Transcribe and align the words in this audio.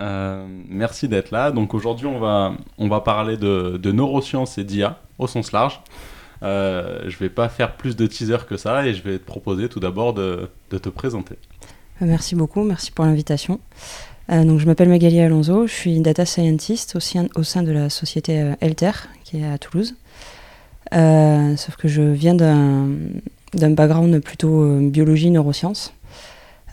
Euh, 0.00 0.46
merci 0.68 1.08
d'être 1.08 1.30
là. 1.30 1.50
Donc 1.50 1.74
aujourd'hui, 1.74 2.06
on 2.06 2.18
va, 2.18 2.52
on 2.78 2.88
va 2.88 3.00
parler 3.00 3.36
de, 3.36 3.92
neurosciences 3.92 4.58
et 4.58 4.64
d'IA 4.64 4.98
au 5.18 5.26
sens 5.26 5.52
large. 5.52 5.80
Euh, 6.42 7.02
je 7.06 7.18
vais 7.18 7.28
pas 7.28 7.48
faire 7.48 7.76
plus 7.76 7.96
de 7.96 8.06
teaser 8.06 8.38
que 8.48 8.56
ça 8.56 8.86
et 8.86 8.94
je 8.94 9.02
vais 9.02 9.18
te 9.18 9.24
proposer 9.24 9.68
tout 9.68 9.80
d'abord 9.80 10.14
de, 10.14 10.48
te 10.70 10.88
présenter. 10.88 11.34
Euh, 12.00 12.06
merci 12.06 12.34
beaucoup, 12.34 12.62
merci 12.62 12.90
pour 12.90 13.04
l'invitation. 13.04 13.60
Euh, 14.30 14.44
donc 14.44 14.60
je 14.60 14.66
m'appelle 14.66 14.88
Magali 14.88 15.20
Alonso, 15.20 15.66
je 15.66 15.72
suis 15.72 16.00
data 16.00 16.24
scientist 16.24 16.96
au 16.96 17.00
sein, 17.00 17.26
au 17.34 17.42
sein 17.42 17.62
de 17.62 17.72
la 17.72 17.90
société 17.90 18.52
Elter 18.60 18.92
qui 19.24 19.38
est 19.38 19.46
à 19.46 19.58
Toulouse. 19.58 19.96
sauf 20.92 21.76
que 21.76 21.88
je 21.88 22.02
viens 22.02 22.34
d'un 22.34 23.70
background 23.70 24.18
plutôt 24.22 24.78
biologie 24.80 25.30
neurosciences. 25.30 25.92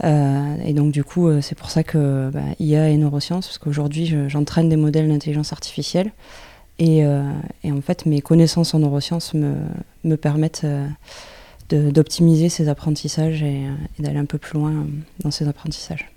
Euh, 0.03 0.55
et 0.65 0.73
donc 0.73 0.91
du 0.91 1.03
coup, 1.03 1.27
euh, 1.27 1.41
c'est 1.41 1.57
pour 1.57 1.69
ça 1.69 1.83
que 1.83 2.29
bah, 2.31 2.41
IA 2.59 2.89
et 2.89 2.97
neurosciences, 2.97 3.47
parce 3.47 3.57
qu'aujourd'hui, 3.57 4.13
j'entraîne 4.27 4.69
des 4.69 4.75
modèles 4.75 5.07
d'intelligence 5.07 5.53
artificielle. 5.53 6.11
Et, 6.79 7.03
euh, 7.05 7.23
et, 7.63 7.71
en 7.71 7.81
fait, 7.81 8.05
mes 8.05 8.21
connaissances 8.21 8.75
en 8.75 8.79
neurosciences 8.79 9.33
me, 9.33 9.55
me 10.03 10.15
permettent 10.15 10.65
d'optimiser 11.69 12.49
ces 12.49 12.69
apprentissages 12.69 13.41
et, 13.41 13.63
d'aller 13.97 14.19
un 14.19 14.25
peu 14.25 14.37
plus 14.37 14.59
loin 14.59 14.85
dans 15.23 15.31
ces 15.31 15.47
apprentissages. 15.47 16.11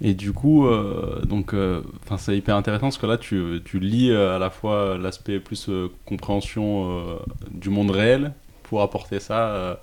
Et 0.00 0.14
du 0.14 0.32
coup, 0.32 0.66
euh, 0.66 1.22
donc, 1.26 1.54
enfin, 2.02 2.16
c'est 2.16 2.36
hyper 2.36 2.56
intéressant 2.56 2.86
parce 2.86 2.96
que 2.96 3.06
là, 3.06 3.18
tu, 3.18 3.60
tu 3.66 3.78
lis 3.80 4.10
à 4.12 4.38
la 4.38 4.48
fois 4.48 4.96
l'aspect 4.96 5.40
plus 5.40 5.68
compréhension 6.06 7.18
du 7.50 7.68
monde 7.68 7.90
réel 7.90 8.32
pour 8.62 8.80
apporter 8.80 9.20
ça 9.20 9.78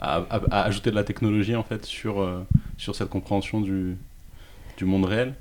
à, 0.00 0.64
ajouter 0.64 0.90
de 0.90 0.96
la 0.96 1.04
technologie 1.04 1.56
en 1.56 1.62
fait 1.62 1.84
sur, 1.84 2.20
euh, 2.20 2.46
sur 2.78 2.94
cette 2.94 3.08
compréhension 3.08 3.60
du, 3.60 3.96
du 4.76 4.84
monde 4.84 5.04
réel 5.04 5.34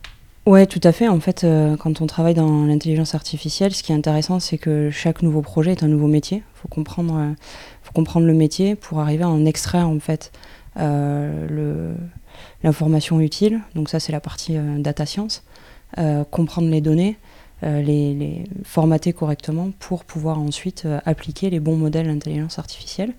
Ouais, 0.45 0.65
tout 0.65 0.79
à 0.83 0.91
fait. 0.91 1.07
En 1.07 1.19
fait, 1.19 1.43
euh, 1.43 1.77
quand 1.77 2.01
on 2.01 2.07
travaille 2.07 2.33
dans 2.33 2.65
l'intelligence 2.65 3.13
artificielle, 3.13 3.75
ce 3.75 3.83
qui 3.83 3.91
est 3.91 3.95
intéressant, 3.95 4.39
c'est 4.39 4.57
que 4.57 4.89
chaque 4.89 5.21
nouveau 5.21 5.41
projet 5.41 5.73
est 5.73 5.83
un 5.83 5.87
nouveau 5.87 6.07
métier. 6.07 6.37
Il 6.37 6.59
faut 6.61 6.67
comprendre, 6.67 7.15
euh, 7.17 7.33
faut 7.83 7.91
comprendre 7.91 8.25
le 8.25 8.33
métier 8.33 8.75
pour 8.75 8.99
arriver 8.99 9.23
à 9.23 9.29
en 9.29 9.45
extraire 9.45 9.87
en 9.87 9.99
fait 9.99 10.31
l'information 12.63 13.19
utile. 13.19 13.59
Donc 13.75 13.89
ça, 13.89 13.99
c'est 13.99 14.13
la 14.13 14.21
partie 14.21 14.57
data 14.77 15.05
science. 15.05 15.43
comprendre 16.31 16.69
les 16.69 16.79
données, 16.79 17.17
les, 17.63 18.13
les, 18.13 18.45
formater 18.63 19.11
correctement 19.11 19.71
pour 19.77 20.05
pouvoir 20.05 20.39
ensuite 20.39 20.87
appliquer 21.05 21.49
les 21.49 21.59
bons 21.59 21.75
modèles 21.75 22.07
d'intelligence 22.07 22.59
artificielle. 22.59 23.13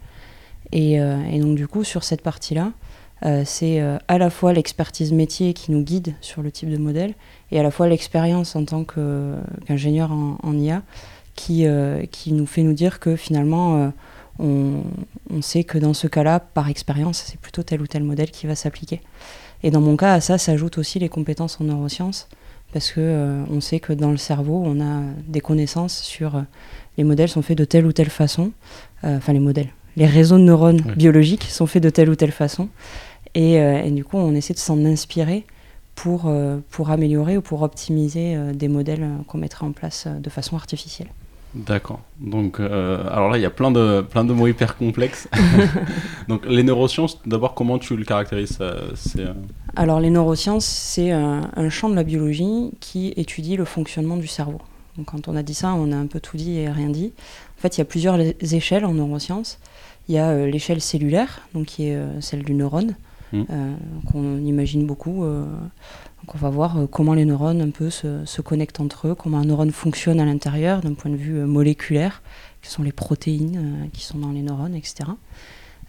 Euh, 0.75 1.23
et, 1.31 1.39
donc 1.41 1.57
du 1.57 1.67
coup, 1.67 1.85
sur 1.85 2.05
cette 2.05 2.23
partie-là, 2.23 2.73
euh, 3.25 3.43
c'est 3.45 3.81
euh, 3.81 3.99
à 4.09 4.19
la 4.19 4.31
fois 4.31 4.53
l'expertise 4.53 5.13
métier 5.13 5.53
qui 5.53 5.73
nous 5.73 5.83
guide 5.83 6.15
sur 6.21 6.43
le 6.43 6.51
type 6.51 6.71
de 6.71 6.79
modèle 6.79 7.15
et 7.51 7.61
à 7.61 7.63
la 7.63 7.71
fois 7.71 7.87
l'expérience 7.87 8.57
en 8.57 8.65
tant 8.65 8.85
qu'ingénieur 8.85 10.11
en, 10.13 10.55
IA 10.55 10.83
qui, 11.35 11.67
nous 12.33 12.47
fait 12.47 12.63
nous 12.63 12.73
dire 12.73 13.01
que 13.01 13.17
finalement, 13.17 13.93
on, 14.39 14.83
sait 15.41 15.65
que 15.65 15.79
dans 15.79 15.95
ce 15.95 16.07
cas-là, 16.07 16.39
par 16.39 16.69
expérience, 16.69 17.25
c'est 17.27 17.41
plutôt 17.41 17.63
tel 17.63 17.81
ou 17.81 17.87
tel 17.87 18.05
modèle 18.05 18.31
qui 18.31 18.47
va 18.47 18.55
s'appliquer. 18.55 19.01
Et 19.63 19.71
dans 19.71 19.81
mon 19.81 19.97
cas, 19.97 20.13
à 20.13 20.21
ça 20.21 20.37
s'ajoutent 20.37 20.77
aussi 20.77 20.99
les 20.99 21.09
compétences 21.09 21.59
en 21.61 21.65
neurosciences 21.65 22.29
parce 22.73 22.93
que 22.93 23.43
on 23.51 23.61
sait 23.61 23.81
que 23.81 23.95
dans 23.95 24.11
le 24.11 24.19
cerveau, 24.19 24.63
on 24.65 24.81
a 24.81 25.03
des 25.27 25.41
connaissances 25.41 25.99
sur 26.03 26.45
les 26.99 27.05
modèles 27.05 27.31
sont 27.31 27.43
faits 27.43 27.57
de 27.57 27.65
telle 27.65 27.87
ou 27.87 27.93
telle 27.93 28.11
façon, 28.11 28.53
enfin 29.03 29.33
les 29.33 29.41
modèles, 29.41 29.71
les 30.01 30.07
réseaux 30.07 30.39
de 30.39 30.43
neurones 30.43 30.81
biologiques 30.97 31.45
sont 31.45 31.67
faits 31.67 31.83
de 31.83 31.91
telle 31.91 32.09
ou 32.09 32.17
telle 32.17 32.33
façon. 32.33 32.71
Euh, 33.37 33.83
et, 33.83 33.91
du 33.91 34.03
coup, 34.03 34.17
on 34.17 34.35
essaie 34.35 34.55
de 34.55 34.59
s'en 34.59 34.83
inspirer 34.87 35.45
pour, 35.95 36.23
euh, 36.25 36.57
pour 36.71 36.91
améliorer 36.91 37.37
ou 37.37 37.43
pour 37.43 37.61
optimiser 37.61 38.35
euh, 38.35 38.55
des 38.55 38.69
modèles 38.69 39.07
qu'on 39.29 39.37
mettrait 39.37 39.67
en 39.67 39.73
place 39.73 40.09
de 40.09 40.31
façon 40.31 40.57
artificielle. 40.57 41.09
D'accord. 41.53 42.01
Donc, 42.19 42.61
alors 42.61 43.29
là, 43.29 43.37
il 43.37 43.43
y 43.43 43.47
a 43.47 43.51
plein 43.51 43.73
de, 43.73 44.01
plein 44.01 44.25
de 44.25 44.33
mots 44.33 44.47
hyper 44.47 44.77
complexes. 44.77 45.29
Donc, 46.29 46.47
les 46.47 46.63
neurosciences, 46.63 47.21
d'abord, 47.27 47.55
comment 47.55 47.79
tu 47.79 47.95
le 47.97 48.05
caractérises 48.05 48.59
Alors, 49.77 50.01
les 50.01 50.11
neurosciences, 50.11 50.65
c'est 50.65 51.11
un, 51.11 51.51
un, 51.55 51.69
champ 51.69 51.91
de 51.91 51.97
la 51.97 52.05
biologie 52.05 52.71
qui 52.79 53.09
étudie 53.17 53.57
le 53.57 53.65
fonctionnement 53.67 54.17
du 54.17 54.29
cerveau. 54.29 54.61
Donc, 54.97 55.07
quand 55.07 55.29
on 55.29 55.35
a 55.35 55.43
dit 55.43 55.55
ça, 55.55 55.75
on 55.75 55.91
a 55.93 55.97
un 55.97 56.07
peu 56.07 56.21
tout 56.21 56.37
dit 56.37 56.57
et 56.57 56.71
rien 56.71 56.89
dit. 56.89 57.13
En 57.59 57.61
fait, 57.61 57.77
il 57.77 57.81
y 57.81 57.83
a 57.83 57.85
plusieurs 57.85 58.19
échelles 58.55 58.85
en 58.85 58.95
neurosciences. 58.95 59.59
Il 60.11 60.15
y 60.15 60.19
a 60.19 60.31
euh, 60.31 60.51
l'échelle 60.51 60.81
cellulaire, 60.81 61.43
donc 61.55 61.67
qui 61.67 61.87
est 61.87 61.95
euh, 61.95 62.21
celle 62.21 62.43
du 62.43 62.53
neurone, 62.53 62.97
mmh. 63.33 63.43
euh, 63.49 63.75
qu'on 64.11 64.39
imagine 64.39 64.85
beaucoup. 64.85 65.25
donc 65.25 66.35
on 66.35 66.39
va 66.39 66.51
voir 66.51 66.79
comment 66.91 67.15
les 67.15 67.25
neurones 67.25 67.61
un 67.61 67.71
peu 67.71 67.91
se, 67.91 68.25
se, 68.25 68.43
connectent 68.43 68.81
entre 68.81 69.07
eux, 69.07 69.15
comment 69.15 69.39
un 69.39 69.45
neurone 69.45 69.71
fonctionne 69.71 70.19
à 70.19 70.25
l'intérieur 70.25 70.81
d'un 70.81 70.95
point 70.95 71.13
de 71.13 71.17
vue 71.17 71.45
moléculaire, 71.45 72.23
qui 72.61 72.71
sont 72.71 72.83
les 72.83 72.91
protéines 72.91 73.89
qui 73.93 74.03
sont 74.03 74.19
dans 74.19 74.33
les 74.33 74.43
neurones, 74.43 74.75
etc. 74.75 75.11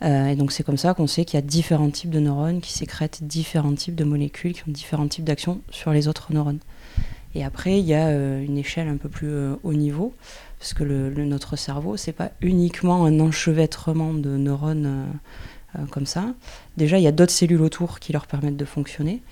et 0.04 0.36
donc 0.36 0.52
c'est 0.52 0.64
comme 0.64 0.78
ça 0.78 0.94
qu'on 0.94 1.08
sait 1.08 1.26
qu'il 1.26 1.38
y 1.38 1.44
a 1.44 1.46
différents 1.46 1.90
types 1.90 2.12
de 2.12 2.20
neurones 2.20 2.62
qui 2.62 2.74
sécrètent 2.74 3.24
différents 3.24 3.74
types 3.74 3.96
de 3.96 4.03
molécules, 4.03 4.53
qui 4.53 4.62
ont 4.70 4.72
différents 4.72 5.08
types 5.08 5.26
d'actions 5.26 5.62
sur 5.72 5.92
les 5.94 6.08
autres 6.08 6.32
neurones. 6.32 6.59
Et 7.34 7.44
après, 7.44 7.80
il 7.80 7.86
y 7.86 7.96
a 7.96 8.12
une 8.40 8.58
échelle 8.58 8.88
un 8.88 8.98
peu 8.98 9.09
plus 9.09 9.34
haut 9.64 9.74
niveau, 9.74 10.14
parce 10.62 10.76
que 10.76 10.84
notre 10.84 11.56
cerveau, 11.56 11.98
c'est 11.98 12.12
pas 12.12 12.30
uniquement 12.40 13.06
un 13.06 13.20
enchevêtrement 13.20 14.14
de 14.14 14.38
neurones 14.38 14.86
euh, 14.86 15.80
euh, 15.80 15.86
comme 15.88 16.06
ça. 16.06 16.36
Déjà, 16.78 17.00
il 17.00 17.02
y 17.02 17.08
a 17.08 17.12
d'autres 17.12 17.32
cellules 17.32 17.64
autour 17.64 18.00
qui 18.00 18.14
leur 18.14 18.28
permettent 18.28 18.58
de 18.58 18.66
fonctionner, 18.66 19.24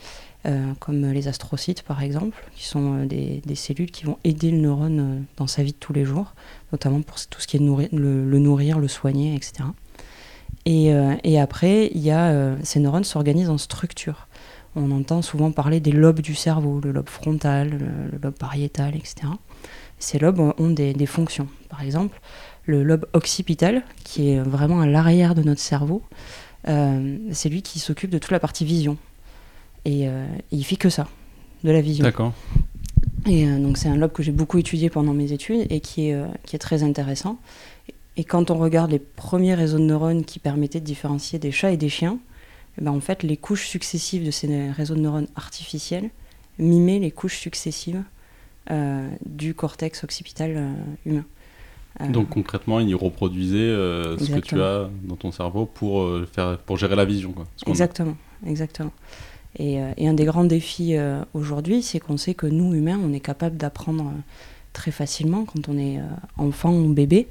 euh, 0.47 0.73
comme 0.79 1.11
les 1.11 1.27
astrocytes 1.27 1.83
par 1.83 2.01
exemple, 2.01 2.43
qui 2.55 2.65
sont 2.65 3.05
des, 3.05 3.43
cellules 3.53 3.91
qui 3.91 4.05
vont 4.05 4.17
aider 4.23 4.49
le 4.49 4.57
neurone 4.57 5.25
dans 5.37 5.45
sa 5.45 5.61
vie 5.61 5.73
de 5.73 5.77
tous 5.77 5.93
les 5.93 6.03
jours, 6.03 6.33
notamment 6.71 7.03
pour 7.03 7.17
tout 7.27 7.39
ce 7.39 7.45
qui 7.45 7.57
est 7.57 7.59
nourrir, 7.59 7.89
le, 7.93 8.39
nourrir, 8.39 8.79
le 8.79 8.87
soigner, 8.87 9.35
etc. 9.35 9.69
Et, 10.65 11.39
après, 11.39 11.91
ces 12.63 12.79
neurones 12.79 13.03
s'organisent 13.03 13.51
en 13.51 13.59
structures. 13.59 14.27
On 14.75 14.89
entend 14.89 15.21
souvent 15.21 15.51
parler 15.51 15.79
des 15.79 15.91
lobes 15.91 16.21
du 16.21 16.33
cerveau, 16.33 16.81
le 16.83 16.91
lobe 16.91 17.09
frontal, 17.09 17.69
le 17.69 18.17
lobe 18.17 18.35
pariétal, 18.35 18.95
etc 18.95 19.27
ces 19.99 20.19
lobes 20.19 20.53
ont 20.57 20.69
des, 20.69 21.05
fonctions. 21.05 21.47
Par 21.69 21.81
exemple, 21.81 22.19
le 22.65 22.83
lobe 22.83 23.05
occipital, 23.13 23.83
qui 24.03 24.31
est 24.31 24.39
vraiment 24.39 24.81
à 24.81 24.87
l'arrière 24.87 25.35
de 25.35 25.43
notre 25.43 25.61
cerveau, 25.61 26.01
euh, 26.67 27.17
c'est 27.31 27.49
lui 27.49 27.61
qui 27.61 27.79
s'occupe 27.79 28.09
de 28.09 28.17
toute 28.17 28.31
la 28.31 28.39
partie 28.39 28.65
vision. 28.65 28.97
Et, 29.85 30.07
euh, 30.07 30.25
il 30.51 30.63
fait 30.63 30.75
que 30.77 30.89
ça, 30.89 31.07
de 31.63 31.71
la 31.71 31.81
vision. 31.81 32.03
D'accord. 32.03 32.33
Et 33.25 33.45
euh, 33.45 33.59
donc 33.59 33.77
c'est 33.77 33.89
un 33.89 33.97
lobe 33.97 34.13
que 34.13 34.23
j'ai 34.23 34.31
beaucoup 34.31 34.57
étudié 34.57 34.89
pendant 34.89 35.13
mes 35.13 35.31
études 35.31 35.67
et 35.69 35.81
qui 35.81 36.09
est, 36.09 36.23
qui 36.45 36.55
est 36.55 36.59
très 36.59 36.83
intéressant. 36.83 37.37
Et 38.17 38.23
quand 38.23 38.51
on 38.51 38.57
regarde 38.57 38.91
les 38.91 38.99
premiers 38.99 39.55
réseaux 39.55 39.77
de 39.77 39.83
neurones 39.83 40.25
qui 40.25 40.39
permettaient 40.39 40.79
de 40.79 40.85
différencier 40.85 41.39
des 41.39 41.51
chats 41.51 41.71
et 41.71 41.77
des 41.77 41.89
chiens, 41.89 42.19
eh 42.77 42.83
ben 42.83 42.91
en 42.91 42.99
fait 42.99 43.23
les 43.23 43.37
couches 43.37 43.67
successives 43.67 44.25
de 44.25 44.31
ces 44.31 44.71
réseaux 44.71 44.95
de 44.95 45.01
neurones 45.01 45.27
artificiels 45.35 46.09
mimaient 46.57 46.99
les 46.99 47.11
couches 47.11 47.37
successives 47.37 47.97
euh, 47.97 48.18
du 49.25 49.53
cortex 49.53 50.03
occipital 50.03 50.53
euh, 50.55 50.73
humain. 51.05 51.25
Euh, 52.01 52.07
Donc 52.07 52.29
concrètement, 52.29 52.79
il 52.79 52.93
reproduisait 52.95 53.57
ce 53.57 54.31
que 54.31 54.39
tu 54.39 54.61
as 54.61 54.89
dans 55.03 55.15
ton 55.15 55.31
cerveau 55.31 55.65
pour, 55.65 56.07
faire, 56.31 56.57
pour 56.59 56.77
gérer 56.77 56.95
la 56.95 57.05
vision. 57.05 57.31
Quoi, 57.31 57.45
exactement, 57.67 58.15
exactement. 58.45 58.91
Et, 59.57 59.79
et, 59.97 60.07
un 60.07 60.13
des 60.13 60.25
grands 60.25 60.43
défis 60.43 60.95
aujourd'hui, 61.33 61.81
c'est 61.81 61.99
qu'on 61.99 62.17
sait 62.17 62.35
que 62.35 62.45
nous, 62.45 62.75
humains, 62.75 62.99
on 63.03 63.11
est 63.11 63.19
capable 63.19 63.57
d'apprendre 63.57 64.13
très 64.71 64.91
facilement 64.91 65.45
quand 65.45 65.67
on 65.67 65.77
est 65.79 65.99
enfant 66.37 66.71
ou 66.71 66.93
bébé. 66.93 67.27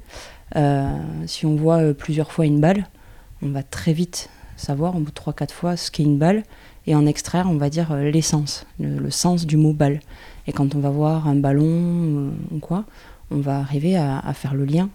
si 1.25 1.45
on 1.45 1.55
voit 1.55 1.93
plusieurs 1.93 2.33
fois 2.33 2.45
une 2.45 2.59
balle, 2.59 2.89
on 3.41 3.47
va 3.47 3.63
très 3.63 3.93
vite 3.93 4.29
savoir, 4.57 4.97
au 4.97 4.99
bout 4.99 5.11
de 5.11 5.15
3-4 5.15 5.51
fois, 5.51 5.77
ce 5.77 5.89
qu'est 5.89 6.03
une 6.03 6.17
balle, 6.17 6.43
et 6.85 6.95
en 6.95 7.05
extraire, 7.05 7.47
on 7.49 7.57
va 7.57 7.69
dire, 7.69 7.95
l'essence, 7.95 8.65
le, 8.79 9.09
sens 9.09 9.45
du 9.45 9.57
mot 9.57 9.73
balle. 9.73 10.01
Et 10.49 10.51
quand 10.51 10.73
on 10.73 10.79
va 10.79 10.89
voir 10.89 11.27
un 11.27 11.35
ballon 11.35 11.67
euh, 11.67 12.31
ou 12.49 12.57
quoi, 12.57 12.85
on 13.29 13.37
va 13.37 13.59
arriver 13.59 13.95
à, 13.95 14.33
faire 14.33 14.55
le 14.55 14.65
lien, 14.65 14.89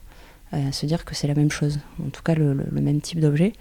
à 0.50 0.72
se 0.72 0.84
dire 0.84 1.04
que 1.04 1.14
c'est 1.14 1.28
la 1.28 1.34
même 1.34 1.52
chose, 1.52 1.78
en 2.04 2.08
tout 2.08 2.24
cas 2.24 2.34
le, 2.34 2.56
même 2.72 3.00
type 3.00 3.20
d'objet, 3.20 3.52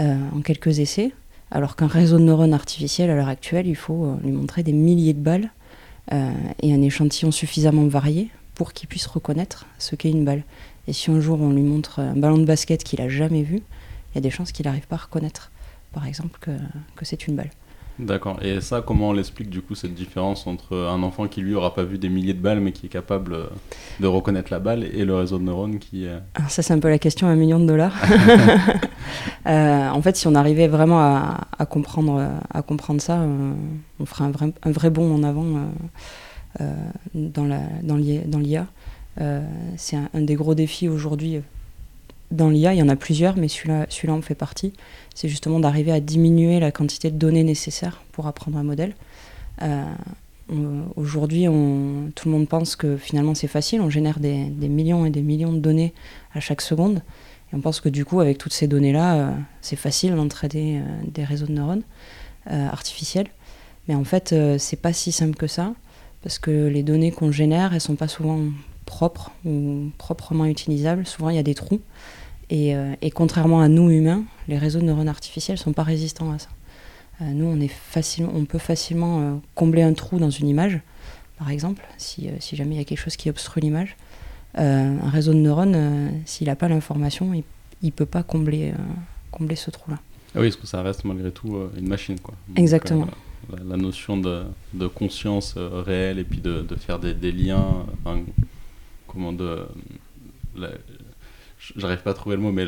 euh, 0.00 0.16
en 0.34 0.40
quelques 0.40 0.80
essais. 0.80 1.12
Alors 1.52 1.76
qu'un 1.76 1.86
réseau 1.86 2.18
de 2.18 2.24
neurones 2.24 2.54
artificiels, 2.54 3.08
à 3.08 3.14
l'heure 3.14 3.28
actuelle, 3.28 3.68
il 3.68 3.76
faut 3.76 4.04
euh, 4.04 4.16
lui 4.24 4.32
montrer 4.32 4.64
des 4.64 4.72
milliers 4.72 5.14
de 5.14 5.20
balles 5.20 5.50
et 6.62 6.72
un 6.72 6.80
échantillon 6.80 7.30
suffisamment 7.30 7.86
varié 7.86 8.30
pour 8.54 8.72
qu'il 8.72 8.88
puisse 8.88 9.06
reconnaître 9.06 9.66
ce 9.78 9.94
qu'est 9.94 10.08
une 10.10 10.24
balle. 10.24 10.42
Et 10.86 10.94
si 10.94 11.10
un 11.10 11.20
jour 11.20 11.38
on 11.38 11.50
lui 11.50 11.62
montre 11.62 12.00
un 12.00 12.16
ballon 12.16 12.38
de 12.38 12.46
basket 12.46 12.82
qu'il 12.82 12.98
n'a 12.98 13.10
jamais 13.10 13.42
vu, 13.42 13.56
il 13.56 14.14
y 14.14 14.18
a 14.18 14.22
des 14.22 14.30
chances 14.30 14.50
qu'il 14.50 14.64
n'arrive 14.64 14.86
pas 14.86 14.96
à 14.96 15.00
reconnaître, 15.00 15.52
par 15.92 16.06
exemple, 16.06 16.40
que 16.40 17.04
c'est 17.04 17.26
une 17.26 17.36
balle. 17.36 17.50
D'accord. 17.98 18.38
Et 18.42 18.60
ça, 18.60 18.80
comment 18.80 19.08
on 19.08 19.12
l'explique 19.12 19.50
du 19.50 19.60
coup 19.60 19.74
cette 19.74 19.94
différence 19.94 20.46
entre 20.46 20.76
un 20.76 21.02
enfant 21.02 21.26
qui 21.26 21.40
lui 21.40 21.54
aura 21.54 21.74
pas 21.74 21.82
vu 21.82 21.98
des 21.98 22.08
milliers 22.08 22.32
de 22.32 22.40
balles 22.40 22.60
mais 22.60 22.70
qui 22.70 22.86
est 22.86 22.90
capable 22.90 23.32
euh, 23.34 23.46
de 23.98 24.06
reconnaître 24.06 24.52
la 24.52 24.60
balle 24.60 24.84
et 24.84 25.04
le 25.04 25.16
réseau 25.16 25.38
de 25.38 25.42
neurones 25.42 25.78
qui. 25.78 26.06
Alors 26.34 26.50
ça, 26.50 26.62
c'est 26.62 26.72
un 26.72 26.78
peu 26.78 26.88
la 26.88 26.98
question 26.98 27.26
à 27.26 27.30
un 27.30 27.36
million 27.36 27.58
de 27.58 27.66
dollars. 27.66 27.94
Euh, 29.46 29.88
en 29.88 30.02
fait, 30.02 30.16
si 30.16 30.26
on 30.26 30.34
arrivait 30.34 30.68
vraiment 30.68 31.00
à, 31.00 31.64
comprendre, 31.64 32.22
à 32.52 32.60
comprendre 32.60 33.00
ça, 33.00 33.20
euh, 33.20 33.52
on 33.98 34.04
ferait 34.04 34.24
un 34.24 34.30
vrai, 34.30 34.52
un 34.62 34.70
vrai 34.70 34.90
bond 34.90 35.14
en 35.14 35.22
avant 35.22 35.46
dans 37.14 37.96
l'IA. 37.96 38.66
c'est 39.76 39.96
un, 39.96 40.20
des 40.20 40.34
gros 40.34 40.54
défis 40.54 40.88
aujourd'hui 40.88 41.40
dans 42.30 42.50
l'IA, 42.50 42.74
il 42.74 42.78
y 42.78 42.82
en 42.82 42.88
a 42.88 42.96
plusieurs, 42.96 43.36
mais 43.36 43.48
celui-là 43.48 43.86
celui 43.88 44.10
en 44.10 44.20
fait 44.20 44.34
partie. 44.34 44.72
C'est 45.14 45.28
justement 45.28 45.60
d'arriver 45.60 45.92
à 45.92 46.00
diminuer 46.00 46.60
la 46.60 46.70
quantité 46.70 47.10
de 47.10 47.16
données 47.16 47.44
nécessaires 47.44 48.02
pour 48.12 48.26
apprendre 48.26 48.58
un 48.58 48.62
modèle. 48.62 48.94
Euh, 49.62 49.84
aujourd'hui, 50.96 51.44
tout 51.44 52.28
le 52.28 52.30
monde 52.30 52.48
pense 52.48 52.76
que 52.76 52.96
finalement 52.96 53.34
c'est 53.34 53.48
facile. 53.48 53.80
On 53.80 53.90
génère 53.90 54.20
des, 54.20 54.50
millions 54.68 55.06
et 55.06 55.10
des 55.10 55.22
millions 55.22 55.52
de 55.52 55.58
données 55.58 55.94
à 56.34 56.40
chaque 56.40 56.60
seconde. 56.60 57.02
Et 57.52 57.56
on 57.56 57.60
pense 57.60 57.80
que 57.80 57.88
du 57.88 58.04
coup, 58.04 58.20
avec 58.20 58.36
toutes 58.36 58.52
ces 58.52 58.66
données-là, 58.66 59.14
euh, 59.14 59.30
c'est 59.62 59.76
facile 59.76 60.14
d'entraîner 60.14 60.80
euh, 60.80 60.82
des 61.06 61.24
réseaux 61.24 61.46
de 61.46 61.52
neurones 61.52 61.82
artificiels. 62.46 63.28
Mais 63.88 63.94
en 63.94 64.04
fait, 64.04 64.34
c'est 64.56 64.80
pas 64.80 64.94
si 64.94 65.12
simple 65.12 65.36
que 65.36 65.46
ça. 65.46 65.74
Parce 66.22 66.38
que 66.38 66.66
les 66.66 66.82
données 66.82 67.12
qu'on 67.12 67.30
génère, 67.30 67.74
elles 67.74 67.80
sont 67.82 67.94
pas 67.94 68.08
souvent 68.08 68.40
propres 68.86 69.32
ou 69.44 69.90
proprement 69.98 70.46
utilisables. 70.46 71.06
Souvent, 71.06 71.28
il 71.28 71.36
y 71.36 71.38
a 71.38 71.42
des 71.42 71.54
trous. 71.54 71.80
Euh, 72.52 72.94
et, 73.02 73.10
contrairement 73.10 73.60
à 73.60 73.68
nous 73.68 73.90
humains, 73.90 74.24
les 74.48 74.58
réseaux 74.58 74.80
de 74.80 74.84
neurones 74.84 75.08
artificiels 75.08 75.56
ne 75.56 75.62
sont 75.62 75.72
pas 75.72 75.82
résistants 75.82 76.32
à 76.32 76.38
ça. 76.38 76.48
Euh, 77.20 77.32
nous, 77.32 77.46
on, 77.46 77.60
est 77.60 77.70
on 78.32 78.44
peut 78.44 78.58
facilement 78.58 79.20
euh, 79.20 79.34
combler 79.54 79.82
un 79.82 79.92
trou 79.92 80.18
dans 80.18 80.30
une 80.30 80.48
image, 80.48 80.80
par 81.38 81.50
exemple, 81.50 81.84
si, 81.98 82.30
jamais 82.52 82.76
il 82.76 82.78
y 82.78 82.80
a 82.80 82.84
quelque 82.84 83.00
chose 83.00 83.16
qui 83.16 83.28
obstrue 83.28 83.60
l'image. 83.60 83.96
un 84.54 85.10
réseau 85.10 85.32
de 85.32 85.38
neurones, 85.38 86.22
s'il 86.24 86.46
n'a 86.46 86.56
pas 86.56 86.68
l'information, 86.68 87.32
il 87.34 87.44
ne 87.82 87.90
peut 87.90 88.06
pas 88.06 88.22
combler, 88.22 88.72
combler 89.30 89.56
ce 89.56 89.70
trou-là. 89.70 89.98
Ah 90.34 90.40
oui, 90.40 90.48
parce 90.48 90.56
que 90.56 90.66
ça 90.66 90.82
reste 90.82 91.04
malgré 91.04 91.30
tout 91.30 91.56
une 91.76 91.86
machine. 91.86 92.18
Quoi. 92.18 92.34
Exactement. 92.56 93.06
la, 93.64 93.76
notion 93.76 94.16
de, 94.16 94.86
conscience 94.88 95.54
réelle 95.56 96.18
et 96.18 96.24
puis 96.24 96.40
de, 96.40 96.64
faire 96.76 96.98
des, 96.98 97.32
liens, 97.32 97.86
comment 99.06 99.32
de, 99.32 99.66
j'arrive 101.76 102.02
pas 102.02 102.10
à 102.10 102.14
trouver 102.14 102.36
le 102.36 102.42
mot, 102.42 102.52
mais 102.52 102.66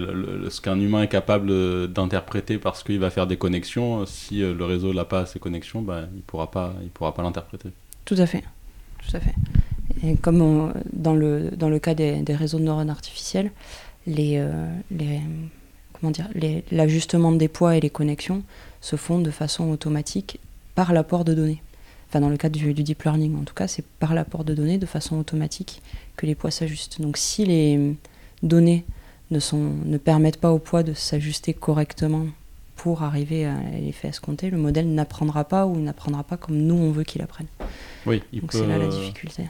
ce 0.50 0.60
qu'un 0.60 0.78
humain 0.78 1.02
est 1.02 1.08
capable 1.08 1.92
d'interpréter 1.92 2.58
parce 2.58 2.82
qu'il 2.82 2.98
va 2.98 3.10
faire 3.10 3.26
des 3.26 3.36
connexions, 3.36 4.04
si 4.06 4.42
euh, 4.42 4.54
le 4.54 4.64
réseau 4.64 4.92
n'a 4.92 5.04
pas 5.04 5.26
ces 5.26 5.38
connexions, 5.38 5.82
bah, 5.82 6.02
il 6.14 6.22
pourra 6.22 6.50
pas, 6.50 6.74
il 6.82 6.90
pourra 6.90 7.14
pas 7.14 7.22
l'interpréter. 7.22 7.70
Tout 8.04 8.16
à 8.16 8.26
fait, 8.26 8.44
tout 9.06 9.16
à 9.16 9.20
fait. 9.20 9.34
Et 10.02 10.16
comme 10.16 10.72
dans 10.92 11.14
le 11.14 11.50
dans 11.50 11.68
le 11.68 11.78
cas 11.78 11.94
des, 11.94 12.22
des, 12.22 12.34
réseaux 12.34 12.58
de 12.58 12.64
neurones 12.64 12.90
artificiels, 12.90 13.50
les, 14.06 14.38
euh, 14.38 14.66
les 14.90 15.20
comment 15.92 16.10
dire, 16.10 16.28
l'ajustement 16.70 17.32
des 17.32 17.48
poids 17.48 17.76
et 17.76 17.80
les 17.80 17.90
connexions 17.90 18.42
se 18.80 18.96
font 18.96 19.18
de 19.18 19.30
façon 19.30 19.70
automatique 19.70 20.40
par 20.74 20.92
l'apport 20.92 21.24
de 21.24 21.34
données. 21.34 21.62
Enfin, 22.08 22.20
dans 22.20 22.28
le 22.28 22.36
cas 22.36 22.48
du, 22.48 22.74
du 22.74 22.82
deep 22.82 23.02
learning, 23.04 23.36
en 23.36 23.44
tout 23.44 23.54
cas, 23.54 23.68
c'est 23.68 23.84
par 23.84 24.14
l'apport 24.14 24.44
de 24.44 24.54
données 24.54 24.78
de 24.78 24.86
façon 24.86 25.18
automatique 25.18 25.80
que 26.16 26.26
les 26.26 26.34
poids 26.34 26.50
s'ajustent. 26.50 27.00
Donc, 27.00 27.16
si 27.16 27.44
les 27.44 27.94
données 28.42 28.84
ne, 29.30 29.38
sont, 29.38 29.72
ne 29.84 29.98
permettent 29.98 30.40
pas 30.40 30.50
au 30.50 30.58
poids 30.58 30.82
de 30.82 30.92
s'ajuster 30.92 31.54
correctement 31.54 32.26
pour 32.76 33.02
arriver 33.02 33.44
à 33.44 33.58
l'effet 33.78 34.08
escompté, 34.08 34.48
le 34.48 34.56
modèle 34.56 34.88
n'apprendra 34.92 35.44
pas 35.44 35.66
ou 35.66 35.76
n'apprendra 35.76 36.24
pas 36.24 36.38
comme 36.38 36.56
nous 36.56 36.76
on 36.76 36.90
veut 36.90 37.04
qu'il 37.04 37.20
apprenne. 37.20 37.46
Oui, 38.06 38.22
donc 38.32 38.52
c'est 38.52 38.66
là 38.66 38.78
la 38.78 38.88
difficulté. 38.88 39.44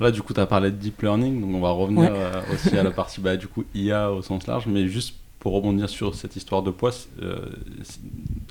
Là, 0.00 0.10
du 0.10 0.20
coup, 0.20 0.34
tu 0.34 0.40
as 0.40 0.46
parlé 0.46 0.72
de 0.72 0.76
deep 0.76 1.00
learning, 1.00 1.40
donc 1.40 1.54
on 1.54 1.60
va 1.60 1.70
revenir 1.70 2.10
euh, 2.12 2.42
aussi 2.52 2.76
à 2.76 2.82
la 2.82 2.90
partie 2.90 3.20
bah, 3.20 3.36
du 3.36 3.46
coup 3.46 3.62
IA 3.72 4.10
au 4.10 4.20
sens 4.20 4.48
large, 4.48 4.66
mais 4.66 4.88
juste 4.88 5.14
pour 5.38 5.52
rebondir 5.52 5.88
sur 5.88 6.14
cette 6.16 6.34
histoire 6.34 6.62
de 6.62 6.72
poids, 6.72 6.90
euh, 7.20 7.38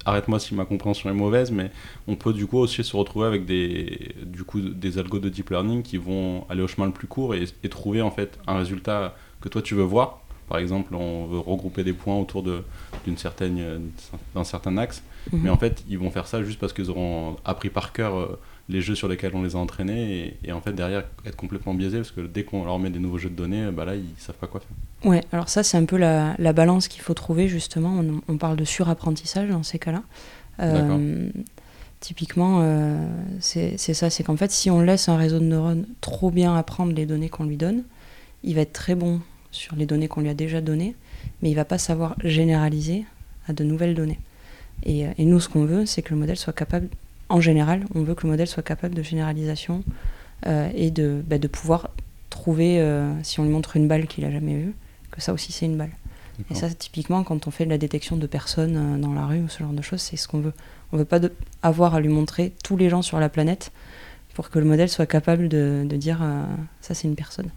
arrête-moi 0.05 0.39
si 0.39 0.55
ma 0.55 0.63
compréhension 0.63 1.09
est 1.09 1.13
mauvaise, 1.13 1.51
mais 1.51 1.71
on 2.07 2.15
peut 2.15 2.31
du 2.31 2.47
coup 2.47 2.57
aussi 2.57 2.83
se 2.83 2.95
retrouver 2.95 3.27
avec 3.27 3.45
des, 3.45 4.13
du 4.25 4.43
coup, 4.45 4.61
des 4.61 4.97
algos 4.97 5.19
de 5.19 5.27
deep 5.27 5.49
learning 5.49 5.83
qui 5.83 5.97
vont 5.97 6.45
aller 6.49 6.61
au 6.61 6.67
chemin 6.67 6.87
le 6.87 6.93
plus 6.93 7.07
court 7.07 7.35
et, 7.35 7.45
et 7.63 7.69
trouver 7.69 8.01
en 8.01 8.11
fait 8.11 8.39
un 8.47 8.57
résultat 8.57 9.15
que 9.41 9.49
toi 9.49 9.61
tu 9.61 9.75
veux 9.75 9.83
voir. 9.83 10.21
Par 10.47 10.59
exemple, 10.59 10.95
on 10.95 11.27
veut 11.27 11.39
regrouper 11.39 11.85
des 11.85 11.93
points 11.93 12.17
autour 12.17 12.43
d'une 12.43 13.17
certaine, 13.17 13.89
d'un 14.35 14.43
certain 14.43 14.77
axe, 14.77 15.01
mhm. 15.31 15.43
mais 15.43 15.49
en 15.49 15.55
fait, 15.55 15.81
ils 15.87 15.97
vont 15.97 16.11
faire 16.11 16.27
ça 16.27 16.43
juste 16.43 16.59
parce 16.59 16.73
qu'ils 16.73 16.89
auront 16.89 17.37
appris 17.45 17.69
par 17.69 17.93
cœur 17.93 18.17
euh, 18.17 18.37
les 18.67 18.81
jeux 18.81 18.95
sur 18.95 19.07
lesquels 19.07 19.31
on 19.33 19.43
les 19.43 19.55
a 19.55 19.59
entraînés 19.59 20.37
et, 20.43 20.51
en 20.51 20.61
fait 20.61 20.73
derrière 20.73 21.03
être 21.25 21.35
complètement 21.35 21.73
biaisés 21.73 21.97
parce 21.97 22.11
que 22.11 22.21
dès 22.21 22.43
qu'on 22.43 22.65
leur 22.65 22.79
met 22.79 22.89
des 22.89 22.99
nouveaux 22.99 23.17
jeux 23.17 23.29
de 23.29 23.35
données, 23.35 23.69
bah 23.71 23.85
là 23.85 23.95
ils 23.95 24.13
savent 24.17 24.35
pas 24.35 24.47
quoi 24.47 24.61
faire. 24.61 25.09
Ouais, 25.09 25.23
alors 25.31 25.49
ça 25.49 25.63
c'est 25.63 25.77
un 25.77 25.85
peu 25.85 25.97
la, 25.97 26.35
la 26.37 26.53
balance 26.53 26.87
qu'il 26.87 27.01
faut 27.01 27.13
trouver 27.13 27.47
justement. 27.47 28.03
On, 28.27 28.37
parle 28.37 28.55
de 28.55 28.65
surapprentissage 28.65 29.49
dans 29.49 29.63
ces 29.63 29.79
cas-là. 29.79 30.03
Euh, 30.59 31.29
typiquement, 31.99 32.59
euh, 32.61 33.07
c'est 33.39 33.77
ça, 33.77 34.09
c'est 34.09 34.23
qu'en 34.23 34.37
fait 34.37 34.51
si 34.51 34.69
on 34.69 34.81
laisse 34.81 35.09
un 35.09 35.17
réseau 35.17 35.39
de 35.39 35.45
neurones 35.45 35.85
trop 36.01 36.31
bien 36.31 36.55
apprendre 36.55 36.93
les 36.93 37.05
données 37.05 37.29
qu'on 37.29 37.45
lui 37.45 37.57
donne, 37.57 37.83
il 38.43 38.55
va 38.55 38.61
être 38.61 38.73
très 38.73 38.95
bon 38.95 39.21
sur 39.51 39.75
les 39.75 39.85
données 39.85 40.07
qu'on 40.07 40.21
lui 40.21 40.29
a 40.29 40.33
déjà 40.33 40.61
données, 40.61 40.95
mais 41.41 41.49
il 41.49 41.53
ne 41.53 41.57
va 41.57 41.65
pas 41.65 41.77
savoir 41.77 42.15
généraliser 42.23 43.05
à 43.47 43.53
de 43.53 43.63
nouvelles 43.63 43.95
données. 43.95 44.19
Et, 44.83 45.05
euh, 45.05 45.11
nous, 45.19 45.39
ce 45.39 45.49
qu'on 45.49 45.65
veut, 45.65 45.85
c'est 45.85 46.01
que 46.01 46.13
le 46.13 46.19
modèle 46.19 46.37
soit 46.37 46.53
capable, 46.53 46.87
en 47.29 47.41
général, 47.41 47.85
on 47.95 48.03
veut 48.03 48.15
que 48.15 48.23
le 48.23 48.29
modèle 48.29 48.47
soit 48.47 48.63
capable 48.63 48.95
de 48.95 49.03
généralisation 49.03 49.83
euh, 50.47 50.69
et 50.73 50.91
de, 50.91 51.23
bah, 51.25 51.37
de 51.37 51.47
pouvoir 51.47 51.91
trouver, 52.29 52.79
euh, 52.79 53.11
si 53.23 53.39
on 53.39 53.43
lui 53.43 53.51
montre 53.51 53.77
une 53.77 53.87
balle 53.87 54.07
qu'il 54.07 54.23
n'a 54.23 54.31
jamais 54.31 54.55
vue, 54.55 54.73
que 55.11 55.21
ça 55.21 55.33
aussi 55.33 55.51
c'est 55.51 55.65
une 55.65 55.77
balle. 55.77 55.91
Et 56.49 56.55
ça, 56.55 56.69
typiquement, 56.71 57.23
quand 57.23 57.45
on 57.47 57.51
fait 57.51 57.65
de 57.65 57.69
la 57.69 57.77
détection 57.77 58.17
de 58.17 58.25
personnes 58.25 58.99
dans 58.99 59.13
la 59.13 59.27
rue 59.27 59.41
ou 59.41 59.47
ce 59.47 59.59
genre 59.59 59.73
de 59.73 59.81
choses, 59.83 60.01
c'est 60.01 60.17
ce 60.17 60.27
qu'on 60.27 60.39
veut. 60.39 60.53
On 60.91 60.95
ne 60.95 61.01
veut 61.01 61.05
pas 61.05 61.19
avoir 61.61 61.93
à 61.93 61.99
lui 61.99 62.07
montrer 62.07 62.51
tous 62.63 62.77
les 62.77 62.89
gens 62.89 63.03
sur 63.03 63.19
la 63.19 63.29
planète 63.29 63.71
pour 64.33 64.49
que 64.49 64.57
le 64.57 64.65
modèle 64.65 64.89
soit 64.89 65.05
capable 65.05 65.49
de, 65.49 65.85
dire 65.91 66.25
ça 66.79 66.95
c'est 66.95 67.07
une 67.07 67.15
personne. 67.15 67.51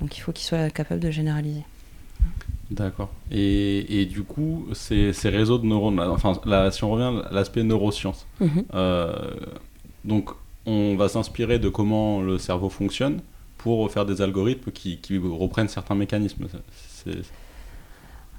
Donc 0.00 0.16
il 0.16 0.20
faut 0.20 0.32
qu'il 0.32 0.44
soit 0.44 0.70
capable 0.70 1.00
de 1.00 1.10
généraliser. 1.10 1.64
D'accord. 2.70 3.10
Et, 3.30 4.00
et, 4.00 4.06
du 4.06 4.22
coup, 4.22 4.66
ces, 4.72 5.12
ces, 5.12 5.28
réseaux 5.28 5.58
de 5.58 5.66
neurones, 5.66 6.00
enfin, 6.00 6.32
là, 6.46 6.70
si 6.70 6.82
on 6.82 6.90
revient 6.90 7.22
à 7.28 7.32
l'aspect 7.32 7.62
neurosciences, 7.62 8.26
mhm. 8.40 8.64
euh, 8.74 9.12
donc 10.04 10.30
on 10.66 10.96
va 10.96 11.08
s'inspirer 11.08 11.58
de 11.58 11.68
comment 11.68 12.22
le 12.22 12.38
cerveau 12.38 12.70
fonctionne 12.70 13.20
pour 13.58 13.90
faire 13.90 14.06
des 14.06 14.22
algorithmes 14.22 14.70
qui, 14.72 14.98
qui 14.98 15.18
reprennent 15.18 15.68
certains 15.68 15.94
mécanismes. 15.94 16.46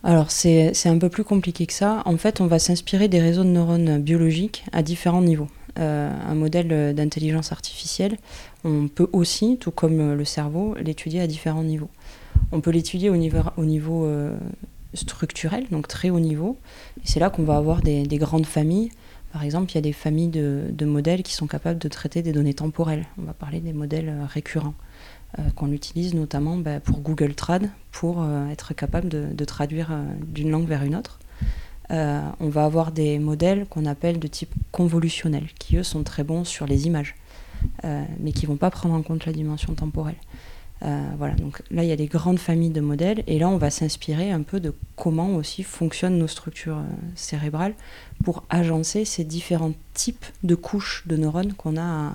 Alors 0.04 0.30
c'est 0.30 0.86
un 0.86 0.98
peu 0.98 1.10
plus 1.10 1.24
compliqué 1.24 1.66
que 1.66 1.74
ça. 1.74 2.02
En 2.06 2.18
fait, 2.18 2.42
on 2.42 2.48
va 2.48 2.60
s'inspirer 2.60 3.08
des 3.08 3.20
réseaux 3.20 3.44
de 3.44 3.50
neurones 3.50 4.00
biologiques 4.00 4.66
à 4.72 4.84
différents 4.84 5.22
niveaux. 5.22 5.48
Euh, 5.78 6.10
un 6.10 6.36
modèle 6.36 6.96
d'intelligence 6.96 7.52
artificielle, 7.52 8.18
on 8.66 8.88
peut 8.88 9.08
aussi, 9.14 9.58
tout 9.58 9.72
comme 9.72 10.14
le 10.14 10.26
cerveau, 10.26 10.76
l'étudier 10.76 11.22
à 11.22 11.28
différents 11.28 11.64
niveaux. 11.64 11.90
On 12.52 12.62
peut 12.62 12.72
l'étudier 12.72 13.10
au 13.10 13.16
niveau, 13.16 13.38
au 13.58 13.64
niveau 13.64 14.06
euh, 14.06 14.36
structurel, 14.94 15.68
donc 15.70 15.88
très 15.88 16.10
haut 16.10 16.20
niveau. 16.20 16.58
C'est 17.04 17.20
là 17.20 17.30
qu'on 17.30 17.44
va 17.44 17.58
avoir 17.58 17.82
des, 17.82 18.06
grandes 18.18 18.48
familles. 18.48 18.92
Par 19.32 19.44
exemple, 19.44 19.72
il 19.72 19.76
y 19.76 19.78
a 19.78 19.82
des 19.82 19.94
familles 19.94 20.30
de, 20.30 20.86
modèles 20.86 21.22
qui 21.22 21.34
sont 21.34 21.48
capables 21.48 21.80
de 21.80 21.88
traiter 21.88 22.24
des 22.24 22.32
données 22.32 22.54
temporelles. 22.56 23.06
On 23.20 23.24
va 23.24 23.34
parler 23.34 23.60
des 23.60 23.74
modèles 23.74 24.10
euh, 24.10 24.26
récurrents 24.26 24.76
qu'on 25.58 25.74
utilise 25.74 26.14
notamment 26.14 26.56
bah, 26.56 26.80
pour 26.80 27.02
Google 27.02 27.36
Trad, 27.36 27.70
pour 27.92 28.26
être 28.50 28.74
capable 28.74 29.10
de 29.10 29.44
traduire 29.44 29.90
d'une 30.26 30.50
langue 30.50 30.66
vers 30.66 30.84
une 30.84 30.96
autre. 30.96 31.20
Euh, 31.92 32.22
on 32.40 32.50
va 32.50 32.66
avoir 32.66 32.92
des 32.92 33.20
modèles 33.20 33.66
qu'on 33.68 33.86
appelle 33.86 34.20
de 34.20 34.28
type 34.28 34.54
convolutionnel, 34.72 35.48
qui 35.60 35.78
eux 35.78 35.84
sont 35.84 36.04
très 36.04 36.24
bons 36.24 36.44
sur 36.44 36.66
les 36.66 36.88
images, 36.88 37.16
euh, 37.16 37.25
mais 38.20 38.32
qui 38.32 38.46
vont 38.46 38.58
pas 38.58 38.72
prendre 38.72 38.96
en 38.96 39.02
compte 39.02 39.26
la 39.26 39.34
dimension 39.34 39.74
temporelle. 39.74 40.16
Euh, 40.84 41.10
voilà, 41.18 41.36
donc 41.36 41.62
là 41.72 41.84
il 41.84 41.90
y 41.90 41.94
a 41.94 41.96
des 41.96 42.08
grandes 42.08 42.38
familles 42.38 42.70
de 42.70 42.82
modèles, 42.82 43.24
et 43.28 43.40
là 43.40 43.48
on 43.48 43.58
va 43.58 43.70
s'inspirer 43.70 44.32
un 44.32 44.42
peu 44.42 44.60
de 44.60 44.74
comment 44.96 45.36
aussi 45.36 45.64
fonctionnent 45.64 46.18
nos 46.18 46.28
structures 46.28 46.82
cérébrales 47.16 47.74
pour 48.24 48.44
agencer 48.50 49.06
ces 49.06 49.24
différents 49.24 49.74
types 49.94 50.26
de 50.44 50.54
couches 50.54 51.04
de 51.08 51.16
neurones 51.16 51.54
qu'on 51.54 51.78
a, 51.78 52.12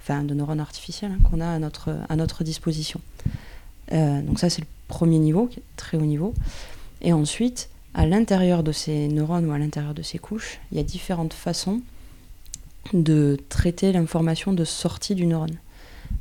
enfin 0.00 0.22
de 0.22 0.34
neurones 0.34 0.60
artificiels 0.60 1.12
hein, 1.12 1.28
qu'on 1.28 1.40
a 1.40 1.48
à 1.48 1.58
notre, 1.58 1.96
à 2.08 2.16
notre 2.16 2.44
disposition. 2.44 3.00
donc 3.90 4.38
ça 4.38 4.50
c'est 4.50 4.60
le 4.60 4.68
premier 4.88 5.18
niveau, 5.18 5.50
très 5.76 5.96
haut 5.96 6.06
niveau. 6.06 6.32
Et 7.02 7.12
ensuite, 7.12 7.70
à 7.94 8.06
l'intérieur 8.06 8.62
de 8.62 8.72
ces 8.72 9.08
neurones 9.08 9.46
ou 9.46 9.52
à 9.52 9.58
l'intérieur 9.58 9.94
de 9.94 10.02
ces 10.02 10.18
couches, 10.18 10.60
il 10.70 10.76
y 10.76 10.80
a 10.80 10.84
différentes 10.84 11.34
façons 11.34 11.80
de 12.92 13.38
traiter 13.48 13.92
l'information 13.92 14.52
de 14.52 14.64
sortie 14.64 15.14
du 15.14 15.26
neurone, 15.26 15.58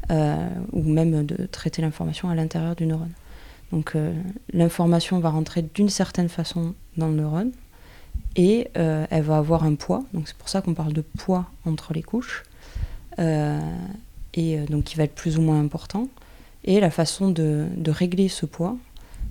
ou 0.10 0.84
même 0.84 1.25
de 1.25 1.45
traiter 1.45 1.81
l'information 1.81 2.29
à 2.29 2.36
l'intérieur 2.36 2.75
du 2.75 2.86
neurone. 2.86 3.12
Donc 3.72 3.95
l'information 4.53 5.19
va 5.19 5.29
rentrer 5.29 5.63
d'une 5.74 5.89
certaine 5.89 6.29
façon 6.29 6.75
dans 6.98 7.07
le 7.07 7.15
neurone, 7.15 7.51
et 8.36 8.69
elle 8.74 9.24
va 9.24 9.38
avoir 9.38 9.63
un 9.63 9.75
poids, 9.75 10.03
c'est 10.25 10.36
pour 10.36 10.50
ça 10.50 10.62
qu'on 10.62 10.74
parle 10.74 10.93
de 10.93 11.01
poids 11.01 11.45
entre 11.65 11.93
les 11.93 12.03
couches, 12.03 12.43
et 13.17 14.57
donc 14.69 14.84
qui 14.84 14.95
va 14.95 15.03
être 15.03 15.15
plus 15.15 15.38
ou 15.38 15.41
moins 15.41 15.60
important 15.60 16.07
et 16.65 16.79
la 16.79 16.89
façon 16.89 17.29
de, 17.29 17.67
régler 17.88 18.27
ce 18.27 18.45
poids, 18.45 18.75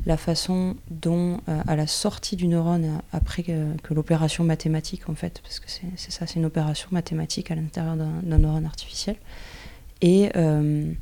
la 0.07 0.17
façon 0.17 0.77
dont, 0.91 1.41
euh, 1.49 1.61
à 1.67 1.77
la 1.77 1.87
sortie 1.87 2.37
du 2.37 2.47
neurone, 2.47 3.01
après 3.13 3.43
que, 3.43 3.73
l'opération 3.91 4.45
mathématique, 4.45 5.09
en 5.09 5.15
fait, 5.15 5.41
parce 5.43 5.61
que 5.61 5.67
c'est 5.69 6.11
ça, 6.11 6.27
c'est 6.27 6.37
une 6.37 6.45
opération 6.45 6.89
mathématique 6.93 7.51
à 7.51 7.55
l'intérieur 7.55 7.97
d'un 7.97 8.39
neurone 8.39 8.67
artificiel, 8.67 9.17
et 10.03 10.31
euh, 10.37 10.93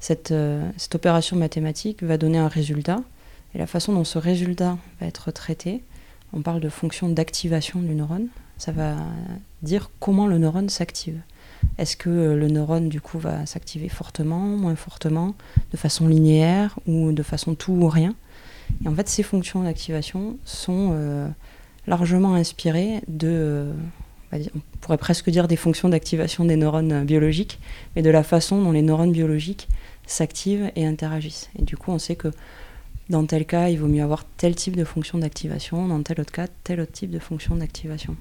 cette, 0.00 0.30
euh, 0.30 0.68
cette, 0.76 0.94
opération 0.94 1.36
mathématique 1.36 2.02
va 2.02 2.16
donner 2.16 2.38
un 2.38 2.48
résultat, 2.48 3.02
et 3.54 3.58
la 3.58 3.66
façon 3.66 3.92
dont 3.92 4.04
ce 4.04 4.18
résultat 4.18 4.78
va 5.00 5.06
être 5.06 5.30
traité, 5.32 5.82
on 6.32 6.40
parle 6.40 6.60
de 6.60 6.68
fonction 6.68 7.08
d'activation 7.08 7.80
du 7.80 7.94
neurone, 7.94 8.28
ça 8.58 8.72
va 8.72 8.96
dire 9.62 9.90
comment 10.00 10.26
le 10.26 10.38
neurone 10.38 10.70
s'active. 10.70 11.20
Est-ce 11.78 11.96
que 11.96 12.08
le 12.08 12.48
neurone, 12.48 12.88
du 12.88 13.02
coup, 13.02 13.18
va 13.18 13.44
s'activer 13.44 13.88
fortement, 13.90 14.40
moins 14.40 14.76
fortement, 14.76 15.34
de 15.72 15.76
façon 15.76 16.08
linéaire 16.08 16.78
ou 16.86 17.12
de 17.12 17.22
façon 17.22 17.54
tout 17.54 17.72
ou 17.72 17.88
rien? 17.88 18.14
Et 18.84 18.88
en 18.88 18.94
fait, 18.94 19.08
ces 19.08 19.22
fonctions 19.22 19.62
d'activation 19.62 20.38
sont 20.44 20.90
euh, 20.92 21.28
largement 21.86 22.34
inspirées 22.34 23.00
de, 23.08 23.28
euh, 23.28 23.72
on 24.32 24.60
pourrait 24.80 24.98
presque 24.98 25.30
dire 25.30 25.48
des 25.48 25.56
fonctions 25.56 25.88
d'activation 25.88 26.44
des 26.44 26.56
neurones 26.56 27.04
biologiques, 27.04 27.58
mais 27.94 28.02
de 28.02 28.10
la 28.10 28.22
façon 28.22 28.62
dont 28.62 28.72
les 28.72 28.82
neurones 28.82 29.12
biologiques 29.12 29.68
s'activent 30.06 30.70
et 30.76 30.86
interagissent. 30.86 31.50
Et 31.58 31.62
du 31.62 31.76
coup, 31.76 31.90
on 31.90 31.98
sait 31.98 32.16
que 32.16 32.28
dans 33.08 33.24
tel 33.24 33.46
cas, 33.46 33.68
il 33.68 33.78
vaut 33.78 33.86
mieux 33.86 34.02
avoir 34.02 34.24
tel 34.36 34.54
type 34.56 34.76
de 34.76 34.84
fonction 34.84 35.18
d'activation, 35.18 35.86
dans 35.86 36.02
tel 36.02 36.20
autre 36.20 36.32
cas, 36.32 36.46
tel 36.64 36.80
autre 36.80 36.92
type 36.92 37.10
de 37.10 37.18
fonction 37.18 37.56
d'activation. 37.56 38.16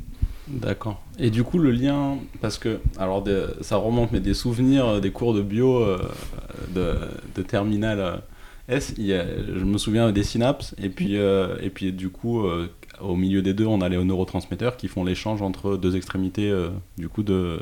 D'accord. 0.47 1.01
Et 1.17 1.31
du 1.31 1.43
coup, 1.43 1.57
le 1.57 1.71
lien, 1.71 2.17
parce 2.39 2.59
que, 2.59 2.79
alors 2.99 3.23
ça 3.61 3.77
remonte, 3.77 4.11
mais 4.11 4.19
des 4.19 4.35
souvenirs 4.35 4.85
euh, 4.85 4.99
des 4.99 5.11
cours 5.11 5.33
de 5.33 5.41
bio 5.41 5.77
euh, 5.77 5.97
de, 6.69 6.97
de 7.35 7.41
terminale 7.41 8.21
euh, 8.69 9.59
je 9.59 9.63
me 9.63 9.77
souviens 9.77 10.11
des 10.11 10.23
synapses, 10.23 10.75
et 10.81 10.89
puis, 10.89 11.15
et 11.15 11.69
puis 11.69 11.91
du 11.91 12.09
coup, 12.09 12.45
au 12.99 13.15
milieu 13.15 13.41
des 13.41 13.53
deux, 13.53 13.65
on 13.65 13.81
a 13.81 13.89
les 13.89 14.03
neurotransmetteurs 14.03 14.77
qui 14.77 14.87
font 14.87 15.03
l'échange 15.03 15.41
entre 15.41 15.77
deux 15.77 15.95
extrémités, 15.95 16.53
du 16.97 17.09
coup, 17.09 17.23
de. 17.23 17.61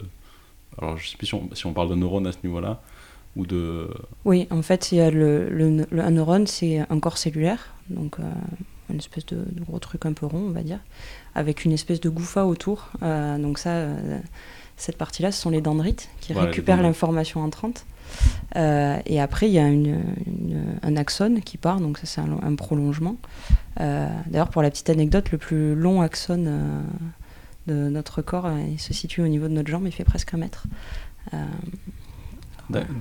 Alors, 0.79 0.97
je 0.97 1.09
sais 1.09 1.17
plus 1.17 1.27
si 1.27 1.35
on, 1.35 1.49
si 1.53 1.67
on 1.67 1.73
parle 1.73 1.89
de 1.89 1.95
neurones 1.95 2.25
à 2.25 2.31
ce 2.31 2.39
niveau-là, 2.43 2.81
ou 3.35 3.45
de. 3.45 3.89
Oui, 4.25 4.47
en 4.49 4.61
fait, 4.61 4.91
il 4.91 4.97
y 4.97 5.01
a 5.01 5.11
le, 5.11 5.49
le, 5.49 5.85
un 5.99 6.11
neurone, 6.11 6.47
c'est 6.47 6.79
un 6.79 6.99
corps 6.99 7.17
cellulaire, 7.17 7.73
donc 7.89 8.17
une 8.89 8.99
espèce 8.99 9.25
de, 9.25 9.45
gros 9.61 9.79
truc 9.79 10.05
un 10.05 10.13
peu 10.13 10.25
rond, 10.25 10.45
on 10.47 10.51
va 10.51 10.63
dire, 10.63 10.79
avec 11.35 11.65
une 11.65 11.71
espèce 11.71 11.99
de 11.99 12.09
gouffa 12.09 12.45
autour. 12.45 12.89
Euh, 13.01 13.37
donc 13.37 13.57
ça, 13.57 13.71
euh, 13.71 14.19
cette 14.77 14.97
partie-là, 14.97 15.31
ce 15.31 15.41
sont 15.41 15.49
les 15.49 15.61
dendrites 15.61 16.09
qui 16.21 16.33
récupèrent 16.33 16.81
l'information 16.81 17.41
entrante. 17.41 17.85
Euh, 18.55 18.97
et 19.05 19.19
après, 19.19 19.47
il 19.47 19.53
y 19.53 19.59
a 19.59 19.67
une, 19.67 20.01
un 20.81 20.95
axone 20.95 21.41
qui 21.41 21.57
part, 21.57 21.79
donc 21.79 21.97
ça 21.97 22.05
c'est 22.05 22.21
un, 22.21 22.55
prolongement. 22.55 23.15
D'ailleurs, 23.77 24.49
pour 24.49 24.61
la 24.61 24.69
petite 24.69 24.89
anecdote, 24.89 25.31
le 25.31 25.37
plus 25.37 25.75
long 25.75 26.01
axone 26.01 26.83
de 27.67 27.89
notre 27.89 28.21
corps, 28.21 28.49
il 28.69 28.79
se 28.79 28.93
situe 28.93 29.21
au 29.21 29.27
niveau 29.27 29.47
de 29.47 29.53
notre 29.53 29.69
jambe, 29.69 29.85
il 29.85 29.91
fait 29.91 30.03
presque 30.03 30.33
un 30.33 30.37
mètre. 30.37 30.65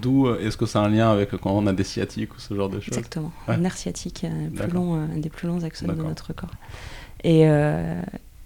D'où 0.01 0.29
est-ce 0.35 0.57
que 0.57 0.67
c'est 0.67 0.79
un 0.79 0.89
lien 0.89 1.11
avec 1.11 1.31
quand 1.31 1.53
on 1.53 1.67
a 1.67 1.73
des 1.73 1.85
sciatiques 1.85 2.35
ou 2.35 2.41
ce 2.41 2.55
genre 2.55 2.69
de 2.69 2.81
choses? 2.81 2.97
Exactement. 2.97 3.33
Un 3.49 3.59
nerf 3.59 3.77
sciatique, 3.77 4.27
plus 4.55 4.71
long, 4.71 4.95
un 4.95 5.19
des 5.19 5.31
plus 5.31 5.49
longs 5.49 5.63
axones 5.63 5.95
de 5.95 6.03
notre 6.03 6.33
corps. 6.33 6.55
Et, 7.25 7.43
euh, 7.47 8.01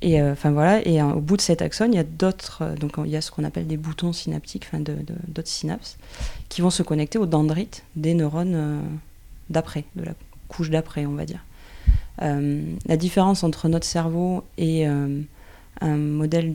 et 0.06 0.20
euh, 0.20 0.30
enfin 0.30 0.52
voilà, 0.52 0.86
et 0.86 1.02
au 1.02 1.20
bout 1.20 1.36
de 1.36 1.42
cet 1.42 1.62
axone, 1.62 1.92
il 1.92 1.96
y 1.96 1.98
a 1.98 2.04
d'autres, 2.04 2.62
euh, 2.62 2.76
donc 2.76 2.92
il 3.04 3.10
y 3.10 3.16
a 3.16 3.20
ce 3.20 3.32
qu'on 3.32 3.42
appelle 3.42 3.66
des 3.66 3.76
boutons 3.76 4.12
synaptiques, 4.12 4.68
enfin 4.68 4.78
d'autres 4.78 5.02
de, 5.26 5.42
synapses, 5.44 5.98
qui 6.48 6.60
vont 6.60 6.70
se 6.70 6.84
connecter 6.84 7.18
aux 7.18 7.26
dendrites 7.26 7.82
des 7.96 8.14
neurones 8.14 8.82
d'après, 9.50 9.82
de 9.96 10.04
la 10.04 10.12
couche 10.46 10.70
d'après, 10.70 11.06
on 11.06 11.14
va 11.14 11.24
dire. 11.24 11.44
la 12.20 12.96
différence 12.96 13.42
entre 13.42 13.68
notre 13.68 13.84
cerveau 13.84 14.44
et 14.58 14.86
un 14.86 15.96
modèle 15.96 16.52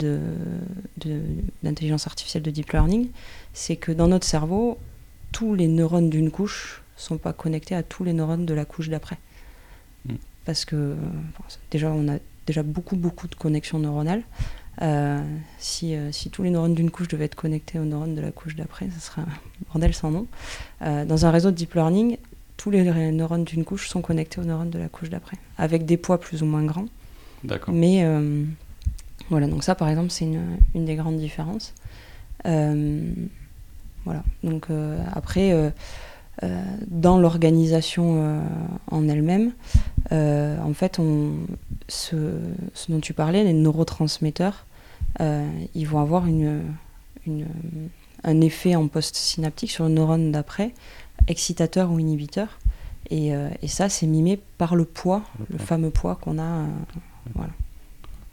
d'intelligence 1.62 2.04
de, 2.04 2.08
artificielle 2.08 2.42
de 2.42 2.50
deep 2.50 2.72
learning, 2.72 3.08
c'est 3.52 3.76
que 3.76 3.92
dans 3.92 4.08
notre 4.08 4.26
cerveau, 4.26 4.78
tous 5.30 5.54
les 5.54 5.68
neurones 5.68 6.08
d'une 6.08 6.30
couche 6.30 6.82
sont 6.96 7.18
pas 7.18 7.34
connectés 7.34 7.74
à 7.74 7.82
tous 7.82 8.02
les 8.02 8.14
neurones 8.14 8.46
de 8.46 8.54
la 8.54 8.64
couche 8.64 8.88
d'après. 8.88 9.18
Hmm. 10.06 10.14
Parce 10.46 10.64
que 10.64 10.96
déjà, 11.70 11.90
on 11.90 12.08
a 12.08 12.16
déjà 12.46 12.62
beaucoup, 12.62 12.96
beaucoup 12.96 13.28
de 13.28 13.34
connexions 13.34 13.78
neuronales. 13.78 14.22
Euh, 14.80 15.22
si, 15.58 15.94
euh, 15.94 16.10
si, 16.12 16.30
tous 16.30 16.42
les 16.42 16.50
neurones 16.50 16.74
d'une 16.74 16.90
couche 16.90 17.08
devaient 17.08 17.26
être 17.26 17.34
connectés 17.34 17.78
aux 17.78 17.84
neurones 17.84 18.14
de 18.14 18.20
la 18.20 18.30
couche 18.30 18.56
d'après, 18.56 18.88
ce 18.94 19.00
serait 19.00 19.22
un 19.22 19.28
bordel 19.66 19.92
sans 19.94 20.10
nom. 20.10 20.26
Euh, 20.82 21.04
dans 21.04 21.26
un 21.26 21.30
réseau 21.30 21.50
de 21.50 21.56
deep 21.56 21.74
learning, 21.74 22.16
tous 22.56 22.70
les 22.70 22.82
neurones 23.12 23.44
d'une 23.44 23.64
couche 23.64 23.88
sont 23.88 24.00
connectés 24.00 24.40
aux 24.40 24.44
neurones 24.44 24.70
de 24.70 24.78
la 24.78 24.88
couche 24.88 25.10
d'après, 25.10 25.36
avec 25.58 25.84
des 25.84 25.96
poids 25.96 26.18
plus 26.18 26.42
ou 26.42 26.46
moins 26.46 26.64
grands. 26.64 26.86
D'accord. 27.44 27.74
Mais 27.74 28.06
voilà, 29.30 29.48
donc 29.48 29.64
ça 29.64 29.74
par 29.74 29.88
exemple, 29.88 30.10
c'est 30.10 30.26
une, 30.26 30.58
une, 30.74 30.84
des 30.84 30.94
grandes 30.94 31.18
différences. 31.18 31.74
voilà, 32.44 34.22
donc 34.44 34.68
après 35.12 35.72
dans 36.88 37.18
l'organisation 37.18 38.14
euh, 38.16 38.40
en 38.90 39.08
elle-même, 39.08 39.52
euh, 40.12 40.58
en 40.60 40.74
fait, 40.74 40.98
on, 40.98 41.34
ce, 41.88 42.16
dont 42.88 43.00
tu 43.00 43.12
parlais, 43.12 43.44
les 43.44 43.52
neurotransmetteurs, 43.52 44.66
ils 45.20 45.86
vont 45.86 46.00
avoir 46.00 46.26
une, 46.26 46.62
un 48.24 48.40
effet 48.40 48.74
en 48.74 48.88
post-synaptique 48.88 49.70
sur 49.70 49.84
le 49.84 49.90
neurone 49.90 50.32
d'après, 50.32 50.72
excitateur 51.28 51.92
ou 51.92 51.98
inhibiteur. 51.98 52.58
Et, 53.10 53.28
et 53.28 53.68
ça, 53.68 53.88
c'est 53.88 54.06
mimé 54.06 54.40
par 54.56 54.74
le 54.74 54.84
poids, 54.84 55.22
le, 55.50 55.58
fameux 55.58 55.90
poids 55.90 56.16
qu'on 56.16 56.38
a. 56.38 56.64
voilà. 57.34 57.52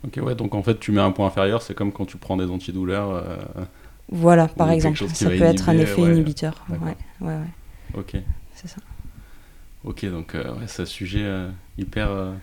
Ok, 0.07 0.19
ouais, 0.23 0.35
donc 0.35 0.55
en 0.55 0.63
fait, 0.63 0.79
tu 0.79 0.93
mets 0.93 1.01
un 1.01 1.11
point 1.11 1.27
inférieur, 1.27 1.61
c'est 1.61 1.73
comme 1.73 1.91
quand 1.91 2.05
tu 2.05 2.17
prends 2.17 2.37
des 2.37 2.49
antidouleurs. 2.49 3.23
voilà, 4.09 4.47
par 4.47 4.71
exemple, 4.71 5.05
ça 5.09 5.29
peut 5.29 5.41
être 5.41 5.67
un 5.69 5.77
effet 5.77 6.01
inhibiteur. 6.01 6.65
Ouais, 6.69 6.77
ouais, 7.21 7.27
ouais. 7.27 7.35
Ok. 7.93 8.15
C'est 8.55 8.67
ça. 8.67 8.81
Ok, 9.85 10.05
donc 10.05 10.35
euh, 10.35 10.53
c'est 10.67 10.81
un 10.81 10.85
sujet 10.85 11.23
euh, 11.23 11.49
hyper, 11.77 12.09
euh, 12.11 12.33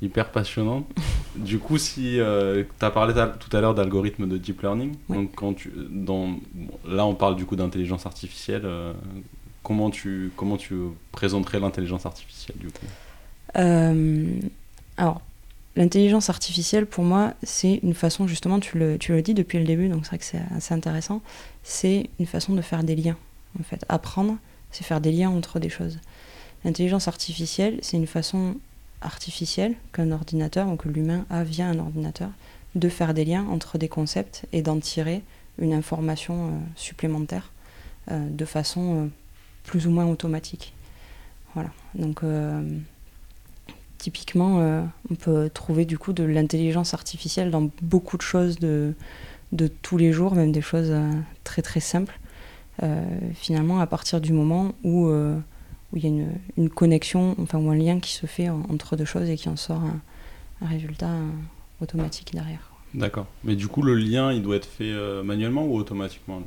hyper 0.00 0.30
passionnant. 0.30 0.86
du 1.36 1.58
coup, 1.58 1.78
si 1.78 2.18
tu 2.18 2.84
as 2.84 2.90
parlé 2.90 3.14
tout 3.40 3.56
à 3.56 3.60
l'heure 3.60 3.74
d'algorithmes 3.74 4.28
de 4.28 4.36
deep 4.36 4.62
learning, 4.62 4.94
donc 5.08 5.34
quand 5.34 5.54
tu, 5.54 5.72
dans, 5.90 6.38
là 6.86 7.06
on 7.06 7.14
parle 7.14 7.36
du 7.36 7.44
coup 7.44 7.56
d'intelligence 7.56 8.06
artificielle, 8.06 8.66
comment, 9.62 9.90
tu, 9.90 10.30
comment 10.36 10.56
tu 10.56 10.74
présenterais 11.12 11.58
l'intelligence 11.58 12.06
artificielle 12.06 12.58
du 12.58 12.68
coup? 12.68 12.86
Alors, 14.98 15.20
l'intelligence 15.76 16.30
artificielle 16.30 16.86
pour 16.86 17.04
moi, 17.04 17.34
c'est 17.42 17.80
une 17.82 17.94
façon, 17.94 18.26
justement, 18.26 18.60
tu 18.60 18.78
le, 18.78 18.96
tu 18.98 19.12
le 19.12 19.22
dis 19.22 19.34
depuis 19.34 19.58
le 19.58 19.64
début, 19.64 19.88
donc 19.88 20.04
c'est 20.04 20.10
vrai 20.10 20.18
que 20.18 20.24
c'est 20.24 20.42
assez 20.54 20.72
intéressant, 20.72 21.20
c'est 21.62 22.08
une 22.18 22.26
façon 22.26 22.54
de 22.54 22.62
faire 22.62 22.82
des 22.82 22.96
liens, 22.96 23.16
en 23.58 23.62
fait, 23.62 23.84
apprendre 23.88 24.36
c'est 24.76 24.84
faire 24.84 25.00
des 25.00 25.10
liens 25.10 25.30
entre 25.30 25.58
des 25.58 25.70
choses. 25.70 25.98
L'intelligence 26.64 27.08
artificielle, 27.08 27.78
c'est 27.80 27.96
une 27.96 28.06
façon 28.06 28.56
artificielle 29.00 29.74
qu'un 29.92 30.10
ordinateur 30.10 30.68
ou 30.68 30.76
que 30.76 30.88
l'humain 30.88 31.24
a 31.30 31.44
via 31.44 31.66
un 31.66 31.78
ordinateur 31.78 32.30
de 32.74 32.88
faire 32.90 33.14
des 33.14 33.24
liens 33.24 33.46
entre 33.46 33.78
des 33.78 33.88
concepts 33.88 34.44
et 34.52 34.60
d'en 34.60 34.78
tirer 34.78 35.22
une 35.58 35.72
information 35.72 36.48
euh, 36.48 36.50
supplémentaire 36.74 37.50
euh, 38.10 38.28
de 38.28 38.44
façon 38.44 39.04
euh, 39.04 39.06
plus 39.64 39.86
ou 39.86 39.90
moins 39.90 40.06
automatique. 40.06 40.74
Voilà. 41.54 41.70
Donc 41.94 42.20
typiquement, 43.96 44.84
on 45.10 45.14
peut 45.14 45.48
trouver 45.48 45.86
du 45.86 45.96
coup 45.96 46.12
de 46.12 46.22
l'intelligence 46.22 46.92
artificielle 46.92 47.50
dans 47.50 47.70
beaucoup 47.80 48.18
de 48.18 48.22
choses 48.22 48.58
de, 48.58 48.92
de 49.52 49.66
tous 49.66 49.96
les 49.96 50.12
jours, 50.12 50.34
même 50.34 50.52
des 50.52 50.60
choses 50.60 50.92
très 51.44 51.62
très 51.62 51.80
simples. 51.80 52.20
Euh, 52.82 53.02
finalement 53.32 53.80
à 53.80 53.86
partir 53.86 54.20
du 54.20 54.34
moment 54.34 54.74
où 54.84 55.06
euh, 55.06 55.38
où 55.92 55.96
il 55.96 56.02
y 56.02 56.06
a 56.06 56.10
une, 56.10 56.32
une, 56.58 56.68
connexion, 56.68 57.34
enfin 57.40 57.58
ou 57.58 57.70
un 57.70 57.74
lien 57.74 58.00
qui 58.00 58.12
se 58.12 58.26
fait 58.26 58.50
entre 58.50 58.96
deux 58.96 59.06
choses 59.06 59.30
et 59.30 59.36
qui 59.36 59.48
en 59.48 59.56
sort 59.56 59.80
un, 59.80 60.66
résultat 60.66 61.08
euh, 61.08 61.30
automatique 61.80 62.34
derrière. 62.34 62.70
D'accord. 62.92 63.26
Mais 63.44 63.56
du 63.56 63.68
coup, 63.68 63.80
le 63.80 63.94
lien, 63.94 64.30
il 64.30 64.42
doit 64.42 64.56
être 64.56 64.66
fait 64.66 64.92
manuellement 65.22 65.64
ou 65.64 65.76
automatiquement 65.76 66.42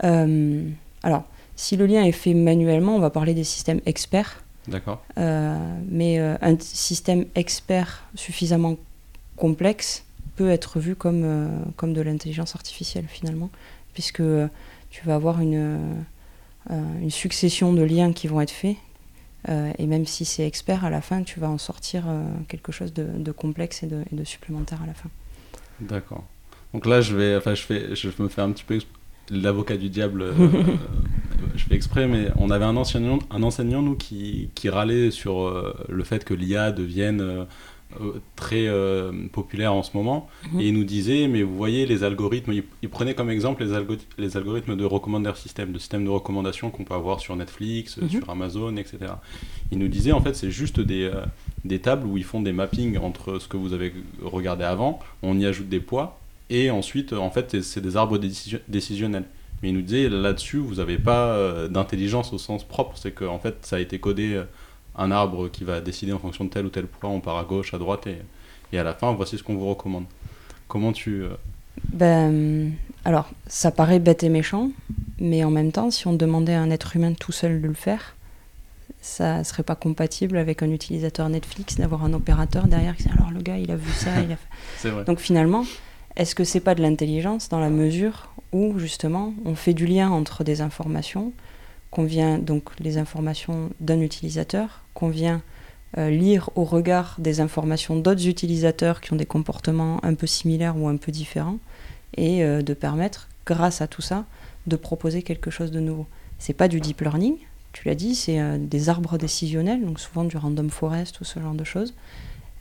Alors, 0.00 1.24
si 1.56 1.76
le 1.76 1.86
lien 1.86 2.02
est 2.04 2.12
fait 2.12 2.34
manuellement, 2.34 2.96
on 2.96 3.00
va 3.00 3.10
parler 3.10 3.34
des 3.34 3.44
systèmes 3.44 3.80
experts. 3.86 4.42
D'accord. 4.68 5.02
mais 5.16 6.18
un 6.18 6.58
système 6.58 7.26
expert 7.34 8.04
suffisamment 8.14 8.76
complexe, 9.36 10.04
peut 10.36 10.50
être 10.50 10.78
vu 10.78 10.94
comme, 10.94 11.72
comme 11.76 11.94
de 11.94 12.00
l'intelligence 12.00 12.54
artificielle 12.54 13.06
finalement, 13.08 13.50
puisque 13.92 14.22
tu 14.94 15.04
vas 15.06 15.16
avoir 15.16 15.40
une, 15.40 16.04
une 16.70 17.10
succession 17.10 17.72
de 17.72 17.82
liens 17.82 18.12
qui 18.12 18.28
vont 18.28 18.40
être 18.40 18.52
faits, 18.52 18.76
et 19.48 19.86
même 19.86 20.06
si 20.06 20.24
c'est 20.24 20.46
expert, 20.46 20.84
à 20.84 20.90
la 20.90 21.00
fin, 21.00 21.24
tu 21.24 21.40
vas 21.40 21.50
en 21.50 21.58
sortir 21.58 22.04
quelque 22.46 22.70
chose 22.70 22.94
de, 22.94 23.32
complexe 23.32 23.82
et 23.82 23.86
de, 23.86 24.04
et 24.12 24.14
de 24.14 24.22
supplémentaire 24.22 24.80
à 24.82 24.86
la 24.86 24.94
fin. 24.94 25.10
D'accord. 25.80 26.24
Donc 26.72 26.86
là, 26.86 27.00
je 27.00 27.16
vais, 27.16 27.36
enfin, 27.36 27.54
je 27.54 27.62
fais, 27.62 27.94
je 27.96 28.08
me 28.20 28.28
fais 28.28 28.42
un 28.42 28.52
petit 28.52 28.64
peu 28.64 28.78
l'avocat 29.30 29.76
du 29.76 29.88
diable. 29.88 30.22
Euh, 30.22 30.32
euh, 30.32 30.76
je 31.56 31.64
fais 31.64 31.74
exprès, 31.74 32.06
mais 32.06 32.28
on 32.36 32.50
avait 32.50 32.64
un 32.64 32.76
enseignant, 32.76 33.18
un 33.30 33.42
enseignant 33.42 33.82
nous 33.82 33.96
qui, 33.96 34.50
qui 34.54 34.68
râlait 34.68 35.10
sur 35.10 35.42
euh, 35.42 35.74
le 35.88 36.04
fait 36.04 36.24
que 36.24 36.34
l'IA 36.34 36.72
devienne 36.72 37.46
très 38.36 38.68
populaire 39.32 39.72
en 39.72 39.82
ce 39.82 39.96
moment, 39.96 40.28
mhm. 40.52 40.60
et 40.60 40.68
il 40.68 40.74
nous 40.74 40.84
disait, 40.84 41.28
mais 41.28 41.42
vous 41.42 41.56
voyez 41.56 41.86
les 41.86 42.04
algorithmes, 42.04 42.52
il, 42.82 42.88
prenait 42.88 43.14
comme 43.14 43.30
exemple 43.30 43.64
les, 43.64 43.96
les 44.18 44.36
algorithmes 44.36 44.76
de 44.76 44.84
recommandeur 44.84 45.36
système, 45.36 45.72
de 45.72 45.78
système 45.78 46.04
de 46.04 46.10
recommandation 46.10 46.70
qu'on 46.70 46.84
peut 46.84 46.94
avoir 46.94 47.20
sur 47.20 47.34
Netflix, 47.36 47.96
mhm. 47.96 48.08
sur 48.08 48.30
Amazon, 48.30 48.76
etc. 48.76 48.98
Il 49.72 49.78
nous 49.78 49.88
disait 49.88 50.12
en 50.12 50.20
fait 50.20 50.34
c'est 50.34 50.50
juste 50.50 50.80
des, 50.80 51.10
des 51.64 51.80
tables 51.80 52.06
où 52.06 52.16
ils 52.16 52.24
font 52.24 52.42
des 52.42 52.52
mappings 52.52 52.98
entre 52.98 53.38
ce 53.38 53.48
que 53.48 53.56
vous 53.56 53.72
avez 53.72 53.92
regardé 54.22 54.64
avant, 54.64 54.98
on 55.22 55.38
y 55.38 55.46
ajoute 55.46 55.68
des 55.68 55.80
poids 55.80 56.18
et 56.50 56.70
ensuite, 56.70 57.12
en 57.12 57.30
fait, 57.30 57.62
c'est 57.62 57.80
des 57.80 57.96
arbres 57.96 58.18
décisionnels. 58.68 59.24
Mais 59.62 59.70
il 59.70 59.74
nous 59.74 59.82
disait, 59.82 60.08
là-dessus, 60.08 60.58
vous 60.58 60.74
n'avez 60.74 60.98
pas 60.98 61.28
euh, 61.28 61.68
d'intelligence 61.68 62.32
au 62.32 62.38
sens 62.38 62.64
propre. 62.64 62.96
C'est 62.96 63.12
qu'en 63.12 63.38
fait, 63.38 63.56
ça 63.62 63.76
a 63.76 63.78
été 63.78 63.98
codé 63.98 64.34
euh, 64.34 64.44
un 64.96 65.10
arbre 65.10 65.48
qui 65.48 65.64
va 65.64 65.80
décider 65.80 66.12
en 66.12 66.18
fonction 66.18 66.44
de 66.44 66.50
tel 66.50 66.66
ou 66.66 66.70
tel 66.70 66.86
point. 66.86 67.10
On 67.10 67.20
part 67.20 67.38
à 67.38 67.44
gauche, 67.44 67.74
à 67.74 67.78
droite, 67.78 68.06
et, 68.06 68.18
et 68.72 68.78
à 68.78 68.84
la 68.84 68.94
fin, 68.94 69.12
voici 69.12 69.38
ce 69.38 69.42
qu'on 69.42 69.56
vous 69.56 69.68
recommande. 69.68 70.04
Comment 70.68 70.92
tu... 70.92 71.22
Euh, 71.22 71.30
ben, 71.92 72.72
alors, 73.04 73.28
ça 73.46 73.70
paraît 73.70 73.98
bête 73.98 74.22
et 74.22 74.28
méchant, 74.28 74.70
mais 75.18 75.44
en 75.44 75.50
même 75.50 75.72
temps, 75.72 75.90
si 75.90 76.06
on 76.06 76.12
demandait 76.12 76.54
à 76.54 76.60
un 76.60 76.70
être 76.70 76.96
humain 76.96 77.12
tout 77.12 77.32
seul 77.32 77.60
de 77.60 77.66
le 77.66 77.74
faire, 77.74 78.14
ça 79.00 79.44
serait 79.44 79.62
pas 79.62 79.74
compatible 79.74 80.36
avec 80.36 80.62
un 80.62 80.70
utilisateur 80.70 81.28
Netflix 81.28 81.76
d'avoir 81.76 82.04
un 82.04 82.14
opérateur 82.14 82.66
derrière 82.66 82.96
qui 82.96 83.04
dit 83.04 83.10
alors 83.10 83.30
le 83.30 83.42
gars 83.42 83.58
il 83.58 83.70
a 83.70 83.76
vu 83.76 83.92
ça, 83.92 84.20
il 84.22 84.32
a 84.32 84.36
fait... 84.36 84.88
vrai. 84.88 85.04
Donc 85.04 85.18
finalement, 85.18 85.64
est-ce 86.16 86.34
que 86.34 86.42
c'est 86.42 86.60
pas 86.60 86.74
de 86.74 86.80
l'intelligence 86.80 87.50
dans 87.50 87.60
la 87.60 87.68
mesure 87.68 88.30
où 88.52 88.78
justement 88.78 89.34
on 89.44 89.54
fait 89.54 89.74
du 89.74 89.86
lien 89.86 90.10
entre 90.10 90.42
des 90.42 90.62
informations 90.62 91.32
qu'on 91.90 92.04
vient 92.04 92.38
donc 92.38 92.70
les 92.80 92.96
informations 92.96 93.70
d'un 93.80 94.00
utilisateur 94.00 94.83
qu'on 94.94 95.08
vient 95.08 95.42
euh, 95.96 96.10
lire 96.10 96.50
au 96.56 96.64
regard 96.64 97.14
des 97.18 97.40
informations 97.40 97.94
d'autres 97.94 98.26
utilisateurs 98.26 99.00
qui 99.00 99.12
ont 99.12 99.16
des 99.16 99.26
comportements 99.26 100.04
un 100.04 100.14
peu 100.14 100.26
similaires 100.26 100.76
ou 100.76 100.88
un 100.88 100.96
peu 100.96 101.12
différents 101.12 101.58
et 102.16 102.42
euh, 102.42 102.62
de 102.62 102.74
permettre 102.74 103.28
grâce 103.46 103.80
à 103.80 103.86
tout 103.86 104.02
ça 104.02 104.24
de 104.66 104.74
proposer 104.74 105.22
quelque 105.22 105.52
chose 105.52 105.70
de 105.70 105.78
nouveau. 105.78 106.06
C'est 106.38 106.54
pas 106.54 106.66
du 106.66 106.80
deep 106.80 107.00
learning, 107.02 107.36
tu 107.72 107.86
l'as 107.86 107.94
dit, 107.94 108.16
c'est 108.16 108.40
euh, 108.40 108.56
des 108.58 108.88
arbres 108.88 109.18
décisionnels, 109.18 109.84
donc 109.84 110.00
souvent 110.00 110.24
du 110.24 110.36
random 110.36 110.68
forest 110.68 111.20
ou 111.20 111.24
ce 111.24 111.38
genre 111.38 111.54
de 111.54 111.64
choses. 111.64 111.94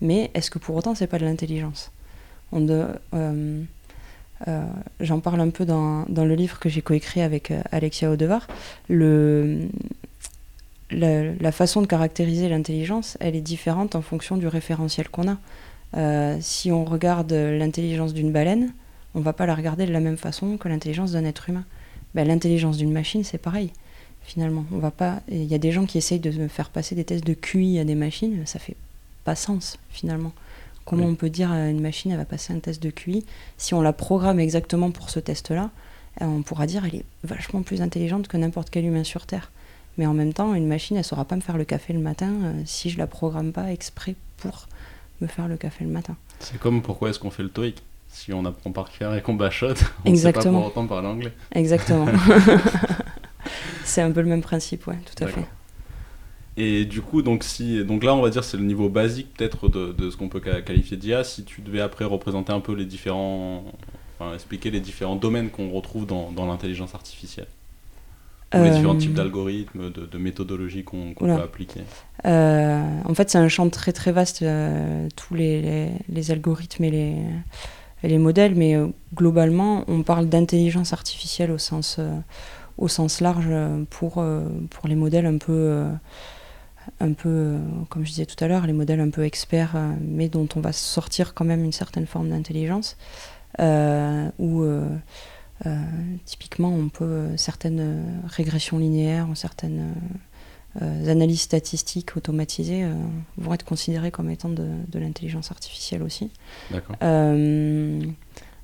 Mais 0.01 0.29
est-ce 0.35 0.51
que 0.51 0.59
pour 0.59 0.75
autant 0.75 0.93
c'est 0.93 1.07
pas 1.07 1.17
de 1.17 1.25
l'intelligence? 1.25 1.91
J'en 4.99 5.19
parle 5.21 5.39
un 5.39 5.49
peu 5.49 5.65
dans, 5.65 6.05
le 6.07 6.35
livre 6.35 6.59
que 6.59 6.69
j'ai 6.69 6.83
coécrit 6.83 7.21
avec 7.21 7.51
Alexia 7.71 8.11
Odevar. 8.11 8.45
Le, 8.89 9.69
la, 10.93 11.51
façon 11.51 11.81
de 11.81 11.87
caractériser 11.87 12.49
l'intelligence, 12.49 13.17
elle 13.19 13.35
est 13.35 13.41
différente 13.41 13.95
en 13.95 14.01
fonction 14.01 14.37
du 14.37 14.47
référentiel 14.47 15.09
qu'on 15.09 15.29
a. 15.29 16.39
si 16.39 16.71
on 16.71 16.85
regarde 16.85 17.31
l'intelligence 17.31 18.13
d'une 18.13 18.31
baleine, 18.31 18.73
on 19.15 19.21
va 19.21 19.33
pas 19.33 19.45
la 19.45 19.55
regarder 19.55 19.85
de 19.85 19.91
la 19.91 19.99
même 19.99 20.17
façon 20.17 20.57
que 20.57 20.67
l'intelligence 20.67 21.11
d'un 21.11 21.25
être 21.25 21.49
humain. 21.49 21.65
Ben, 22.15 22.27
l'intelligence 22.27 22.77
d'une 22.77 22.91
machine, 22.91 23.23
c'est 23.23 23.37
pareil. 23.37 23.71
Finalement, 24.21 24.65
on 24.71 24.77
va 24.77 24.91
pas. 24.91 25.21
Il 25.29 25.43
y 25.43 25.55
a 25.55 25.57
des 25.57 25.71
gens 25.71 25.85
qui 25.85 25.97
essayent 25.97 26.19
de 26.19 26.47
faire 26.47 26.69
passer 26.69 26.95
des 26.95 27.03
tests 27.03 27.25
de 27.25 27.33
QI 27.33 27.79
à 27.79 27.83
des 27.83 27.95
machines, 27.95 28.45
ça 28.45 28.59
fait 28.59 28.75
pas 29.23 29.35
sens 29.35 29.77
finalement. 29.89 30.31
Comment 30.85 31.05
on 31.05 31.15
peut 31.15 31.29
dire 31.29 31.51
à 31.51 31.69
une 31.69 31.81
machine, 31.81 32.11
elle 32.11 32.17
va 32.17 32.25
passer 32.25 32.53
un 32.53 32.59
test 32.59 32.83
de 32.83 32.89
QI? 32.89 33.25
Si 33.57 33.73
on 33.73 33.81
la 33.81 33.93
programme 33.93 34.39
exactement 34.39 34.91
pour 34.91 35.09
ce 35.09 35.19
test-là, 35.19 35.71
euh, 36.21 36.25
on 36.25 36.41
pourra 36.41 36.67
dire 36.67 36.85
elle 36.85 36.95
est 36.95 37.05
vachement 37.23 37.61
plus 37.61 37.81
intelligente 37.81 38.27
que 38.27 38.37
n'importe 38.37 38.69
quel 38.69 38.85
humain 38.85 39.03
sur 39.03 39.25
Terre. 39.25 39.51
Mais 39.97 40.05
en 40.05 40.13
même 40.13 40.33
temps, 40.33 40.55
une 40.55 40.67
machine, 40.67 40.97
elle 40.97 41.03
saura 41.03 41.25
pas 41.25 41.35
me 41.35 41.41
faire 41.41 41.57
le 41.57 41.65
café 41.65 41.93
le 41.93 41.99
matin 41.99 42.31
euh, 42.43 42.61
si 42.65 42.89
je 42.89 42.97
la 42.97 43.07
programme 43.07 43.51
pas 43.51 43.71
exprès 43.71 44.15
pour 44.37 44.67
me 45.21 45.27
faire 45.27 45.47
le 45.47 45.57
café 45.57 45.83
le 45.83 45.91
matin. 45.91 46.15
C'est 46.39 46.59
comme 46.59 46.81
pourquoi 46.81 47.09
est-ce 47.09 47.19
qu'on 47.19 47.31
fait 47.31 47.43
le 47.43 47.49
TOEIC? 47.49 47.81
Si 48.09 48.33
on 48.33 48.45
apprend 48.45 48.71
par 48.71 48.91
cœur 48.91 49.15
et 49.15 49.21
qu'on 49.21 49.33
bachote, 49.33 49.83
on 50.05 50.11
ne 50.11 50.15
sait 50.15 50.31
pas 50.31 50.41
pour 50.41 50.65
autant 50.65 50.85
parler 50.87 51.07
anglais. 51.07 51.33
Exactement. 51.53 52.07
c'est 53.85 54.01
un 54.01 54.11
peu 54.11 54.21
le 54.21 54.27
même 54.27 54.41
principe, 54.41 54.87
ouais, 54.87 54.97
tout 55.05 55.23
à 55.23 55.27
fait. 55.27 55.45
Et 56.55 56.85
du 56.85 57.01
coup, 57.01 57.23
donc, 57.23 57.43
si, 57.43 57.83
donc 57.83 58.03
là, 58.03 58.13
on 58.13 58.21
va 58.21 58.29
dire 58.29 58.43
c'est 58.43 58.57
le 58.57 58.63
niveau 58.63 58.87
basique 58.87 59.33
peut-être 59.35 59.69
de, 59.69 59.91
de, 59.91 60.11
ce 60.11 60.17
qu'on 60.17 60.29
peut 60.29 60.39
qualifier 60.39 60.97
d'IA. 60.97 61.23
Si 61.23 61.43
tu 61.43 61.61
devais 61.61 61.81
après 61.81 62.05
représenter 62.05 62.53
un 62.53 62.59
peu 62.59 62.73
les 62.73 62.85
différents, 62.85 63.63
enfin, 64.19 64.35
expliquer 64.35 64.69
les 64.69 64.79
différents 64.79 65.15
domaines 65.15 65.49
qu'on 65.49 65.71
retrouve 65.71 66.05
dans, 66.05 66.31
dans 66.31 66.45
l'intelligence 66.45 66.93
artificielle. 66.93 67.47
Les 68.53 68.69
différents 68.71 68.97
types 68.97 69.11
euh, 69.11 69.15
d'algorithmes, 69.15 69.91
de, 69.91 70.05
de 70.05 70.17
méthodologies 70.17 70.83
qu'on 70.83 71.13
peut 71.13 71.31
appliquer. 71.31 71.81
Euh, 72.25 72.81
en 73.05 73.13
fait, 73.13 73.29
c'est 73.29 73.37
un 73.37 73.47
champ 73.47 73.69
très 73.69 73.91
très 73.91 74.11
vaste, 74.11 74.41
euh, 74.41 75.07
tous 75.15 75.35
les, 75.35 75.89
les, 76.09 76.31
algorithmes 76.31 76.83
et 76.83 76.91
les, 76.91 77.15
et 78.03 78.07
les 78.07 78.17
modèles, 78.17 78.55
mais 78.55 78.75
globalement, 79.13 79.83
on 79.87 80.03
parle 80.03 80.27
d'intelligence 80.27 80.93
artificielle 80.93 81.51
au 81.51 81.57
sens, 81.57 81.99
au 82.77 82.87
sens 82.87 83.21
large 83.21 83.49
pour, 83.89 84.23
pour 84.69 84.87
les 84.87 84.95
modèles 84.95 85.25
un 85.25 85.37
peu 85.37 85.85
un 86.99 87.13
peu, 87.13 87.29
euh, 87.29 87.59
comme 87.89 88.05
je 88.05 88.09
disais 88.09 88.25
tout 88.25 88.41
à 88.43 88.47
l'heure, 88.47 88.65
les 88.65 88.73
modèles 88.73 88.99
un 88.99 89.09
peu 89.09 89.23
experts, 89.23 89.73
euh, 89.75 89.91
mais 90.01 90.29
dont 90.29 90.47
on 90.55 90.59
va 90.59 90.71
sortir 90.71 91.33
quand 91.33 91.45
même 91.45 91.63
une 91.63 91.71
certaine 91.71 92.05
forme 92.05 92.29
d'intelligence, 92.29 92.97
euh, 93.59 94.29
où 94.39 94.65
typiquement 96.25 96.73
on 96.73 96.89
peut 96.89 97.29
certaines 97.37 98.21
régressions 98.27 98.77
linéaires 98.77 99.29
ou 99.29 99.35
certaines 99.35 99.93
analyses 100.81 101.41
statistiques 101.41 102.17
automatisées 102.17 102.85
vont 103.37 103.53
être 103.53 103.63
considérées 103.63 104.11
comme 104.11 104.29
étant 104.29 104.49
de, 104.49 104.65
l'intelligence 104.93 105.51
artificielle 105.51 106.03
aussi. 106.03 106.31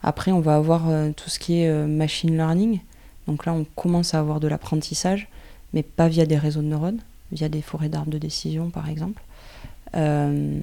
après, 0.01 0.31
on 0.31 0.39
va 0.39 0.55
avoir 0.55 0.83
tout 1.15 1.29
ce 1.29 1.39
qui 1.39 1.61
est 1.61 1.87
machine 1.87 2.35
learning. 2.35 2.79
Donc 3.27 3.45
là, 3.45 3.53
on 3.53 3.65
commence 3.75 4.13
à 4.13 4.19
avoir 4.19 4.39
de 4.39 4.47
l'apprentissage, 4.47 5.29
mais 5.73 5.83
pas 5.83 6.07
via 6.09 6.25
des 6.25 6.37
réseaux 6.37 6.61
de 6.61 6.67
neurones 6.67 6.99
via 7.31 7.49
des 7.49 7.61
forêts 7.61 7.89
d'arbres 7.89 8.11
de 8.11 8.17
décision, 8.17 8.69
par 8.69 8.89
exemple. 8.89 9.21
Euh, 9.95 10.59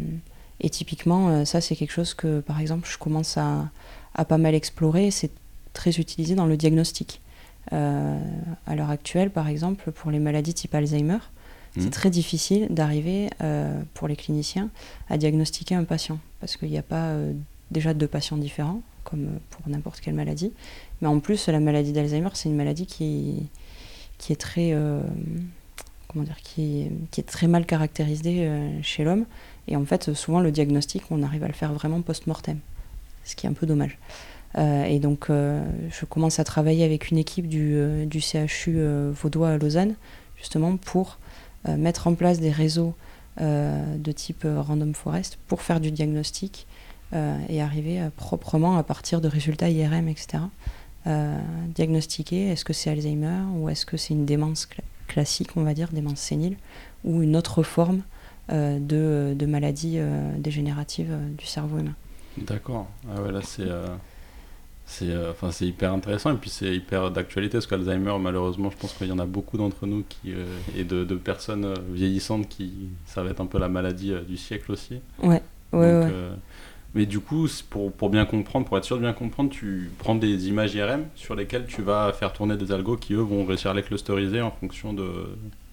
et 0.61 0.71
typiquement, 0.71 1.29
euh, 1.29 1.45
ça, 1.45 1.61
c'est 1.61 1.77
quelque 1.77 1.93
chose 1.93 2.15
que, 2.15 2.41
par 2.41 2.61
exemple, 2.61 2.89
je 2.91 2.99
commence 2.99 3.37
à, 3.37 3.69
à 4.15 4.25
pas 4.25 4.39
mal 4.39 4.55
explorer. 4.55 5.11
C'est 5.11 5.31
très 5.77 5.93
utilisé 5.93 6.35
dans 6.35 6.47
le 6.47 6.57
diagnostic. 6.57 7.21
Euh, 7.73 8.19
à 8.67 8.75
l'heure 8.75 8.91
actuelle, 8.91 9.31
par 9.31 9.49
exemple, 9.49 9.93
pour 9.93 10.11
les 10.11 10.19
maladies 10.19 10.55
type 10.55 10.75
Alzheimer, 10.75 11.19
c'est 11.75 11.87
mmh. 11.87 11.91
très 11.91 12.11
difficile 12.11 12.67
d'arriver, 12.71 13.29
pour 13.93 14.09
les 14.09 14.17
cliniciens, 14.17 14.71
à 15.11 15.19
diagnostiquer 15.19 15.75
un 15.75 15.85
patient. 15.85 16.19
Parce 16.41 16.57
qu'il 16.57 16.71
n'y 16.71 16.79
a 16.79 16.83
pas 16.83 17.15
déjà 17.71 17.93
deux 17.93 18.07
patients 18.07 18.39
différents, 18.39 18.81
comme 19.05 19.29
pour 19.51 19.69
n'importe 19.69 20.01
quelle 20.01 20.15
maladie. 20.15 20.53
Mais 21.03 21.09
en 21.09 21.21
plus, 21.21 21.49
la 21.49 21.61
maladie 21.61 21.93
d'Alzheimer, 21.93 22.31
c'est 22.33 22.49
une 22.49 22.57
maladie 22.57 22.87
qui, 22.87 23.51
qui 24.17 24.33
est 24.33 24.41
très 24.41 24.73
dire, 26.25 26.37
qui, 26.43 26.89
qui, 27.11 27.21
est 27.21 27.25
très 27.25 27.47
mal 27.47 27.67
caractérisé 27.67 28.47
euh, 28.47 28.83
chez 28.83 29.05
l'homme. 29.05 29.27
Et 29.69 29.77
en 29.77 29.85
fait, 29.85 30.15
souvent, 30.15 30.41
le 30.41 30.51
diagnostic, 30.51 31.03
on 31.11 31.23
arrive 31.23 31.45
à 31.45 31.49
le 31.49 31.53
faire 31.53 31.73
vraiment 31.73 32.01
post-mortem, 32.01 32.59
ce 33.25 33.37
qui 33.37 33.47
est 33.47 33.51
un 33.51 33.55
peu 33.55 33.67
dommage. 33.67 33.99
Euh, 34.57 34.85
et 34.85 34.99
donc, 34.99 35.29
euh, 35.29 35.63
je 35.91 36.05
commence 36.05 36.39
à 36.39 36.45
travailler 36.45 36.85
avec 36.85 37.11
une 37.11 37.19
équipe 37.19 37.49
du, 37.49 38.21
CHU 38.21 38.79
vaudois 39.13 39.51
à 39.51 39.59
Lausanne, 39.59 39.95
justement 40.37 40.77
pour 40.77 41.19
mettre 41.69 42.07
en 42.07 42.15
place 42.15 42.39
des 42.39 42.53
réseaux 42.53 42.95
de 43.41 44.13
type 44.13 44.47
random 44.47 44.95
forest 44.95 45.37
pour 45.49 45.63
faire 45.63 45.81
du 45.81 45.91
diagnostic 45.91 46.69
et 47.13 47.61
arriver 47.61 48.01
proprement 48.17 48.77
à 48.79 48.85
partir 48.85 49.21
de 49.21 49.27
résultats 49.27 49.69
IRM, 49.69 50.07
etc. 50.07 50.45
diagnostiquer 51.75 52.53
est-ce 52.53 52.65
que 52.65 52.73
c'est 52.73 52.91
Alzheimer 52.91 53.41
ou 53.57 53.69
est-ce 53.69 53.85
que 53.85 53.97
c'est 53.97 54.15
une 54.15 54.27
démence 54.27 54.69
classique, 55.09 55.57
on 55.57 55.65
va 55.65 55.75
dire, 55.75 55.89
démence 55.93 56.21
sénile, 56.21 56.57
ou 57.05 57.23
une 57.23 57.37
autre 57.37 57.65
forme 57.65 58.03
euh, 58.53 58.79
de, 58.79 59.47
maladie 59.47 59.95
euh, 59.97 60.37
dégénérative 60.39 61.09
euh, 61.11 61.31
du 61.37 61.47
cerveau 61.47 61.79
humain. 61.79 61.95
D'accord. 62.39 62.87
Ah 63.11 63.21
ouais, 63.21 63.33
là, 63.33 63.41
c'est. 63.43 63.67
C'est 64.89 65.13
enfin, 65.29 65.51
hyper 65.61 65.93
intéressant 65.93 66.33
et 66.33 66.37
puis 66.37 66.49
c'est 66.49 66.73
hyper 66.75 67.11
d'actualité 67.11 67.55
parce 67.55 67.67
qu'Alzheimer, 67.67 68.15
malheureusement, 68.21 68.71
je 68.71 68.77
pense 68.77 68.93
qu'il 68.93 69.09
y 69.09 69.13
en 69.13 69.19
a 69.19 69.27
beaucoup 69.27 69.59
d'entre 69.59 69.85
nous 69.85 70.05
qui, 70.09 70.33
et 70.77 70.85
de, 70.85 71.05
de, 71.05 71.15
personnes 71.17 71.75
vieillissantes 71.93 72.49
qui. 72.49 72.73
Ça 73.05 73.25
va 73.25 73.31
être 73.31 73.41
un 73.41 73.47
peu 73.47 73.59
la 73.59 73.69
maladie 73.69 74.13
du 74.29 74.37
siècle 74.37 74.71
aussi. 74.71 75.01
Ouais, 75.23 75.43
ouais, 75.73 75.93
ouais. 75.93 76.11
Mais 76.97 77.05
du 77.05 77.21
coup, 77.21 77.47
pour, 77.69 77.93
pour, 77.93 78.09
bien 78.09 78.25
comprendre, 78.25 78.65
pour 78.65 78.79
être 78.79 78.85
sûr 78.85 78.97
de 78.97 79.03
bien 79.03 79.13
comprendre, 79.13 79.51
tu 79.51 79.91
prends 79.99 80.15
des 80.15 80.49
images 80.49 80.75
IRM 80.75 81.05
sur 81.15 81.35
lesquelles 81.35 81.67
tu 81.67 81.83
vas 81.83 82.11
faire 82.15 82.33
tourner 82.33 82.57
des 82.57 82.73
algos 82.73 82.97
qui, 82.97 83.13
eux, 83.13 83.21
vont 83.21 83.45
réussir 83.45 83.73
à 83.73 83.75
les 83.75 83.83
clusteriser 83.83 84.41
en 84.41 84.51
fonction 84.51 84.95
de... 84.95 85.07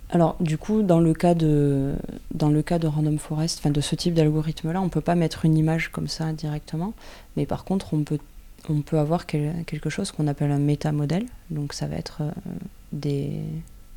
Alors, 0.10 0.36
du 0.41 0.58
coup, 0.58 0.84
dans 0.84 0.99
le 0.99 1.13
cas 1.13 1.34
de, 1.34 1.93
dans 2.34 2.49
le 2.49 2.62
cas 2.62 2.78
de 2.78 2.88
Random 2.88 3.17
Forest, 3.17 3.60
enfin 3.60 3.69
de 3.69 3.80
ce 3.80 3.95
type 3.95 4.13
d'algorithme-là, 4.13 4.82
on 4.82 4.86
ne 4.86 4.89
peut 4.89 4.99
pas 4.99 5.15
mettre 5.15 5.45
une 5.45 5.58
image 5.58 5.93
comme 5.93 6.10
ça 6.10 6.34
directement, 6.34 6.93
mais 7.38 7.45
par 7.45 7.63
contre, 7.63 7.93
on 7.93 8.04
peut, 8.04 8.19
on 8.69 8.82
peut 8.82 8.97
avoir 8.97 9.26
quelque 9.26 9.89
chose 9.89 10.12
qu'on 10.12 10.28
appelle 10.28 10.52
un 10.52 10.60
métamodèle. 10.60 11.26
Donc, 11.49 11.73
ça 11.73 11.88
va 11.88 11.95
être 11.95 12.21
euh, 12.21 12.32
des, 12.91 13.41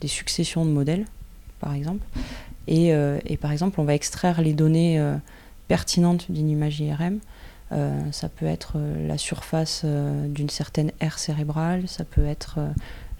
successions 0.07 0.65
de 0.65 0.71
modèles, 0.71 1.05
par 1.61 1.75
exemple. 1.75 2.05
Et, 2.67 2.93
euh, 2.93 3.19
et, 3.27 3.37
par 3.37 3.53
exemple, 3.53 3.81
on 3.81 3.85
va 3.85 3.95
extraire 3.95 4.41
les 4.41 4.53
données 4.53 4.99
euh, 4.99 5.17
pertinentes 5.69 6.31
d'une 6.31 6.49
image 6.49 6.81
IRM. 6.81 7.19
ça 8.13 8.29
peut 8.29 8.47
être 8.47 8.79
la 9.09 9.19
surface 9.19 9.85
d'une 9.85 10.49
certaine 10.49 10.93
aire 11.01 11.19
cérébrale, 11.19 11.89
ça 11.89 12.05
peut 12.05 12.25
être 12.25 12.61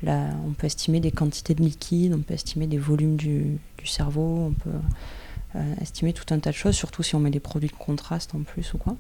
on 0.05 0.53
peut 0.57 0.67
estimer 0.67 1.01
des 1.01 1.11
quantités 1.11 1.55
de 1.55 1.63
liquide, 1.65 2.15
on 2.15 2.21
peut 2.21 2.35
estimer 2.35 2.69
des 2.69 2.79
volumes 2.79 3.17
du, 3.17 3.59
cerveau, 3.85 4.51
on 4.51 4.53
peut 4.53 5.61
estimer 5.81 6.13
tout 6.13 6.33
un 6.33 6.39
tas 6.39 6.51
de 6.51 6.55
choses, 6.55 6.77
surtout 6.77 7.03
si 7.03 7.17
on 7.17 7.19
met 7.19 7.31
des 7.31 7.41
produits 7.41 7.71
de 7.71 7.75
contraste 7.75 8.37
en 8.37 8.43
plus 8.43 8.73
ou 8.75 8.79
quoi. 8.79 8.97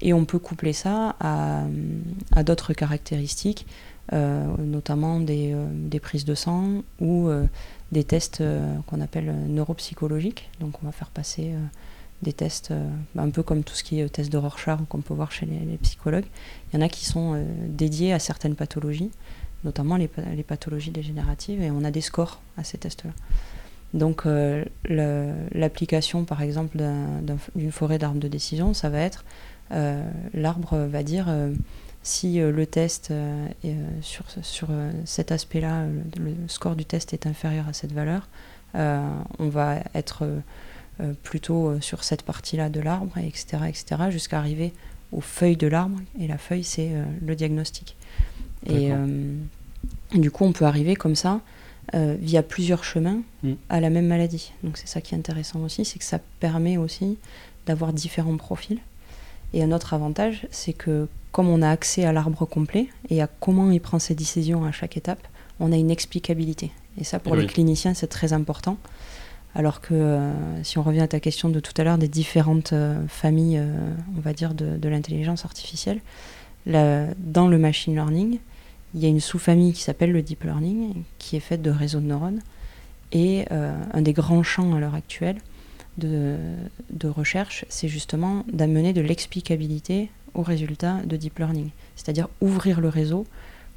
Et 0.00 0.12
on 0.12 0.24
peut 0.24 0.38
coupler 0.38 0.72
ça 0.72 1.16
à, 1.20 1.64
d'autres 2.42 2.72
caractéristiques, 2.72 3.66
euh, 4.12 4.44
notamment 4.58 5.20
euh, 5.20 5.66
des, 5.70 6.00
prises 6.00 6.24
de 6.24 6.34
sang 6.34 6.82
ou 7.00 7.28
des 7.92 8.04
tests 8.04 8.42
qu'on 8.86 9.00
appelle 9.00 9.34
neuropsychologiques. 9.48 10.50
Donc 10.60 10.82
on 10.82 10.86
va 10.86 10.92
faire 10.92 11.10
passer 11.10 11.52
des 12.22 12.32
tests 12.32 12.72
un 13.16 13.30
peu 13.30 13.42
comme 13.42 13.64
tout 13.64 13.74
ce 13.74 13.84
qui 13.84 14.00
est 14.00 14.08
test 14.08 14.32
de 14.32 14.38
Rorschach 14.38 14.78
qu'on 14.88 15.00
peut 15.00 15.14
voir 15.14 15.32
chez 15.32 15.46
les, 15.46 15.76
psychologues. 15.78 16.26
Il 16.72 16.76
y 16.76 16.82
en 16.82 16.84
a 16.84 16.88
qui 16.88 17.04
sont 17.04 17.42
dédiés 17.68 18.12
à 18.12 18.18
certaines 18.18 18.56
pathologies 18.56 19.10
notamment 19.64 19.96
les, 19.96 20.08
pathologies 20.08 20.90
dégénératives, 20.90 21.62
et 21.62 21.70
on 21.70 21.84
a 21.84 21.90
des 21.90 22.00
scores 22.00 22.40
à 22.56 22.64
ces 22.64 22.78
tests-là. 22.78 23.10
Donc 23.94 24.26
euh, 24.26 24.64
l'application, 25.52 26.24
par 26.24 26.42
exemple, 26.42 26.78
d'une 27.54 27.72
forêt 27.72 27.98
d'arbres 27.98 28.20
de 28.20 28.28
décision, 28.28 28.74
ça 28.74 28.90
va 28.90 28.98
être, 28.98 29.24
euh, 29.24 29.53
l'arbre 29.70 30.76
va 30.76 31.02
dire 31.02 31.26
euh, 31.28 31.52
si 32.02 32.38
le 32.38 32.66
test 32.66 33.12
sur, 34.02 34.24
sur 34.42 34.68
cet 35.04 35.32
aspect-là, 35.32 35.86
le, 36.18 36.34
score 36.48 36.76
du 36.76 36.84
test 36.84 37.12
est 37.14 37.26
inférieur 37.26 37.66
à 37.66 37.72
cette 37.72 37.92
valeur, 37.92 38.28
on 38.74 39.48
va 39.48 39.78
être 39.94 40.26
plutôt 41.22 41.80
sur 41.80 42.04
cette 42.04 42.22
partie-là 42.22 42.68
de 42.68 42.80
l'arbre, 42.80 43.16
etc., 43.16 43.58
etc., 43.68 44.10
jusqu'à 44.10 44.38
arriver 44.38 44.74
aux 45.12 45.22
feuilles 45.22 45.56
de 45.56 45.66
l'arbre, 45.66 45.98
et 46.20 46.26
la 46.26 46.36
feuille, 46.36 46.64
c'est 46.64 46.90
le 47.22 47.34
diagnostic. 47.34 47.96
Et 48.66 48.92
euh, 48.92 49.34
du 50.14 50.30
coup, 50.30 50.44
on 50.44 50.52
peut 50.52 50.64
arriver 50.64 50.96
comme 50.96 51.16
ça, 51.16 51.40
euh, 51.94 52.16
via 52.18 52.42
plusieurs 52.42 52.84
chemins, 52.84 53.22
mm. 53.42 53.52
à 53.68 53.80
la 53.80 53.90
même 53.90 54.06
maladie. 54.06 54.52
Donc 54.62 54.78
c'est 54.78 54.86
ça 54.88 55.00
qui 55.00 55.14
est 55.14 55.18
intéressant 55.18 55.60
aussi, 55.60 55.84
c'est 55.84 55.98
que 55.98 56.04
ça 56.04 56.20
permet 56.40 56.76
aussi 56.76 57.18
d'avoir 57.66 57.92
différents 57.92 58.36
profils. 58.36 58.80
Et 59.54 59.62
un 59.62 59.72
autre 59.72 59.94
avantage, 59.94 60.46
c'est 60.50 60.74
que 60.74 61.08
comme 61.32 61.48
on 61.48 61.62
a 61.62 61.70
accès 61.70 62.04
à 62.04 62.12
l'arbre 62.12 62.44
complet 62.44 62.88
et 63.08 63.22
à 63.22 63.26
comment 63.26 63.70
il 63.70 63.80
prend 63.80 63.98
ses 63.98 64.14
décisions 64.14 64.64
à 64.64 64.72
chaque 64.72 64.98
étape, 64.98 65.26
on 65.58 65.72
a 65.72 65.76
une 65.76 65.90
explicabilité. 65.90 66.70
Et 67.00 67.04
ça, 67.04 67.18
pour 67.18 67.34
les 67.34 67.46
cliniciens, 67.46 67.94
c'est 67.94 68.08
très 68.08 68.32
important. 68.32 68.76
Alors 69.54 69.80
que 69.80 69.94
euh, 69.94 70.62
si 70.62 70.78
on 70.78 70.82
revient 70.82 71.00
à 71.00 71.08
ta 71.08 71.20
question 71.20 71.48
de 71.48 71.60
tout 71.60 71.72
à 71.78 71.84
l'heure 71.84 71.98
des 71.98 72.08
différentes 72.08 72.74
familles, 73.08 73.62
on 74.16 74.20
va 74.20 74.32
dire, 74.32 74.52
de, 74.54 74.76
de 74.76 74.88
l'intelligence 74.88 75.46
artificielle, 75.46 76.00
dans 76.66 77.48
le 77.48 77.58
machine 77.58 77.94
learning, 77.94 78.38
il 78.94 79.02
y 79.02 79.06
a 79.06 79.08
une 79.08 79.20
sous-famille 79.20 79.72
qui 79.72 79.82
s'appelle 79.82 80.12
le 80.12 80.22
deep 80.22 80.44
learning, 80.44 81.02
qui 81.18 81.36
est 81.36 81.40
faite 81.40 81.62
de 81.62 81.70
réseaux 81.70 82.00
de 82.00 82.06
neurones. 82.06 82.40
Et 83.12 83.44
euh, 83.50 83.76
un 83.92 84.02
des 84.02 84.12
grands 84.12 84.42
champs 84.42 84.74
à 84.74 84.80
l'heure 84.80 84.94
actuelle 84.94 85.36
de, 85.98 87.08
recherche, 87.08 87.64
c'est 87.68 87.88
justement 87.88 88.44
d'amener 88.52 88.92
de 88.92 89.00
l'explicabilité 89.00 90.10
aux 90.34 90.42
résultats 90.42 91.00
de 91.04 91.16
deep 91.16 91.38
learning. 91.38 91.70
C'est-à-dire 91.96 92.28
ouvrir 92.40 92.80
le 92.80 92.88
réseau, 92.88 93.26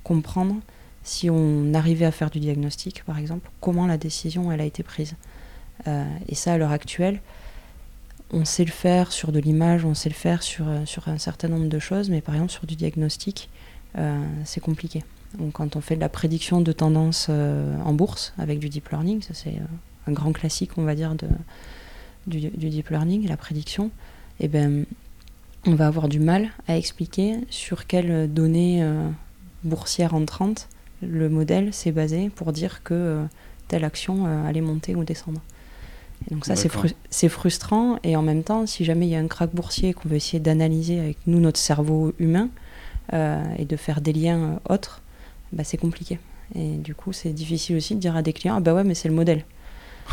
comprendre 0.04 0.56
si 1.04 1.30
on 1.30 1.74
arrivait 1.74 2.06
à 2.06 2.12
faire 2.12 2.30
du 2.30 2.40
diagnostic, 2.40 3.04
par 3.06 3.18
exemple, 3.18 3.50
comment 3.62 3.88
la 3.88 3.98
décision 3.98 4.52
elle 4.52 4.62
a 4.62 4.66
été 4.66 4.84
prise. 4.84 5.16
Euh, 5.88 6.06
et 6.28 6.36
ça, 6.36 6.54
à 6.54 6.58
l'heure 6.58 6.72
actuelle, 6.72 7.22
on 8.32 8.44
sait 8.44 8.66
le 8.66 8.72
faire 8.72 9.12
sur 9.12 9.32
de 9.32 9.40
l'image, 9.40 9.86
on 9.86 9.94
sait 9.94 10.10
le 10.10 10.16
faire 10.16 10.44
sur, 10.44 10.68
euh, 10.68 10.86
sur 10.86 11.08
un 11.08 11.18
certain 11.18 11.48
nombre 11.48 11.70
de 11.70 11.80
choses, 11.80 12.10
mais 12.10 12.20
par 12.20 12.36
exemple 12.36 12.52
sur 12.52 12.66
du 12.66 12.76
diagnostic, 12.76 13.50
euh, 13.98 14.22
c'est 14.44 14.60
compliqué. 14.60 15.04
Donc, 15.38 15.54
quand 15.54 15.76
on 15.76 15.82
fait 15.82 15.96
de 15.96 16.02
la 16.02 16.10
prédiction 16.10 16.62
de 16.62 16.72
tendance 16.72 17.30
en 17.30 17.94
bourse 17.94 18.34
avec 18.38 18.60
du 18.60 18.70
deep 18.70 18.90
learning, 18.90 19.22
ça 19.22 19.34
c'est 19.34 19.56
un 20.08 20.12
grand 20.12 20.32
classique, 20.32 20.72
on 20.78 20.84
va 20.84 20.96
dire, 20.96 21.16
de, 21.16 21.28
du, 22.28 22.50
deep 22.50 22.90
learning, 22.90 23.28
la 23.28 23.38
prédiction, 23.38 23.92
eh 24.40 24.48
ben, 24.48 24.86
on 25.66 25.76
va 25.76 25.88
avoir 25.88 26.08
du 26.08 26.20
mal 26.20 26.50
à 26.68 26.78
expliquer 26.78 27.36
sur 27.50 27.88
quelles 27.88 28.32
données 28.32 28.88
boursières 29.64 30.14
entrantes 30.14 30.70
le 31.02 31.30
modèle 31.30 31.74
s'est 31.74 31.92
basé 31.92 32.30
pour 32.30 32.54
dire 32.54 32.84
que 32.84 33.24
telle 33.68 33.84
action 33.84 34.26
allait 34.46 34.62
monter 34.62 34.96
ou 34.96 35.04
descendre. 35.04 35.42
Et 36.30 36.34
donc 36.34 36.46
ça, 36.46 36.56
c'est 36.56 37.30
frustrant. 37.30 38.00
Et 38.04 38.16
en 38.16 38.22
même 38.22 38.44
temps, 38.44 38.66
si 38.66 38.86
jamais 38.86 39.08
il 39.08 39.10
y 39.12 39.16
a 39.16 39.20
un 39.20 39.28
crack 39.28 39.54
boursier 39.54 39.94
qu'on 39.94 40.10
veut 40.10 40.16
essayer 40.16 40.40
d'analyser 40.40 41.00
avec 41.00 41.18
nous, 41.28 41.40
notre 41.40 41.60
cerveau 41.60 42.14
humain, 42.20 42.50
euh, 43.14 43.42
et 43.58 43.64
de 43.64 43.78
faire 43.78 44.02
des 44.02 44.12
liens 44.12 44.40
euh, 44.40 44.74
autres, 44.74 45.02
bah, 45.54 45.64
c'est 45.64 45.78
compliqué. 45.78 46.20
Et 46.56 46.76
du 46.76 46.94
coup, 46.94 47.14
c'est 47.14 47.32
difficile 47.32 47.78
aussi 47.78 47.96
de 47.96 48.02
dire 48.02 48.18
à 48.18 48.22
des 48.22 48.34
clients 48.34 48.56
Ah 48.58 48.60
bah 48.60 48.74
ouais, 48.74 48.84
mais 48.84 48.96
c'est 48.96 49.08
le 49.08 49.16
modèle. 49.16 49.46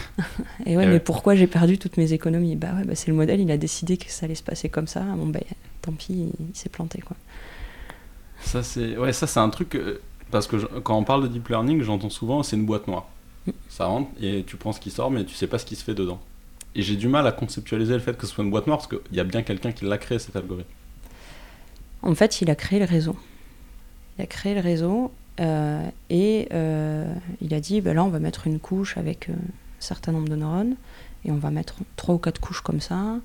et 0.66 0.76
ouais, 0.76 0.86
mais 0.86 1.00
pourquoi 1.00 1.34
j'ai 1.34 1.46
perdu 1.46 1.78
toutes 1.78 1.96
mes 1.96 2.12
économies 2.12 2.56
Bah 2.56 2.68
ouais, 2.76 2.84
bah 2.84 2.94
c'est 2.94 3.08
le 3.08 3.14
modèle, 3.14 3.40
il 3.40 3.50
a 3.50 3.56
décidé 3.56 3.96
que 3.96 4.10
ça 4.10 4.26
allait 4.26 4.34
se 4.34 4.42
passer 4.42 4.68
comme 4.68 4.86
ça. 4.86 5.00
Bon, 5.00 5.26
bah 5.26 5.40
tant 5.82 5.92
pis, 5.92 6.30
il, 6.38 6.56
s'est 6.56 6.68
planté 6.68 7.00
quoi. 7.00 7.16
Ça, 8.40 8.62
c'est 8.62 8.96
ouais, 8.96 9.12
ça, 9.12 9.26
c'est 9.26 9.40
un 9.40 9.48
truc. 9.48 9.78
Parce 10.30 10.46
que 10.46 10.56
quand 10.80 10.98
on 10.98 11.04
parle 11.04 11.22
de 11.22 11.28
deep 11.28 11.48
learning, 11.48 11.82
j'entends 11.82 12.10
souvent 12.10 12.42
c'est 12.42 12.56
une 12.56 12.66
boîte 12.66 12.88
noire. 12.88 13.06
Mm. 13.46 13.50
Ça 13.68 13.86
rentre 13.86 14.10
et 14.20 14.44
tu 14.46 14.56
prends 14.56 14.72
ce 14.72 14.80
qui 14.80 14.90
sort, 14.90 15.10
mais 15.10 15.24
tu 15.24 15.34
sais 15.34 15.46
pas 15.46 15.58
ce 15.58 15.64
qui 15.64 15.76
se 15.76 15.84
fait 15.84 15.94
dedans. 15.94 16.20
Et 16.74 16.82
j'ai 16.82 16.96
du 16.96 17.08
mal 17.08 17.26
à 17.26 17.32
conceptualiser 17.32 17.94
le 17.94 18.00
fait 18.00 18.16
que 18.16 18.26
ce 18.26 18.34
soit 18.34 18.44
une 18.44 18.50
boîte 18.50 18.66
noire 18.66 18.78
parce 18.78 18.88
qu'il 18.88 19.16
y 19.16 19.20
a 19.20 19.24
bien 19.24 19.42
quelqu'un 19.42 19.72
qui 19.72 19.84
l'a 19.84 19.98
créé 19.98 20.18
cet 20.18 20.34
algorithme. 20.34 20.68
En 22.02 22.14
fait, 22.14 22.42
il 22.42 22.50
a 22.50 22.54
créé 22.54 22.78
le 22.78 22.84
réseau. 22.84 23.16
Il 24.18 24.22
a 24.22 24.26
créé 24.26 24.54
le 24.54 24.60
réseau 24.60 25.12
euh, 25.40 25.88
et 26.10 26.48
euh, 26.52 27.12
il 27.40 27.54
a 27.54 27.60
dit 27.60 27.80
ben 27.80 27.94
là, 27.94 28.04
on 28.04 28.08
va 28.08 28.18
mettre 28.18 28.46
une 28.46 28.58
couche 28.58 28.96
avec 28.96 29.28
euh, 29.28 29.34
certain 29.84 30.12
nombre 30.12 30.28
de 30.28 30.36
neurones 30.36 30.76
et 31.24 31.30
on 31.30 31.36
va 31.36 31.50
mettre 31.50 31.76
trois 31.96 32.14
ou 32.16 32.18
quatre 32.18 32.40
couches 32.40 32.60
comme 32.60 32.80
ça 32.80 33.16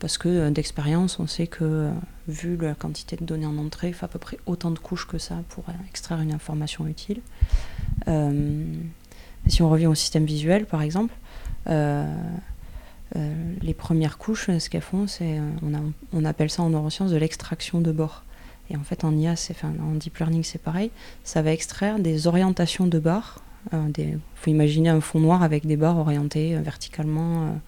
parce 0.00 0.18
que 0.18 0.50
d'expérience, 0.50 1.20
on 1.20 1.26
sait 1.26 1.46
que 1.46 1.90
vu 2.26 2.56
la 2.56 2.74
quantité 2.74 3.16
de 3.16 3.24
données 3.24 3.46
en 3.46 3.58
entrée, 3.58 3.88
il 3.88 3.94
faut 3.94 4.06
à 4.06 4.08
peu 4.08 4.18
près 4.18 4.38
autant 4.46 4.70
de 4.70 4.78
couches 4.78 5.06
que 5.06 5.18
ça 5.18 5.36
pour 5.50 5.64
extraire 5.88 6.20
une 6.20 6.32
information 6.32 6.86
utile. 6.88 7.20
si 9.46 9.62
on 9.62 9.68
revient 9.70 9.86
au 9.86 9.94
système 9.94 10.24
visuel, 10.24 10.66
par 10.66 10.82
exemple, 10.82 11.14
euh, 13.16 13.32
les 13.62 13.74
premières 13.74 14.18
couches, 14.18 14.50
ce 14.58 14.68
qu'elles 14.68 14.82
font, 14.82 15.06
c'est 15.06 15.38
euh, 15.38 15.80
on, 16.12 16.24
appelle 16.24 16.50
ça 16.50 16.62
en 16.62 16.70
neurosciences 16.70 17.10
de 17.10 17.16
l'extraction 17.16 17.80
de 17.80 17.92
bord. 17.92 18.24
Et 18.70 18.76
en 18.76 18.82
fait, 18.82 19.04
en 19.04 19.16
IA, 19.16 19.32
enfin, 19.32 19.72
en 19.80 19.94
deep 19.94 20.16
learning, 20.18 20.42
c'est 20.42 20.60
pareil. 20.60 20.90
Ça 21.22 21.42
va 21.42 21.52
extraire 21.52 21.98
des 21.98 22.26
orientations 22.26 22.86
de 22.86 22.98
barres. 22.98 23.40
Il 23.72 23.78
euh, 23.78 24.16
faut 24.36 24.50
imaginer 24.50 24.88
un 24.88 25.00
fond 25.00 25.20
noir 25.20 25.42
avec 25.42 25.66
des 25.66 25.76
barres 25.76 25.98
orientées 25.98 26.56
verticalement, 26.56 27.60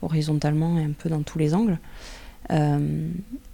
horizontalement 0.00 0.78
et 0.78 0.84
un 0.84 0.92
peu 0.92 1.08
dans 1.08 1.22
tous 1.22 1.38
les 1.38 1.54
angles. 1.54 1.78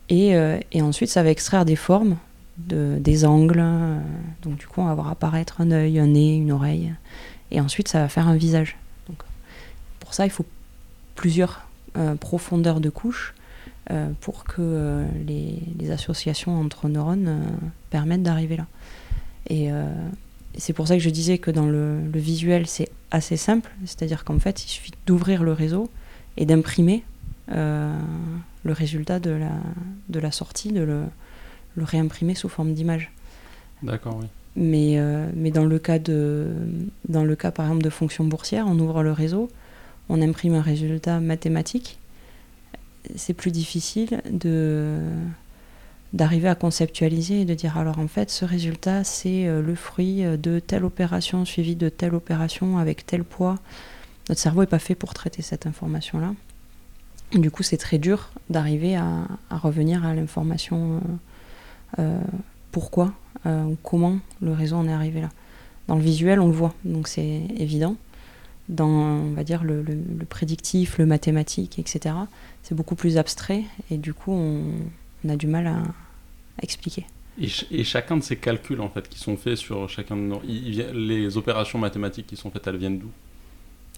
Et, 0.09 0.83
ensuite, 0.83 1.11
ça 1.11 1.23
va 1.23 1.31
extraire 1.31 1.65
des 1.65 1.77
formes, 1.77 2.17
de, 2.57 2.97
des 3.01 3.25
angles. 3.25 3.65
donc, 4.43 4.57
du 4.57 4.67
coup, 4.67 4.81
on 4.81 4.87
va 4.87 4.95
voir 4.95 5.09
apparaître 5.09 5.61
un 5.61 5.71
œil, 5.71 5.99
un 5.99 6.07
nez, 6.09 6.37
une 6.37 6.53
oreille. 6.53 6.93
Et 7.51 7.61
ensuite, 7.61 7.89
ça 7.89 8.01
va 8.01 8.09
faire 8.09 8.29
un 8.29 8.37
visage. 8.37 8.77
Donc, 9.09 9.19
pour 10.01 10.15
ça, 10.15 10.25
il 10.25 10.31
faut 10.31 10.47
plusieurs 11.15 11.69
euh, 11.97 12.15
profondeurs 12.15 12.81
de 12.81 12.91
couches 12.91 13.35
euh, 13.91 14.11
pour 14.21 14.45
que 14.45 14.61
euh, 14.61 15.07
les, 15.27 15.91
associations 15.91 16.61
entre 16.61 16.89
neurones 16.89 17.41
permettent 17.91 18.23
d'arriver 18.23 18.57
là. 18.57 18.67
Et, 19.49 19.71
c'est 20.59 20.73
pour 20.73 20.89
ça 20.89 20.97
que 20.97 21.03
je 21.03 21.11
disais 21.11 21.39
que 21.39 21.51
dans 21.51 21.67
le, 21.67 22.01
visuel, 22.15 22.67
c'est 22.67 22.91
assez 23.11 23.37
simple, 23.37 23.71
c'est-à-dire 23.85 24.25
qu'en 24.25 24.39
fait, 24.39 24.65
il 24.65 24.69
suffit 24.69 24.93
d'ouvrir 25.07 25.43
le 25.43 25.53
réseau 25.53 25.89
et 26.37 26.47
d'imprimer 26.47 27.05
le 27.49 28.73
résultat 28.73 29.21
de 29.21 29.31
la, 29.31 29.53
de 30.11 30.21
la 30.21 30.31
sortie, 30.31 30.71
de 30.71 30.83
le, 30.83 31.05
le 31.77 31.85
réimprimer 31.85 32.35
sous 32.35 32.51
forme 32.51 32.75
d'image. 32.75 33.11
D'accord, 33.83 34.19
oui. 34.21 34.27
Mais, 34.57 35.01
mais 35.35 35.51
dans, 35.51 35.65
le 35.65 35.79
cas 35.79 35.99
de, 35.99 36.49
dans 37.09 37.25
le 37.25 37.37
cas, 37.37 37.51
par 37.51 37.67
exemple, 37.67 37.85
de 37.85 37.91
fonction 37.91 38.25
boursière, 38.25 38.67
on 38.67 38.79
ouvre 38.79 39.03
le 39.03 39.13
réseau, 39.13 39.49
on 40.09 40.21
imprime 40.21 40.55
un 40.55 40.63
résultat 40.63 41.21
mathématique. 41.21 41.99
c'est 43.15 43.35
plus 43.35 43.51
difficile 43.51 44.21
de 44.31 44.99
d'arriver 46.13 46.49
à 46.49 46.55
conceptualiser 46.55 47.43
et 47.43 47.45
de 47.45 47.55
dire 47.55 47.77
alors 47.77 47.99
en 47.99 48.09
fait 48.09 48.31
ce 48.31 48.45
résultat 48.45 49.05
c'est 49.05 49.47
le 49.47 49.75
fruit 49.75 50.23
de 50.23 50.59
telle 50.59 50.85
opération 50.85 51.45
suivie 51.45 51.77
de 51.77 51.89
telle 51.89 52.15
opération 52.15 52.79
avec 52.79 53.05
tel 53.05 53.25
poids. 53.25 53.57
Notre 54.29 54.41
cerveau 54.41 54.61
n'est 54.61 54.67
pas 54.67 54.79
fait 54.79 54.95
pour 54.95 55.15
traiter 55.15 55.43
cette 55.43 55.67
information-là. 55.67 56.35
Du 57.33 57.51
coup, 57.51 57.63
c'est 57.63 57.77
très 57.77 57.99
dur 57.99 58.31
d'arriver 58.49 58.97
à, 58.97 59.27
revenir 59.51 60.05
à 60.05 60.15
l'information 60.15 61.01
pourquoi 62.73 63.13
ou 63.47 63.77
comment 63.83 64.19
le 64.41 64.53
réseau 64.53 64.77
en 64.77 64.89
est 64.89 64.93
arrivé 64.93 65.21
là. 65.21 65.31
Dans 65.89 65.97
le 65.97 66.03
visuel, 66.03 66.39
on 66.39 66.47
le 66.47 66.53
voit, 66.53 66.75
donc 66.85 67.09
c'est 67.09 67.43
évident. 67.57 67.97
Dans, 68.69 68.87
on 68.87 69.33
va 69.33 69.43
dire, 69.43 69.65
le, 69.65 69.83
prédictif, 70.29 70.99
le 70.99 71.07
mathématique, 71.07 71.79
etc., 71.79 72.15
c'est 72.63 72.75
beaucoup 72.75 72.95
plus 72.95 73.17
abstrait 73.17 73.65
et 73.91 73.97
du 73.97 74.13
coup, 74.13 74.33
on, 74.33 74.63
a 75.29 75.37
du 75.37 75.47
mal 75.47 75.67
à, 75.67 75.83
expliquer. 76.63 77.07
Et, 77.41 77.85
chacun 77.85 78.17
de 78.17 78.23
ces 78.23 78.37
calculs, 78.37 78.81
en 78.81 78.89
fait, 78.89 79.09
qui 79.09 79.19
sont 79.19 79.37
faits 79.37 79.57
sur 79.57 79.89
chacun 79.89 80.17
de 80.17 80.23
nos... 80.23 80.43
les 80.43 81.37
opérations 81.37 81.79
mathématiques 81.79 82.27
qui 82.27 82.37
sont 82.37 82.51
faites, 82.51 82.67
elles 82.67 82.77
viennent 82.77 82.99
d'où? 82.99 83.11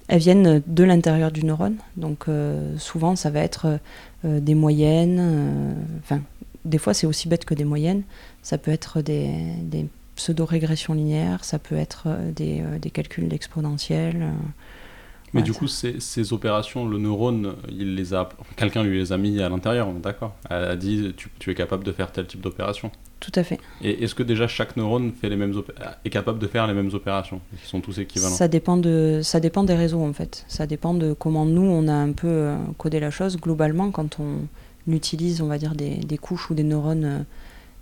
Elles 0.08 0.20
viennent 0.20 0.62
de 0.66 0.84
l'intérieur 0.84 1.30
du 1.30 1.44
neurone. 1.44 1.76
Donc 1.96 2.28
euh, 2.28 2.76
souvent, 2.78 3.16
ça 3.16 3.30
va 3.30 3.40
être 3.40 3.78
euh, 4.24 4.40
des 4.40 4.54
moyennes. 4.54 5.18
Euh, 5.20 5.72
enfin, 6.00 6.20
des 6.64 6.78
fois, 6.78 6.92
c'est 6.92 7.06
aussi 7.06 7.28
bête 7.28 7.44
que 7.44 7.54
des 7.54 7.64
moyennes. 7.64 8.02
Ça 8.42 8.58
peut 8.58 8.72
être 8.72 9.00
des, 9.00 9.32
des 9.62 9.86
pseudo-régression 10.20 10.92
linéaire, 10.92 11.44
ça 11.44 11.58
peut 11.58 11.76
être 11.76 12.02
euh, 12.06 12.30
des, 12.32 12.60
euh, 12.60 12.78
des 12.78 12.90
calculs 12.90 13.26
d'exponentielle. 13.26 14.32
Euh. 15.34 15.38
Mais 15.38 15.42
du 15.42 15.52
coup, 15.52 15.68
ces, 15.68 16.00
ces, 16.00 16.32
opérations, 16.32 16.88
le 16.88 16.98
neurone, 16.98 17.54
il 17.68 17.94
les 17.94 18.14
a, 18.14 18.28
quelqu'un 18.56 18.82
lui 18.82 18.98
les 18.98 19.12
a 19.12 19.18
mis 19.18 19.40
à 19.40 19.48
l'intérieur, 19.48 19.92
d'accord 19.92 20.34
Elle 20.48 20.64
a 20.64 20.76
dit 20.76 21.12
tu, 21.16 21.30
tu, 21.38 21.50
es 21.50 21.54
capable 21.54 21.84
de 21.84 21.92
faire 21.92 22.12
tel 22.12 22.26
type 22.26 22.40
d'opération. 22.40 22.90
Tout 23.20 23.32
à 23.34 23.44
fait. 23.44 23.60
Et 23.82 24.02
est-ce 24.02 24.14
que 24.14 24.22
déjà 24.22 24.48
chaque 24.48 24.76
neurone 24.76 25.12
fait 25.12 25.28
les 25.28 25.36
mêmes 25.36 25.54
est 26.04 26.10
capable 26.10 26.38
de 26.38 26.46
faire 26.46 26.66
les 26.66 26.72
mêmes 26.72 26.90
opérations 26.94 27.40
Qui 27.62 27.68
sont 27.68 27.80
tous 27.80 27.98
équivalents? 27.98 28.34
Ça 28.34 28.48
dépend, 28.48 28.78
de, 28.78 29.20
ça 29.22 29.40
dépend 29.40 29.62
des 29.62 29.74
réseaux 29.74 30.02
en 30.02 30.12
fait. 30.14 30.44
Ça 30.48 30.66
dépend 30.66 30.94
de 30.94 31.12
comment 31.12 31.44
nous, 31.44 31.62
on 31.62 31.86
a 31.86 31.92
un 31.92 32.12
peu 32.12 32.54
codé 32.78 32.98
la 32.98 33.10
chose. 33.10 33.36
Globalement, 33.36 33.90
quand 33.90 34.18
on 34.20 34.48
utilise, 34.90 35.42
on 35.42 35.46
va 35.46 35.58
dire, 35.58 35.74
des, 35.74 35.96
des 35.96 36.18
couches 36.18 36.50
ou 36.50 36.54
des 36.54 36.64
neurones 36.64 37.26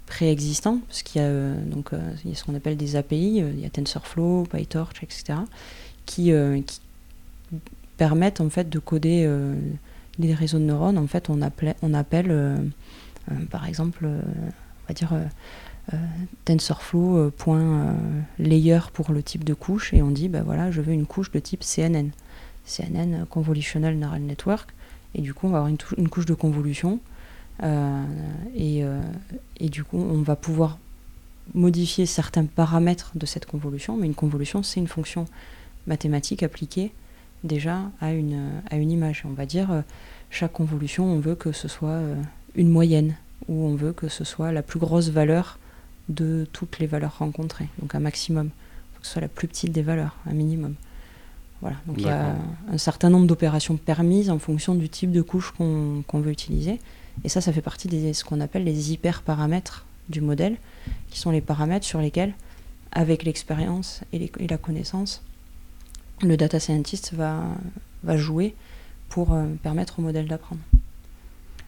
préexistants, 0.09 0.79
parce 0.89 1.03
qu'il 1.03 1.21
y, 1.21 1.25
a, 1.25 1.29
euh, 1.29 1.55
donc, 1.65 1.93
euh, 1.93 1.99
il 2.25 2.31
y 2.31 2.33
a 2.33 2.37
ce 2.37 2.45
qu'on 2.45 2.55
appelle 2.55 2.77
des 2.77 2.97
API, 2.97 3.43
euh, 3.43 3.51
il 3.55 3.61
y 3.61 3.67
a 3.67 3.71
TensorFlow, 3.71 4.45
PyTorch, 4.51 5.03
etc., 5.03 5.41
qui, 6.07 6.33
qui 6.67 6.81
permettent 7.99 8.41
en 8.41 8.49
fait 8.49 8.71
de 8.71 8.79
coder 8.79 9.31
les 10.19 10.35
réseaux 10.35 10.59
de 10.59 10.65
neurones. 10.65 10.97
En 10.97 11.07
fait, 11.07 11.29
on, 11.29 11.43
appelle, 11.43 11.75
on 11.83 11.93
appelle 11.93 12.73
par 13.51 13.67
exemple, 13.67 14.07
on 14.07 14.89
va 14.89 14.95
dire 14.95 15.13
TensorFlow.layer 16.47 18.81
pour 18.93 19.13
le 19.13 19.23
type 19.23 19.45
de 19.45 19.55
couche, 19.55 19.93
et 19.93 20.01
on 20.01 20.11
dit, 20.11 20.29
ben 20.29 20.43
voilà, 20.43 20.71
je 20.71 20.81
veux 20.81 20.93
une 20.93 21.07
couche 21.07 21.31
de 21.31 21.39
type 21.39 21.63
CNN. 21.63 22.11
CNN, 22.65 23.27
Convolutional 23.29 23.97
Neural 23.97 24.23
Network, 24.23 24.71
et 25.15 25.23
du 25.23 25.35
coup, 25.35 25.47
on 25.47 25.51
va 25.51 25.59
avoir 25.59 25.71
une, 25.71 25.79
une 25.97 26.09
couche 26.09 26.27
de 26.27 26.35
convolution 26.35 27.01
euh, 27.63 28.05
et, 28.55 28.85
euh, 28.85 29.01
et, 29.59 29.69
du 29.69 29.85
coup, 29.85 29.99
on 29.99 30.23
va 30.23 30.37
pouvoir 30.37 30.79
modifier 31.55 32.07
certains 32.07 32.45
paramètres 32.45 33.13
de 33.15 33.27
cette 33.27 33.47
convolution, 33.47 33.97
mais 33.97 34.07
une 34.07 34.15
convolution, 34.15 34.63
c'est 34.63 34.81
une 34.81 34.89
fonction 34.89 35.27
mathématique 35.87 36.43
appliquée 36.43 36.93
déjà 37.45 37.83
à 38.01 38.13
une, 38.13 38.63
à 38.71 38.77
une 38.77 38.91
image. 38.91 39.25
On 39.27 39.33
va 39.33 39.47
dire, 39.47 39.71
euh, 39.71 39.83
chaque 40.31 40.53
convolution, 40.53 41.05
on 41.05 41.21
veut 41.21 41.35
que 41.35 41.53
ce 41.53 41.69
soit 41.69 42.01
une 42.55 42.69
moyenne, 42.69 43.15
ou 43.49 43.65
on 43.65 43.75
veut 43.75 43.93
que 43.93 44.09
ce 44.09 44.25
soit 44.25 44.53
la 44.53 44.63
plus 44.63 44.79
grosse 44.79 45.09
valeur 45.09 45.59
de 46.09 46.47
toutes 46.53 46.79
les 46.79 46.87
valeurs 46.87 47.19
rencontrées, 47.19 47.69
donc 47.81 47.95
un 47.95 48.01
maximum. 48.01 48.47
Il 48.47 48.95
faut 48.95 49.01
que 49.01 49.07
ce 49.07 49.13
soit 49.13 49.23
la 49.23 49.29
plus 49.29 49.49
petite 49.49 49.73
des 49.73 49.83
valeurs, 49.83 50.17
un 50.27 50.35
minimum. 50.35 50.75
Voilà, 51.61 51.77
donc 51.87 51.97
il 51.99 52.07
y 52.07 52.09
a 52.09 52.37
un 52.71 52.79
certain 52.79 53.11
nombre 53.11 53.27
d'opérations 53.27 53.77
permises 53.77 54.31
en 54.31 54.39
fonction 54.39 54.75
du 54.77 54.89
type 54.89 55.11
de 55.11 55.23
couche 55.23 55.53
qu'on 55.53 56.21
veut 56.21 56.31
utiliser. 56.31 56.79
Et 57.25 57.29
ça, 57.29 57.41
ça 57.41 57.53
fait 57.53 57.63
partie 57.63 57.89
de 57.89 58.13
ce 58.13 58.25
qu'on 58.25 58.41
appelle 58.41 58.63
les 58.63 58.93
hyperparamètres 58.93 59.85
du 60.09 60.21
modèle, 60.21 60.57
qui 61.11 61.19
sont 61.19 61.33
les 61.33 61.41
paramètres 61.41 61.85
sur 61.85 62.01
lesquels, 62.01 62.35
avec 62.93 63.25
l'expérience 63.25 64.03
et, 64.13 64.31
la 64.49 64.57
connaissance, 64.57 65.23
le 66.23 66.37
data 66.37 66.61
scientist 66.61 67.13
va, 67.15 67.43
va 68.03 68.17
jouer 68.17 68.55
pour 69.09 69.33
euh, 69.33 69.45
permettre 69.63 69.99
au 69.99 70.03
modèle 70.03 70.27
d'apprendre. 70.27 70.61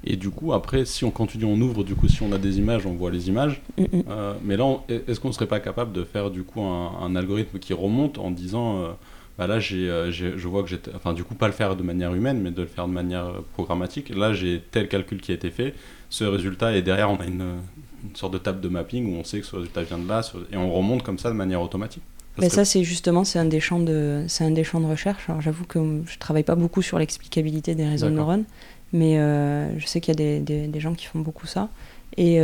Et 0.03 0.17
du 0.17 0.31
coup, 0.31 0.53
après, 0.55 0.87
si 0.87 1.05
on 1.05 1.11
continue, 1.11 1.45
on 1.45 1.61
ouvre, 1.61 1.85
du 1.85 1.95
coup, 1.95 2.09
si 2.09 2.23
on 2.23 2.33
a 2.33 2.39
des 2.39 2.59
images, 2.59 2.87
on 2.87 2.95
voit 2.95 3.11
les 3.11 3.29
images. 3.29 3.61
Mm, 3.77 3.83
mm. 3.83 4.03
Euh, 4.09 4.35
mais 4.43 4.57
là, 4.57 4.65
est-ce 4.89 5.21
qu'on 5.21 5.29
ne 5.29 5.35
serait 5.35 5.47
pas 5.47 5.61
capable 5.61 5.93
de 5.93 6.05
faire, 6.05 6.31
du 6.31 6.43
coup, 6.43 6.63
un, 6.63 7.15
algorithme 7.17 7.59
qui 7.59 7.75
remonte 7.75 8.19
en 8.19 8.31
disant, 8.31 8.79
euh, 8.79 8.89
bah 9.37 9.47
là, 9.47 9.61
j'ai, 9.61 9.89
je 10.11 10.49
vois 10.49 10.63
que 10.63 10.71
j'ai. 10.71 10.81
Enfin, 10.95 11.13
du 11.13 11.23
coup, 11.23 11.35
pas 11.35 11.49
le 11.49 11.53
faire 11.53 11.77
de 11.77 11.83
manière 11.83 12.15
humaine, 12.15 12.41
mais 12.41 12.51
de 12.51 12.63
le 12.63 12.69
faire 12.69 12.89
de 12.89 12.93
manière 12.93 13.31
programmatique. 13.53 14.09
Là, 14.09 14.33
j'ai 14.33 14.63
tel 14.71 14.89
calcul 14.89 15.21
qui 15.21 15.33
a 15.33 15.35
été 15.35 15.51
fait. 15.51 15.75
Ce 16.09 16.25
résultat, 16.25 16.75
et 16.75 16.83
derrière, 16.83 17.11
on 17.11 17.17
a 17.17 17.27
une, 17.27 17.59
une 18.03 18.17
sorte 18.17 18.33
de 18.33 18.39
table 18.39 18.61
de 18.61 18.69
mapping 18.69 19.15
où 19.15 19.19
on 19.19 19.25
sait 19.25 19.41
que 19.41 19.47
ce 19.47 19.57
résultat 19.57 19.83
vient 19.83 19.99
de 19.99 20.09
là, 20.09 20.23
et 20.51 20.57
on 20.57 20.73
remonte 20.73 21.03
comme 21.03 21.19
ça 21.19 21.29
de 21.29 21.37
manière 21.37 21.61
automatique. 21.61 22.03
Ça, 22.49 22.65
c'est 22.65 22.85
justement 22.85 23.25
c'est 23.25 23.39
un 23.39 23.45
des 23.45 23.61
champs 23.61 23.81
de 23.81 24.25
c'est 24.29 24.45
un 24.45 24.51
des 24.51 24.65
champs 24.65 24.81
de 24.81 24.87
recherche. 24.87 25.29
Alors 25.29 25.41
j'avoue 25.41 25.65
que 25.65 26.03
je 26.07 26.19
travaille 26.19 26.43
pas 26.43 26.55
beaucoup 26.55 26.83
sur 26.83 26.99
l'explicabilité 26.99 27.75
des 27.75 27.87
réseaux 27.87 28.09
de 28.09 28.15
neurones, 28.15 28.45
mais 28.93 29.19
euh, 29.19 29.79
je 29.79 29.87
sais 29.87 30.01
qu'il 30.01 30.13
y 30.13 30.17
a 30.17 30.23
des, 30.23 30.41
des, 30.41 30.67
des, 30.67 30.81
gens 30.81 30.95
qui 30.95 31.07
font 31.07 31.21
beaucoup 31.21 31.47
ça 31.47 31.69
et, 32.17 32.41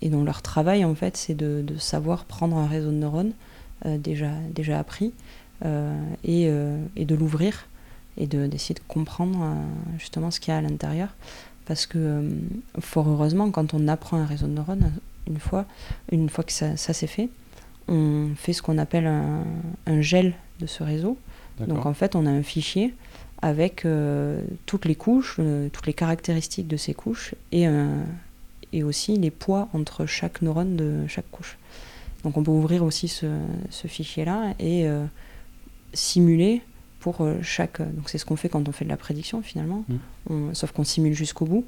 et 0.00 0.08
dont 0.08 0.24
leur 0.24 0.40
travail 0.40 0.84
en 0.84 0.94
fait 0.94 1.16
c'est 1.16 1.34
de, 1.34 1.62
de, 1.62 1.76
savoir 1.76 2.24
prendre 2.24 2.56
un 2.56 2.66
réseau 2.66 2.90
de 2.90 2.96
neurones 2.96 3.32
déjà 3.84 4.30
déjà 4.54 4.78
appris 4.78 5.12
euh, 5.66 5.94
et, 6.24 6.46
euh, 6.48 6.82
et, 6.96 7.04
de 7.04 7.14
l'ouvrir 7.14 7.66
et 8.16 8.26
d'essayer 8.26 8.74
de, 8.74 8.80
comprendre 8.88 9.40
euh, 9.42 9.54
justement 9.98 10.30
ce 10.30 10.40
qu'il 10.40 10.52
y 10.52 10.54
a 10.54 10.58
à 10.58 10.62
l'intérieur. 10.62 11.10
Parce 11.66 11.84
que, 11.84 12.30
fort 12.80 13.08
heureusement, 13.08 13.50
quand 13.50 13.74
on 13.74 13.86
apprend 13.86 14.16
un 14.16 14.24
réseau 14.24 14.46
de 14.46 14.52
neurones, 14.52 14.90
une 15.26 15.38
fois, 15.38 15.66
une 16.10 16.30
fois 16.30 16.44
que 16.44 16.52
ça, 16.52 16.78
ça 16.78 16.94
s'est 16.94 17.06
fait, 17.06 17.28
on 17.90 18.30
fait 18.36 18.52
ce 18.52 18.62
qu'on 18.62 18.78
appelle 18.78 19.06
un, 19.06 19.44
un, 19.86 20.00
gel 20.00 20.32
de 20.60 20.66
ce 20.66 20.82
réseau. 20.82 21.18
Donc 21.66 21.84
en 21.84 21.92
fait, 21.92 22.16
on 22.16 22.24
a 22.24 22.30
un 22.30 22.42
fichier 22.42 22.94
avec 23.42 23.86
toutes 24.64 24.86
les 24.86 24.94
couches, 24.94 25.38
toutes 25.72 25.86
les 25.86 25.92
caractéristiques 25.92 26.68
de 26.68 26.78
ces 26.78 26.94
couches 26.94 27.34
et, 27.52 27.66
et 28.72 28.82
aussi 28.82 29.18
les 29.18 29.30
poids 29.30 29.68
entre 29.74 30.06
chaque 30.06 30.40
neurone 30.40 30.76
de 30.76 31.06
chaque 31.06 31.30
couche. 31.30 31.58
Donc 32.24 32.38
on 32.38 32.42
peut 32.42 32.50
ouvrir 32.50 32.82
aussi 32.82 33.08
ce, 33.08 33.26
ce 33.68 33.88
fichier-là 33.88 34.54
et 34.58 34.88
simuler 35.92 36.62
pour 37.00 37.22
euh, 37.22 37.38
chaque. 37.42 37.80
Donc 37.80 38.08
c'est 38.08 38.18
ce 38.18 38.24
qu'on 38.24 38.36
fait 38.36 38.48
quand 38.48 38.68
on 38.68 38.72
fait 38.72 38.84
de 38.84 38.90
la 38.90 38.96
prédiction 38.96 39.42
finalement, 39.42 39.84
mmh. 40.28 40.54
sauf 40.54 40.70
qu'on 40.72 40.84
simule 40.84 41.14
jusqu'au 41.14 41.46
bout. 41.46 41.64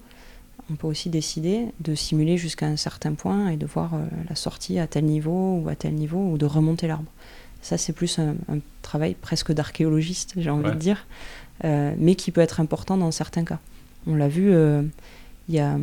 On 0.70 0.74
peut 0.74 0.86
aussi 0.86 1.10
décider 1.10 1.66
de 1.80 1.94
simuler 1.94 2.36
jusqu'à 2.36 2.66
un 2.66 2.76
certain 2.76 3.14
point 3.14 3.48
et 3.48 3.56
de 3.56 3.66
voir 3.66 3.94
euh, 3.94 3.98
la 4.28 4.36
sortie 4.36 4.78
à 4.78 4.86
tel 4.86 5.04
niveau 5.04 5.60
ou 5.62 5.68
à 5.68 5.74
tel 5.74 5.94
niveau 5.94 6.32
ou 6.32 6.38
de 6.38 6.46
remonter 6.46 6.86
l'arbre. 6.86 7.10
Ça 7.60 7.78
c'est 7.78 7.92
plus 7.92 8.18
un, 8.18 8.34
travail 8.82 9.14
presque 9.14 9.52
d'archéologiste, 9.52 10.34
j'ai 10.36 10.50
envie 10.50 10.70
de 10.70 10.76
dire, 10.76 11.06
euh, 11.64 11.94
mais 11.98 12.16
qui 12.16 12.32
peut 12.32 12.40
être 12.40 12.60
important 12.60 12.96
dans 12.96 13.10
certains 13.12 13.44
cas. 13.44 13.60
On 14.06 14.16
l'a 14.16 14.26
vu, 14.26 14.52
y 15.48 15.60
a, 15.60 15.78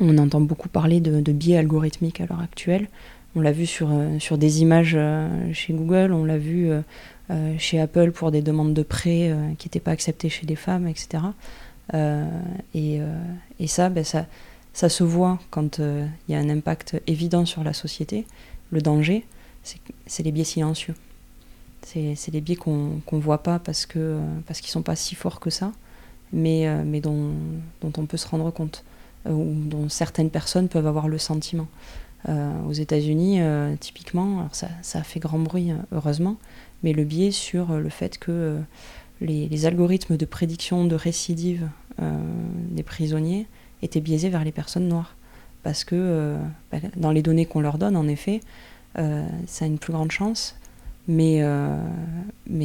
on 0.00 0.18
entend 0.18 0.42
beaucoup 0.42 0.68
parler 0.68 1.00
de, 1.00 1.22
de 1.22 1.32
biais 1.32 1.56
algorithmiques 1.56 2.20
à 2.20 2.26
l'heure 2.26 2.40
actuelle. 2.40 2.88
On 3.34 3.40
l'a 3.40 3.52
vu 3.52 3.64
sur, 3.64 3.88
sur 4.18 4.36
des 4.36 4.60
images 4.60 4.98
chez 5.54 5.72
Google, 5.72 6.12
on 6.12 6.26
l'a 6.26 6.36
vu 6.36 6.70
euh, 7.28 7.56
chez 7.58 7.80
Apple 7.80 8.12
pour 8.12 8.30
des 8.30 8.40
demandes 8.40 8.72
de 8.72 8.84
prêts 8.84 9.30
euh, 9.32 9.52
qui 9.58 9.66
n'étaient 9.66 9.80
pas 9.80 9.90
acceptées 9.90 10.28
chez 10.28 10.46
des 10.46 10.54
femmes, 10.54 10.86
etc. 10.86 11.24
Euh, 11.94 12.26
et, 12.74 13.00
et, 13.60 13.66
ça, 13.66 13.88
ben, 13.88 14.04
ça, 14.04 14.26
ça 14.72 14.88
se 14.88 15.04
voit 15.04 15.38
quand 15.50 15.78
il 15.78 16.08
y 16.28 16.34
a 16.34 16.38
un 16.38 16.48
impact 16.48 17.00
évident 17.06 17.44
sur 17.44 17.64
la 17.64 17.72
société. 17.72 18.26
Le 18.70 18.80
danger, 18.80 19.24
c'est 20.06 20.22
les 20.22 20.32
biais 20.32 20.44
silencieux. 20.44 20.94
C'est 21.82 22.32
les 22.32 22.40
biais 22.40 22.56
qu'on 22.56 23.00
ne 23.12 23.20
voit 23.20 23.42
pas 23.42 23.60
parce 23.60 23.86
qu'ils 23.86 24.18
parce 24.46 24.60
qu'ils 24.60 24.70
ne 24.70 24.72
sont 24.72 24.82
pas 24.82 24.96
si 24.96 25.14
forts 25.14 25.38
que 25.38 25.50
ça, 25.50 25.70
mais, 26.32 26.66
mais 26.84 27.00
dont, 27.00 27.30
dont, 27.80 27.92
on 27.96 28.06
peut 28.06 28.16
se 28.16 28.26
rendre 28.26 28.50
compte, 28.50 28.84
ou 29.28 29.54
dont 29.54 29.88
certaines 29.88 30.30
personnes 30.30 30.68
peuvent 30.68 30.86
avoir 30.86 31.06
le 31.06 31.18
sentiment. 31.18 31.68
aux 32.28 32.72
États-Unis, 32.72 33.40
typiquement, 33.78 34.40
alors 34.40 34.54
ça, 34.56 34.68
ça, 34.82 35.04
fait 35.04 35.20
grand 35.20 35.38
bruit, 35.38 35.70
heureusement, 35.92 36.38
mais 36.82 36.92
le 36.92 37.04
biais 37.04 37.30
sur 37.30 37.72
euh, 37.72 37.80
le 37.80 37.88
fait 37.88 38.18
que 38.18 38.60
euh, 39.22 39.26
les, 39.26 39.66
algorithmes 39.66 40.16
de 40.16 40.24
prédiction 40.24 40.84
de 40.84 40.94
récidive 40.94 41.68
euh, 42.00 42.12
des 42.70 42.82
prisonniers 42.82 43.46
étaient 43.82 44.00
biaisés 44.00 44.28
vers 44.28 44.44
les 44.44 44.52
personnes 44.52 44.88
noires. 44.88 45.16
Parce 45.62 45.84
que 45.84 46.36
bah, 46.70 46.78
dans 46.96 47.10
les 47.10 47.22
données 47.22 47.46
qu'on 47.46 47.60
leur 47.60 47.76
donne, 47.76 47.96
en 47.96 48.06
effet, 48.06 48.40
ça 48.94 49.64
a 49.64 49.66
une 49.66 49.78
plus 49.78 49.92
grande 49.92 50.12
chance. 50.12 50.54
Mais, 51.08 51.42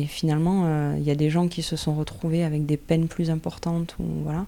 finalement, 0.08 0.94
il 0.96 1.04
y 1.04 1.10
a 1.10 1.16
des 1.16 1.32
gens 1.32 1.48
qui 1.48 1.64
se 1.64 1.76
sont 1.76 1.96
retrouvés 1.96 2.44
avec 2.44 2.68
des 2.68 2.78
peines 2.78 3.08
plus 3.08 3.32
importantes. 3.32 3.96
Ou, 4.00 4.06
voilà. 4.24 4.46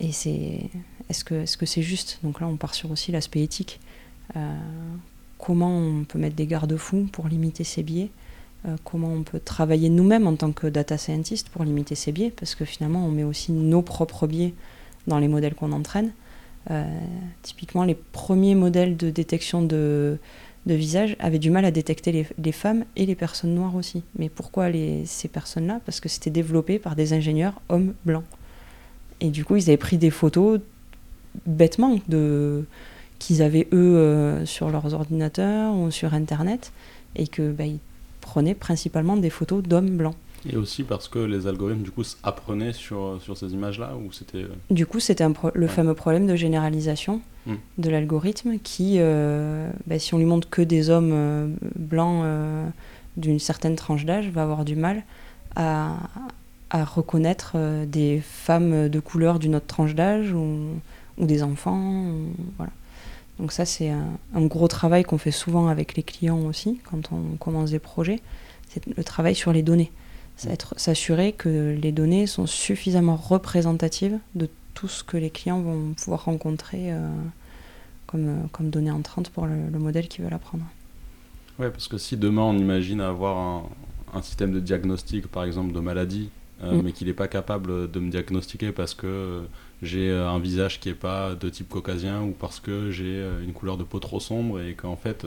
et 0.00 0.12
c'est 0.12 0.70
est-ce 1.10 1.24
que 1.24 1.66
c'est 1.66 1.82
juste? 1.82 2.20
Donc 2.22 2.40
là, 2.40 2.48
on 2.48 2.56
part 2.56 2.74
sur 2.74 2.90
aussi 2.90 3.12
l'aspect 3.12 3.42
éthique. 3.42 3.80
comment 5.36 5.76
on 5.76 6.04
peut 6.04 6.18
mettre 6.18 6.36
des 6.36 6.46
garde-fous 6.46 7.06
pour 7.12 7.28
limiter 7.28 7.64
ces 7.64 7.82
biais? 7.82 8.08
Comment 8.84 9.12
on 9.12 9.22
peut 9.22 9.40
travailler 9.40 9.88
nous-mêmes 9.88 10.26
en 10.26 10.36
tant 10.36 10.52
que 10.52 10.66
data 10.66 10.98
scientist 10.98 11.48
pour 11.48 11.64
limiter 11.64 11.94
ces 11.94 12.12
biais, 12.12 12.32
parce 12.34 12.54
que 12.54 12.64
finalement 12.64 13.04
on 13.04 13.10
met 13.10 13.24
aussi 13.24 13.52
nos 13.52 13.82
propres 13.82 14.26
biais 14.26 14.54
dans 15.06 15.18
les 15.18 15.28
modèles 15.28 15.54
qu'on 15.54 15.72
entraîne. 15.72 16.10
typiquement, 17.42 17.84
les 17.84 17.94
premiers 17.94 18.54
modèles 18.54 18.96
de 18.96 19.10
détection 19.10 19.62
de, 19.62 20.18
visage 20.66 21.16
avaient 21.20 21.38
du 21.38 21.50
mal 21.50 21.64
à 21.64 21.70
détecter 21.70 22.26
les, 22.36 22.52
femmes 22.52 22.84
et 22.96 23.06
les 23.06 23.14
personnes 23.14 23.54
noires 23.54 23.76
aussi. 23.76 24.02
Mais 24.18 24.28
pourquoi 24.28 24.66
ces 25.04 25.28
personnes-là? 25.28 25.80
Parce 25.86 26.00
que 26.00 26.08
c'était 26.08 26.30
développé 26.30 26.80
par 26.80 26.96
des 26.96 27.12
ingénieurs 27.12 27.60
hommes 27.68 27.94
blancs. 28.04 28.24
Et 29.20 29.30
du 29.30 29.44
coup, 29.44 29.56
ils 29.56 29.68
avaient 29.68 29.76
pris 29.76 29.96
des 29.96 30.10
photos 30.10 30.60
bêtement 31.46 31.98
qu'ils 33.18 33.42
avaient 33.42 33.68
eux 33.72 33.96
euh, 33.96 34.46
sur 34.46 34.70
leurs 34.70 34.94
ordinateurs 34.94 35.74
ou 35.74 35.90
sur 35.90 36.14
Internet 36.14 36.72
et 37.14 37.26
que 37.26 37.50
bah, 37.50 37.64
prenaient 38.26 38.54
principalement 38.54 39.16
des 39.16 39.30
photos 39.30 39.62
d'hommes 39.62 39.96
blancs. 39.96 40.16
Et 40.48 40.56
aussi 40.56 40.82
parce 40.82 41.08
que 41.08 41.18
les 41.18 41.46
algorithmes, 41.46 41.82
du 41.82 41.90
coup, 41.90 42.02
apprenaient 42.22 42.72
sur, 42.72 43.20
sur 43.22 43.36
ces 43.36 43.52
images-là 43.52 43.94
ou 43.96 44.12
c'était... 44.12 44.42
Euh, 44.42 44.48
du 44.70 44.84
coup, 44.84 45.00
c'était 45.00 45.24
le 45.54 45.66
fameux 45.66 45.94
problème 45.94 46.26
de 46.26 46.36
généralisation 46.36 47.20
hmm. 47.46 47.54
de 47.78 47.90
l'algorithme 47.90 48.58
qui, 48.62 48.96
euh, 48.98 49.70
bah, 49.86 49.98
si 49.98 50.14
on 50.14 50.18
lui 50.18 50.24
montre 50.24 50.48
que 50.48 50.62
des 50.62 50.90
hommes 50.90 51.12
euh, 51.12 51.48
blancs 51.76 52.24
d'une 53.16 53.38
certaine 53.38 53.76
tranche 53.76 54.04
d'âge, 54.04 54.28
va 54.28 54.42
avoir 54.42 54.64
du 54.64 54.76
mal 54.76 55.02
à, 55.54 55.96
à 56.70 56.84
reconnaître 56.84 57.56
des 57.86 58.20
femmes 58.20 58.88
de 58.88 59.00
couleur 59.00 59.38
d'une 59.38 59.54
autre 59.56 59.66
tranche 59.66 59.94
d'âge 59.94 60.32
ou, 60.32 60.68
ou, 61.18 61.26
des 61.26 61.42
enfants. 61.42 62.04
voilà. 62.58 62.72
Donc 63.38 63.52
ça, 63.52 63.64
c'est 63.64 63.90
un, 63.90 64.18
un 64.34 64.46
gros 64.46 64.68
travail 64.68 65.04
qu'on 65.04 65.18
fait 65.18 65.30
souvent 65.30 65.68
avec 65.68 65.96
les 65.96 66.02
clients 66.02 66.40
aussi 66.40 66.80
quand 66.90 67.12
on 67.12 67.36
commence 67.36 67.70
des 67.70 67.78
projets. 67.78 68.20
C'est 68.68 68.84
le 68.86 69.04
travail 69.04 69.34
sur 69.34 69.52
les 69.52 69.62
données 69.62 69.92
s'assurer 70.36 71.32
que 71.32 71.76
les 71.80 71.92
données 71.92 72.26
sont 72.26 72.46
suffisamment 72.46 73.16
représentatives 73.16 74.18
de 74.34 74.48
tout 74.74 74.88
ce 74.88 75.02
que 75.02 75.16
les 75.16 75.30
clients 75.30 75.60
vont 75.60 75.94
pouvoir 75.94 76.24
rencontrer 76.24 76.92
euh, 76.92 77.08
comme, 78.06 78.28
euh, 78.28 78.46
comme 78.52 78.70
données 78.70 78.90
entrantes 78.90 79.30
pour 79.30 79.46
le, 79.46 79.56
modèle 79.78 80.08
qu'ils 80.08 80.24
veulent 80.24 80.34
apprendre. 80.34 80.64
Oui, 81.58 81.68
parce 81.70 81.88
que 81.88 81.96
si 81.96 82.16
demain 82.16 82.42
on 82.42 82.58
imagine 82.58 83.00
avoir 83.00 83.38
un, 83.38 83.62
un 84.12 84.22
système 84.22 84.52
de 84.52 84.60
diagnostic, 84.60 85.26
par 85.26 85.44
exemple, 85.44 85.72
de 85.72 85.80
maladie, 85.80 86.28
euh, 86.62 86.74
mm. 86.74 86.82
mais 86.82 86.92
qu'il 86.92 87.06
n'est 87.06 87.14
pas 87.14 87.28
capable 87.28 87.90
de 87.90 88.00
me 88.00 88.10
diagnostiquer 88.10 88.72
parce 88.72 88.92
que 88.92 89.44
j'ai 89.82 90.10
un 90.10 90.38
visage 90.38 90.80
qui 90.80 90.88
n'est 90.88 90.94
pas 90.94 91.34
de 91.34 91.48
type 91.48 91.68
caucasien 91.68 92.22
ou 92.22 92.30
parce 92.30 92.60
que 92.60 92.90
j'ai 92.90 93.22
une 93.44 93.52
couleur 93.52 93.76
de 93.76 93.84
peau 93.84 93.98
trop 93.98 94.20
sombre 94.20 94.60
et 94.60 94.74
qu'en 94.74 94.96
fait, 94.96 95.26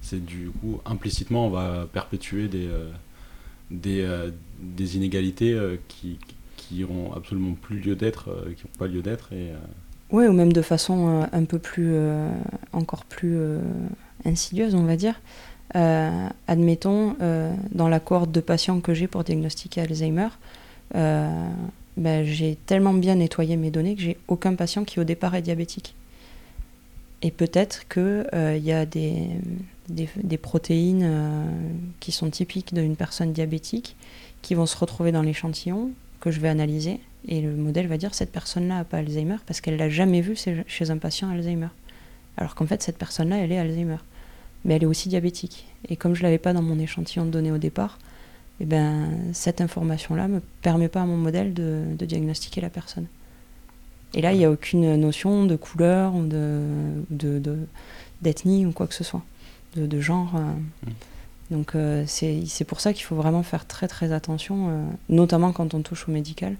c'est 0.00 0.24
du 0.24 0.50
coup, 0.60 0.80
implicitement, 0.86 1.46
on 1.46 1.50
va 1.50 1.86
perpétuer 1.92 2.48
des 2.48 2.68
des, 3.70 4.02
euh, 4.02 4.30
des 4.60 4.96
inégalités 4.96 5.52
euh, 5.52 5.76
qui, 5.88 6.18
qui 6.56 6.84
absolument 7.14 7.54
plus 7.54 7.80
lieu 7.80 7.96
d'être, 7.96 8.28
euh, 8.30 8.52
qui 8.54 8.64
n'ont 8.64 8.78
pas 8.78 8.86
lieu 8.86 9.02
d'être. 9.02 9.32
Et, 9.32 9.52
Oui, 10.10 10.26
ou 10.26 10.32
même 10.32 10.52
de 10.52 10.62
façon 10.62 11.26
un 11.32 11.44
peu 11.44 11.58
plus, 11.58 11.94
encore 12.72 13.04
plus 13.04 13.38
insidieuse, 14.24 14.74
on 14.74 14.84
va 14.84 14.96
dire. 14.96 15.20
admettons, 16.46 17.16
dans 17.72 17.88
la 17.88 18.00
cohorte 18.00 18.30
de 18.30 18.40
patients 18.40 18.80
que 18.80 18.94
j'ai 18.94 19.06
pour 19.06 19.24
diagnostiquer 19.24 19.82
Alzheimer, 19.82 20.28
ben, 21.98 22.24
j'ai 22.24 22.56
tellement 22.66 22.94
bien 22.94 23.16
nettoyé 23.16 23.56
mes 23.56 23.70
données 23.70 23.94
que 23.94 24.02
j'ai 24.02 24.16
aucun 24.28 24.54
patient 24.54 24.84
qui 24.84 25.00
au 25.00 25.04
départ 25.04 25.34
est 25.34 25.42
diabétique. 25.42 25.94
Et 27.20 27.30
peut-être 27.30 27.86
qu'il 27.88 28.26
il 28.32 28.64
y 28.64 28.72
a 28.72 28.86
des, 28.86 29.28
des, 29.88 30.38
protéines 30.38 31.02
euh, 31.02 31.44
qui 32.00 32.12
sont 32.12 32.30
typiques 32.30 32.74
d'une 32.74 32.96
personne 32.96 33.32
diabétique 33.32 33.96
qui 34.42 34.54
vont 34.54 34.66
se 34.66 34.76
retrouver 34.76 35.12
dans 35.12 35.22
l'échantillon 35.22 35.90
que 36.20 36.30
je 36.30 36.40
vais 36.40 36.48
analyser 36.48 37.00
et 37.26 37.40
le 37.40 37.54
modèle 37.54 37.86
va 37.86 37.96
dire 37.96 38.14
cette 38.14 38.30
personne-là 38.30 38.76
n'a 38.76 38.84
pas 38.84 38.98
Alzheimer 38.98 39.36
parce 39.46 39.60
qu'elle 39.60 39.76
l'a 39.76 39.88
jamais 39.88 40.20
vu 40.20 40.36
chez 40.66 40.90
un 40.90 40.98
patient 40.98 41.30
Alzheimer. 41.30 41.68
Alors 42.36 42.54
qu'en 42.54 42.66
fait 42.66 42.82
cette 42.82 42.98
personne-là 42.98 43.38
elle 43.38 43.52
est 43.52 43.58
Alzheimer, 43.58 43.98
mais 44.64 44.74
elle 44.74 44.84
est 44.84 44.86
aussi 44.86 45.08
diabétique. 45.08 45.66
Et 45.88 45.96
comme 45.96 46.14
je 46.14 46.22
l'avais 46.22 46.38
pas 46.38 46.52
dans 46.52 46.62
mon 46.62 46.78
échantillon 46.78 47.24
de 47.24 47.30
données 47.30 47.52
au 47.52 47.58
départ, 47.58 47.98
eh 48.60 48.64
ben 48.64 49.10
cette 49.32 49.60
information-là 49.60 50.28
me 50.28 50.40
permet 50.62 50.88
pas 50.88 51.02
à 51.02 51.04
mon 51.06 51.16
modèle 51.16 51.54
de, 51.54 51.84
diagnostiquer 52.00 52.60
la 52.60 52.70
personne. 52.70 53.06
Et 54.14 54.22
là 54.22 54.32
il 54.32 54.38
n'y 54.38 54.44
a 54.44 54.50
aucune 54.50 54.96
notion 54.96 55.44
de 55.44 55.56
couleur 55.56 56.14
ou 56.14 56.26
de, 56.26 57.58
d'ethnie 58.22 58.66
ou 58.66 58.72
quoi 58.72 58.86
que 58.86 58.94
ce 58.94 59.04
soit 59.04 59.22
de, 59.76 60.00
genre. 60.00 60.32
Euh. 60.34 60.40
Mm. 60.86 60.92
Donc 61.50 61.74
euh, 61.74 62.04
c'est 62.06 62.64
pour 62.64 62.80
ça 62.80 62.92
qu'il 62.92 63.04
faut 63.04 63.16
vraiment 63.16 63.42
faire 63.42 63.66
très 63.66 63.88
très 63.88 64.12
attention, 64.12 64.68
euh, 64.68 64.84
notamment 65.08 65.52
quand 65.52 65.72
on 65.74 65.80
touche 65.80 66.08
au 66.08 66.12
médical, 66.12 66.56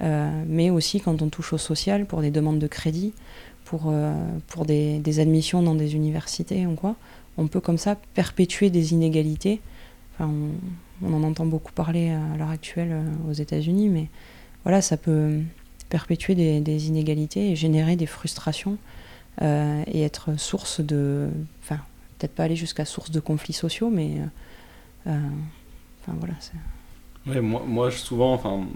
mais 0.00 0.70
aussi 0.70 1.00
quand 1.00 1.22
on 1.22 1.28
touche 1.28 1.52
au 1.52 1.58
social 1.58 2.06
pour 2.06 2.20
des 2.20 2.30
demandes 2.30 2.58
de 2.58 2.66
crédit, 2.66 3.12
pour, 3.64 3.94
pour 4.48 4.64
des, 4.64 4.98
des, 4.98 5.20
admissions 5.20 5.62
dans 5.62 5.76
des 5.76 5.94
universités 5.94 6.66
ou 6.66 6.74
quoi. 6.74 6.96
On 7.36 7.46
peut 7.46 7.60
comme 7.60 7.78
ça 7.78 7.96
perpétuer 8.14 8.70
des 8.70 8.92
inégalités. 8.92 9.60
Enfin, 10.14 10.30
on, 10.30 10.50
en 11.12 11.22
entend 11.22 11.46
beaucoup 11.46 11.72
parler 11.72 12.10
à 12.10 12.36
l'heure 12.36 12.50
actuelle 12.50 13.02
aux 13.28 13.32
États-Unis, 13.32 13.88
mais 13.88 14.08
voilà, 14.62 14.80
ça 14.80 14.96
peut 14.96 15.40
perpétuer 15.88 16.34
des, 16.34 16.88
inégalités 16.88 17.50
et 17.50 17.56
générer 17.56 17.96
des 17.96 18.06
frustrations 18.06 18.78
et 19.40 20.02
être 20.02 20.38
source 20.38 20.80
de, 20.80 21.28
enfin, 21.62 21.80
peut-être 22.18 22.34
pas 22.34 22.44
aller 22.44 22.56
jusqu'à 22.56 22.84
source 22.84 23.10
de 23.10 23.20
conflits 23.20 23.52
sociaux, 23.52 23.90
mais 23.90 24.18
euh, 24.18 25.10
euh, 25.10 25.18
enfin 26.02 26.16
voilà. 26.18 26.34
Ouais, 27.26 27.40
moi, 27.40 27.62
moi, 27.66 27.90
souvent, 27.90 28.34
enfin, 28.34 28.66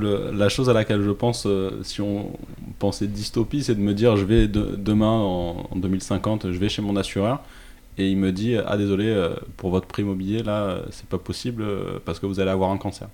la 0.00 0.48
chose 0.48 0.68
à 0.68 0.72
laquelle 0.72 1.02
je 1.02 1.10
pense, 1.10 1.44
euh, 1.46 1.80
si 1.84 2.00
on 2.00 2.32
pensait 2.78 3.06
dystopie, 3.06 3.62
c'est 3.62 3.76
de 3.76 3.80
me 3.80 3.94
dire, 3.94 4.16
je 4.16 4.24
vais 4.24 4.48
demain, 4.48 5.10
en, 5.10 5.76
2050, 5.76 6.50
je 6.50 6.58
vais 6.58 6.68
chez 6.68 6.82
mon 6.82 6.96
assureur, 6.96 7.42
et 7.98 8.10
il 8.10 8.16
me 8.16 8.32
dit, 8.32 8.56
ah 8.56 8.76
désolé, 8.76 9.28
pour 9.56 9.70
votre 9.70 9.86
prix 9.86 10.02
immobilier, 10.02 10.42
là, 10.42 10.82
c'est 10.90 11.06
pas 11.06 11.18
possible, 11.18 11.64
parce 12.04 12.18
que 12.18 12.26
vous 12.26 12.40
allez 12.40 12.50
avoir 12.50 12.70
un 12.70 12.78
cancer. 12.78 13.08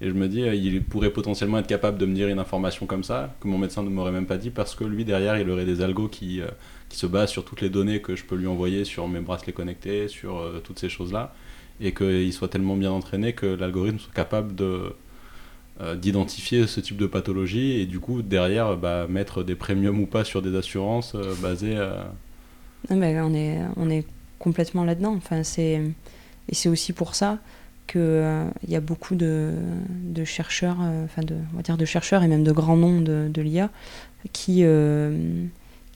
Et 0.00 0.08
je 0.08 0.14
me 0.14 0.28
dis, 0.28 0.40
il 0.40 0.82
pourrait 0.82 1.10
potentiellement 1.10 1.58
être 1.58 1.66
capable 1.66 1.98
de 1.98 2.06
me 2.06 2.14
dire 2.14 2.28
une 2.28 2.38
information 2.38 2.86
comme 2.86 3.04
ça, 3.04 3.34
que 3.40 3.48
mon 3.48 3.58
médecin 3.58 3.82
ne 3.82 3.90
m'aurait 3.90 4.12
même 4.12 4.26
pas 4.26 4.38
dit, 4.38 4.50
parce 4.50 4.74
que 4.74 4.84
lui, 4.84 5.04
derrière, 5.04 5.38
il 5.38 5.50
aurait 5.50 5.66
des 5.66 5.82
algos 5.82 6.08
qui 6.08 6.40
qui 6.88 6.98
se 6.98 7.06
base 7.06 7.30
sur 7.30 7.44
toutes 7.44 7.60
les 7.60 7.70
données 7.70 8.00
que 8.00 8.16
je 8.16 8.24
peux 8.24 8.36
lui 8.36 8.46
envoyer 8.46 8.84
sur 8.84 9.08
mes 9.08 9.20
bracelets 9.20 9.52
connectés, 9.52 10.08
sur 10.08 10.38
euh, 10.38 10.60
toutes 10.62 10.78
ces 10.78 10.88
choses-là, 10.88 11.34
et 11.80 11.92
qu'il 11.92 12.32
soit 12.32 12.48
tellement 12.48 12.76
bien 12.76 12.90
entraîné 12.90 13.32
que 13.32 13.46
l'algorithme 13.46 13.98
soit 13.98 14.14
capable 14.14 14.54
de 14.54 14.94
euh, 15.82 15.94
d'identifier 15.94 16.66
ce 16.66 16.80
type 16.80 16.96
de 16.96 17.06
pathologie 17.06 17.72
et 17.72 17.84
du 17.84 18.00
coup 18.00 18.22
derrière 18.22 18.78
bah, 18.78 19.06
mettre 19.10 19.42
des 19.42 19.54
premiums 19.54 20.00
ou 20.00 20.06
pas 20.06 20.24
sur 20.24 20.40
des 20.40 20.56
assurances 20.56 21.14
euh, 21.14 21.34
basées 21.42 21.76
on 22.90 23.90
est 23.90 24.04
complètement 24.38 24.84
là-dedans 24.84 25.14
enfin 25.16 25.42
et 26.48 26.54
c'est 26.54 26.68
aussi 26.68 26.92
pour 26.92 27.14
ça 27.14 27.38
que 27.86 28.44
il 28.64 28.70
y 28.70 28.76
a 28.76 28.80
beaucoup 28.80 29.14
de, 29.14 29.52
chercheurs 30.24 30.78
enfin 31.04 31.22
de 31.22 31.84
chercheurs 31.84 32.22
et 32.22 32.28
même 32.28 32.44
de 32.44 32.52
grands 32.52 32.76
noms 32.76 33.00
de, 33.00 33.40
l'IA 33.40 33.70
qui 34.32 34.64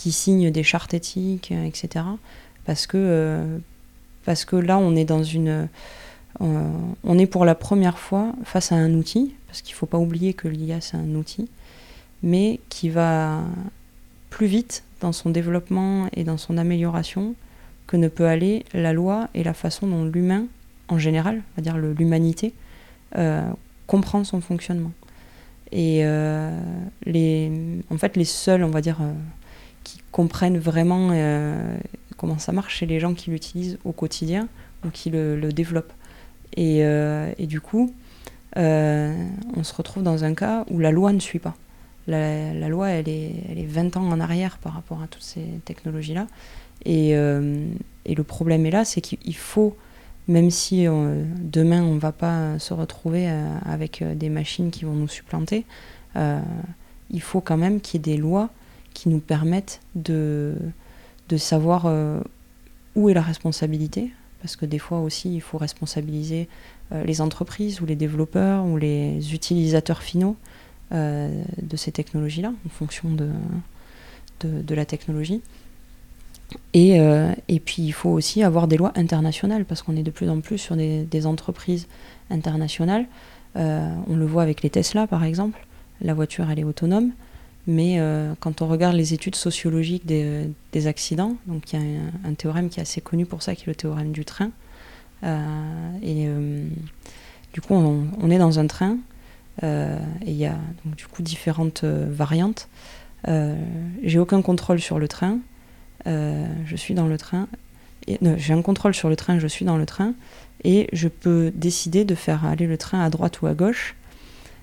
qui 0.00 0.12
signent 0.12 0.50
des 0.50 0.62
chartes 0.62 0.94
éthiques, 0.94 1.52
euh, 1.52 1.66
etc. 1.66 2.06
Parce 2.64 2.86
que, 2.86 2.96
euh, 2.96 3.58
parce 4.24 4.46
que 4.46 4.56
là, 4.56 4.78
on 4.78 4.96
est 4.96 5.04
dans 5.04 5.22
une. 5.22 5.68
Euh, 6.40 6.72
on 7.04 7.18
est 7.18 7.26
pour 7.26 7.44
la 7.44 7.54
première 7.54 7.98
fois 7.98 8.32
face 8.44 8.72
à 8.72 8.76
un 8.76 8.94
outil, 8.94 9.34
parce 9.46 9.60
qu'il 9.60 9.74
ne 9.74 9.76
faut 9.76 9.84
pas 9.84 9.98
oublier 9.98 10.32
que 10.32 10.48
l'IA, 10.48 10.80
c'est 10.80 10.96
un 10.96 11.14
outil, 11.16 11.50
mais 12.22 12.60
qui 12.70 12.88
va 12.88 13.42
plus 14.30 14.46
vite 14.46 14.84
dans 15.00 15.12
son 15.12 15.30
développement 15.30 16.08
et 16.14 16.24
dans 16.24 16.36
son 16.36 16.58
amélioration 16.58 17.34
que 17.86 17.96
ne 17.96 18.08
peut 18.08 18.26
aller 18.26 18.64
la 18.72 18.92
loi 18.92 19.28
et 19.34 19.42
la 19.42 19.54
façon 19.54 19.86
dont 19.86 20.04
l'humain, 20.04 20.44
en 20.88 20.98
général, 20.98 21.42
dire 21.58 21.76
l'humanité, 21.76 22.54
comprend 23.86 24.22
son 24.22 24.40
fonctionnement. 24.40 24.92
Et 25.72 26.04
les, 27.04 27.52
en 27.90 27.98
fait, 27.98 28.16
les 28.16 28.24
seuls, 28.24 28.62
on 28.62 28.70
va 28.70 28.80
dire, 28.80 28.98
comprennent 30.10 30.58
vraiment 30.58 31.10
euh, 31.12 31.76
comment 32.16 32.38
ça 32.38 32.52
marche 32.52 32.78
chez 32.78 32.86
les 32.86 33.00
gens 33.00 33.14
qui 33.14 33.30
l'utilisent 33.30 33.78
au 33.84 33.92
quotidien 33.92 34.48
ou 34.84 34.90
qui 34.90 35.10
le, 35.10 35.52
développent. 35.52 35.92
Et, 36.56 36.84
euh, 36.84 37.32
du 37.38 37.60
coup, 37.60 37.94
euh, 38.56 39.14
on 39.56 39.62
se 39.62 39.74
retrouve 39.74 40.02
dans 40.02 40.24
un 40.24 40.34
cas 40.34 40.64
où 40.70 40.78
la 40.78 40.90
loi 40.90 41.12
ne 41.12 41.20
suit 41.20 41.38
pas. 41.38 41.54
La, 42.10 42.68
loi, 42.68 42.88
elle 42.88 43.08
est, 43.08 43.32
elle 43.48 43.58
est 43.58 43.66
20 43.66 43.96
ans 43.96 44.08
en 44.08 44.20
arrière 44.20 44.58
par 44.58 44.74
rapport 44.74 45.00
à 45.02 45.06
toutes 45.06 45.22
ces 45.22 45.44
technologies-là. 45.64 46.26
Et, 46.84 47.10
et, 47.10 48.14
le 48.14 48.22
problème 48.24 48.66
est 48.66 48.70
là, 48.70 48.84
c'est 48.84 49.00
qu'il 49.00 49.36
faut, 49.36 49.76
même 50.28 50.50
si 50.50 50.86
demain 50.86 51.82
on 51.82 51.94
ne 51.94 52.00
va 52.00 52.12
pas 52.12 52.58
se 52.58 52.72
retrouver 52.72 53.28
avec 53.66 54.02
des 54.02 54.30
machines 54.30 54.70
qui 54.70 54.86
vont 54.86 54.94
nous 54.94 55.08
supplanter, 55.08 55.66
il 56.16 57.20
faut 57.20 57.42
quand 57.42 57.58
même 57.58 57.80
qu'il 57.80 58.00
y 58.00 58.00
ait 58.00 58.14
des 58.14 58.20
lois 58.20 58.48
qui 58.94 59.10
nous 59.10 59.20
permettent 59.20 59.80
de 59.94 60.56
savoir 61.36 61.86
où 62.94 63.08
est 63.08 63.14
la 63.14 63.22
responsabilité, 63.22 64.10
parce 64.40 64.56
que 64.56 64.66
des 64.66 64.78
fois 64.78 65.00
aussi 65.00 65.34
il 65.34 65.40
faut 65.40 65.58
responsabiliser 65.58 66.48
les 67.04 67.20
entreprises 67.20 67.80
ou 67.80 67.86
les 67.86 67.96
développeurs 67.96 68.64
ou 68.64 68.76
les 68.76 69.34
utilisateurs 69.34 70.02
finaux 70.02 70.36
de 70.92 71.76
ces 71.76 71.92
technologies-là, 71.92 72.52
en 72.66 72.68
fonction 72.68 73.10
de, 73.10 73.28
de, 74.40 74.74
la 74.74 74.84
technologie. 74.84 75.40
Et, 76.74 76.96
et, 77.48 77.60
puis 77.60 77.82
il 77.82 77.92
faut 77.92 78.10
aussi 78.10 78.42
avoir 78.42 78.66
des 78.66 78.76
lois 78.76 78.92
internationales, 78.96 79.64
parce 79.64 79.82
qu'on 79.82 79.96
est 79.96 80.02
de 80.02 80.10
plus 80.10 80.28
en 80.28 80.40
plus 80.40 80.58
sur 80.58 80.76
des, 80.76 81.04
des 81.04 81.26
entreprises 81.26 81.86
internationales 82.30 83.06
euh, 83.56 83.94
on 84.08 84.16
le 84.16 84.26
voit 84.26 84.42
avec 84.42 84.62
les 84.62 84.70
Tesla, 84.70 85.06
par 85.06 85.24
exemple. 85.24 85.66
La 86.00 86.14
voiture, 86.14 86.50
elle 86.50 86.58
est 86.58 86.64
autonome. 86.64 87.12
Mais 87.66 87.96
euh, 87.98 88.32
quand 88.40 88.62
on 88.62 88.68
regarde 88.68 88.96
les 88.96 89.12
études 89.12 89.34
sociologiques 89.34 90.06
des, 90.06 90.86
accidents, 90.86 91.36
donc 91.46 91.72
il 91.72 91.80
y 91.80 91.96
a 91.96 92.28
un, 92.28 92.34
théorème 92.34 92.68
qui 92.70 92.80
est 92.80 92.82
assez 92.82 93.00
connu 93.00 93.26
pour 93.26 93.42
ça, 93.42 93.54
qui 93.54 93.64
est 93.64 93.66
le 93.66 93.74
théorème 93.74 94.12
du 94.12 94.24
train. 94.24 94.50
Euh, 95.24 95.92
et 96.02 96.26
du 97.52 97.60
coup, 97.60 97.74
on, 97.74 98.30
est 98.30 98.38
dans 98.38 98.58
un 98.58 98.66
train 98.66 98.96
et 99.62 99.98
il 100.26 100.36
y 100.36 100.46
a 100.46 100.56
donc, 100.84 100.96
du 100.96 101.06
coup 101.06 101.22
différentes 101.22 101.84
variantes. 101.84 102.68
j'ai 103.26 104.18
aucun 104.18 104.42
contrôle 104.42 104.80
sur 104.80 104.98
le 104.98 105.08
train. 105.08 105.38
je 106.06 106.76
suis 106.76 106.94
dans 106.94 107.06
le 107.06 107.18
train. 107.18 107.48
J'ai 108.36 108.54
un 108.54 108.62
contrôle 108.62 108.94
sur 108.94 109.08
le 109.08 109.16
train, 109.16 109.38
je 109.38 109.46
suis 109.46 109.64
dans 109.64 109.76
le 109.76 109.86
train 109.86 110.14
et 110.64 110.88
je 110.92 111.08
peux 111.08 111.52
décider 111.54 112.04
de 112.04 112.14
faire 112.14 112.44
aller 112.44 112.66
le 112.66 112.76
train 112.76 113.00
à 113.00 113.10
droite 113.10 113.40
ou 113.42 113.46
à 113.46 113.54
gauche. 113.54 113.94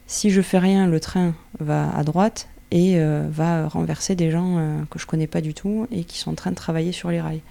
Si 0.07 0.29
je 0.29 0.41
fais 0.41 0.59
rien, 0.59 0.87
le 0.87 0.99
train 0.99 1.35
va 1.59 1.93
à 1.95 2.03
droite 2.03 2.47
et 2.71 2.99
euh, 2.99 3.27
va 3.29 3.67
renverser 3.67 4.15
des 4.15 4.31
gens 4.31 4.57
euh, 4.57 4.81
que 4.89 4.99
je 4.99 5.05
connais 5.05 5.27
pas 5.27 5.41
du 5.41 5.53
tout 5.53 5.87
et 5.91 6.03
qui 6.03 6.17
sont 6.17 6.31
en 6.31 6.35
train 6.35 6.51
de 6.51 6.55
travailler 6.55 6.91
sur 6.91 7.09
les 7.09 7.21
rails. 7.21 7.41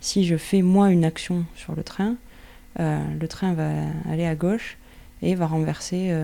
Si 0.00 0.24
je 0.24 0.36
fais 0.36 0.62
moi 0.62 0.90
une 0.90 1.04
action 1.04 1.44
sur 1.56 1.74
le 1.74 1.82
train, 1.82 2.16
euh, 2.78 3.00
le 3.20 3.28
train 3.28 3.52
va 3.54 3.70
aller 4.10 4.26
à 4.26 4.34
gauche 4.34 4.78
et 5.22 5.34
va 5.34 5.46
renverser 5.46 6.14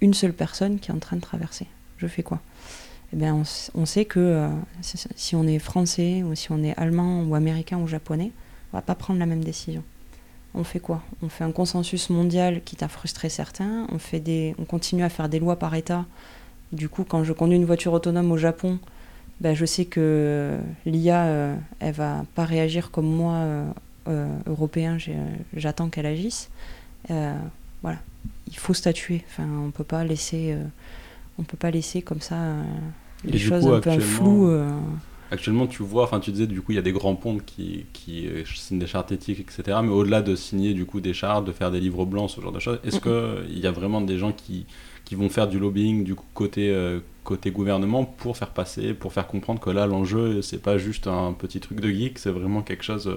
une 0.00 0.14
seule 0.14 0.32
personne 0.32 0.78
qui 0.78 0.90
est 0.90 0.94
en 0.94 0.98
train 0.98 1.16
de 1.16 1.22
traverser. 1.22 1.66
Je 1.98 2.06
fais 2.06 2.22
quoi? 2.22 2.40
Eh 3.12 3.16
bien, 3.16 3.42
on, 3.74 3.86
sait 3.86 4.04
que 4.04 4.48
si 4.82 5.36
on 5.36 5.46
est 5.46 5.60
français 5.60 6.24
ou 6.24 6.34
si 6.34 6.50
on 6.50 6.62
est 6.64 6.76
allemand 6.76 7.22
ou 7.22 7.34
américain 7.36 7.78
ou 7.78 7.86
japonais, 7.86 8.32
on 8.72 8.76
va 8.76 8.82
pas 8.82 8.96
prendre 8.96 9.20
la 9.20 9.26
même 9.26 9.44
décision 9.44 9.84
on 10.56 10.64
fait 10.64 10.80
quoi? 10.80 11.02
On 11.22 11.28
fait 11.28 11.44
un 11.44 11.52
consensus 11.52 12.10
mondial 12.10 12.62
qui 12.64 12.76
t'a 12.76 12.88
frustré 12.88 13.28
certains, 13.28 13.86
on, 13.92 13.98
fait 13.98 14.20
des, 14.20 14.54
on 14.58 14.64
continue 14.64 15.04
à 15.04 15.08
faire 15.08 15.28
des 15.28 15.38
lois 15.38 15.56
par 15.56 15.74
État. 15.74 16.06
Du 16.72 16.88
coup, 16.88 17.04
quand 17.04 17.22
je 17.22 17.32
conduis 17.32 17.56
une 17.56 17.64
voiture 17.64 17.92
autonome 17.92 18.32
au 18.32 18.38
Japon, 18.38 18.78
ben, 19.40 19.54
je 19.54 19.66
sais 19.66 19.84
que 19.84 20.56
l'IA, 20.86 21.26
euh, 21.26 21.56
elle 21.78 21.92
va 21.92 22.24
pas 22.34 22.44
réagir 22.44 22.90
comme 22.90 23.06
moi, 23.06 23.34
euh, 23.34 23.70
euh, 24.08 24.34
européen, 24.46 24.96
j'attends 25.54 25.90
qu'elle 25.90 26.06
agisse. 26.06 26.48
voilà, 27.08 27.98
il 28.46 28.56
faut 28.56 28.74
statuer. 28.74 29.24
Enfin, 29.28 29.48
on 29.64 29.70
peut 29.70 29.84
pas 29.84 30.04
laisser, 30.04 30.56
on 31.38 31.42
peut 31.42 31.56
pas 31.56 31.70
laisser 31.70 32.02
comme 32.02 32.20
ça 32.20 32.56
les 33.24 33.38
choses 33.38 33.66
un 33.66 33.80
peu 33.80 33.98
floues. 33.98 34.50
Actuellement, 35.32 35.66
tu 35.66 35.82
vois, 35.82 36.04
enfin, 36.04 36.20
tu 36.20 36.30
disais, 36.30 36.46
du 36.46 36.62
coup, 36.62 36.70
il 36.70 36.76
y 36.76 36.78
a 36.78 36.82
des 36.82 36.92
grands 36.92 37.16
ponts 37.16 37.38
qui, 37.44 37.86
qui 37.92 38.28
euh, 38.28 38.44
signent 38.44 38.78
des 38.78 38.86
chartes 38.86 39.10
éthiques, 39.10 39.40
etc. 39.40 39.78
Mais 39.82 39.90
au-delà 39.90 40.22
de 40.22 40.36
signer, 40.36 40.72
du 40.72 40.86
coup, 40.86 41.00
des 41.00 41.14
chartes, 41.14 41.44
de 41.44 41.50
faire 41.50 41.72
des 41.72 41.80
livres 41.80 42.06
blancs, 42.06 42.30
ce 42.30 42.40
genre 42.40 42.52
de 42.52 42.60
choses, 42.60 42.78
est-ce 42.84 43.00
qu'il 43.00 43.58
y 43.58 43.66
a 43.66 43.72
vraiment 43.72 44.00
des 44.00 44.18
gens 44.18 44.30
qui, 44.30 44.66
qui 45.04 45.16
vont 45.16 45.28
faire 45.28 45.48
du 45.48 45.58
lobbying, 45.58 46.04
du 46.04 46.14
coup, 46.14 46.26
côté, 46.32 46.70
euh, 46.70 47.00
côté 47.24 47.50
gouvernement 47.50 48.04
pour 48.04 48.36
faire 48.36 48.50
passer, 48.50 48.94
pour 48.94 49.12
faire 49.12 49.26
comprendre 49.26 49.58
que 49.58 49.70
là, 49.70 49.88
l'enjeu, 49.88 50.42
c'est 50.42 50.62
pas 50.62 50.78
juste 50.78 51.08
un 51.08 51.32
petit 51.32 51.58
truc 51.58 51.80
de 51.80 51.90
geek, 51.90 52.20
c'est 52.20 52.30
vraiment 52.30 52.62
quelque 52.62 52.84
chose 52.84 53.12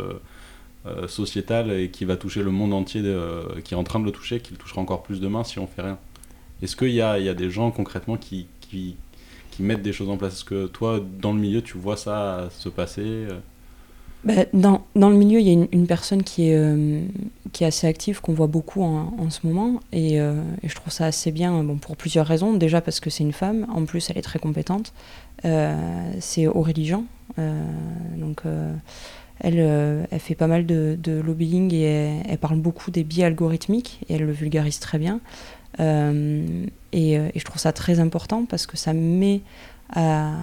euh, 0.86 1.08
sociétal 1.08 1.72
et 1.72 1.90
qui 1.90 2.06
va 2.06 2.18
toucher 2.18 2.44
le 2.44 2.52
monde 2.52 2.74
entier, 2.74 3.02
qui 3.64 3.74
est 3.74 3.78
en 3.78 3.84
train 3.84 4.00
de 4.00 4.06
le 4.06 4.12
toucher, 4.12 4.40
qui 4.40 4.52
le 4.52 4.58
touchera 4.58 4.82
encore 4.82 5.04
plus 5.04 5.20
demain 5.20 5.44
si 5.44 5.60
on 5.60 5.68
fait 5.68 5.82
rien. 5.82 5.98
Est-ce 6.62 6.76
qu'il 6.76 6.92
y 6.92 7.02
a, 7.02 7.20
y 7.20 7.30
a 7.30 7.34
des 7.34 7.50
gens 7.50 7.72
concrètement 7.72 8.18
qui, 8.18 8.48
qui 8.62 8.96
mettre 9.60 9.82
des 9.82 9.94
choses 9.94 10.10
en 10.10 10.18
place? 10.18 10.34
Est-ce 10.34 10.46
que 10.46 10.68
toi, 10.68 11.00
dans 11.22 11.34
le 11.34 11.40
milieu, 11.40 11.62
tu 11.62 11.78
vois 11.78 11.98
ça 11.98 12.50
se 12.52 12.70
passer 12.70 13.02
euh? 13.04 13.40
Bah, 14.26 14.34
dans, 14.52 14.82
dans, 14.96 15.10
le 15.10 15.16
milieu, 15.16 15.40
il 15.40 15.48
y 15.48 15.50
a 15.50 15.68
une, 15.72 15.88
personne 15.88 16.24
qui 16.24 16.50
est, 16.50 16.56
euh, 16.56 17.02
qui 17.54 17.64
est 17.64 17.68
assez 17.68 17.88
active, 17.88 18.20
qu'on 18.20 18.34
voit 18.34 18.48
beaucoup 18.48 18.84
en, 18.84 19.14
en 19.18 19.30
ce 19.30 19.48
moment, 19.48 19.80
et, 19.94 20.20
euh, 20.20 20.42
et, 20.62 20.68
je 20.68 20.76
trouve 20.76 20.92
ça 20.92 21.06
assez 21.06 21.32
bien 21.32 21.64
bon, 21.64 21.78
pour 21.78 21.96
plusieurs 21.96 22.28
raisons. 22.28 22.54
Déjà 22.54 22.82
parce 22.82 23.00
que 23.00 23.10
c'est 23.10 23.24
une 23.24 23.32
femme, 23.32 23.66
en 23.74 23.86
plus 23.86 24.10
elle 24.10 24.18
est 24.18 24.22
très 24.22 24.40
compétente. 24.40 24.94
c'est 25.44 26.48
Aurélie 26.48 26.86
Jean. 26.86 27.06
donc 27.38 28.44
elle, 29.40 30.08
elle 30.12 30.20
fait 30.20 30.36
pas 30.36 30.48
mal 30.48 30.66
de, 30.66 31.22
lobbying 31.26 31.74
et 31.74 32.22
elle, 32.28 32.38
parle 32.38 32.60
beaucoup 32.60 32.92
des 32.92 33.04
biais 33.04 33.26
algorithmiques, 33.26 34.00
et 34.10 34.16
elle 34.16 34.26
le 34.26 34.32
vulgarise 34.32 34.80
très 34.80 34.98
bien. 34.98 35.20
Euh, 35.80 36.66
et, 36.92 37.18
euh, 37.18 37.30
et, 37.34 37.40
je 37.40 37.46
trouve 37.46 37.60
ça 37.60 37.72
très 37.72 38.00
important 38.00 38.46
parce 38.46 38.66
que 38.66 38.78
ça 38.78 38.94
met 38.94 39.42
à, 39.94 40.36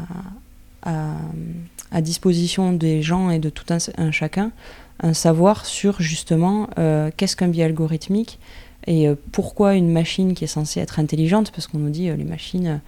disposition 2.00 2.72
des 2.72 3.02
gens 3.02 3.30
et 3.30 3.38
de 3.38 3.48
tout 3.48 3.64
un, 3.70 4.10
chacun 4.10 4.52
un 5.00 5.14
savoir 5.14 5.66
sur 5.66 6.00
justement 6.00 6.68
euh, 6.78 7.10
qu'est-ce 7.16 7.36
qu'un 7.36 7.48
biais 7.48 7.64
algorithmique 7.64 8.38
et 8.86 9.08
pourquoi 9.32 9.74
une 9.74 9.90
machine 9.90 10.34
qui 10.34 10.44
est 10.44 10.48
censée 10.48 10.78
être 10.78 11.00
intelligente, 11.00 11.50
parce 11.50 11.66
qu'on 11.66 11.78
nous 11.78 11.90
dit 11.90 12.08
les 12.08 12.22
machines, 12.22 12.80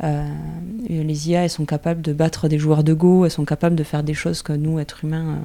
les 0.00 1.30
IA, 1.30 1.44
elles 1.44 1.50
sont 1.50 1.64
capables 1.64 2.02
de 2.02 2.12
battre 2.12 2.48
des 2.48 2.58
joueurs 2.58 2.84
de 2.84 2.94
Go, 2.94 3.24
elles 3.24 3.30
sont 3.30 3.44
capables 3.44 3.76
de 3.76 3.84
faire 3.84 4.02
des 4.02 4.14
choses 4.14 4.42
que 4.42 4.52
nous, 4.52 4.78
êtres 4.78 5.04
humains, 5.04 5.38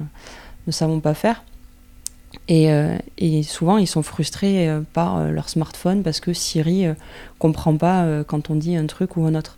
ne 0.66 0.72
savons 0.72 1.00
pas 1.00 1.14
faire. 1.14 1.42
Euh, 2.50 2.98
et, 3.18 3.42
souvent, 3.42 3.78
ils 3.78 3.86
sont 3.86 4.02
frustrés 4.02 4.68
euh, 4.68 4.80
par 4.92 5.18
euh, 5.18 5.30
leur 5.30 5.48
smartphone 5.48 6.02
parce 6.02 6.20
que 6.20 6.32
Siri 6.32 6.86
comprend 7.38 7.76
pas 7.76 8.24
quand 8.24 8.50
on 8.50 8.54
dit 8.54 8.76
un 8.76 8.86
truc 8.86 9.16
ou 9.16 9.24
un 9.24 9.34
autre. 9.34 9.56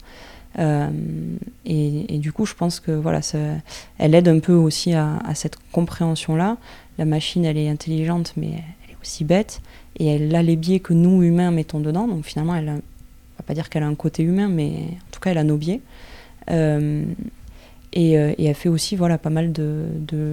Et, 1.64 2.18
du 2.18 2.32
coup, 2.32 2.46
je 2.46 2.54
pense 2.54 2.80
que 2.80 2.92
voilà, 2.92 3.20
elle 3.98 4.14
aide 4.14 4.28
un 4.28 4.38
peu 4.38 4.54
aussi 4.54 4.94
à, 4.94 5.20
cette 5.34 5.56
compréhension-là. 5.72 6.56
La 6.98 7.04
machine, 7.04 7.44
elle 7.44 7.58
est 7.58 7.68
intelligente, 7.68 8.32
mais 8.36 8.46
elle 8.46 8.92
est 8.92 8.96
aussi 9.02 9.24
bête. 9.24 9.60
Et 9.98 10.06
elle 10.06 10.34
a 10.34 10.42
les 10.42 10.56
biais 10.56 10.80
que 10.80 10.94
nous, 10.94 11.22
humains, 11.22 11.50
mettons 11.50 11.80
dedans. 11.80 12.08
Donc 12.08 12.24
finalement, 12.24 12.54
elle 12.54 12.80
va 13.38 13.44
pas 13.46 13.54
dire 13.54 13.68
qu'elle 13.68 13.82
a 13.82 13.88
un 13.88 13.94
côté 13.94 14.22
humain, 14.22 14.48
mais 14.48 14.72
en 14.90 15.10
tout 15.10 15.20
cas, 15.20 15.30
elle 15.30 15.38
a 15.38 15.44
nos 15.44 15.56
biais. 15.56 15.80
Et, 16.48 18.12
et, 18.12 18.44
elle 18.44 18.54
fait 18.54 18.68
aussi 18.68 18.96
voilà, 18.96 19.18
pas 19.18 19.30
mal 19.30 19.52
de, 19.52 19.86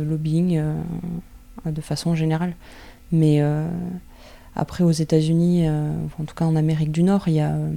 lobbying 0.07 0.61
de 1.65 1.81
façon 1.81 2.15
générale. 2.15 2.53
Mais 3.13 3.41
euh, 3.41 3.69
après, 4.55 4.83
aux 4.83 4.91
États-Unis, 4.91 5.67
euh, 5.67 5.93
en 6.19 6.25
tout 6.25 6.35
cas 6.35 6.45
en 6.45 6.55
Amérique 6.55 6.91
du 6.91 7.03
Nord, 7.03 7.27
il 7.27 7.35
y 7.35 7.39
a 7.39 7.51
euh, 7.53 7.71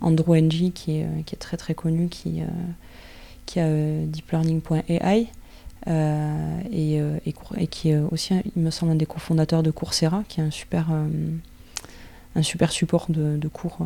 Andrew 0.00 0.36
Ng 0.36 0.72
qui 0.72 0.98
est, 0.98 1.38
très 1.38 1.56
très 1.56 1.74
connu, 1.74 2.08
qui, 2.08 2.40
a 2.40 3.68
deeplearning.ai. 4.06 5.28
et, 6.72 7.00
et, 7.26 7.66
qui 7.68 7.90
est 7.90 7.98
aussi, 8.10 8.34
il 8.56 8.62
me 8.62 8.70
semble, 8.70 8.92
un 8.92 8.96
des 8.96 9.06
cofondateurs 9.06 9.62
de 9.62 9.70
Coursera, 9.70 10.24
qui 10.28 10.40
est 10.40 10.44
un 10.44 10.50
super, 10.50 10.88
support 12.70 13.06
de 13.10 13.48
cours 13.48 13.78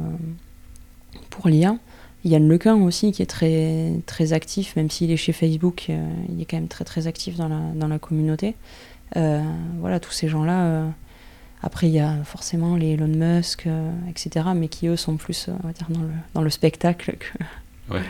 pour 1.31 1.49
l'IA. 1.49 1.77
Yann 2.25 2.49
Lequin 2.49 2.75
aussi, 2.75 3.13
qui 3.13 3.23
est 3.23 3.27
très, 3.27 3.93
très 4.07 4.33
actif, 4.33 4.75
même 4.77 4.91
s'il 4.91 5.11
est 5.11 5.17
chez 5.17 5.33
Facebook, 5.33 5.89
il 5.89 6.43
est 6.43 6.45
quand 6.45 6.57
même 6.57 6.69
très 6.69 6.85
très 6.85 7.07
actif 7.07 7.37
dans 7.37 7.49
la, 7.49 7.61
dans 7.77 7.87
la 7.87 7.99
communauté. 8.01 8.57
Euh, 9.17 9.43
voilà, 9.79 10.01
tous 10.01 10.13
ces 10.13 10.29
gens-là. 10.29 10.65
Euh, 10.65 10.89
après, 11.63 11.89
il 11.89 11.93
y 11.93 12.01
a 12.01 12.23
forcément 12.25 12.77
les 12.77 12.93
Elon 12.93 13.09
Musk, 13.09 13.67
euh, 13.67 13.91
etc., 14.09 14.47
mais 14.55 14.69
qui, 14.69 14.87
eux, 14.87 14.97
sont 14.97 15.17
plus 15.17 15.49
on 15.49 15.67
va 15.67 15.73
dire, 15.73 15.87
dans, 15.91 16.03
le, 16.03 16.11
dans 16.35 16.43
le 16.43 16.51
spectacle 16.51 17.17
que. 17.19 17.95
Ouais. 17.95 18.03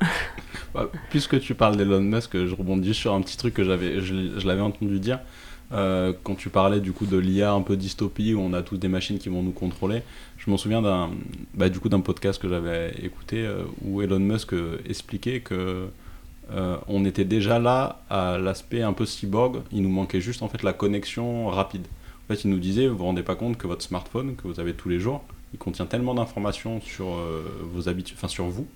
Bah, 0.74 0.90
puisque 1.08 1.40
tu 1.40 1.54
parles 1.54 1.78
d'Elon 1.78 2.02
Musk, 2.02 2.44
je 2.44 2.54
rebondis 2.54 2.92
sur 2.92 3.14
un 3.14 3.22
petit 3.22 3.38
truc 3.38 3.54
que 3.54 3.64
j'avais, 3.64 4.02
je, 4.02 4.46
l'avais 4.46 4.60
entendu 4.60 5.00
dire. 5.00 5.18
quand 5.70 6.34
tu 6.36 6.50
parlais 6.50 6.80
du 6.80 6.92
coup 6.92 7.06
de 7.06 7.16
l'IA 7.16 7.52
un 7.52 7.62
peu 7.62 7.74
dystopie 7.78 8.34
où 8.34 8.40
on 8.40 8.52
a 8.52 8.60
tous 8.60 8.76
des 8.76 8.88
machines 8.88 9.18
qui 9.18 9.30
vont 9.30 9.42
nous 9.42 9.52
contrôler, 9.52 10.02
je 10.48 10.50
m'en 10.50 10.56
souviens 10.56 10.80
d'un 10.80 11.10
bah, 11.52 11.68
du 11.68 11.78
coup 11.78 11.90
d'un 11.90 12.00
podcast 12.00 12.40
que 12.40 12.48
j'avais 12.48 12.94
écouté 13.02 13.46
où 13.82 14.00
Elon 14.00 14.18
Musk 14.18 14.54
expliquait 14.88 15.40
que 15.40 15.90
euh, 16.50 16.78
on 16.86 17.04
était 17.04 17.24
déjà 17.24 17.58
là 17.58 18.02
à 18.08 18.38
l'aspect 18.38 18.82
un 18.82 18.92
peu 18.92 19.04
cyborg. 19.04 19.62
Il 19.72 19.82
nous 19.82 19.88
manquait 19.88 20.20
juste 20.20 20.42
en 20.42 20.48
fait 20.48 20.62
la 20.62 20.72
connexion 20.72 21.48
rapide. 21.48 21.86
En 22.24 22.34
fait, 22.34 22.44
il 22.44 22.50
nous 22.50 22.58
disait, 22.58 22.88
vous 22.88 22.96
vous 22.96 23.04
rendez 23.04 23.22
pas 23.22 23.34
compte 23.34 23.56
que 23.56 23.66
votre 23.66 23.82
smartphone 23.82 24.36
que 24.36 24.48
vous 24.48 24.60
avez 24.60 24.74
tous 24.74 24.88
les 24.88 24.98
jours, 24.98 25.24
il 25.52 25.58
contient 25.58 25.86
tellement 25.86 26.14
d'informations 26.14 26.80
sur 26.80 27.14
euh, 27.14 27.42
vos 27.72 27.88
habitudes, 27.88 28.16
enfin 28.18 28.28
sur 28.28 28.46
vous, 28.46 28.66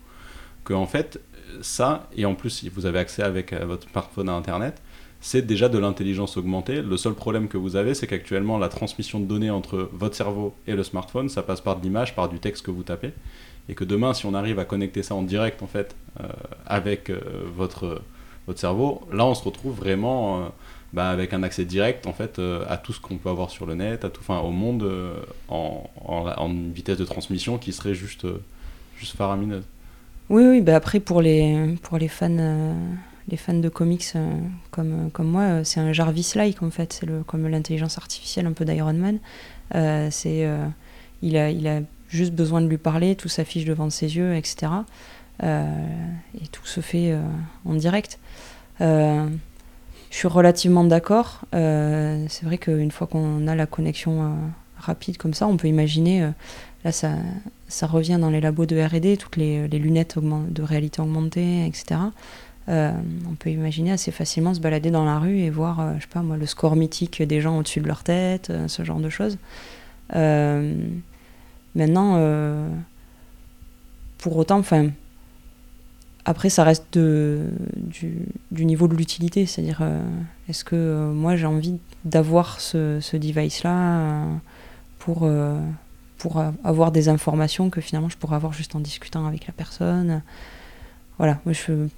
que 0.64 0.72
en 0.74 0.86
fait 0.86 1.20
ça 1.60 2.08
et 2.16 2.24
en 2.24 2.34
plus 2.34 2.64
vous 2.72 2.86
avez 2.86 2.98
accès 2.98 3.22
avec 3.22 3.52
euh, 3.52 3.64
votre 3.64 3.88
smartphone 3.90 4.28
à 4.28 4.32
Internet, 4.32 4.80
c'est 5.22 5.46
déjà 5.46 5.70
de 5.70 5.78
l'intelligence 5.78 6.36
augmentée. 6.36 6.82
Le 6.82 6.96
seul 6.98 7.14
problème 7.14 7.48
que 7.48 7.56
vous 7.56 7.76
avez, 7.76 7.94
c'est 7.94 8.06
qu'actuellement 8.06 8.58
la 8.58 8.68
transmission 8.68 9.20
de 9.20 9.24
données 9.24 9.50
entre 9.50 9.88
votre 9.94 10.14
cerveau 10.14 10.54
et 10.66 10.74
le 10.74 10.82
smartphone, 10.82 11.30
ça 11.30 11.42
passe 11.42 11.62
par 11.62 11.76
de 11.78 11.82
l'image, 11.82 12.14
par 12.14 12.28
du 12.28 12.38
texte 12.38 12.66
que 12.66 12.70
vous 12.70 12.82
tapez. 12.82 13.12
et 13.70 13.74
que 13.74 13.84
demain, 13.84 14.12
si 14.12 14.26
on 14.26 14.34
arrive 14.34 14.58
à 14.58 14.66
connecter 14.66 15.02
ça 15.02 15.14
en 15.14 15.22
direct, 15.22 15.62
en 15.62 15.68
fait, 15.68 15.94
avec 16.66 17.12
votre, 17.56 18.02
votre 18.46 18.58
cerveau, 18.58 19.02
là, 19.12 19.24
on 19.24 19.34
se 19.34 19.44
retrouve 19.44 19.76
vraiment 19.76 20.52
bah, 20.92 21.08
avec 21.08 21.32
un 21.32 21.42
accès 21.42 21.64
direct 21.64 22.06
en 22.06 22.12
fait 22.12 22.38
euh, 22.38 22.64
à 22.68 22.76
tout 22.76 22.92
ce 22.92 23.00
qu'on 23.00 23.16
peut 23.16 23.30
avoir 23.30 23.50
sur 23.50 23.64
le 23.64 23.74
net, 23.74 24.04
à 24.04 24.10
tout, 24.10 24.20
enfin 24.20 24.40
au 24.40 24.50
monde 24.50 24.82
euh, 24.82 25.14
en, 25.48 25.88
en, 26.04 26.48
vitesse 26.48 26.98
de 26.98 27.04
transmission 27.06 27.56
qui 27.56 27.72
serait 27.72 27.94
juste, 27.94 28.26
euh, 28.26 28.42
juste 28.98 29.16
faramineuse. 29.16 29.64
Oui, 30.28 30.44
oui, 30.46 30.60
bah 30.60 30.76
après 30.76 31.00
pour 31.00 31.22
les, 31.22 31.76
pour 31.82 31.96
les 31.96 32.08
fans, 32.08 32.74
les 33.28 33.36
fans 33.36 33.54
de 33.54 33.68
comics 33.68 34.12
comme, 34.70 35.10
comme 35.12 35.28
moi, 35.28 35.64
c'est 35.64 35.80
un 35.80 35.92
Jarvis-like 35.92 36.62
en 36.62 36.70
fait, 36.70 36.92
c'est 36.92 37.26
comme 37.26 37.46
l'intelligence 37.46 37.98
artificielle 37.98 38.46
un 38.46 38.52
peu 38.52 38.64
d'Iron 38.64 38.94
Man. 38.94 39.18
c'est, 40.10 40.48
il, 41.22 41.36
a, 41.36 41.50
il 41.50 41.68
a 41.68 41.80
juste 42.08 42.32
besoin 42.32 42.60
de 42.60 42.66
lui 42.66 42.78
parler, 42.78 43.14
tout 43.14 43.28
s'affiche 43.28 43.64
devant 43.64 43.90
ses 43.90 44.16
yeux, 44.16 44.34
etc. 44.34 44.72
et 45.42 46.46
tout 46.50 46.66
se 46.66 46.80
fait 46.80 47.16
en 47.64 47.74
direct. 47.74 48.18
Je 50.12 50.18
suis 50.18 50.28
relativement 50.28 50.84
d'accord. 50.84 51.40
Euh, 51.54 52.26
c'est 52.28 52.44
vrai 52.44 52.58
qu'une 52.58 52.90
fois 52.90 53.06
qu'on 53.06 53.48
a 53.48 53.54
la 53.54 53.64
connexion 53.64 54.22
euh, 54.22 54.34
rapide 54.76 55.16
comme 55.16 55.32
ça, 55.32 55.48
on 55.48 55.56
peut 55.56 55.68
imaginer, 55.68 56.22
euh, 56.22 56.30
là 56.84 56.92
ça, 56.92 57.12
ça 57.66 57.86
revient 57.86 58.18
dans 58.20 58.28
les 58.28 58.42
labos 58.42 58.66
de 58.66 58.78
RD, 58.78 59.16
toutes 59.18 59.36
les, 59.36 59.66
lunettes 59.68 60.18
de 60.18 60.62
réalité 60.62 61.00
augmentée, 61.00 61.64
etc. 61.66 61.98
on 62.68 63.34
peut 63.38 63.50
imaginer 63.50 63.92
assez 63.92 64.10
facilement 64.10 64.54
se 64.54 64.60
balader 64.60 64.90
dans 64.90 65.04
la 65.04 65.18
rue 65.18 65.38
et 65.38 65.50
voir, 65.50 65.94
je 65.98 66.02
sais 66.02 66.22
moi, 66.22 66.36
le 66.36 66.46
score 66.46 66.76
mythique 66.76 67.22
des 67.22 67.40
gens 67.40 67.58
au-dessus 67.58 67.80
de 67.80 67.88
leur 67.88 68.02
tête, 68.02 68.52
ce 68.66 68.84
genre 68.84 69.00
de 69.00 69.08
choses. 69.08 69.38
maintenant, 71.74 72.16
pour 74.18 74.36
autant, 74.36 74.58
enfin, 74.58 74.90
après, 76.24 76.50
ça 76.50 76.62
reste 76.62 76.96
du, 76.96 78.14
niveau 78.52 78.86
de 78.86 78.94
l'utilité, 78.94 79.44
c'est-à-dire 79.46 79.80
euh, 79.82 80.00
est-ce 80.48 80.64
que 80.64 80.76
euh, 80.76 81.12
moi 81.12 81.34
j'ai 81.34 81.46
envie 81.46 81.78
d'avoir 82.04 82.60
ce, 82.60 83.00
ce 83.00 83.16
device-là 83.16 83.98
euh, 83.98 84.24
pour, 85.00 85.28
pour 86.18 86.44
avoir 86.62 86.92
des 86.92 87.08
informations 87.08 87.70
que 87.70 87.80
finalement 87.80 88.08
je 88.08 88.16
pourrais 88.16 88.36
avoir 88.36 88.52
juste 88.52 88.76
en 88.76 88.80
discutant 88.80 89.26
avec 89.26 89.48
la 89.48 89.52
personne. 89.52 90.22
Voilà, 91.22 91.38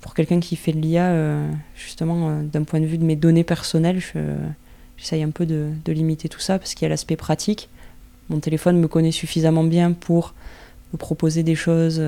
pour 0.02 0.12
quelqu'un 0.12 0.38
qui 0.38 0.54
fait 0.54 0.72
de 0.72 0.78
l'IA, 0.78 1.46
justement, 1.74 2.42
d'un 2.42 2.62
point 2.62 2.78
de 2.78 2.84
vue 2.84 2.98
de 2.98 3.06
mes 3.06 3.16
données 3.16 3.42
personnelles, 3.42 4.02
j'essaye 4.98 5.22
un 5.22 5.30
peu 5.30 5.46
de, 5.46 5.70
limiter 5.86 6.28
tout 6.28 6.40
ça 6.40 6.58
parce 6.58 6.74
qu'il 6.74 6.84
y 6.84 6.86
a 6.86 6.90
l'aspect 6.90 7.16
pratique. 7.16 7.70
Mon 8.28 8.38
téléphone 8.38 8.78
me 8.78 8.86
connaît 8.86 9.12
suffisamment 9.12 9.64
bien 9.64 9.92
pour 9.92 10.34
me 10.92 10.98
proposer 10.98 11.42
des 11.42 11.54
choses 11.54 12.02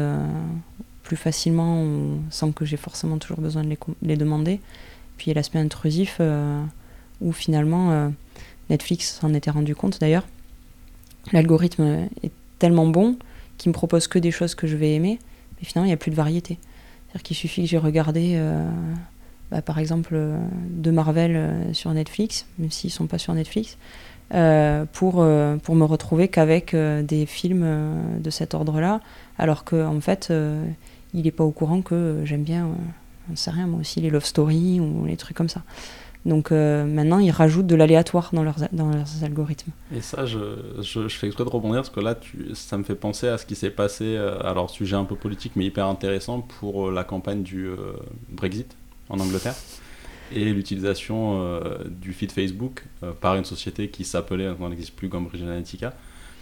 plus 1.06 1.16
facilement 1.16 1.86
sans 2.30 2.52
que 2.52 2.64
j'ai 2.64 2.76
forcément 2.76 3.18
toujours 3.18 3.40
besoin 3.40 3.62
de 3.64 3.76
les, 4.02 4.16
demander. 4.16 4.60
Puis 5.16 5.26
il 5.26 5.28
y 5.28 5.30
a 5.30 5.34
l'aspect 5.34 5.58
intrusif 5.58 6.16
euh, 6.20 6.62
où 7.20 7.32
finalement 7.32 7.92
euh, 7.92 8.08
Netflix 8.68 9.18
s'en 9.20 9.32
était 9.32 9.50
rendu 9.50 9.74
compte 9.74 10.00
d'ailleurs. 10.00 10.26
L'algorithme 11.32 12.08
est 12.22 12.32
tellement 12.58 12.86
bon 12.86 13.16
qu'il 13.56 13.70
me 13.70 13.72
propose 13.72 14.08
que 14.08 14.18
des 14.18 14.30
choses 14.30 14.54
que 14.54 14.66
je 14.66 14.76
vais 14.76 14.94
aimer, 14.94 15.18
mais 15.58 15.66
finalement 15.66 15.86
il 15.86 15.90
n'y 15.90 15.94
a 15.94 15.96
plus 15.96 16.10
de 16.10 16.16
variété. 16.16 16.58
C'est-à-dire 17.16 17.28
qu'il 17.28 17.36
suffit 17.36 17.62
que 17.62 17.68
j'ai 17.68 17.78
regardé 17.78 18.32
euh, 18.34 18.68
bah, 19.50 19.62
par 19.62 19.78
exemple 19.78 20.18
de 20.68 20.90
Marvel 20.90 21.72
sur 21.72 21.90
Netflix, 21.92 22.44
même 22.58 22.70
s'ils 22.70 22.88
ne 22.88 22.92
sont 22.92 23.06
pas 23.06 23.16
sur 23.16 23.32
Netflix, 23.32 23.78
pour, 24.92 25.26
pour 25.62 25.74
me 25.74 25.84
retrouver 25.84 26.28
qu'avec 26.28 26.74
des 26.74 27.24
films 27.24 28.20
de 28.20 28.30
cet 28.30 28.52
ordre-là, 28.52 29.00
alors 29.38 29.64
qu'en 29.64 29.96
en 29.96 30.00
fait 30.00 30.30
il 31.14 31.22
n'est 31.22 31.30
pas 31.30 31.44
au 31.44 31.52
courant 31.52 31.80
que 31.80 32.20
j'aime 32.24 32.42
bien, 32.42 32.68
on 33.28 33.32
ne 33.32 33.36
sait 33.36 33.50
rien, 33.50 33.66
moi 33.66 33.80
aussi, 33.80 34.00
les 34.00 34.10
love 34.10 34.24
stories 34.24 34.80
ou 34.80 35.06
les 35.06 35.16
trucs 35.16 35.36
comme 35.36 35.48
ça. 35.48 35.62
Donc 36.26 36.50
euh, 36.50 36.84
maintenant, 36.84 37.20
ils 37.20 37.30
rajoutent 37.30 37.68
de 37.68 37.76
l'aléatoire 37.76 38.30
dans 38.32 38.42
leurs, 38.42 38.56
dans 38.72 38.90
leurs 38.90 39.22
algorithmes. 39.22 39.70
Et 39.94 40.00
ça, 40.00 40.26
je, 40.26 40.38
je, 40.82 41.06
fais 41.08 41.28
exprès 41.28 41.44
de 41.44 41.48
rebondir 41.48 41.82
parce 41.82 41.90
que 41.90 42.00
là, 42.00 42.16
ça 42.54 42.76
me 42.76 42.82
fait 42.82 42.96
penser 42.96 43.28
à 43.28 43.38
ce 43.38 43.46
qui 43.46 43.54
s'est 43.54 43.70
passé, 43.70 44.04
euh, 44.04 44.36
alors 44.42 44.68
sujet 44.68 44.96
un 44.96 45.04
peu 45.04 45.14
politique 45.14 45.52
mais 45.54 45.64
hyper 45.64 45.86
intéressant 45.86 46.40
pour 46.40 46.88
euh, 46.88 46.92
la 46.92 47.04
campagne 47.04 47.44
du 47.44 47.70
Brexit 48.28 48.76
en 49.08 49.20
Angleterre 49.20 49.54
et 50.34 50.52
l'utilisation 50.52 51.60
du 51.86 52.12
feed 52.12 52.32
Facebook 52.32 52.84
par 53.20 53.36
une 53.36 53.44
société 53.44 53.88
qui 53.88 54.04
s'appelait, 54.04 54.50
on 54.58 54.68
n'existe 54.68 54.96
plus, 54.96 55.08
Cambridge 55.08 55.40
Analytica, 55.40 55.94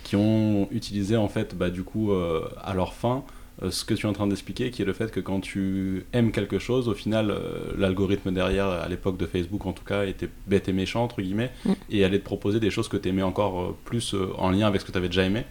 qui 0.02 0.16
ont 0.16 0.66
utilisé 0.70 1.18
en 1.18 1.28
fait, 1.28 1.54
bah, 1.54 1.68
du 1.68 1.82
coup, 1.82 2.10
à 2.12 2.72
leur 2.72 2.94
fin, 2.94 3.22
ce 3.70 3.84
que 3.84 3.94
tu 3.94 4.06
es 4.06 4.08
en 4.08 4.12
train 4.12 4.26
d'expliquer, 4.26 4.70
qui 4.70 4.82
est 4.82 4.84
le 4.84 4.92
fait 4.92 5.10
que 5.12 5.20
quand 5.20 5.40
tu 5.40 6.04
aimes 6.12 6.32
quelque 6.32 6.58
chose, 6.58 6.88
au 6.88 6.94
final, 6.94 7.30
euh, 7.30 7.72
l'algorithme 7.78 8.32
derrière, 8.32 8.66
à 8.66 8.88
l'époque 8.88 9.16
de 9.16 9.26
Facebook 9.26 9.64
en 9.66 9.72
tout 9.72 9.84
cas, 9.84 10.04
était 10.04 10.28
bête 10.46 10.68
et 10.68 10.72
méchant, 10.72 11.04
entre 11.04 11.22
guillemets, 11.22 11.50
mm. 11.64 11.72
et 11.90 12.04
allait 12.04 12.18
te 12.18 12.24
proposer 12.24 12.58
des 12.58 12.70
choses 12.70 12.88
que 12.88 12.96
tu 12.96 13.08
aimais 13.08 13.22
encore 13.22 13.60
euh, 13.60 13.76
plus 13.84 14.14
en 14.38 14.50
lien 14.50 14.66
avec 14.66 14.80
ce 14.80 14.86
que 14.86 14.92
tu 14.92 14.98
avais 14.98 15.08
déjà 15.08 15.24
aimé. 15.24 15.44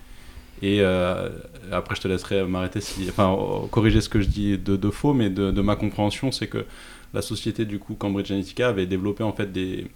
Et 0.61 0.81
après, 1.71 1.95
je 1.95 2.01
te 2.01 2.07
laisserai 2.07 2.45
m'arrêter 2.45 2.79
si. 2.79 3.09
Enfin, 3.09 3.37
corriger 3.69 3.99
ce 3.99 4.07
que 4.07 4.21
je 4.21 4.29
dis 4.29 4.57
de, 4.57 4.77
de 4.77 4.89
faux, 4.91 5.13
mais 5.13 5.29
de, 5.29 5.51
de 5.51 5.61
ma 5.61 5.75
compréhension, 5.75 6.31
c'est 6.31 6.47
que 6.47 6.63
la 7.13 7.21
société, 7.21 7.65
du 7.65 7.79
coup, 7.79 7.95
Cambridge 7.95 8.31
Analytica, 8.31 8.69
avait 8.69 8.85
développé 8.85 9.23
en 9.23 9.33
fait 9.33 9.51
des, 9.51 9.87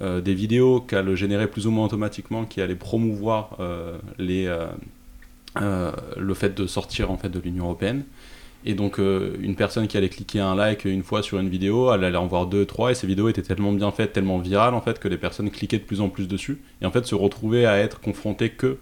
des 0.00 0.34
vidéos 0.34 0.80
qu'elle 0.80 1.14
générait 1.14 1.48
plus 1.48 1.66
ou 1.66 1.72
moins 1.72 1.84
automatiquement 1.84 2.46
qui 2.46 2.62
allaient 2.62 2.74
promouvoir 2.74 3.58
les 4.18 4.46
euh, 4.46 4.68
le 5.60 6.34
fait 6.34 6.54
de 6.54 6.66
sortir 6.66 7.10
en 7.10 7.16
fait 7.16 7.28
de 7.28 7.38
l'Union 7.38 7.64
européenne. 7.64 8.04
Et 8.64 8.74
donc 8.74 8.98
euh, 8.98 9.36
une 9.40 9.54
personne 9.54 9.86
qui 9.86 9.96
allait 9.96 10.08
cliquer 10.08 10.40
un 10.40 10.54
like 10.54 10.84
une 10.84 11.02
fois 11.02 11.22
sur 11.22 11.38
une 11.38 11.48
vidéo, 11.48 11.92
elle 11.92 12.02
allait 12.02 12.16
en 12.16 12.26
voir 12.26 12.46
deux, 12.46 12.64
trois, 12.64 12.90
et 12.90 12.94
ces 12.94 13.06
vidéos 13.06 13.28
étaient 13.28 13.42
tellement 13.42 13.72
bien 13.72 13.90
faites, 13.92 14.12
tellement 14.12 14.38
virales 14.38 14.74
en 14.74 14.80
fait, 14.80 14.98
que 14.98 15.08
les 15.08 15.16
personnes 15.16 15.50
cliquaient 15.50 15.78
de 15.78 15.84
plus 15.84 16.00
en 16.00 16.08
plus 16.08 16.26
dessus, 16.26 16.60
et 16.82 16.86
en 16.86 16.90
fait 16.90 17.06
se 17.06 17.14
retrouvaient 17.14 17.66
à 17.66 17.78
être 17.78 18.00
confrontées 18.00 18.50
que 18.50 18.78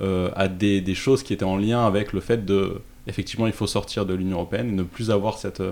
euh, 0.00 0.30
à 0.36 0.48
des, 0.48 0.80
des, 0.80 0.94
choses 0.94 1.22
qui 1.22 1.32
étaient 1.32 1.44
en 1.44 1.56
lien 1.56 1.86
avec 1.86 2.12
le 2.12 2.20
fait 2.20 2.44
de, 2.44 2.80
effectivement, 3.06 3.46
il 3.46 3.52
faut 3.52 3.66
sortir 3.66 4.04
de 4.04 4.12
l'Union 4.12 4.36
européenne, 4.36 4.68
et 4.68 4.72
ne 4.72 4.82
plus 4.82 5.10
avoir 5.10 5.38
cette, 5.38 5.62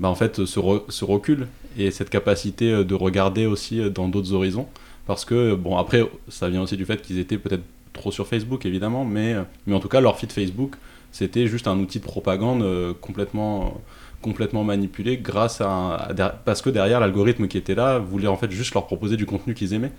bah, 0.00 0.08
en 0.08 0.14
fait, 0.14 0.44
ce, 0.44 0.82
ce, 0.88 1.04
recul 1.04 1.46
et 1.78 1.90
cette 1.90 2.10
capacité 2.10 2.84
de 2.84 2.94
regarder 2.94 3.46
aussi 3.46 3.88
dans 3.90 4.08
d'autres 4.08 4.32
horizons, 4.32 4.66
parce 5.06 5.24
que 5.24 5.54
bon 5.54 5.76
après 5.76 6.02
ça 6.28 6.48
vient 6.48 6.62
aussi 6.62 6.76
du 6.76 6.84
fait 6.84 7.00
qu'ils 7.02 7.18
étaient 7.18 7.38
peut-être 7.38 7.64
sur 8.10 8.26
Facebook 8.26 8.64
évidemment, 8.64 9.04
mais, 9.04 9.34
mais 9.66 9.74
en 9.74 9.80
tout 9.80 9.88
cas 9.88 10.00
leur 10.00 10.18
feed 10.18 10.32
Facebook, 10.32 10.76
c'était 11.12 11.46
juste 11.46 11.66
un 11.66 11.78
outil 11.78 11.98
de 11.98 12.04
propagande 12.04 12.62
euh, 12.62 12.94
complètement, 13.00 13.80
complètement 14.22 14.64
manipulé 14.64 15.18
grâce 15.18 15.60
à, 15.60 16.08
parce 16.44 16.62
que 16.62 16.70
derrière 16.70 17.00
l'algorithme 17.00 17.48
qui 17.48 17.58
était 17.58 17.74
là 17.74 17.98
voulait 17.98 18.28
en 18.28 18.36
fait 18.36 18.50
juste 18.50 18.74
leur 18.74 18.86
proposer 18.86 19.16
du 19.16 19.26
contenu 19.26 19.54
qu'ils 19.54 19.74
aimaient. 19.74 19.92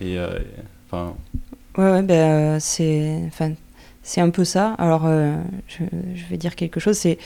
Et 0.00 0.18
euh, 0.18 0.38
enfin. 0.86 1.14
ouais, 1.76 2.02
ben, 2.02 2.58
c'est, 2.58 3.22
enfin, 3.26 3.52
c'est 4.02 4.20
un 4.20 4.30
peu 4.30 4.44
ça. 4.44 4.74
Alors 4.78 5.06
je, 5.06 5.84
vais 6.30 6.36
dire 6.36 6.56
quelque 6.56 6.80
chose, 6.80 6.96
c'est 6.96 7.18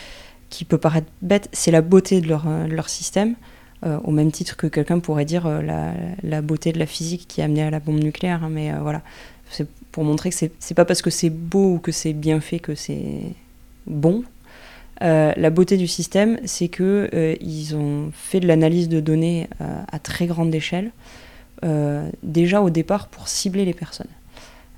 qui 0.49 0.65
peut 0.65 0.79
paraître 0.79 1.09
bête, 1.23 1.49
c'est 1.53 1.71
la 1.71 1.83
beauté 1.83 2.21
de 2.21 2.29
leur, 2.29 2.47
leur 2.69 2.89
système. 2.89 3.37
au 3.85 4.11
même 4.11 4.33
titre 4.33 4.57
que 4.57 4.67
quelqu'un 4.67 4.99
pourrait 4.99 5.25
dire 5.25 5.49
la, 5.49 5.93
la, 6.23 6.43
beauté 6.43 6.73
de 6.73 6.79
la 6.79 6.87
physique 6.87 7.27
qui 7.29 7.43
a 7.43 7.45
amené 7.45 7.63
à 7.63 7.71
la 7.71 7.79
bombe 7.79 8.03
nucléaire, 8.03 8.45
hein, 8.45 8.51
mais 8.51 8.73
voilà, 8.81 9.03
c'est 9.51 9.69
pour 9.93 10.05
montrer 10.05 10.31
que 10.31 10.37
c'est 10.37 10.75
pas 10.75 10.85
parce 10.85 11.03
que 11.03 11.11
c'est 11.11 11.31
beau 11.31 11.75
ou 11.75 11.79
que 11.79 11.93
c'est 11.93 12.13
bien 12.13 12.41
fait 12.41 12.59
que 12.59 12.75
c'est 12.75 13.35
bon. 13.87 14.25
Euh, 15.03 15.33
la 15.37 15.51
beauté 15.51 15.77
du 15.77 15.87
système, 15.87 16.39
c'est 16.45 16.69
que 16.69 17.09
euh, 17.15 17.35
ils 17.41 17.75
ont 17.75 18.11
fait 18.13 18.41
de 18.41 18.47
l'analyse 18.47 18.89
de 18.89 19.01
données 19.01 19.49
euh, 19.61 19.83
à 19.91 19.99
très 19.99 20.27
grande 20.27 20.55
échelle, 20.55 20.91
déjà 22.23 22.63
au 22.63 22.71
départ 22.71 23.09
pour 23.09 23.29
cibler 23.29 23.67
les 23.67 23.75
personnes. 23.75 24.09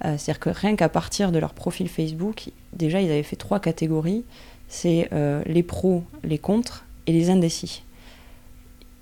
C'est-à-dire 0.02 0.40
que 0.40 0.50
rien 0.50 0.74
qu'à 0.74 0.88
partir 0.88 1.30
de 1.30 1.38
leur 1.38 1.54
profil 1.54 1.88
Facebook, 1.88 2.48
déjà 2.72 3.00
ils 3.00 3.08
avaient 3.08 3.22
fait 3.22 3.36
trois 3.36 3.60
catégories. 3.60 4.24
C'est 4.66 5.08
les 5.46 5.62
pros, 5.62 6.02
les 6.24 6.38
contres 6.38 6.84
et 7.06 7.12
les 7.12 7.30
indécis. 7.30 7.84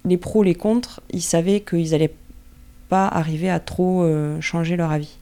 Les 0.05 0.19
pros, 0.19 0.43
les 0.43 0.55
contres, 0.55 1.01
ils 1.11 1.23
savaient 1.23 1.63
qu'ils 1.63 1.93
n'allaient 1.93 2.13
pas 2.91 3.09
arriver 3.09 3.49
à 3.49 3.61
trop 3.61 4.07
changer 4.43 4.77
leur 4.77 4.91
avis. 4.91 5.17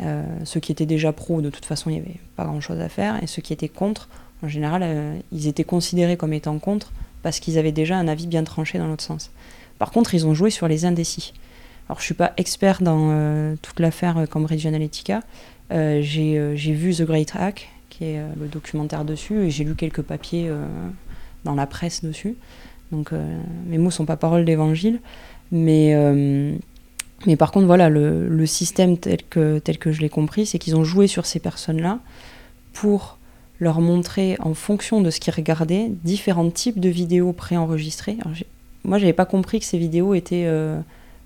Euh, 0.00 0.24
ceux 0.44 0.60
qui 0.60 0.72
étaient 0.72 0.86
déjà 0.86 1.12
pro, 1.12 1.40
de 1.40 1.50
toute 1.50 1.64
façon, 1.64 1.90
il 1.90 1.94
n'y 1.94 2.00
avait 2.00 2.20
pas 2.36 2.44
grand-chose 2.44 2.80
à 2.80 2.88
faire. 2.88 3.22
Et 3.22 3.26
ceux 3.26 3.42
qui 3.42 3.52
étaient 3.52 3.68
contre, 3.68 4.08
en 4.42 4.48
général, 4.48 4.82
euh, 4.84 5.18
ils 5.32 5.46
étaient 5.46 5.64
considérés 5.64 6.16
comme 6.16 6.32
étant 6.32 6.58
contre 6.58 6.92
parce 7.22 7.40
qu'ils 7.40 7.58
avaient 7.58 7.72
déjà 7.72 7.96
un 7.96 8.08
avis 8.08 8.26
bien 8.26 8.44
tranché 8.44 8.78
dans 8.78 8.86
l'autre 8.86 9.04
sens. 9.04 9.30
Par 9.78 9.90
contre, 9.90 10.14
ils 10.14 10.26
ont 10.26 10.34
joué 10.34 10.50
sur 10.50 10.68
les 10.68 10.84
indécis. 10.84 11.32
Alors, 11.88 12.00
je 12.00 12.04
suis 12.04 12.14
pas 12.14 12.32
expert 12.36 12.82
dans 12.82 13.10
euh, 13.10 13.54
toute 13.62 13.80
l'affaire 13.80 14.26
Cambridge 14.28 14.66
Analytica. 14.66 15.22
j'ai 15.70 16.56
vu 16.56 16.94
The 16.94 17.02
Great 17.02 17.34
Hack, 17.34 17.70
qui 17.88 18.04
est 18.04 18.20
le 18.38 18.48
documentaire 18.48 19.04
dessus, 19.04 19.44
et 19.44 19.50
j'ai 19.50 19.64
lu 19.64 19.74
quelques 19.74 20.02
papiers 20.02 20.50
dans 21.44 21.54
la 21.54 21.66
presse 21.66 22.04
dessus. 22.04 22.36
Donc, 22.92 23.12
mes 23.66 23.78
mots 23.78 23.90
sont 23.90 24.04
pas 24.04 24.16
paroles 24.16 24.44
d'évangile. 24.44 25.00
Mais 25.50 25.94
mais 27.26 27.36
par 27.36 27.50
contre, 27.50 27.66
voilà, 27.66 27.88
le, 27.88 28.28
le 28.28 28.46
système 28.46 28.98
tel 28.98 29.22
que, 29.28 29.58
tel 29.58 29.78
que 29.78 29.92
je 29.92 30.00
l'ai 30.00 30.08
compris, 30.08 30.46
c'est 30.46 30.58
qu'ils 30.58 30.76
ont 30.76 30.84
joué 30.84 31.06
sur 31.06 31.26
ces 31.26 31.40
personnes-là 31.40 32.00
pour 32.72 33.18
leur 33.60 33.80
montrer 33.80 34.36
en 34.40 34.54
fonction 34.54 35.00
de 35.00 35.10
ce 35.10 35.20
qu'ils 35.20 35.34
regardaient 35.34 35.90
différents 36.02 36.50
types 36.50 36.80
de 36.80 36.88
vidéos 36.88 37.32
préenregistrées. 37.32 38.18
Moi, 38.84 38.98
j'avais 38.98 39.12
pas 39.12 39.26
compris 39.26 39.60
que 39.60 39.64
ces 39.64 39.78
vidéos 39.78 40.14
étaient 40.14 40.44
euh, 40.46 40.78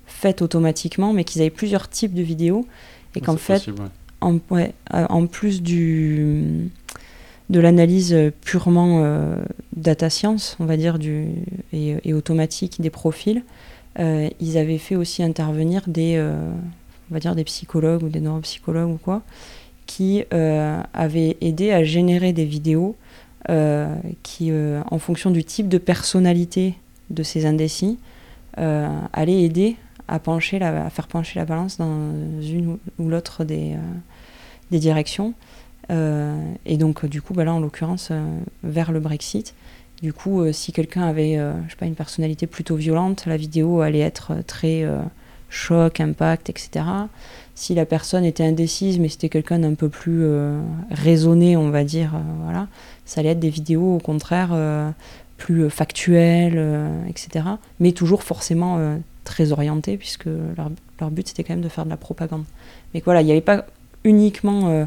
faites 0.05 0.41
automatiquement, 0.41 1.11
mais 1.11 1.23
qu'ils 1.23 1.41
avaient 1.41 1.49
plusieurs 1.49 1.89
types 1.89 2.13
de 2.13 2.21
vidéos 2.21 2.65
et 3.15 3.21
qu'en 3.21 3.37
fait, 3.37 3.69
en, 4.21 4.37
ouais, 4.51 4.73
euh, 4.93 5.05
en, 5.09 5.25
plus 5.25 5.61
du 5.61 6.69
de 7.49 7.59
l'analyse 7.59 8.15
purement 8.41 9.01
euh, 9.03 9.35
data 9.75 10.11
science, 10.11 10.55
on 10.59 10.65
va 10.65 10.77
dire, 10.77 10.99
du, 10.99 11.25
et, 11.73 11.95
et 12.03 12.13
automatique 12.13 12.79
des 12.79 12.91
profils, 12.91 13.43
ils 13.99 14.57
avaient 14.57 14.77
fait 14.77 14.95
aussi 14.95 15.23
intervenir 15.23 15.83
des, 15.87 16.17
on 17.09 17.13
va 17.13 17.19
dire 17.19 17.35
des 17.35 17.43
psychologues 17.43 18.03
ou 18.03 18.09
des 18.09 18.19
neuropsychologues 18.19 18.91
ou 18.91 18.97
quoi, 18.97 19.23
qui 19.89 20.23
euh, 20.33 20.81
avait 20.93 21.37
aidé 21.41 21.71
à 21.71 21.83
générer 21.83 22.31
des 22.31 22.45
vidéos 22.45 22.95
euh, 23.49 23.95
qui, 24.21 24.51
euh, 24.51 24.81
en 24.91 24.99
fonction 24.99 25.31
du 25.31 25.43
type 25.43 25.67
de 25.67 25.79
personnalité 25.79 26.75
de 27.09 27.23
ces 27.23 27.45
indécis, 27.45 27.97
allaient 29.13 29.41
aider 29.41 29.77
à, 30.09 30.19
pencher 30.19 30.61
à 30.61 30.89
faire 30.89 31.07
pencher 31.07 31.39
la 31.39 31.45
balance 31.45 31.77
dans 31.77 32.11
une 32.41 32.77
ou 32.97 33.07
l'autre 33.07 33.45
des, 33.45 33.77
des 34.69 34.79
directions. 34.79 35.33
et 35.89 36.77
donc, 36.77 37.05
du 37.05 37.21
coup, 37.21 37.33
bah 37.33 37.45
là, 37.45 37.53
en 37.53 37.59
l'occurrence, 37.59 38.11
vers 38.63 38.91
le 38.91 38.99
Brexit. 38.99 39.55
Du 40.01 40.13
coup, 40.13 40.51
si 40.53 40.71
quelqu'un 40.71 41.03
avait 41.03 41.35
je 41.35 41.71
sais 41.71 41.75
pas, 41.77 41.85
une 41.85 41.95
personnalité 41.95 42.47
plutôt 42.47 42.75
violente, 42.75 43.25
la 43.25 43.35
vidéo 43.37 43.81
allait 43.81 43.99
être 43.99 44.33
très 44.47 44.85
choc, 45.49 45.99
impact, 45.99 46.49
etc 46.49 46.83
si 47.59 47.75
la 47.75 47.85
personne 47.85 48.23
était 48.23 48.45
indécise, 48.45 48.99
mais 48.99 49.09
c'était 49.09 49.27
quelqu'un 49.27 49.59
d'un 49.59 49.73
peu 49.73 49.89
plus 49.89 50.23
euh, 50.23 50.61
raisonné, 50.91 51.57
on 51.57 51.71
va 51.71 51.83
dire, 51.83 52.15
euh, 52.15 52.19
voilà, 52.45 52.69
ça 53.03 53.19
allait 53.19 53.31
être 53.31 53.39
des 53.39 53.49
vidéos 53.49 53.95
au 53.95 53.99
contraire 53.99 54.51
euh, 54.53 54.89
plus 55.35 55.69
factuelles, 55.69 56.57
etc. 57.09 57.45
Mais 57.81 57.91
toujours 57.91 58.23
forcément 58.23 58.97
très 59.25 59.51
orientées, 59.51 59.97
puisque 59.97 60.25
leur, 60.25 61.11
but 61.11 61.27
c'était 61.27 61.43
quand 61.43 61.53
même 61.53 61.63
de 61.63 61.69
faire 61.69 61.85
de 61.85 61.89
la 61.89 61.97
propagande. 61.97 62.43
Mais 62.93 63.01
voilà, 63.03 63.21
il 63.21 63.25
n'y 63.25 63.31
avait 63.31 63.39
pas 63.39 63.65
uniquement 64.03 64.85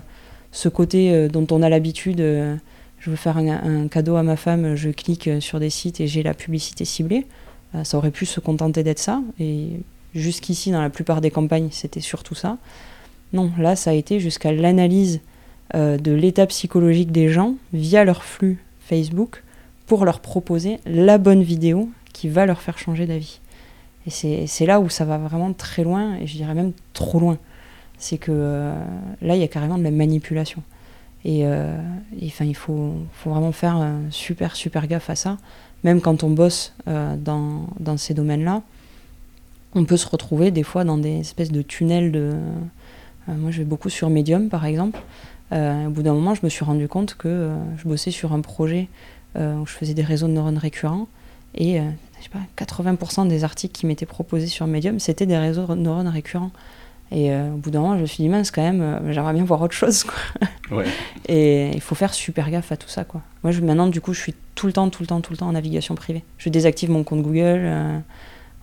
ce 0.50 0.68
côté 0.68 1.28
dont 1.28 1.46
on 1.50 1.62
a 1.62 1.70
l'habitude. 1.70 2.22
Je 3.02 3.10
veux 3.10 3.16
faire 3.16 3.36
un, 3.36 3.88
cadeau 3.88 4.16
à 4.16 4.22
ma 4.22 4.36
femme, 4.36 4.74
je 4.76 4.88
clique 4.88 5.28
sur 5.40 5.60
des 5.60 5.70
sites 5.70 6.00
et 6.00 6.06
j'ai 6.06 6.22
la 6.22 6.34
publicité 6.34 6.84
ciblée. 6.84 7.26
ça 7.82 7.98
aurait 7.98 8.12
pu 8.12 8.26
se 8.26 8.40
contenter 8.40 8.82
d'être 8.82 9.00
ça. 9.00 9.20
Et 9.40 9.80
Jusqu'ici, 10.14 10.70
dans 10.70 10.82
la 10.82 10.90
plupart 10.90 11.20
des 11.20 11.30
campagnes, 11.30 11.68
c'était 11.70 12.00
surtout 12.00 12.34
ça. 12.34 12.58
Non, 13.32 13.50
là, 13.58 13.76
ça 13.76 13.90
a 13.90 13.94
été 13.94 14.20
jusqu'à 14.20 14.52
l'analyse 14.52 15.20
euh, 15.74 15.96
de 15.96 16.12
l'état 16.12 16.46
psychologique 16.46 17.12
des 17.12 17.28
gens 17.28 17.54
via 17.72 18.04
leur 18.04 18.22
flux 18.22 18.58
Facebook 18.80 19.42
pour 19.86 20.04
leur 20.04 20.20
proposer 20.20 20.80
la 20.84 21.16
bonne 21.16 21.42
vidéo 21.42 21.88
qui 22.12 22.28
va 22.28 22.44
leur 22.44 22.60
faire 22.60 22.76
changer 22.76 23.06
d'avis. 23.06 23.40
Et 24.06 24.46
c'est 24.46 24.66
là 24.66 24.80
où 24.80 24.90
ça 24.90 25.04
va 25.04 25.16
vraiment 25.16 25.52
très 25.52 25.84
loin, 25.84 26.16
et 26.16 26.26
je 26.26 26.36
dirais 26.36 26.54
même 26.54 26.72
trop 26.92 27.20
loin. 27.20 27.38
C'est 27.98 28.18
que 28.18 28.32
euh, 28.34 28.74
là, 29.22 29.36
il 29.36 29.40
y 29.40 29.44
a 29.44 29.48
carrément 29.48 29.78
de 29.78 29.84
la 29.84 29.92
manipulation. 29.92 30.62
Et, 31.24 31.46
euh, 31.46 31.76
enfin, 32.24 32.44
il 32.44 32.56
faut, 32.56 32.94
vraiment 33.24 33.52
faire 33.52 33.86
super, 34.10 34.56
super 34.56 34.86
gaffe 34.86 35.10
à 35.10 35.14
ça. 35.14 35.38
Même 35.84 36.00
quand 36.00 36.22
on 36.22 36.30
bosse 36.30 36.74
dans, 36.86 37.66
dans, 37.80 37.96
ces 37.96 38.14
domaines-là, 38.14 38.62
on 39.74 39.84
peut 39.84 39.96
se 39.96 40.06
retrouver 40.06 40.50
des 40.50 40.62
fois 40.62 40.84
dans 40.84 40.98
des 40.98 41.20
espèces 41.20 41.50
de 41.50 41.62
tunnels 41.62 42.12
de. 42.12 42.34
Euh, 43.28 43.34
moi, 43.36 43.50
je 43.50 43.58
vais 43.58 43.64
beaucoup 43.64 43.88
sur 43.88 44.10
Medium, 44.10 44.48
par 44.48 44.64
exemple. 44.64 45.00
Euh, 45.52 45.86
au 45.86 45.90
bout 45.90 46.02
d'un 46.02 46.14
moment, 46.14 46.34
je 46.34 46.40
me 46.42 46.48
suis 46.48 46.64
rendu 46.64 46.88
compte 46.88 47.14
que 47.14 47.28
euh, 47.28 47.76
je 47.76 47.88
bossais 47.88 48.10
sur 48.10 48.32
un 48.32 48.40
projet 48.40 48.88
où 49.34 49.64
je 49.66 49.72
faisais 49.72 49.94
des 49.94 50.02
réseaux 50.02 50.26
de 50.26 50.32
neurones 50.32 50.58
récurrents 50.58 51.08
et 51.54 51.78
je 51.78 52.22
sais 52.22 52.28
pas, 52.28 52.40
80% 52.62 53.28
des 53.28 53.44
articles 53.44 53.72
qui 53.72 53.86
m'étaient 53.86 54.04
proposés 54.04 54.46
sur 54.46 54.66
Medium, 54.66 54.98
c'était 54.98 55.24
des 55.24 55.38
réseaux 55.38 55.66
de 55.68 55.74
neurones 55.74 56.08
récurrents. 56.08 56.50
Et 57.12 57.34
au 57.34 57.56
bout 57.56 57.70
d'un 57.70 57.80
moment, 57.80 57.96
je 57.96 58.02
me 58.02 58.06
suis 58.06 58.22
dit, 58.22 58.28
mince, 58.28 58.50
quand 58.50 58.62
même, 58.62 59.02
j'aimerais 59.10 59.34
bien 59.34 59.44
voir 59.44 59.60
autre 59.60 59.74
chose. 59.74 60.04
Quoi. 60.04 60.82
Et 61.28 61.70
il 61.74 61.80
faut 61.80 61.94
faire 61.94 62.14
super 62.14 62.50
gaffe 62.50 62.72
à 62.72 62.76
tout 62.76 62.88
ça. 62.88 63.04
Quoi. 63.04 63.20
Moi, 63.42 63.52
je, 63.52 63.60
maintenant, 63.60 63.86
du 63.86 64.00
coup, 64.00 64.14
je 64.14 64.20
suis 64.20 64.34
tout 64.54 64.66
le 64.66 64.72
temps, 64.72 64.88
tout 64.88 65.02
le 65.02 65.06
temps, 65.06 65.20
tout 65.20 65.32
le 65.32 65.36
temps 65.36 65.48
en 65.48 65.52
navigation 65.52 65.94
privée. 65.94 66.24
Je 66.38 66.48
désactive 66.48 66.90
mon 66.90 67.04
compte 67.04 67.22
Google 67.22 68.02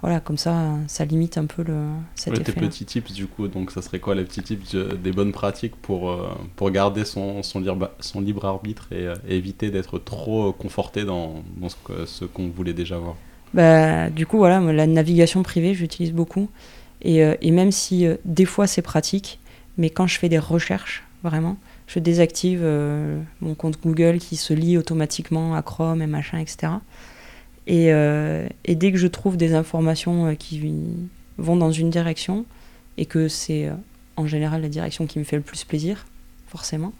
voilà, 0.02 0.22
comme 0.22 0.38
ça, 0.38 0.78
ça 0.88 1.04
limite 1.04 1.38
un 1.38 1.46
peu 1.46 1.62
le, 1.62 1.76
cet 2.16 2.34
ouais, 2.34 2.44
Tes 2.44 2.54
petits 2.54 2.86
tips, 2.86 3.12
du 3.12 3.28
coup, 3.28 3.50
donc 3.50 3.72
ça 3.72 3.82
serait 3.82 4.00
quoi 4.00 4.16
les 4.16 4.24
petits 4.24 4.42
tips 4.42 4.76
des 4.76 5.12
bonnes 5.12 5.34
pratiques 5.34 5.76
pour, 5.76 6.10
euh, 6.10 6.30
pour 6.56 6.72
garder 6.72 7.04
son, 7.04 7.44
son, 7.44 7.60
libre, 7.60 7.92
son 8.00 8.22
libre 8.22 8.46
arbitre 8.46 8.88
et, 8.92 9.08
euh, 9.08 9.16
éviter 9.28 9.72
d'être 9.72 10.00
trop 10.00 10.54
conforté 10.54 11.04
dans, 11.04 11.44
dans 11.58 11.68
ce, 11.70 12.26
qu'on 12.26 12.48
voulait 12.48 12.74
déjà 12.74 12.98
voir? 12.98 13.16
Bah, 13.54 14.10
Du 14.10 14.26
coup, 14.26 14.38
voilà, 14.38 14.62
la 14.72 14.88
navigation 14.88 15.44
privée, 15.44 15.74
j'utilise 15.74 16.14
beaucoup. 16.14 16.50
Et, 17.02 17.24
euh, 17.24 17.36
et, 17.42 17.52
même 17.52 17.72
si 17.72 18.08
des 18.26 18.46
fois 18.46 18.68
c'est 18.68 18.82
pratique, 18.82 19.40
mais 19.78 19.90
quand 19.90 20.08
je 20.08 20.20
fais 20.20 20.30
des 20.30 20.40
recherches, 20.40 21.04
vraiment, 21.24 21.58
je 21.88 22.00
désactive 22.00 22.64
mon 23.42 23.56
compte 23.56 23.82
Google 23.82 24.20
qui 24.20 24.36
se 24.36 24.54
lie 24.54 24.78
automatiquement 24.78 25.56
à 25.56 25.62
Chrome 25.62 26.02
et 26.02 26.08
machin, 26.08 26.38
etc. 26.38 26.74
Euh, 27.70 28.48
et, 28.66 28.76
dès 28.76 28.92
que 28.92 28.98
je 28.98 29.08
trouve 29.08 29.38
des 29.38 29.54
informations 29.54 30.28
euh, 30.28 30.34
qui 30.34 30.62
vont 31.38 31.56
dans 31.56 31.72
une 31.72 31.90
direction, 31.90 32.46
et 32.98 33.06
que 33.06 33.28
c'est 33.28 33.68
euh, 33.68 33.74
en 34.18 34.28
général 34.28 34.62
la 34.62 34.70
direction 34.70 35.06
qui 35.06 35.20
me 35.20 35.24
fait 35.24 35.36
le 35.36 35.42
plus 35.42 35.64
plaisir, 35.64 36.06
forcément, 36.48 36.94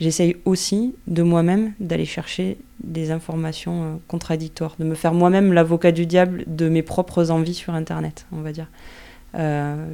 j'essaye 0.00 0.36
aussi 0.44 0.94
de 1.06 1.22
moi-même 1.22 1.72
d'aller 1.78 2.06
chercher 2.06 2.58
des 2.82 3.10
informations 3.10 4.00
contradictoires, 4.08 4.74
de 4.78 4.84
me 4.84 4.94
faire 4.94 5.14
moi-même 5.14 5.52
l'avocat 5.52 5.92
du 5.92 6.06
diable 6.06 6.44
de 6.46 6.68
mes 6.68 6.82
propres 6.82 7.30
envies 7.30 7.54
sur 7.54 7.74
Internet, 7.74 8.26
on 8.32 8.40
va 8.40 8.52
dire. 8.52 8.66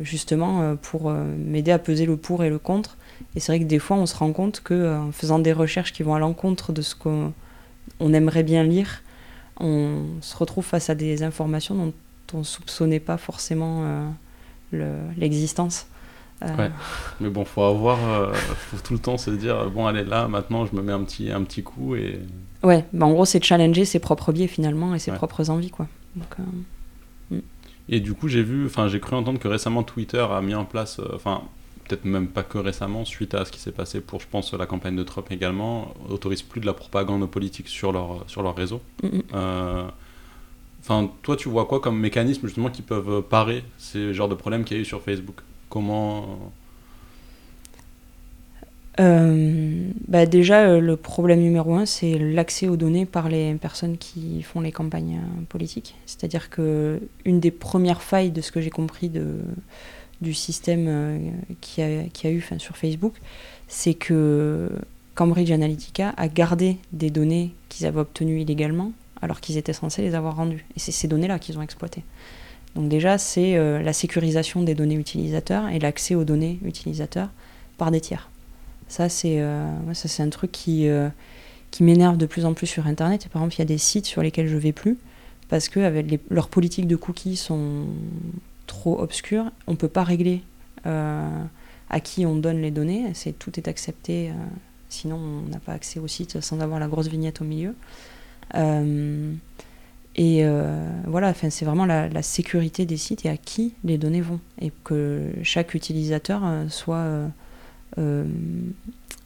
Justement 0.03 0.76
pour 0.76 1.11
m'aider 1.11 1.70
à 1.70 1.78
peser 1.78 2.07
le 2.07 2.16
pour 2.16 2.43
et 2.45 2.49
le 2.49 2.59
contre. 2.59 2.97
Et 3.34 3.41
c'est 3.41 3.53
vrai 3.53 3.61
que 3.61 3.68
des 3.68 3.78
fois, 3.78 3.97
on 3.97 4.07
se 4.07 4.16
rend 4.16 4.32
compte 4.32 4.61
qu'en 4.61 5.11
faisant 5.12 5.39
des 5.39 5.53
recherches 5.53 5.93
qui 5.93 6.03
vont 6.03 6.14
à 6.14 6.18
l'encontre 6.18 6.72
de 6.72 6.82
ce 6.82 6.95
qu'on 6.95 7.32
aimerait 8.01 8.43
bien 8.43 8.62
lire, 8.62 9.03
on 9.61 10.05
se 10.20 10.37
retrouve 10.37 10.64
face 10.64 10.91
à 10.91 10.95
des 10.95 11.22
informations 11.22 11.74
dont 11.74 11.93
on 12.34 12.39
ne 12.39 12.45
soupçonnait 12.45 13.01
pas 13.01 13.16
forcément 13.18 14.11
euh, 14.74 15.09
l'existence. 15.16 15.87
Euh, 16.43 16.57
ouais. 16.57 16.70
Mais 17.20 17.30
bon, 17.30 17.45
faut 17.45 17.62
avoir, 17.62 17.99
euh, 18.11 18.32
faut 18.34 18.76
tout 18.78 18.93
le 18.93 18.99
temps 18.99 19.16
se 19.16 19.30
dire 19.30 19.70
bon, 19.70 19.87
allez 19.87 20.05
là, 20.05 20.28
maintenant, 20.28 20.66
je 20.66 20.74
me 20.76 20.82
mets 20.82 20.93
un 20.93 21.03
petit, 21.03 21.30
un 21.30 21.43
petit 21.43 21.62
coup 21.62 21.95
et. 21.95 22.20
Ouais, 22.62 22.84
bah 22.93 23.07
en 23.07 23.12
gros, 23.12 23.24
c'est 23.24 23.39
de 23.39 23.45
challenger 23.45 23.84
ses 23.84 24.01
propres 24.01 24.32
biais 24.32 24.49
finalement 24.49 24.95
et 24.95 24.99
ses 24.99 25.12
propres 25.12 25.51
envies, 25.51 25.70
quoi. 25.70 25.87
Et 27.89 28.01
du 28.01 28.14
coup, 28.14 28.28
j'ai 28.28 28.43
vu, 28.43 28.66
enfin, 28.66 28.89
j'ai 28.89 29.01
cru 29.01 29.14
entendre 29.14 29.39
que 29.39 29.49
récemment 29.49 29.82
Twitter 29.82 30.26
a 30.28 30.41
mis 30.41 30.55
en 30.55 30.64
place, 30.64 31.01
enfin, 31.14 31.43
peut-être 31.87 32.05
même 32.05 32.28
pas 32.28 32.43
que 32.43 32.59
récemment, 32.59 33.05
suite 33.05 33.34
à 33.34 33.45
ce 33.45 33.53
qui 33.53 33.61
s'est 33.61 33.72
passé 33.72 34.01
pour, 34.01 34.20
je 34.20 34.26
pense, 34.28 34.53
la 34.55 34.66
campagne 34.66 34.97
de 34.97 35.03
Trump 35.03 35.26
également, 35.30 35.95
autorise 36.09 36.43
plus 36.43 36.61
de 36.61 36.66
la 36.66 36.72
propagande 36.72 37.28
politique 37.30 37.68
sur 37.68 37.93
leur, 37.93 38.24
sur 38.26 38.43
leur 38.43 38.57
réseau. 38.57 38.80
Euh, 39.34 39.84
enfin, 40.80 41.11
toi, 41.22 41.37
tu 41.37 41.49
vois 41.49 41.66
quoi 41.66 41.80
comme 41.80 41.99
mécanisme 41.99 42.47
justement 42.47 42.70
qui 42.70 42.82
peuvent 42.82 43.22
parer 43.22 43.62
ces 43.78 44.14
genres 44.14 44.28
de 44.28 44.34
problèmes 44.34 44.64
qu'il 44.64 44.76
y 44.76 44.80
a 44.80 44.82
eu 44.82 44.87
sur 44.87 45.03
Facebook? 45.03 45.37
Comment 45.68 46.22
euh, 46.22 46.26
bah 48.99 50.26
déjà, 50.26 50.62
euh, 50.62 50.80
le 50.80 50.97
problème 50.97 51.40
numéro 51.40 51.74
un, 51.74 51.84
c'est 51.84 52.18
l'accès 52.18 52.68
aux 52.68 52.76
données 52.76 53.05
par 53.05 53.28
les 53.28 53.55
personnes 53.55 53.99
qui 53.99 54.42
font 54.42 54.61
les 54.61 54.72
campagnes 54.72 55.20
politiques. 55.49 55.97
C'est-à-dire 56.07 56.49
que 56.49 57.01
une 57.24 57.40
des 57.40 57.51
premières 57.51 58.03
failles 58.03 58.30
de 58.30 58.40
ce 58.40 58.53
que 58.53 58.61
j'ai 58.61 58.70
compris 58.70 59.09
de, 59.09 59.40
du 60.20 60.32
système 60.32 60.86
euh, 60.88 61.18
qui 61.61 61.82
a, 61.82 62.05
qui 62.12 62.26
a 62.26 62.30
eu 62.30 62.42
sur 62.59 62.76
Facebook, 62.76 63.14
c'est 63.68 63.94
que 63.94 64.70
Cambridge 65.14 65.51
Analytica 65.51 66.14
a 66.16 66.28
gardé 66.28 66.78
des 66.92 67.11
données 67.11 67.53
qu'ils 67.68 67.86
avaient 67.86 68.01
obtenues 68.01 68.40
illégalement 68.40 68.92
alors 69.22 69.40
qu'ils 69.40 69.57
étaient 69.57 69.72
censés 69.72 70.03
les 70.03 70.14
avoir 70.14 70.36
rendues. 70.36 70.64
Et 70.76 70.78
c'est 70.78 70.92
ces 70.92 71.09
données-là 71.09 71.38
qu'ils 71.38 71.59
ont 71.59 71.62
exploitées. 71.62 72.05
Donc 72.74 72.88
déjà, 72.88 73.16
c'est 73.16 73.57
euh, 73.57 73.82
la 73.82 73.92
sécurisation 73.92 74.62
des 74.62 74.74
données 74.74 74.97
utilisateurs 74.97 75.68
et 75.68 75.78
l'accès 75.78 76.14
aux 76.14 76.24
données 76.24 76.59
utilisateurs 76.62 77.30
par 77.78 77.90
des 77.90 78.01
tiers. 78.01 78.30
Ça, 78.89 79.09
c'est 79.09 79.41
euh, 79.41 79.66
ça, 79.95 80.09
c'est 80.09 80.22
un 80.22 80.30
truc 80.30 80.53
qui, 80.53 80.89
qui 81.70 81.82
m'énerve 81.82 82.16
de 82.16 82.26
plus 82.26 82.45
en 82.45 82.55
plus 82.55 82.66
sur 82.66 82.87
Internet. 82.87 83.26
Et 83.26 83.28
par 83.28 83.43
exemple, 83.43 83.57
il 83.57 83.59
y 83.61 83.62
a 83.62 83.66
des 83.66 83.78
sites 83.78 84.07
sur 84.07 84.22
lesquels 84.22 84.49
je 84.49 84.57
vais 84.57 84.72
plus 84.72 84.99
parce 85.49 85.68
que 85.68 85.80
avec 85.80 86.20
leurs 86.30 86.49
politiques 86.49 86.89
de 86.89 86.97
cookies 86.97 87.37
sont 87.37 87.87
trop 88.66 89.01
obscur. 89.01 89.51
On 89.66 89.72
ne 89.72 89.76
peut 89.76 89.89
pas 89.89 90.05
régler 90.05 90.43
euh, 90.87 91.45
à 91.91 92.01
qui 92.01 92.26
on 92.26 92.37
donne 92.37 92.61
les 92.61 92.70
données. 92.70 93.12
Tout 93.39 93.59
est 93.59 93.68
accepté, 93.68 94.30
euh, 94.30 94.32
sinon 94.89 95.16
on 95.16 95.51
n'a 95.51 95.59
pas 95.59 95.72
accès 95.72 96.01
au 96.01 96.09
site 96.09 96.41
sans 96.41 96.61
avoir 96.61 96.80
la 96.80 96.89
grosse 96.89 97.09
vignette 97.09 97.41
au 97.41 97.45
milieu. 97.45 97.74
Euh, 98.55 99.32
et 100.18 100.47
voilà, 101.07 101.34
c'est 101.34 101.66
vraiment 101.66 101.84
la, 101.84 102.22
sécurité 102.22 102.87
des 102.87 102.97
sites 102.97 103.26
et 103.26 103.28
à 103.28 103.37
qui 103.37 103.74
les 103.84 103.99
données 103.99 104.22
vont. 104.22 104.41
Et 104.61 104.72
que 104.82 105.30
chaque 105.43 105.74
utilisateur 105.74 106.43
soit 106.70 107.28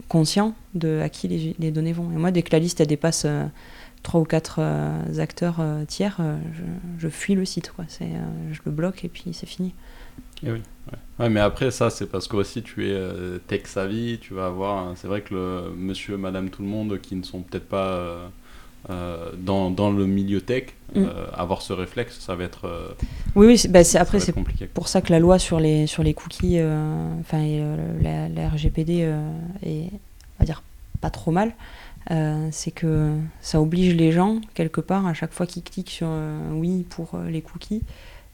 conscient 0.09 0.55
de 0.75 1.01
à 1.01 1.09
qui 1.09 1.55
les, 1.59 1.71
données 1.71 1.93
vont. 1.93 2.11
Et 2.13 2.17
moi, 2.17 2.31
dès 2.31 2.43
que 2.43 2.53
la 2.53 2.59
liste 2.59 2.81
elle 2.81 2.87
dépasse 2.87 3.27
trois 4.03 4.21
ou 4.21 4.25
quatre 4.25 4.61
acteurs 5.19 5.61
tiers, 5.89 6.21
je, 6.99 7.09
fuis 7.09 7.35
le 7.35 7.45
site. 7.45 7.73
Quoi. 7.73 7.85
je 7.91 8.61
le 8.65 8.73
bloque 8.73 9.05
et 9.05 9.09
puis 9.09 9.33
c'est 9.33 9.47
fini. 9.47 9.75
Et 10.43 10.53
oui. 10.53 10.63
Mais 11.19 11.41
après, 11.41 11.71
ça, 11.71 11.91
c'est 11.91 12.07
parce 12.07 12.29
que 12.29 12.37
aussi 12.37 12.63
tu 12.63 12.89
es 12.89 12.99
tech 13.47 13.67
savvy, 13.67 14.19
tu 14.21 14.35
vas 14.35 14.47
avoir. 14.47 14.97
C'est 14.97 15.07
vrai 15.07 15.23
que 15.23 15.35
le 15.35 15.75
monsieur, 15.77 16.17
madame, 16.17 16.51
tout 16.51 16.63
le 16.63 16.69
monde 16.69 16.99
qui 17.01 17.15
ne 17.15 17.23
sont 17.23 17.43
peut-être 17.43 17.69
pas 17.69 17.89
euh, 17.89 18.29
dans, 18.89 19.71
dans, 19.71 19.91
le 19.91 20.07
milieu 20.07 20.41
tech, 20.41 20.65
mm. 20.95 20.99
euh, 20.99 21.27
avoir 21.35 21.63
ce 21.63 21.73
réflexe, 21.73 22.19
ça 22.19 22.35
va 22.35 22.45
être. 22.45 22.67
Euh, 22.67 22.89
oui, 23.37 23.47
oui, 23.47 23.63
bah, 23.69 23.85
c'est, 23.85 23.99
après, 23.99 24.21
c'est 24.21 24.35
pour 24.75 24.89
ça 24.89 25.01
que 25.01 25.13
la 25.13 25.19
loi 25.19 25.39
sur 25.39 25.61
les, 25.61 25.87
sur 25.87 26.03
les 26.03 26.15
cookies, 26.15 26.59
enfin, 27.21 27.45
la, 28.01 28.49
RGPD 28.49 29.09
est, 29.63 29.91
on 29.93 30.41
va 30.41 30.45
dire, 30.45 30.63
pas 31.01 31.11
trop 31.11 31.31
mal. 31.31 31.53
c'est 32.51 32.71
que 32.71 33.13
ça 33.41 33.61
oblige 33.61 33.95
les 33.95 34.13
gens, 34.13 34.41
quelque 34.55 34.81
part, 34.81 35.07
à 35.07 35.15
chaque 35.15 35.33
fois 35.33 35.47
qu'ils 35.47 35.63
cliquent 35.63 35.91
sur 35.91 36.09
oui 36.53 36.85
pour 36.89 37.19
les 37.29 37.43
cookies, 37.43 37.83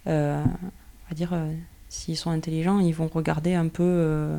on 0.06 0.10
va 0.10 1.14
dire, 1.14 1.34
s'ils 1.88 2.16
sont 2.16 2.30
intelligents, 2.30 2.78
ils 2.78 2.94
vont 2.94 3.08
regarder 3.12 3.54
un 3.54 3.68
peu 3.68 4.36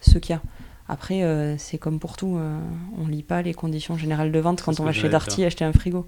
ce 0.00 0.18
qu'il 0.18 0.34
y 0.34 0.36
a. 0.36 0.42
Après, 0.90 1.22
euh, 1.22 1.56
c'est 1.56 1.78
comme 1.78 2.00
pour 2.00 2.16
tout, 2.16 2.36
euh, 2.36 2.58
on 2.98 3.06
lit 3.06 3.22
pas 3.22 3.42
les 3.42 3.54
conditions 3.54 3.96
générales 3.96 4.32
de 4.32 4.38
vente 4.40 4.60
quand 4.60 4.80
on 4.80 4.82
va 4.82 4.90
chez 4.90 5.08
Darty 5.08 5.44
acheter 5.44 5.64
un 5.64 5.72
frigo. 5.72 6.04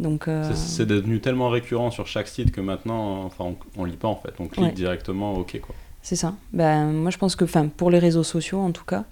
Donc 0.00 0.28
euh, 0.28 0.50
c'est 0.54 0.86
devenu 0.86 1.20
tellement 1.20 1.50
récurrent 1.50 1.90
sur 1.90 2.06
chaque 2.06 2.28
site 2.28 2.50
que 2.50 2.62
maintenant, 2.62 3.24
enfin, 3.24 3.52
on, 3.76 3.84
lit 3.84 3.98
pas 3.98 4.08
en 4.08 4.16
fait, 4.16 4.32
on 4.38 4.46
clique 4.46 4.72
directement 4.72 5.34
OK 5.34 5.60
quoi. 5.60 5.74
C'est 6.00 6.16
ça. 6.16 6.34
Ben, 6.54 6.90
moi, 6.90 7.10
je 7.10 7.18
pense 7.18 7.36
que, 7.36 7.44
enfin, 7.44 7.68
pour 7.68 7.90
les 7.90 7.98
réseaux 7.98 8.22
sociaux 8.22 8.60
en 8.60 8.72
tout 8.72 8.86
cas, 8.86 9.04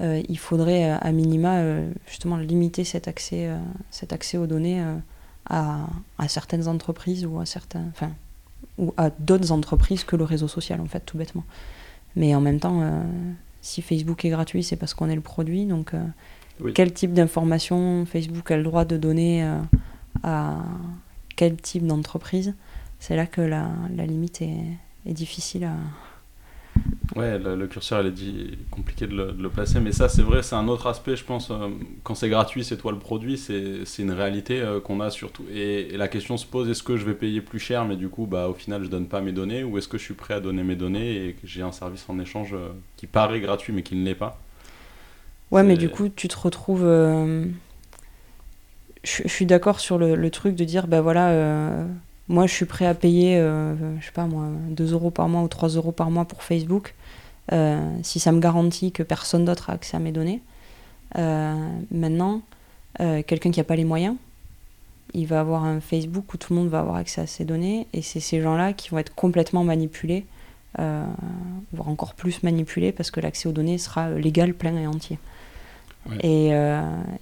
il 0.00 0.38
faudrait 0.38 0.92
à 0.92 1.12
minima 1.12 1.60
justement 2.06 2.38
limiter 2.38 2.84
cet 2.84 3.06
accès, 3.06 3.50
cet 3.90 4.14
accès 4.14 4.38
aux 4.38 4.46
données 4.46 4.82
à, 5.50 5.86
à, 6.16 6.28
certaines 6.28 6.68
entreprises 6.68 7.26
ou 7.26 7.38
à 7.38 7.44
certains, 7.44 7.84
enfin, 7.90 8.12
ou 8.78 8.94
à 8.96 9.10
d'autres 9.10 9.52
entreprises 9.52 10.04
que 10.04 10.16
le 10.16 10.24
réseau 10.24 10.48
social 10.48 10.80
en 10.80 10.86
fait, 10.86 11.00
tout 11.00 11.18
bêtement. 11.18 11.44
Mais 12.16 12.34
en 12.34 12.40
même 12.40 12.60
temps 12.60 12.80
si 13.64 13.80
Facebook 13.80 14.24
est 14.26 14.28
gratuit, 14.28 14.62
c'est 14.62 14.76
parce 14.76 14.92
qu'on 14.92 15.08
est 15.08 15.14
le 15.14 15.22
produit. 15.22 15.64
Donc, 15.64 15.94
euh, 15.94 16.70
quel 16.74 16.92
type 16.92 17.14
d'information 17.14 18.04
Facebook 18.04 18.50
a 18.50 18.58
le 18.58 18.62
droit 18.62 18.84
de 18.84 18.98
donner 18.98 19.42
euh, 19.42 19.58
à 20.22 20.58
quel 21.34 21.56
type 21.56 21.86
d'entreprise? 21.86 22.54
C'est 23.00 23.16
là 23.16 23.26
que 23.26 23.40
la, 23.40 23.70
limite 24.06 24.42
est, 24.42 25.12
difficile 25.12 25.64
à, 25.64 25.76
Ouais, 27.16 27.38
le, 27.38 27.66
curseur, 27.68 28.04
il 28.04 28.08
est 28.08 28.70
compliqué 28.70 29.06
de 29.06 29.14
le, 29.14 29.48
placer, 29.48 29.78
mais 29.78 29.92
ça, 29.92 30.08
c'est 30.08 30.22
vrai, 30.22 30.42
c'est 30.42 30.56
un 30.56 30.66
autre 30.66 30.88
aspect, 30.88 31.14
je 31.14 31.22
pense. 31.22 31.50
Euh, 31.52 31.68
quand 32.02 32.16
c'est 32.16 32.28
gratuit, 32.28 32.64
c'est 32.64 32.76
toi 32.76 32.90
le 32.90 32.98
produit, 32.98 33.38
c'est 33.38 34.02
une 34.02 34.10
réalité 34.10 34.60
euh, 34.60 34.80
qu'on 34.80 35.00
a 35.00 35.10
surtout. 35.10 35.44
Et, 35.54 35.96
la 35.96 36.08
question 36.08 36.36
se 36.36 36.44
pose 36.44 36.68
est-ce 36.68 36.82
que 36.82 36.96
je 36.96 37.04
vais 37.04 37.14
payer 37.14 37.40
plus 37.40 37.60
cher, 37.60 37.84
mais 37.84 37.94
du 37.94 38.08
coup, 38.08 38.26
bah, 38.26 38.48
au 38.48 38.54
final, 38.54 38.82
je 38.82 38.88
donne 38.88 39.06
pas 39.06 39.20
mes 39.20 39.30
données, 39.30 39.62
ou 39.62 39.78
est-ce 39.78 39.86
que 39.86 39.96
je 39.96 40.02
suis 40.02 40.14
prêt 40.14 40.34
à 40.34 40.40
donner 40.40 40.64
mes 40.64 40.74
données 40.74 41.26
et 41.26 41.32
que 41.34 41.46
j'ai 41.46 41.62
un 41.62 41.70
service 41.70 42.04
en 42.08 42.18
échange 42.18 42.54
euh, 42.54 42.70
qui 42.96 43.06
paraît 43.06 43.40
gratuit, 43.40 43.72
mais 43.72 43.84
qui 43.84 43.94
ne 43.94 44.04
l'est 44.04 44.16
pas? 44.16 44.40
Ouais, 45.52 45.62
mais 45.62 45.76
du 45.76 45.88
coup, 45.90 46.08
tu 46.08 46.26
te 46.26 46.36
retrouves. 46.36 46.84
Je, 49.04 49.28
suis 49.28 49.46
d'accord 49.46 49.78
sur 49.78 49.98
le, 49.98 50.16
le, 50.16 50.30
truc 50.30 50.56
de 50.56 50.64
dire 50.64 50.88
bah 50.88 51.02
voilà 51.02 51.86
moi, 52.28 52.46
je 52.46 52.54
suis 52.54 52.64
prêt 52.64 52.86
à 52.86 52.94
payer, 52.94 53.38
euh, 53.38 53.74
je 54.00 54.06
sais 54.06 54.12
pas 54.12 54.26
moi, 54.26 54.46
2 54.70 54.92
euros 54.92 55.10
par 55.10 55.28
mois 55.28 55.42
ou 55.42 55.48
3 55.48 55.70
euros 55.70 55.92
par 55.92 56.10
mois 56.10 56.24
pour 56.24 56.42
Facebook, 56.42 56.94
euh, 57.52 57.86
si 58.02 58.18
ça 58.18 58.32
me 58.32 58.40
garantit 58.40 58.92
que 58.92 59.02
personne 59.02 59.44
d'autre 59.44 59.68
a 59.70 59.74
accès 59.74 59.96
à 59.96 60.00
mes 60.00 60.12
données. 60.12 60.40
Euh, 61.18 61.54
maintenant, 61.90 62.40
quelqu'un 62.98 63.50
qui 63.50 63.60
n'a 63.60 63.64
pas 63.64 63.76
les 63.76 63.84
moyens, 63.84 64.16
il 65.12 65.26
va 65.26 65.40
avoir 65.40 65.64
un 65.64 65.80
Facebook 65.80 66.32
où 66.32 66.36
tout 66.36 66.54
le 66.54 66.60
monde 66.60 66.68
va 66.68 66.80
avoir 66.80 66.96
accès 66.96 67.20
à 67.20 67.26
ses 67.26 67.44
données, 67.44 67.86
et 67.92 68.02
c'est 68.02 68.20
ces 68.20 68.40
gens-là 68.40 68.72
qui 68.72 68.88
vont 68.88 68.98
être 68.98 69.14
complètement 69.14 69.64
manipulés, 69.64 70.24
voire 70.76 71.88
encore 71.88 72.14
plus 72.14 72.42
manipulés, 72.42 72.92
parce 72.92 73.10
que 73.10 73.20
l'accès 73.20 73.48
aux 73.48 73.52
données 73.52 73.78
sera 73.78 74.10
légal, 74.10 74.54
plein 74.54 74.76
et 74.76 74.86
entier. 74.86 75.18
Et, 76.20 76.52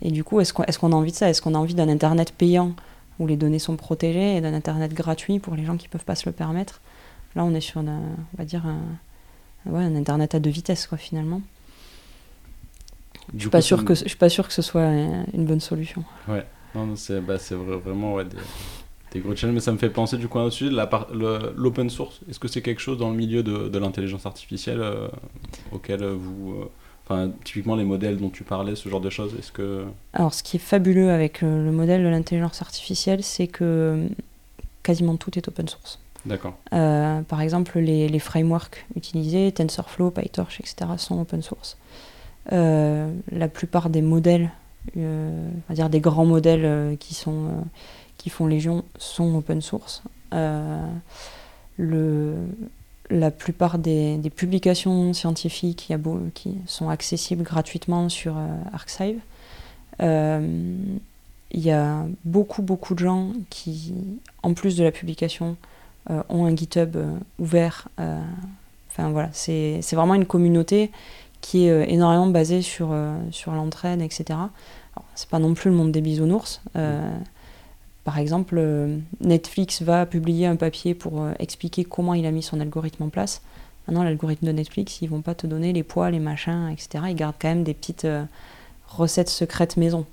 et, 0.03 0.11
du 0.11 0.23
coup, 0.25 0.41
est-ce 0.41 0.53
qu'on 0.53 0.63
est 0.65 0.77
qu'on 0.77 0.93
a 0.93 0.97
envie 0.97 1.13
de 1.13 1.17
ça? 1.17 1.29
Est-ce 1.29 1.41
qu'on 1.41 1.55
a 1.55 1.59
envie 1.59 1.75
d'un 1.75 1.89
Internet 1.89 2.33
payant? 2.33 2.75
Où 3.19 3.27
les 3.27 3.37
données 3.37 3.59
sont 3.59 3.77
protégées 3.77 4.37
et 4.37 4.41
d'un 4.41 4.55
Internet 4.55 4.93
gratuit 4.95 5.39
pour 5.39 5.55
les 5.55 5.65
gens 5.65 5.77
qui 5.77 5.87
ne 5.87 5.91
peuvent 5.91 6.05
pas 6.05 6.15
se 6.15 6.29
le 6.29 6.33
permettre. 6.33 6.81
Là, 7.35 7.45
on 7.45 7.55
est 7.55 7.61
sur, 7.61 7.81
un, 7.81 7.85
on 7.87 8.37
va 8.39 8.45
dire, 8.45 8.67
un, 8.67 8.81
ouais, 9.71 9.83
un 9.83 9.97
Internet 9.97 10.35
à 10.35 10.41
deux 10.41 10.51
vitesses, 10.51 10.87
quoi, 10.87 10.99
finalement. 10.99 11.41
Je 13.31 13.37
ne 13.37 13.41
suis, 13.41 13.51
pas 13.51 13.63
sûr 13.63 13.85
que, 13.85 13.95
je 13.95 14.09
suis 14.09 14.17
pas 14.17 14.29
sûr 14.29 14.47
que 14.47 14.53
ce 14.53 14.63
soit 14.63 14.87
une 15.33 15.47
bonne 15.47 15.61
solution. 15.61 16.05
Ouais, 16.29 16.45
non, 16.75 16.97
c'est 16.97 17.21
bah, 17.21 17.37
vraiment 17.39 18.15
ouais, 18.15 18.25
des, 18.25 18.37
des, 19.13 19.21
gros 19.21 19.35
challenges, 19.37 19.55
mais 19.55 19.61
ça 19.61 19.73
me 19.73 19.79
fait 19.79 19.91
penser 19.91 20.17
du 20.19 20.29
coup 20.29 20.39
à 20.39 20.51
sujet, 20.51 20.75
l'open 21.55 21.89
source. 21.89 22.21
Est-ce 22.29 22.39
que 22.39 22.49
c'est 22.49 22.63
quelque 22.63 22.81
chose 22.81 22.99
dans 22.99 23.11
le 23.11 23.17
milieu 23.17 23.43
de, 23.43 23.69
de 23.69 23.79
l'intelligence 23.79 24.27
artificielle 24.27 24.81
euh, 24.81 25.09
auquel 25.71 26.05
vous... 26.05 26.53
Euh, 26.53 26.71
typiquement 27.45 27.77
les 27.77 27.85
modèles 27.85 28.19
dont 28.19 28.31
tu 28.31 28.45
parlais, 28.45 28.77
ce 28.77 28.89
genre 28.89 29.01
de 29.01 29.11
choses, 29.11 29.35
est-ce 29.39 29.53
que... 29.53 29.85
Alors, 30.13 30.35
ce 30.35 30.43
qui 30.43 30.57
est 30.57 30.61
fabuleux 30.61 31.11
avec 31.11 31.43
euh, 31.43 31.65
le, 31.65 31.73
modèle 31.73 32.03
de 32.03 32.09
l'intelligence 32.09 32.63
artificielle, 32.63 33.23
c'est 33.23 33.47
que 33.47 33.65
euh, 33.65 34.09
quasiment 34.83 35.17
tout 35.17 35.37
est 35.39 35.47
open 35.49 35.69
source. 35.69 35.99
D'accord. 36.25 36.57
Euh, 36.73 37.21
par 37.23 37.41
exemple, 37.41 37.79
les, 37.79 38.09
les, 38.09 38.19
frameworks 38.19 38.87
utilisés, 38.97 39.51
TensorFlow, 39.53 40.11
PyTorch, 40.11 40.61
etc., 40.61 40.93
sont 40.97 41.21
open 41.21 41.43
source. 41.43 41.77
la 42.51 43.49
plupart 43.53 43.91
des 43.91 44.03
modèles, 44.03 44.51
on 44.97 45.63
va 45.69 45.75
dire 45.75 45.91
des 45.91 46.01
grands 46.01 46.27
modèles 46.27 46.97
qui, 46.99 47.15
sont, 47.15 47.65
qui 48.19 48.31
font 48.31 48.47
Légion, 48.47 48.85
sont 48.99 49.35
open 49.35 49.61
source. 49.61 50.03
le, 51.77 52.35
la 53.13 53.31
plupart 53.31 53.79
des, 53.79 54.19
publications 54.35 55.13
scientifiques 55.13 55.93
qui 56.35 56.55
sont 56.67 56.89
accessibles 56.89 57.43
gratuitement 57.43 58.09
sur 58.09 58.37
euh. 58.37 59.13
Euh, 60.01 60.77
il 61.55 61.61
y 61.61 61.71
a 61.71 62.07
beaucoup, 62.25 62.63
beaucoup 62.63 62.95
de 62.95 63.01
gens 63.01 63.33
qui, 63.51 63.93
en 64.43 64.55
plus 64.55 64.77
de 64.77 64.85
la 64.85 64.91
publication, 64.91 65.57
euh, 66.11 66.23
ont 66.31 66.47
un 66.47 66.57
GitHub 66.57 66.97
ouvert. 67.39 67.89
Enfin 68.91 69.11
voilà, 69.11 69.29
c'est 69.33 69.81
vraiment 69.93 70.15
une 70.15 70.27
communauté 70.27 70.91
qui 71.43 71.67
est 71.67 71.91
énormément 71.93 72.27
basée 72.27 72.63
sur, 72.63 72.95
sur 73.31 73.53
l'entraide, 73.53 74.01
etc. 74.01 74.39
C'est 75.15 75.29
pas 75.29 75.39
non 75.39 75.55
plus 75.55 75.71
le 75.71 75.77
monde 75.77 75.93
des 75.93 76.01
bisounours. 76.01 76.63
Par 78.05 78.19
exemple, 78.19 78.57
euh, 78.59 78.99
Netflix 79.21 79.83
va 79.83 80.07
publier 80.07 80.47
un 80.47 80.57
papier 80.57 80.95
pour 80.95 81.23
euh, 81.23 81.33
expliquer 81.39 81.85
comment 81.85 82.15
il 82.15 82.27
a 82.27 82.33
mis 82.33 82.43
son 82.43 82.59
algorithme 82.61 83.05
en 83.05 83.09
place. 83.09 83.43
Maintenant, 83.87 84.03
l'algorithme 84.03 84.47
de 84.47 84.53
Netflix, 84.53 85.03
ils 85.03 85.09
vont 85.09 85.23
pas 85.23 85.35
te 85.35 85.47
donner 85.47 85.73
les 85.73 85.85
poids, 85.85 86.11
les 86.11 86.19
machins, 86.19 86.69
etc. 86.73 87.05
Ils 87.11 87.15
gardent 87.15 87.37
quand 87.41 87.49
même 87.49 87.65
des 87.65 87.75
petites 87.75 88.05
euh, 88.05 88.25
recettes 88.89 89.29
secrètes 89.29 89.77
maison. 89.77 90.05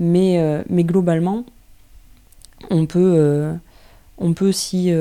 Mais, 0.00 0.64
mais 0.68 0.82
globalement, 0.82 1.44
on 2.68 2.84
peut, 2.84 3.54
on 4.18 4.32
peut 4.32 4.50
si, 4.50 4.92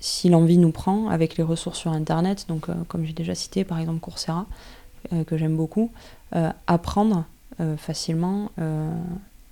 si 0.00 0.28
l'envie 0.28 0.58
nous 0.58 0.72
prend, 0.72 1.08
avec 1.10 1.36
les 1.36 1.44
ressources 1.44 1.78
sur 1.78 1.92
Internet, 1.92 2.46
donc 2.48 2.66
comme 2.88 3.04
j'ai 3.04 3.12
déjà 3.12 3.36
cité, 3.36 3.62
par 3.62 3.78
exemple 3.78 4.00
Coursera, 4.00 4.46
que 5.28 5.36
j'aime 5.38 5.56
beaucoup, 5.56 5.92
apprendre 6.66 7.24
facilement 7.76 8.50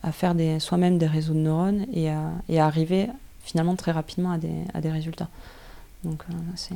à 0.03 0.13
faire 0.13 0.35
soi-même 0.61 0.99
des 0.99 1.07
réseaux 1.07 1.35
de 1.35 1.39
neurones 1.39 1.87
et 1.93 2.11
à, 2.11 2.31
et 2.49 2.61
à, 2.61 2.67
arriver 2.67 3.09
finalement 3.41 3.77
très 3.77 3.93
rapidement 3.93 4.33
à 4.33 4.39
des, 4.39 4.65
à 4.75 4.81
des 4.81 4.91
résultats. 4.91 5.29
Donc 6.05 6.23
euh, 6.31 6.35
c'est 6.55 6.75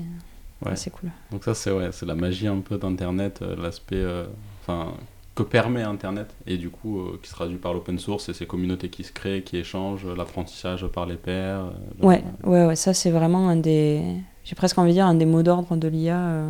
ouais. 0.67 0.91
cool. 0.93 1.11
Donc 1.31 1.45
ça 1.45 1.55
c'est 1.55 1.71
ouais, 1.71 1.91
la 2.05 2.15
magie 2.15 2.49
un 2.49 2.59
peu 2.59 2.79
d'Internet, 2.79 3.41
euh, 3.43 3.55
l'aspect 3.57 3.97
euh, 3.97 4.27
enfin 4.63 4.95
que 5.35 5.43
permet 5.43 5.83
Internet 5.83 6.35
et 6.47 6.59
du 6.59 6.69
coup 6.69 7.05
qui 7.23 7.31
se 7.31 7.35
traduit 7.35 7.57
par 7.57 7.73
l'open 7.73 7.99
source 7.99 8.29
et 8.29 8.35
ces 8.35 8.45
communautés 8.45 8.91
qui 8.91 9.03
se 9.03 9.13
créent, 9.13 9.43
qui 9.43 9.57
échangent, 9.57 10.07
l'apprentissage 10.07 10.87
par 10.89 11.07
les 11.07 11.17
pairs. 11.17 11.73
ouais, 12.03 12.23
ouais, 12.45 12.67
ouais, 12.67 12.77
ça 12.77 12.93
c'est 12.93 13.11
vraiment 13.11 13.49
un 13.49 13.57
des, 13.57 14.03
j'ai 14.45 14.55
presque 14.55 14.77
envie 14.77 14.91
de 14.91 14.97
dire 14.97 15.07
un 15.07 15.15
des 15.15 15.25
mots 15.25 15.43
d'ordre 15.43 15.75
de 15.75 15.89
l'IA, 15.89 16.45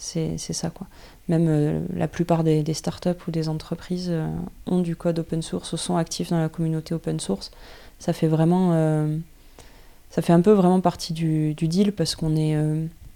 c'est 0.00 0.38
ça 0.38 0.70
quoi. 0.70 0.86
Même 1.28 1.46
euh, 1.48 1.80
la 1.94 2.08
plupart 2.08 2.42
des, 2.42 2.64
startups 2.74 3.10
ou 3.28 3.30
des 3.30 3.48
entreprises 3.48 4.08
euh, 4.10 4.26
ont 4.66 4.80
du 4.80 4.96
code 4.96 5.18
open 5.18 5.42
source 5.42 5.74
ou 5.74 5.76
sont 5.76 5.96
actifs 5.96 6.30
dans 6.30 6.40
la 6.40 6.48
communauté 6.48 6.94
open 6.94 7.20
source. 7.20 7.50
Ça 7.98 8.12
fait 8.12 8.26
vraiment. 8.26 8.70
Euh, 8.72 9.16
ça 10.08 10.22
fait 10.22 10.32
un 10.32 10.40
peu 10.40 10.52
vraiment 10.52 10.80
partie 10.80 11.12
du, 11.12 11.54
deal 11.54 11.92
parce 11.92 12.16
qu'on 12.16 12.34
est, 12.34 12.56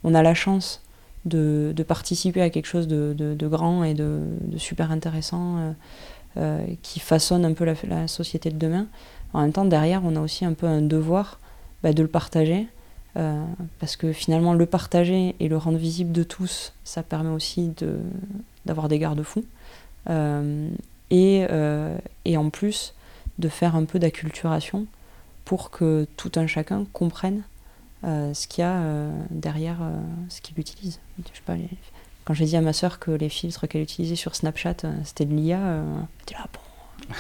on 0.05 0.15
a 0.15 0.23
la 0.23 0.35
chance 0.35 0.81
de, 1.25 1.75
participer 1.89 2.41
à 2.41 2.51
quelque 2.51 2.67
chose 2.67 2.87
de, 2.87 3.49
grand 3.49 3.83
et 3.83 3.95
de, 3.95 4.21
super 4.59 4.93
intéressant 4.93 5.75
qui 6.83 7.01
façonne 7.01 7.45
un 7.45 7.53
peu 7.53 7.65
la, 7.65 8.07
société 8.07 8.51
de 8.51 8.59
demain. 8.59 8.87
En 9.33 9.41
même 9.41 9.53
temps, 9.53 9.65
derrière, 9.65 10.03
on 10.05 10.15
a 10.15 10.21
aussi 10.21 10.45
un 10.45 10.53
peu 10.53 10.67
un 10.67 10.83
devoir 10.83 11.41
bah, 11.83 11.93
de 11.93 12.03
le 12.03 12.09
partager 12.09 12.69
euh, 13.17 13.45
parce 13.79 13.97
que 13.97 14.13
finalement, 14.13 14.55
le 14.55 14.67
partager 14.67 15.35
et 15.41 15.49
le 15.49 15.57
rendre 15.57 15.79
visible 15.79 16.13
de 16.13 16.23
tous, 16.23 16.73
ça 16.85 17.03
permet 17.03 17.31
aussi 17.31 17.73
d'avoir 18.67 18.89
des 18.89 18.99
garde-fous. 18.99 19.45
et, 21.11 21.47
et 22.25 22.37
en 22.37 22.51
plus 22.51 22.95
de 23.39 23.49
faire 23.49 23.77
un 23.77 23.85
peu 23.85 23.99
d'acculturation 23.99 24.87
pour 25.45 25.71
que 25.71 26.07
tout 26.17 26.33
un 26.37 26.47
chacun 26.47 26.87
comprenne 26.93 27.43
ce 28.03 28.47
qu'il 28.47 28.63
y 28.63 28.67
a 28.67 28.83
derrière 29.31 29.79
ce 30.29 30.41
qu'il 30.41 30.59
utilise. 30.59 31.01
Je 31.19 31.37
sais 31.37 31.43
pas, 31.45 31.55
quand 32.25 32.35
j'ai 32.35 32.47
dit 32.47 32.57
à 32.57 32.61
ma 32.61 32.73
soeur 32.73 32.99
que 32.99 33.11
les 33.11 33.29
filtres 33.29 33.69
qu'elle 33.69 33.83
utilisait 33.83 34.17
sur 34.17 34.35
Snapchat, 34.35 34.77
c'était 35.05 35.27
de 35.27 35.35
l'IA, 35.35 35.59
elle 35.59 36.07
était 36.23 36.35
là, 36.35 36.47
bon. 36.53 37.15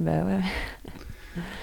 bah 0.00 0.24
ouais. 0.24 0.40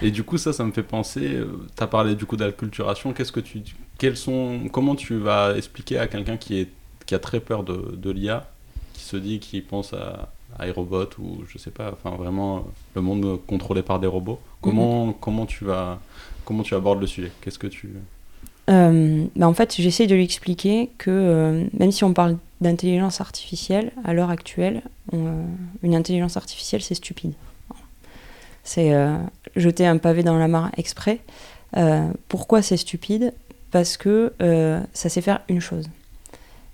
Et 0.01 0.11
du 0.11 0.23
coup, 0.23 0.37
ça, 0.37 0.53
ça 0.53 0.63
me 0.63 0.71
fait 0.71 0.83
penser. 0.83 1.35
Euh, 1.35 1.67
tu 1.75 1.83
as 1.83 1.87
parlé 1.87 2.15
du 2.15 2.25
coup 2.25 2.37
d'acculturation. 2.37 3.13
Qu'est-ce 3.13 3.31
que 3.31 3.39
tu, 3.39 3.61
quels 3.97 4.17
sont, 4.17 4.61
comment 4.71 4.95
tu 4.95 5.17
vas 5.17 5.55
expliquer 5.55 5.99
à 5.99 6.07
quelqu'un 6.07 6.37
qui, 6.37 6.59
est, 6.59 6.69
qui 7.05 7.15
a 7.15 7.19
très 7.19 7.39
peur 7.39 7.63
de, 7.63 7.95
de 7.95 8.11
l'IA, 8.11 8.49
qui 8.93 9.01
se 9.03 9.17
dit, 9.17 9.39
qui 9.39 9.61
pense 9.61 9.93
à, 9.93 10.31
à 10.57 10.67
iRobot 10.67 11.09
ou 11.19 11.43
je 11.47 11.57
sais 11.57 11.71
pas, 11.71 11.91
enfin 11.91 12.15
vraiment 12.15 12.57
euh, 12.57 12.61
le 12.95 13.01
monde 13.01 13.39
contrôlé 13.45 13.81
par 13.81 13.99
des 13.99 14.07
robots? 14.07 14.39
Comment, 14.61 15.07
mhm. 15.07 15.13
comment 15.19 15.45
tu 15.45 15.65
vas, 15.65 15.99
comment 16.45 16.63
tu 16.63 16.75
abordes 16.75 17.01
le 17.01 17.07
sujet? 17.07 17.31
Qu'est-ce 17.41 17.59
que 17.59 17.67
tu 17.67 17.89
euh, 18.69 19.25
bah 19.35 19.47
en 19.47 19.53
fait, 19.55 19.77
j'essaie 19.79 20.05
de 20.05 20.13
lui 20.13 20.23
expliquer 20.23 20.91
que 20.99 21.67
même 21.73 21.91
si 21.91 22.03
on 22.03 22.13
parle 22.13 22.37
d'intelligence 22.61 23.19
artificielle, 23.19 23.91
à 24.03 24.13
l'heure 24.13 24.29
actuelle, 24.29 24.83
une 25.11 25.95
intelligence 25.95 26.37
artificielle, 26.37 26.83
c'est 26.83 26.93
stupide. 26.93 27.33
C'est 28.69 28.93
euh, 28.93 29.17
jeter 29.55 29.87
un 29.87 29.97
pavé 29.97 30.21
dans 30.21 30.37
la 30.37 30.47
mare 30.47 30.69
exprès. 30.77 31.21
Euh, 31.75 32.07
pourquoi 32.27 32.61
c'est 32.61 32.77
stupide? 32.77 33.33
Parce 33.71 33.97
que 33.97 34.31
euh, 34.43 34.79
ça 34.93 35.09
sait 35.09 35.21
faire 35.21 35.41
une 35.49 35.59
chose. 35.59 35.89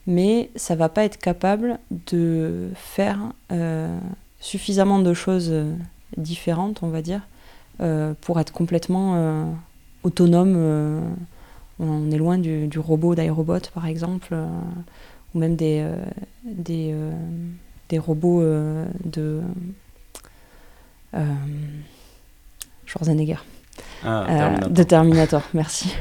Mais 0.05 0.49
ça 0.57 0.75
va 0.75 0.89
pas 0.89 1.05
être 1.05 1.17
capable 1.17 1.79
de 1.91 2.69
faire 2.75 3.19
suffisamment 4.41 4.99
de 4.99 5.13
choses 5.13 5.53
différentes, 6.17 6.83
on 6.83 6.89
va 6.89 7.01
dire, 7.01 7.21
pour 8.21 8.39
être 8.41 8.51
complètement 8.51 9.55
autonome. 10.03 11.15
on 11.79 12.11
est 12.11 12.17
loin 12.17 12.37
du, 12.37 12.77
robot 12.77 13.15
d'iRobot, 13.15 13.71
par 13.73 13.87
exemple, 13.87 14.35
ou 15.33 15.39
même 15.39 15.55
des, 15.55 15.89
des, 16.43 16.93
robots 17.97 18.43
de 19.05 19.41
Schwarzenegger. 22.85 23.37
Ah, 24.03 24.25
euh, 24.29 24.57
de 24.67 24.83
Terminator, 24.83 25.41
merci. 25.53 25.93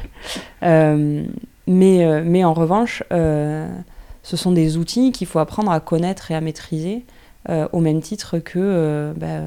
Euh, 0.63 1.25
mais, 1.67 2.21
mais 2.23 2.43
en 2.43 2.53
revanche, 2.53 3.03
ce 3.09 4.37
sont 4.37 4.51
des 4.51 4.77
outils 4.77 5.11
qu'il 5.11 5.27
faut 5.27 5.39
apprendre 5.39 5.71
à 5.71 5.79
connaître 5.79 6.31
et 6.31 6.35
à 6.35 6.41
maîtriser, 6.41 7.05
au 7.49 7.79
même 7.79 8.01
titre 8.01 8.39
que 8.39 9.13
bah, 9.17 9.41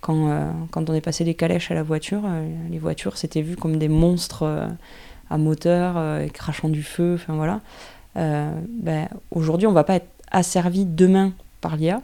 quand, 0.00 0.28
quand, 0.70 0.90
on 0.90 0.94
est 0.94 1.00
passé 1.00 1.24
des 1.24 1.34
calèches 1.34 1.70
à 1.70 1.74
la 1.74 1.82
voiture, 1.82 2.22
les 2.70 2.78
voitures 2.78 3.16
c'était 3.16 3.40
vu 3.40 3.56
comme 3.56 3.78
des 3.78 3.88
monstres 3.88 4.68
à 5.30 5.38
moteur, 5.38 5.96
crachant 6.32 6.68
du 6.68 6.82
feu, 6.82 7.14
enfin 7.14 7.34
voilà. 7.34 7.60
Bah, 8.14 9.08
aujourd'hui, 9.30 9.66
on 9.66 9.70
ne 9.70 9.74
va 9.74 9.84
pas 9.84 9.94
être 9.94 10.08
asservi 10.30 10.84
demain 10.84 11.32
par 11.62 11.76
l'IA, 11.76 12.02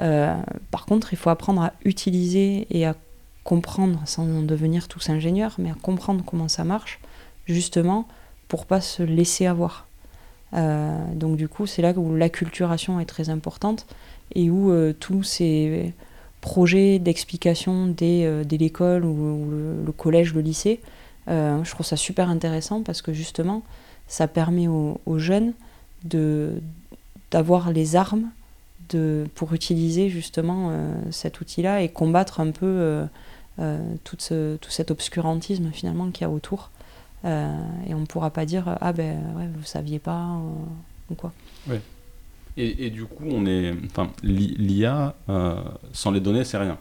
euh, 0.00 0.34
par 0.70 0.86
contre, 0.86 1.12
il 1.12 1.16
faut 1.16 1.30
apprendre 1.30 1.62
à 1.62 1.72
utiliser 1.84 2.66
et 2.70 2.86
à 2.86 2.94
comprendre, 3.44 4.00
sans 4.06 4.24
devenir 4.42 4.88
tous 4.88 5.10
ingénieurs, 5.10 5.54
mais 5.58 5.70
à 5.70 5.74
comprendre 5.74 6.24
comment 6.24 6.48
ça 6.48 6.64
marche, 6.64 7.00
justement, 7.46 8.06
pour 8.48 8.66
pas 8.66 8.80
se 8.80 9.02
laisser 9.02 9.46
avoir. 9.46 9.86
Euh, 10.54 10.98
donc 11.14 11.36
du 11.36 11.48
coup, 11.48 11.66
c'est 11.66 11.82
là 11.82 11.92
où 11.96 12.14
l'acculturation 12.14 13.00
est 13.00 13.06
très 13.06 13.30
importante 13.30 13.86
et 14.34 14.50
où 14.50 14.70
euh, 14.70 14.92
tous 14.92 15.22
ces 15.22 15.92
projets 16.40 16.98
d'explication 16.98 17.86
dès, 17.86 18.44
l'école 18.50 19.04
ou, 19.04 19.50
le, 19.84 19.92
collège, 19.92 20.34
le 20.34 20.40
lycée, 20.40 20.80
je 21.28 21.70
trouve 21.70 21.86
ça 21.86 21.96
super 21.96 22.28
intéressant 22.28 22.82
parce 22.82 23.00
que 23.00 23.12
justement, 23.12 23.62
ça 24.08 24.26
permet 24.26 24.66
aux, 24.66 25.00
aux 25.06 25.18
jeunes 25.18 25.52
d'avoir 27.30 27.70
les 27.70 27.94
armes 27.94 28.28
pour 29.34 29.52
utiliser 29.54 30.08
justement 30.08 30.70
euh, 30.70 30.94
cet 31.10 31.40
outil-là 31.40 31.82
et 31.82 31.88
combattre 31.88 32.40
un 32.40 32.50
peu 32.50 32.66
euh, 32.66 33.04
euh, 33.58 33.80
tout, 34.04 34.16
ce, 34.18 34.56
tout 34.56 34.70
cet 34.70 34.90
obscurantisme 34.90 35.70
finalement 35.72 36.10
qu'il 36.10 36.22
y 36.22 36.24
a 36.24 36.30
autour. 36.30 36.70
et 37.24 37.94
on 37.94 38.00
ne 38.00 38.06
pourra 38.06 38.30
pas 38.30 38.46
dire 38.46 38.76
ah 38.80 38.92
ben 38.92 39.18
ouais, 39.36 39.48
vous 39.54 39.64
saviez 39.64 39.98
pas 39.98 40.38
ou 41.10 41.14
quoi. 41.14 41.32
Ouais. 41.68 41.80
Et, 42.56 42.86
et, 42.86 42.90
du 42.90 43.06
coup, 43.06 43.24
on 43.30 43.46
est, 43.46 43.72
enfin, 43.86 44.10
l'IA 44.22 45.14
sans 45.92 46.10
les 46.10 46.20
données, 46.20 46.44
c'est 46.44 46.58
rien. 46.58 46.76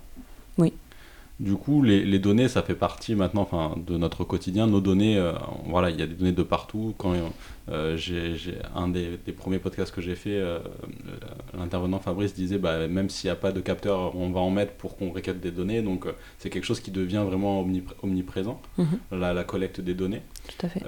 Oui. 0.58 0.74
Du 1.42 1.56
coup, 1.56 1.82
les, 1.82 2.20
données, 2.20 2.48
ça 2.48 2.62
fait 2.62 2.76
partie 2.76 3.16
maintenant 3.16 3.42
enfin, 3.42 3.76
de 3.88 3.98
notre 3.98 4.24
quotidien. 4.24 4.68
Nos 4.68 4.80
données, 4.80 5.18
euh, 5.18 5.34
voilà, 5.66 5.90
il 5.90 6.00
y 6.00 6.04
a 6.04 6.06
des 6.06 6.14
données 6.14 6.34
de 6.34 6.44
partout. 6.44 6.94
Quand 7.00 7.16
euh, 7.72 7.96
j'ai 7.98 8.36
un 8.76 8.88
des, 8.88 9.18
premiers 9.36 9.60
podcasts 9.60 9.94
que 9.94 10.02
j'ai 10.02 10.16
fait, 10.16 10.38
euh, 10.38 10.60
l'intervenant 11.58 12.00
Fabrice 12.00 12.34
disait, 12.34 12.58
bah, 12.58 12.88
même 12.88 13.10
s'il 13.10 13.30
n'y 13.30 13.32
a 13.32 13.36
pas 13.36 13.52
de 13.52 13.62
capteur, 13.62 14.16
on 14.16 14.30
va 14.32 14.40
en 14.40 14.50
mettre 14.50 14.74
pour 14.74 14.98
qu'on 14.98 15.12
récolte 15.12 15.40
des 15.40 15.52
données. 15.52 15.82
Donc, 15.82 16.06
c'est 16.40 16.50
quelque 16.50 16.66
chose 16.66 16.80
qui 16.80 16.92
devient 16.92 17.24
vraiment 17.26 17.66
omniprésent, 18.04 18.62
mhm. 18.78 18.88
la, 19.12 19.44
collecte 19.44 19.82
des 19.82 19.94
données. 19.94 20.22
Tout 20.48 20.66
à 20.66 20.70
fait. 20.70 20.84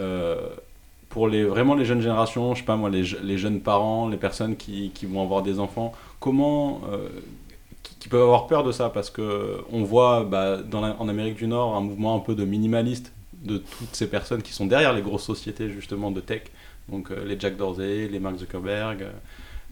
pour 1.09 1.27
les, 1.27 1.43
vraiment 1.43 1.75
les 1.75 1.85
jeunes 1.85 2.01
générations, 2.01 2.53
je 2.53 2.59
sais 2.59 2.65
pas 2.65 2.75
moi, 2.75 2.89
les, 2.89 3.03
les 3.23 3.37
jeunes 3.37 3.61
parents, 3.61 4.09
les 4.09 4.17
personnes 4.17 4.55
qui, 4.55 4.91
qui, 4.93 5.05
vont 5.05 5.21
avoir 5.21 5.43
des 5.43 5.59
enfants, 5.59 5.93
comment 6.19 6.81
qui 7.99 8.09
peuvent 8.09 8.23
avoir 8.23 8.47
peur 8.47 8.63
de 8.63 8.71
ça? 8.71 8.89
Parce 8.89 9.09
que 9.09 9.59
on 9.71 9.83
voit 9.83 10.23
bah, 10.23 10.57
dans 10.57 10.83
en 10.83 11.07
Amérique 11.07 11.35
du 11.35 11.47
Nord 11.47 11.75
un 11.75 11.81
mouvement 11.81 12.15
un 12.15 12.19
peu 12.19 12.35
de 12.35 12.43
minimaliste 12.43 13.13
de 13.43 13.57
toutes 13.57 13.93
ces 13.95 14.07
personnes 14.07 14.41
qui 14.41 14.53
sont 14.53 14.65
derrière 14.65 14.93
les 14.93 15.01
grosses 15.01 15.23
sociétés 15.23 15.69
justement 15.69 16.11
de 16.11 16.21
tech, 16.21 16.43
donc 16.89 17.11
euh, 17.11 17.23
les 17.25 17.39
Jack 17.39 17.57
Dorsey, 17.57 18.07
les 18.11 18.19
Mark 18.19 18.37
Zuckerberg, 18.37 19.01
euh, 19.01 19.11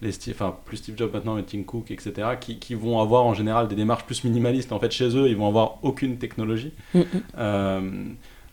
les 0.01 0.11
Steve, 0.11 0.33
enfin 0.35 0.55
plus 0.65 0.77
Steve 0.77 0.97
Jobs 0.97 1.13
maintenant, 1.13 1.35
mais 1.35 1.43
Tim 1.43 1.63
Cook, 1.63 1.91
etc., 1.91 2.29
qui, 2.39 2.57
qui, 2.57 2.73
vont 2.73 2.99
avoir 2.99 3.25
en 3.25 3.33
général 3.33 3.67
des 3.67 3.75
démarches 3.75 4.05
plus 4.05 4.23
minimalistes. 4.23 4.71
En 4.71 4.79
fait, 4.79 4.91
chez 4.91 5.15
eux, 5.15 5.29
ils 5.29 5.37
vont 5.37 5.47
avoir 5.47 5.83
aucune 5.83 6.17
technologie. 6.17 6.73
Mm, 6.93 6.99
mm. 6.99 7.05
Euh, 7.37 8.03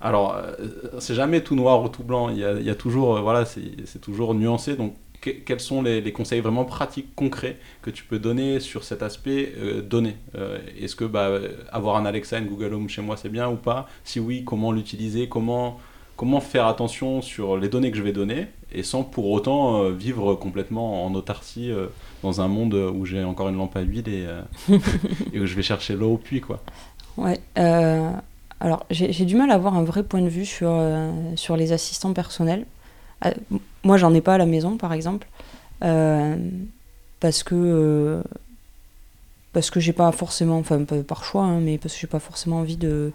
alors, 0.00 0.40
c'est 1.00 1.14
jamais 1.14 1.42
tout 1.42 1.56
noir 1.56 1.82
ou 1.82 1.88
tout 1.88 2.04
blanc. 2.04 2.28
Il 2.28 2.38
y 2.38 2.44
a, 2.44 2.52
il 2.52 2.64
y 2.64 2.70
a 2.70 2.74
toujours, 2.74 3.20
voilà, 3.20 3.44
c'est 3.44 4.00
toujours 4.00 4.34
nuancé. 4.34 4.76
Donc, 4.76 4.94
quels 5.20 5.60
sont 5.60 5.82
les, 5.82 6.12
conseils 6.12 6.40
vraiment 6.40 6.64
pratiques, 6.64 7.14
concrets 7.14 7.58
que 7.82 7.90
tu 7.90 8.04
peux 8.04 8.18
donner 8.18 8.60
sur 8.60 8.84
cet 8.84 9.02
aspect 9.02 9.52
euh, 9.58 9.82
donné? 9.82 10.16
Euh, 10.36 10.58
Est-ce 10.80 10.96
que 10.96 11.04
bah, 11.04 11.40
avoir 11.72 11.96
un 11.96 12.06
Alexa, 12.06 12.38
une 12.38 12.46
Google 12.46 12.74
Home 12.74 12.88
chez 12.88 13.02
moi, 13.02 13.16
c'est 13.16 13.28
bien 13.28 13.48
ou 13.48 13.56
pas? 13.56 13.88
Si 14.04 14.20
oui, 14.20 14.44
comment 14.44 14.72
l'utiliser? 14.72 15.28
Comment, 15.28 15.80
comment 16.18 16.40
faire 16.40 16.66
attention 16.66 17.22
sur 17.22 17.56
les 17.56 17.70
données 17.70 17.90
que 17.90 17.96
je 17.96 18.02
vais 18.02 18.12
donner 18.12 18.48
et 18.70 18.82
sans 18.82 19.02
pour 19.02 19.30
autant 19.30 19.82
euh, 19.82 19.92
vivre 19.92 20.34
complètement 20.34 21.06
en 21.06 21.14
autarcie 21.14 21.70
dans 22.22 22.42
un 22.42 22.48
monde 22.48 22.74
où 22.74 23.06
j'ai 23.06 23.24
encore 23.24 23.48
une 23.48 23.56
lampe 23.56 23.76
à 23.76 23.80
huile 23.80 24.08
et, 24.08 24.26
et 25.32 25.40
où 25.40 25.46
je 25.46 25.54
vais 25.54 25.62
chercher 25.62 25.94
l'eau 25.94 26.12
au 26.12 26.18
puits 26.18 26.42
quoi. 26.42 26.60
Ouais. 27.16 27.40
alors 27.56 28.84
j'ai 28.90 29.24
du 29.24 29.36
mal 29.36 29.50
à 29.50 29.54
avoir 29.54 29.74
un 29.74 29.84
vrai 29.84 30.02
point 30.02 30.20
de 30.20 30.28
vue 30.28 30.44
sur, 30.44 30.78
sur 31.36 31.56
les 31.56 31.72
assistants 31.72 32.12
personnels. 32.12 32.66
Euh, 33.24 33.30
moi, 33.84 33.96
j'en 33.96 34.14
ai 34.14 34.20
pas 34.20 34.34
à 34.34 34.38
la 34.38 34.46
maison, 34.46 34.76
par 34.76 34.92
exemple, 34.92 35.28
euh, 35.84 36.36
parce 37.20 37.42
que 37.42 37.54
euh, 37.54 38.22
parce 39.52 39.70
que 39.70 39.80
j'ai 39.80 39.92
pas 39.92 40.12
forcément, 40.12 40.58
enfin 40.58 40.84
par 40.84 41.24
choix, 41.24 41.44
hein, 41.44 41.60
mais 41.60 41.78
parce 41.78 41.94
que 41.94 42.00
j'ai 42.00 42.06
pas 42.06 42.20
forcément 42.20 42.58
envie 42.58 42.76
de 42.76 43.12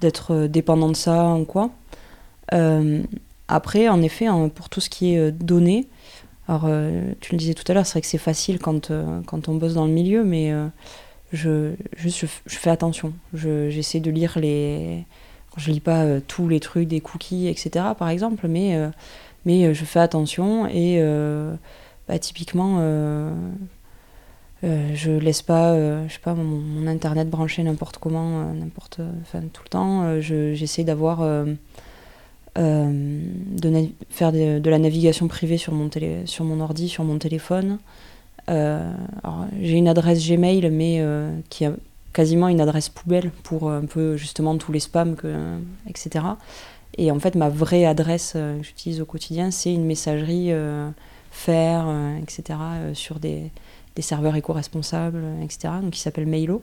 d'être 0.00 0.46
dépendant 0.46 0.88
de 0.88 0.96
ça 0.96 1.34
ou 1.34 1.44
quoi. 1.44 1.70
Après, 3.48 3.88
en 3.88 4.02
effet, 4.02 4.26
hein, 4.26 4.48
pour 4.48 4.68
tout 4.68 4.80
ce 4.80 4.90
qui 4.90 5.14
est 5.14 5.32
données, 5.32 5.88
alors 6.48 6.68
tu 7.20 7.32
le 7.32 7.38
disais 7.38 7.54
tout 7.54 7.64
à 7.68 7.74
l'heure, 7.74 7.86
c'est 7.86 7.92
vrai 7.92 8.00
que 8.02 8.06
c'est 8.06 8.18
facile 8.18 8.58
quand, 8.58 8.92
quand 9.26 9.48
on 9.48 9.54
bosse 9.54 9.74
dans 9.74 9.86
le 9.86 9.92
milieu, 9.92 10.24
mais 10.24 10.52
je, 11.32 11.72
je, 11.96 12.26
fais 12.46 12.70
attention. 12.70 13.12
J'essaie 13.32 14.00
de 14.00 14.10
lire 14.10 14.38
les. 14.38 15.04
Je 15.56 15.70
lis 15.70 15.80
pas 15.80 16.20
tous 16.20 16.48
les 16.48 16.60
trucs 16.60 16.88
des 16.88 17.00
cookies, 17.00 17.48
etc., 17.48 17.86
par 17.96 18.08
exemple, 18.08 18.48
mais 18.48 18.76
mais 19.44 19.64
euh, 19.64 19.74
je 19.74 19.84
fais 19.84 20.00
attention 20.00 20.66
et 20.66 20.98
euh, 21.00 21.54
bah, 22.08 22.18
typiquement, 22.18 22.76
euh, 22.80 23.30
je 24.62 25.12
laisse 25.12 25.42
pas, 25.42 25.76
je 26.06 26.12
sais 26.12 26.20
pas, 26.20 26.34
mon, 26.34 26.86
internet 26.86 27.28
branché 27.28 27.62
n'importe 27.62 27.98
comment, 27.98 28.52
n'importe, 28.54 29.00
tout 29.52 29.62
le 29.64 29.68
temps. 29.68 30.20
j'essaie 30.20 30.84
d'avoir 30.84 31.20
de 32.56 33.88
faire 34.10 34.32
de, 34.32 34.70
la 34.70 34.78
navigation 34.78 35.28
privée 35.28 35.58
sur 35.58 35.72
mon, 35.72 35.88
télé 35.88 36.22
sur 36.26 36.44
mon 36.44 36.60
ordi, 36.60 36.88
sur 36.88 37.04
mon 37.04 37.18
téléphone. 37.18 37.78
j'ai 38.48 39.76
une 39.76 39.88
adresse 39.88 40.26
Gmail, 40.26 40.70
mais 40.70 41.04
qui 41.50 41.64
a 41.64 41.72
quasiment 42.12 42.48
une 42.48 42.60
adresse 42.60 42.88
poubelle 42.88 43.30
pour 43.42 43.70
un 43.70 43.86
peu 43.86 44.16
justement 44.16 44.56
tous 44.56 44.72
les 44.72 44.80
spams, 44.80 45.16
etc. 45.88 46.20
Et 46.96 47.10
en 47.10 47.18
fait, 47.18 47.34
ma 47.34 47.48
vraie 47.48 47.84
adresse 47.84 48.34
euh, 48.36 48.58
que 48.58 48.64
j'utilise 48.64 49.00
au 49.00 49.04
quotidien, 49.04 49.50
c'est 49.50 49.72
une 49.72 49.84
messagerie 49.84 50.52
euh, 50.52 50.88
faire, 51.30 51.86
euh, 51.88 52.16
etc., 52.18 52.58
sur 52.94 53.18
des, 53.18 53.50
des 53.96 54.02
serveurs 54.02 54.36
éco-responsables, 54.36 55.24
etc. 55.42 55.74
Donc, 55.82 55.92
qui 55.92 56.00
s'appelle 56.00 56.26
Mailo. 56.26 56.62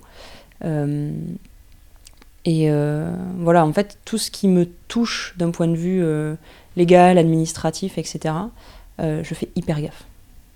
Et 2.45 2.69
voilà, 3.37 3.65
en 3.65 3.73
fait, 3.73 3.97
tout 4.05 4.17
ce 4.17 4.31
qui 4.31 4.47
me 4.47 4.65
touche 4.87 5.35
d'un 5.37 5.51
point 5.51 5.67
de 5.67 5.75
vue 5.75 6.03
légal, 6.75 7.17
administratif, 7.17 7.97
etc., 7.97 8.33
je 8.99 9.33
fais 9.33 9.49
hyper 9.55 9.81
gaffe. 9.81 10.05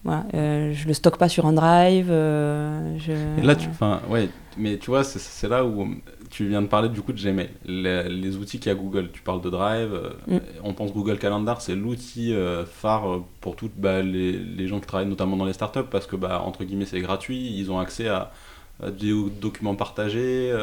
Voilà, 0.06 0.24
euh, 0.36 0.72
je 0.72 0.88
le 0.88 0.94
stocke 0.94 1.18
pas 1.18 1.28
sur 1.28 1.48
un 1.48 1.54
drive. 1.54 2.10
Euh, 2.12 2.96
Et 3.40 3.42
là, 3.42 3.56
tu, 3.56 3.68
ouais, 4.08 4.30
mais 4.56 4.78
tu 4.78 4.92
vois, 4.92 5.04
c'est 5.04 5.50
là 5.50 5.66
où 5.66 5.96
tu 6.30 6.48
viens 6.48 6.62
de 6.62 6.68
parler 6.68 6.90
du 6.90 7.02
coup 7.02 7.12
de 7.12 7.20
Gmail, 7.20 7.50
les, 7.66 8.38
outils 8.38 8.60
qu'il 8.60 8.72
y 8.72 8.76
a 8.76 8.78
Google. 8.78 9.10
Tu 9.12 9.24
parles 9.24 9.42
de 9.42 9.50
Drive, 9.50 9.94
euh, 9.94 10.12
mm. 10.28 10.40
on 10.64 10.74
pense 10.74 10.94
Google 10.94 11.18
Calendar, 11.18 11.60
c'est 11.60 11.76
l'outil 11.76 12.36
phare 12.72 13.22
pour 13.42 13.56
toutes 13.56 13.76
bah, 13.76 14.04
les, 14.04 14.34
les, 14.34 14.68
gens 14.68 14.80
qui 14.80 14.86
travaillent 14.86 15.08
notamment 15.08 15.38
dans 15.38 15.46
les 15.46 15.54
startups 15.54 15.90
parce 15.90 16.06
que 16.06 16.16
bah, 16.16 16.40
entre 16.46 16.64
guillemets 16.66 16.86
c'est 16.86 17.02
gratuit, 17.02 17.58
ils 17.58 17.72
ont 17.72 17.80
accès 17.80 18.08
à, 18.08 18.32
des 19.00 19.14
documents 19.42 19.76
partagés. 19.76 20.54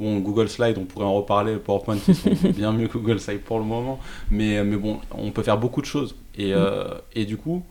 bon, 0.00 0.18
Google 0.18 0.48
Slide, 0.48 0.76
on 0.78 0.84
pourrait 0.84 1.04
en 1.04 1.14
reparler. 1.14 1.56
PowerPoint, 1.56 1.96
ils 2.08 2.14
sont 2.14 2.30
bien 2.56 2.72
mieux 2.72 2.88
que 2.88 2.98
Google 2.98 3.20
Slide 3.20 3.40
pour 3.40 3.58
le 3.58 3.64
moment. 3.64 4.00
Mais, 4.30 4.64
mais 4.64 4.76
bon, 4.76 4.98
on 5.12 5.30
peut 5.30 5.42
faire 5.42 5.58
beaucoup 5.58 5.80
de 5.80 5.86
choses. 5.86 6.16
Et, 6.36 6.52
mm. 6.52 6.66
et 7.14 7.24
du 7.26 7.36
coup, 7.36 7.62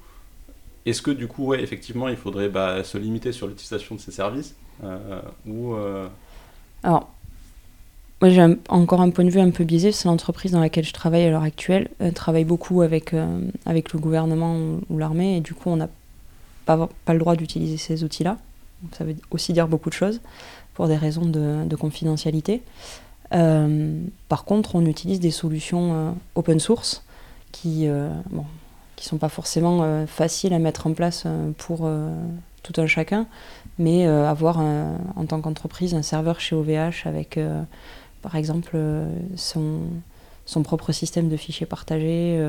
est-ce 0.85 1.01
que 1.01 1.11
du 1.11 1.27
coup, 1.27 1.45
ouais, 1.47 1.61
effectivement, 1.63 2.09
il 2.09 2.17
faudrait 2.17 2.49
bah, 2.49 2.83
se 2.83 2.97
limiter 2.97 3.31
sur 3.31 3.47
l'utilisation 3.47 3.95
de 3.95 4.01
ces 4.01 4.11
services 4.11 4.55
euh, 4.83 5.21
ou 5.45 5.73
euh, 5.75 6.07
Alors, 6.83 7.09
moi 8.21 8.29
j'ai 8.29 8.45
encore 8.69 9.01
un 9.01 9.09
point 9.09 9.23
de 9.23 9.29
vue 9.29 9.39
un 9.39 9.51
peu 9.51 9.63
biaisé, 9.63 9.91
c'est 9.91 10.07
l'entreprise 10.07 10.51
dans 10.51 10.59
laquelle 10.59 10.83
je 10.83 10.93
travaille 10.93 11.23
à 11.23 11.29
l'heure 11.29 11.43
actuelle, 11.43 11.89
elle 11.99 12.13
travaille 12.13 12.43
beaucoup 12.43 12.81
avec, 12.81 13.13
euh, 13.13 13.39
avec 13.65 13.93
le 13.93 13.99
gouvernement 13.99 14.57
ou, 14.89 14.97
l'armée, 14.97 15.37
et 15.37 15.41
du 15.41 15.53
coup 15.53 15.69
on 15.69 15.77
n'a 15.77 15.89
pas, 16.65 16.89
pas 17.05 17.13
le 17.13 17.19
droit 17.19 17.35
d'utiliser 17.35 17.77
ces 17.77 18.03
outils-là. 18.03 18.37
Ça 18.91 19.03
veut 19.03 19.15
aussi 19.31 19.53
dire 19.53 19.67
beaucoup 19.67 19.89
de 19.89 19.95
choses 19.95 20.21
pour 20.73 20.87
des 20.87 20.97
raisons 20.97 21.25
de, 21.25 21.65
de 21.65 21.75
confidentialité. 21.75 22.61
par 23.29 24.45
contre, 24.45 24.75
on 24.75 24.85
utilise 24.85 25.19
des 25.19 25.31
solutions 25.31 26.15
open 26.35 26.59
source 26.59 27.03
qui, 27.51 27.87
bon, 28.29 28.45
qui 29.03 29.09
sont 29.09 29.17
pas 29.17 29.29
forcément 29.29 29.83
euh, 29.83 30.05
faciles 30.07 30.53
à 30.53 30.59
mettre 30.59 30.87
en 30.87 30.93
place 30.93 31.23
euh, 31.25 31.51
pour 31.57 31.81
euh, 31.83 32.09
tout 32.61 32.79
un 32.79 32.87
chacun, 32.87 33.27
mais 33.77 34.05
avoir 34.05 34.59
en 34.59 35.25
tant 35.27 35.41
qu'entreprise 35.41 35.93
un 35.95 36.01
serveur 36.01 36.39
chez 36.39 36.55
OVH 36.55 37.05
avec 37.05 37.37
par 38.21 38.37
exemple 38.37 38.77
son, 39.35 39.79
son, 40.45 40.63
propre 40.63 40.93
système 40.93 41.27
de 41.27 41.35
fichiers 41.35 41.65
partagés 41.65 42.41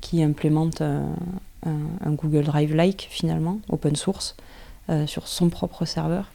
qui 0.00 0.24
implémente 0.24 0.80
un, 0.80 2.10
Google 2.10 2.42
Drive-like 2.42 3.06
finalement, 3.08 3.60
open 3.68 3.94
source, 3.94 4.34
sur 5.06 5.26
son 5.26 5.48
propre 5.48 5.84
serveur, 5.84 6.30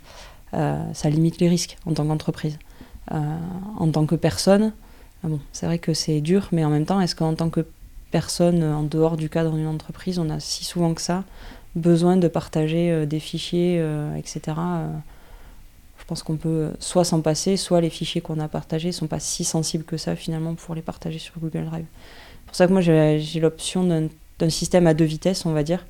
ça 0.51 1.09
limite 1.09 1.39
les 1.39 1.49
risques 1.49 1.77
en 1.85 1.93
tant 1.93 2.05
qu'entreprise. 2.05 2.59
en 3.09 3.91
tant 3.91 4.05
que 4.05 4.15
personne, 4.15 4.73
c'est 5.53 5.65
vrai 5.65 5.79
que 5.79 5.93
c'est 5.93 6.21
dur, 6.21 6.49
mais 6.51 6.65
en 6.65 6.69
même 6.69 6.85
temps, 6.85 6.99
est-ce 6.99 7.15
qu'en 7.15 7.33
tant 7.35 7.49
que 7.49 7.65
personne 8.11 8.63
en 8.63 8.83
dehors 8.83 9.17
du 9.17 9.29
cadre 9.29 9.51
d'une 9.51 9.67
entreprise, 9.67 10.19
on 10.19 10.29
a 10.29 10.39
si 10.39 10.65
souvent 10.65 10.93
que 10.93 11.01
ça 11.01 11.23
besoin 11.75 12.17
de 12.17 12.27
partager 12.27 12.91
euh, 12.91 13.05
des 13.05 13.19
fichiers, 13.19 13.77
euh, 13.79 14.15
etc. 14.15 14.41
Euh, 14.57 14.87
je 15.99 16.05
pense 16.05 16.23
qu'on 16.23 16.35
peut 16.35 16.71
soit 16.79 17.05
s'en 17.05 17.21
passer, 17.21 17.57
soit 17.57 17.81
les 17.81 17.89
fichiers 17.89 18.21
qu'on 18.21 18.39
a 18.39 18.47
partagés 18.47 18.89
ne 18.89 18.93
sont 18.93 19.07
pas 19.07 19.19
si 19.19 19.43
sensibles 19.43 19.85
que 19.85 19.97
ça 19.97 20.15
finalement 20.15 20.55
pour 20.55 20.75
les 20.75 20.81
partager 20.81 21.19
sur 21.19 21.39
Google 21.39 21.65
Drive. 21.65 21.85
C'est 21.85 22.45
pour 22.47 22.55
ça 22.55 22.67
que 22.67 22.73
moi 22.73 22.81
j'ai 22.81 23.39
l'option 23.39 24.09
d'un 24.39 24.49
système 24.49 24.87
à 24.87 24.93
deux 24.93 25.05
vitesses, 25.05 25.45
on 25.45 25.53
va 25.53 25.63
dire. 25.63 25.85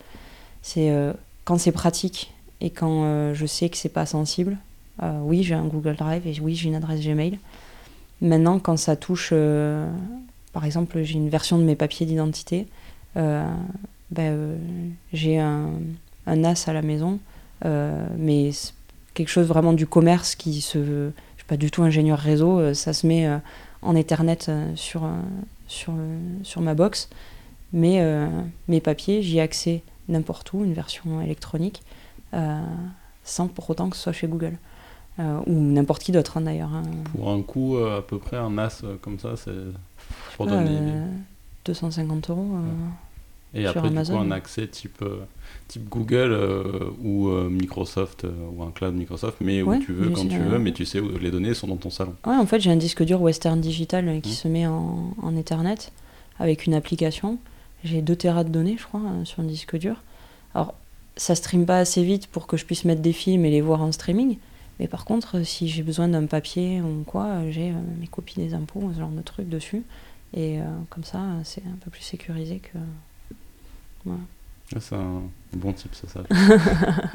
C'est 0.62 0.94
quand 1.44 1.58
c'est 1.58 1.72
pratique 1.72 2.36
et 2.62 2.70
quand 2.70 3.34
je 3.34 3.46
sais 3.46 3.70
que 3.70 3.78
c'est 3.78 3.90
pas 3.90 4.06
sensible. 4.06 4.58
oui, 5.02 5.44
j'ai 5.44 5.56
un 5.56 5.66
Google 5.66 5.96
Drive 5.96 6.26
et 6.28 6.40
oui, 6.40 6.56
j'ai 6.56 6.70
une 6.70 6.76
adresse 6.76 7.02
Gmail. 7.02 7.40
Maintenant, 8.22 8.60
quand 8.60 8.78
ça 8.78 8.96
touche 8.96 9.34
par 10.54 10.66
exemple, 10.66 11.02
j'ai 11.04 11.16
une 11.16 11.30
version 11.30 11.58
de 11.58 11.64
mes 11.64 11.76
papiers 11.76 12.06
d'identité. 12.06 12.68
Euh, 13.18 13.46
ben, 14.10 14.34
euh, 14.34 14.58
j'ai 15.14 15.40
un, 15.40 15.72
un, 16.28 16.36
NAS 16.36 16.66
à 16.68 16.74
la 16.74 16.82
maison, 16.82 17.20
euh, 17.66 18.06
mais 18.18 18.52
quelque 19.14 19.30
chose 19.30 19.48
vraiment 19.48 19.74
du 19.74 19.88
commerce 19.88 20.36
qui 20.36 20.62
se. 20.62 20.80
Je 20.84 21.12
suis 21.38 21.48
pas 21.48 21.58
du 21.58 21.72
tout 21.72 21.84
ingénieur 21.84 22.20
réseau, 22.20 22.74
ça 22.74 22.94
se 22.94 23.08
met 23.08 23.28
en 23.82 23.96
Ethernet 23.96 24.38
sur 24.76 25.02
ma 26.58 26.76
box. 26.76 27.10
Mais 27.74 28.06
mes 28.68 28.80
papiers, 28.80 29.24
j'y 29.24 29.38
ai 29.38 29.42
accès 29.42 29.82
n'importe 30.08 30.54
où, 30.54 30.64
une 30.64 30.74
version 30.74 31.22
électronique, 31.22 31.82
sans 33.24 33.48
pour 33.48 33.70
autant 33.70 33.90
que 33.90 33.96
ce 33.96 34.04
soit 34.04 34.14
chez 34.14 34.28
Google. 34.28 34.58
ou 35.20 35.54
n'importe 35.54 36.04
qui 36.04 36.12
d'autre 36.12 36.38
hein, 36.38 36.42
d'ailleurs. 36.42 36.74
Hein. 36.74 36.84
Pour 37.16 37.30
un 37.32 37.42
coût 37.42 37.78
à 37.78 38.02
peu 38.06 38.18
près, 38.18 38.38
un 38.38 38.50
NAS 38.50 38.82
comme 39.02 39.20
ça, 39.20 39.36
c'est 39.36 39.52
250 41.66 42.30
euh, 42.30 42.34
euros. 42.34 42.48
Euh, 42.56 43.60
et 43.60 43.66
après, 43.66 43.90
du 43.90 43.96
coup, 43.96 44.18
un 44.18 44.32
accès 44.32 44.68
type, 44.68 45.02
euh, 45.02 45.26
type 45.68 45.90
Google 45.90 46.38
ou 47.04 47.30
Microsoft 47.30 48.26
ou 48.56 48.64
un 48.64 48.72
cloud 48.72 48.96
Microsoft, 48.96 49.38
mais 49.42 49.62
où 49.62 49.78
tu 49.78 49.92
veux, 49.92 50.10
quand 50.10 50.28
tu 50.28 50.40
veux, 50.40 50.60
mais 50.60 50.72
tu 50.72 50.86
sais 50.86 51.00
où 51.00 51.18
les 51.18 51.32
données 51.32 51.54
sont 51.54 51.68
dans 51.68 51.76
ton 51.76 51.90
salon. 51.90 52.16
Ouais, 52.26 52.36
en 52.36 52.46
fait, 52.46 52.62
j'ai 52.62 52.72
un 52.72 52.78
disque 52.78 53.04
dur 53.04 53.22
Western 53.22 53.60
Digital 53.60 54.22
qui 54.22 54.30
mmh. 54.30 54.34
se 54.34 54.48
met 54.48 54.68
en, 54.68 55.14
en, 55.22 55.36
Ethernet 55.36 55.92
avec 56.40 56.66
une 56.66 56.74
application. 56.74 57.38
J'ai 57.84 58.02
2 58.02 58.16
Tera 58.16 58.44
de 58.44 58.50
données, 58.50 58.78
je 58.78 58.86
crois, 58.86 59.02
sur 59.26 59.42
un 59.42 59.46
disque 59.46 59.76
dur. 59.78 59.96
Alors, 60.54 60.76
ça 61.18 61.36
stream 61.36 61.66
pas 61.66 61.80
assez 61.80 62.04
vite 62.04 62.28
pour 62.28 62.48
que 62.48 62.58
je 62.58 62.66
puisse 62.66 62.86
mettre 62.86 63.02
des 63.02 63.14
films 63.14 63.46
et 63.46 63.52
les 63.52 63.62
voir 63.62 63.82
en 63.82 63.92
streaming. 63.92 64.38
Mais 64.80 64.88
par 64.88 65.06
contre, 65.06 65.44
si 65.46 65.68
j'ai 65.68 65.84
besoin 65.84 66.08
d'un 66.08 66.26
papier 66.26 66.82
ou 66.82 67.04
quoi, 67.06 67.50
j'ai 67.50 67.72
mes 68.00 68.08
copies 68.08 68.36
des 68.36 68.54
impôts, 68.54 68.92
ce 68.94 69.00
genre 69.00 69.10
de 69.10 69.22
trucs 69.22 69.50
dessus. 69.50 69.84
Et 70.34 70.60
euh, 70.60 70.66
comme 70.90 71.04
ça, 71.04 71.22
c'est 71.44 71.64
un 71.66 71.78
peu 71.84 71.92
plus 71.92 72.02
sécurisé 72.02 72.60
que. 72.60 72.78
Voilà. 74.06 74.22
Ah, 74.76 74.80
c'est 74.80 74.96
un 74.96 75.22
bon 75.54 75.74
type, 75.74 75.94
ça. 75.94 76.08
ça. 76.08 76.24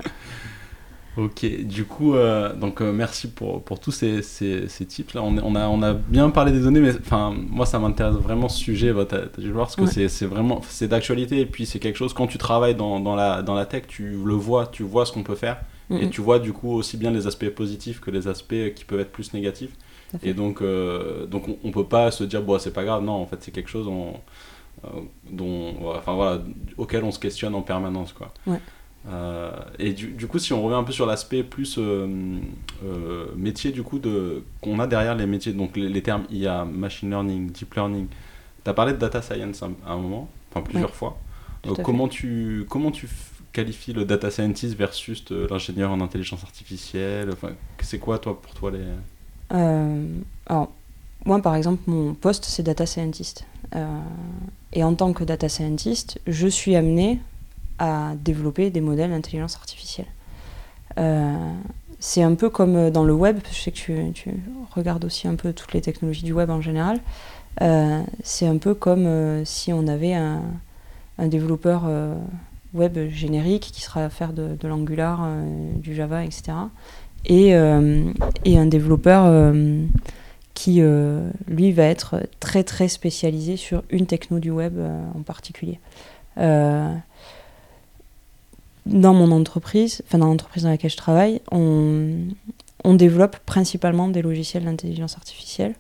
ok, 1.17 1.65
du 1.65 1.85
coup, 1.85 2.15
euh, 2.15 2.55
donc 2.55 2.81
euh, 2.81 2.93
merci 2.93 3.29
pour, 3.29 3.63
pour 3.63 3.81
tous 3.81 3.93
ces, 3.93 4.23
ces, 4.23 4.69
ces 4.69 4.87
tips 4.87 5.15
là. 5.15 5.23
On, 5.23 5.37
on, 5.39 5.55
a, 5.55 5.69
on 5.69 5.83
a 5.83 5.93
bien 5.93 6.31
parlé 6.31 6.53
des 6.53 6.61
données, 6.61 6.81
mais 6.81 6.95
enfin, 6.97 7.35
moi 7.51 7.67
ça 7.67 7.79
m'intéresse 7.79 8.15
vraiment 8.15 8.49
ce 8.49 8.59
sujet. 8.59 8.93
Bah, 8.93 9.07
tu 9.09 9.15
as, 9.15 9.43
dû 9.43 9.53
voir 9.53 9.67
parce 9.67 9.77
que 9.77 10.09
c'est 10.09 10.27
vraiment 10.27 10.61
c'est 10.69 10.89
d'actualité 10.89 11.41
et 11.41 11.47
puis 11.47 11.67
c'est 11.67 11.79
quelque 11.79 11.97
chose 11.97 12.13
quand 12.13 12.27
tu 12.27 12.39
travailles 12.39 12.75
dans, 12.75 13.01
dans, 13.01 13.15
la, 13.15 13.43
dans 13.43 13.55
la 13.55 13.67
tech, 13.67 13.85
tu 13.89 14.11
le 14.25 14.35
vois, 14.35 14.67
tu 14.67 14.83
vois 14.83 15.07
ce 15.07 15.13
qu'on 15.13 15.23
peut 15.23 15.37
faire 15.37 15.59
et 15.91 16.11
tu 16.11 16.21
vois 16.21 16.41
du 16.41 16.53
coup 16.53 16.73
aussi 16.73 16.97
bien 16.97 17.13
les 17.13 17.29
aspects 17.29 17.49
positifs 17.51 18.01
que 18.01 18.11
les 18.11 18.27
aspects 18.27 18.75
qui 18.75 18.85
peuvent 18.85 19.01
être 19.01 19.13
plus 19.13 19.33
négatifs. 19.33 19.71
Et 20.23 20.35
donc, 20.35 20.63
euh, 20.63 21.27
donc 21.27 21.49
on, 21.49 21.69
ne 21.69 21.73
peut 21.73 21.85
pas 21.85 22.11
se 22.11 22.25
dire, 22.25 22.43
bon, 22.43 22.59
c'est 22.59 22.73
pas 22.73 22.85
grave. 22.85 23.03
Non, 23.03 23.15
en 23.15 23.27
fait, 23.27 23.37
c'est 23.41 23.51
quelque 23.51 23.71
chose 23.71 23.89
euh, 23.89 24.89
dont, 25.31 25.75
enfin, 25.95 26.15
voilà, 26.15 26.43
auquel 26.77 27.05
on 27.05 27.11
se 27.11 27.19
questionne 27.19 27.55
en 27.55 27.63
permanence. 27.63 28.13
Quoi. 28.13 28.33
Euh, 29.09 29.53
et 29.79 29.93
du, 29.93 30.09
du, 30.09 30.27
coup, 30.27 30.39
si 30.39 30.53
on 30.53 30.63
revient 30.63 30.77
un 30.77 30.85
peu 30.85 30.93
sur 30.93 31.07
l'aspect 31.07 31.43
plus 31.43 31.79
métier 33.37 33.73
du 33.73 33.83
coup 33.83 33.99
de 33.99 34.43
qu'on 34.61 34.79
a 34.81 34.87
derrière 34.87 35.15
les 35.15 35.27
métiers, 35.27 35.53
donc 35.53 35.77
les, 35.77 36.03
termes 36.03 36.25
IA, 36.31 36.65
machine 36.65 37.11
learning, 37.11 37.51
deep 37.51 37.75
learning. 37.75 38.09
Tu 38.65 38.71
as 38.71 38.75
parlé 38.75 38.93
de 38.93 38.99
data 38.99 39.23
science 39.23 39.63
à 39.63 39.93
un 39.93 39.97
moment, 39.97 40.29
enfin 40.51 40.63
plusieurs 40.63 40.95
fois. 40.95 41.19
comment 41.85 42.09
tu 42.09 42.67
comment 42.69 42.91
tu 42.91 43.09
qualifies 43.53 43.93
le 43.93 44.05
data 44.05 44.31
scientist 44.31 44.77
versus 44.77 45.25
l'ingénieur 45.31 45.91
en 45.93 46.01
intelligence 46.01 46.43
artificielle? 46.43 47.31
Enfin, 47.33 47.51
C'est 47.81 47.99
quoi 47.99 48.19
toi 48.19 48.41
pour 48.41 48.55
toi 48.55 48.71
les 48.71 48.85
euh, 49.53 50.07
alors, 50.47 50.71
moi, 51.25 51.41
par 51.41 51.55
exemple, 51.55 51.83
mon 51.87 52.15
poste, 52.15 52.45
c'est 52.45 52.63
data 52.63 52.87
scientist. 52.87 53.45
Euh, 53.75 53.99
et 54.73 54.85
en 54.85 54.95
tant 54.95 55.13
que 55.13 55.25
data 55.25 55.49
scientist, 55.49 56.21
je 56.27 56.47
suis 56.47 56.77
amené 56.77 57.21
à 57.79 58.13
développer 58.17 58.71
des 58.71 58.81
modèles 58.81 59.11
d'intelligence 59.11 59.57
artificielle. 59.57 60.07
Euh, 60.99 61.35
c'est 61.99 62.23
un 62.23 62.35
peu 62.35 62.51
comme 62.51 62.91
dans 62.91 63.05
le 63.05 63.13
web, 63.13 63.39
je 63.51 63.57
sais 63.57 63.71
que 63.73 64.11
tu, 64.11 64.31
regardes 64.75 65.05
aussi 65.05 65.29
un 65.29 65.35
peu 65.35 65.53
toutes 65.53 65.73
les 65.73 65.81
technologies 65.81 66.25
du 66.25 66.33
web 66.33 66.51
en 66.51 66.61
général. 66.61 67.01
c'est 68.23 68.47
un 68.47 68.59
peu 68.59 68.75
comme 68.75 69.45
si 69.45 69.73
on 69.73 69.87
avait 69.89 70.15
un, 70.15 70.43
développeur 71.19 71.85
web 72.75 72.99
générique 73.09 73.71
qui 73.73 73.81
sera 73.81 74.05
à 74.05 74.11
faire 74.11 74.35
de, 74.35 74.69
l'Angular, 74.69 75.27
du 75.77 75.95
Java, 75.95 76.25
etc 76.25 76.53
et, 77.27 77.55
euh, 77.55 78.13
un 78.47 78.67
développeur 78.67 79.25
euh, 79.27 79.85
qui, 80.55 80.81
euh, 80.81 81.29
lui, 81.49 81.73
va 81.73 81.85
être 81.85 82.23
très 82.41 82.65
très 82.65 82.89
spécialisé 82.89 83.57
sur 83.57 83.83
une 83.91 84.07
techno 84.07 84.39
du 84.39 84.51
web 84.51 84.79
en 85.15 85.23
particulier. 85.23 85.79
Dans 88.87 89.15
mon 89.15 89.33
entreprise, 89.33 90.03
enfin 90.07 90.19
dans 90.19 90.27
l'entreprise 90.27 90.63
dans 90.63 90.71
laquelle 90.71 90.91
je 90.91 90.97
travaille, 90.97 91.41
on, 91.51 92.95
développe 92.95 93.39
principalement 93.41 94.09
des 94.09 94.23
logiciels 94.23 94.65
d'intelligence 94.65 95.17
artificielle. 95.17 95.75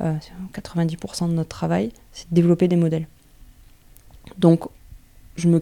90% 0.00 1.28
de 1.28 1.34
notre 1.34 1.48
travail, 1.48 1.90
c'est 2.12 2.28
de 2.30 2.34
développer 2.34 2.68
des 2.68 2.76
modèles. 2.76 3.06
Donc, 4.38 4.64
je 5.36 5.48
me, 5.48 5.60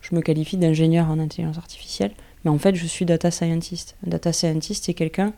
je 0.00 0.14
me 0.14 0.20
qualifie 0.20 0.56
d'ingénieur 0.56 1.08
en 1.08 1.18
intelligence 1.18 1.58
artificielle, 1.58 2.12
Mais 2.44 2.50
en 2.50 2.58
fait, 2.58 2.74
je 2.74 2.86
suis 2.86 3.04
data 3.04 3.30
scientist. 3.30 3.96
data 4.04 4.32
scientist, 4.32 4.84
c'est 4.84 4.94
quelqu'un 4.94 5.32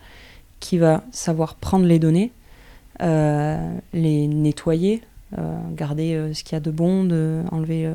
qui 0.61 0.79
va 0.79 1.05
savoir 1.13 1.55
prendre 1.55 1.87
les 1.87 1.99
données, 1.99 2.33
les 3.01 4.27
nettoyer, 4.27 5.03
garder 5.77 6.31
ce 6.35 6.43
qu'il 6.43 6.55
y 6.55 6.57
a 6.57 6.61
de 6.61 6.71
bon, 6.71 7.05
de 7.05 7.43
enlever 7.53 7.93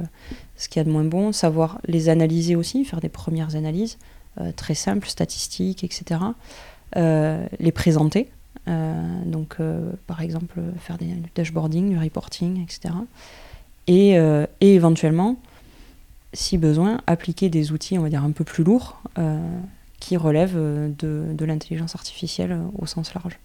ce 0.55 0.69
qu'il 0.69 0.79
y 0.79 0.81
a 0.81 0.83
de 0.83 0.89
moins 0.89 1.03
bon, 1.03 1.31
savoir 1.31 1.79
les 1.86 2.09
analyser 2.09 2.55
aussi, 2.55 2.86
faire 2.86 3.01
des 3.01 3.09
premières 3.09 3.55
analyses 3.55 3.97
très 4.55 4.73
simples, 4.73 5.07
statistiques, 5.07 5.83
etc. 5.83 6.21
les 6.95 7.71
présenter, 7.73 8.29
donc 8.67 9.57
par 10.07 10.21
exemple 10.21 10.61
faire 10.79 10.97
du 10.97 11.07
dashboarding, 11.36 11.89
du 11.89 11.97
reporting, 11.97 12.63
etc. 12.63 12.93
Et, 13.88 14.17
éventuellement 14.61 15.38
si 16.36 16.57
besoin, 16.57 17.01
appliquer 17.07 17.49
des 17.49 17.71
outils, 17.71 17.97
on 17.97 18.03
va 18.03 18.09
dire, 18.09 18.23
un 18.23 18.31
peu 18.31 18.43
plus 18.43 18.63
lourds, 18.63 19.01
euh, 19.17 19.39
qui 19.99 20.17
relèvent 20.17 20.57
euh, 20.57 20.89
de, 20.99 21.45
l'intelligence 21.45 21.95
artificielle 21.95 22.51
euh, 22.51 22.63
au 22.77 22.86
sens 22.86 23.13
large. 23.13 23.39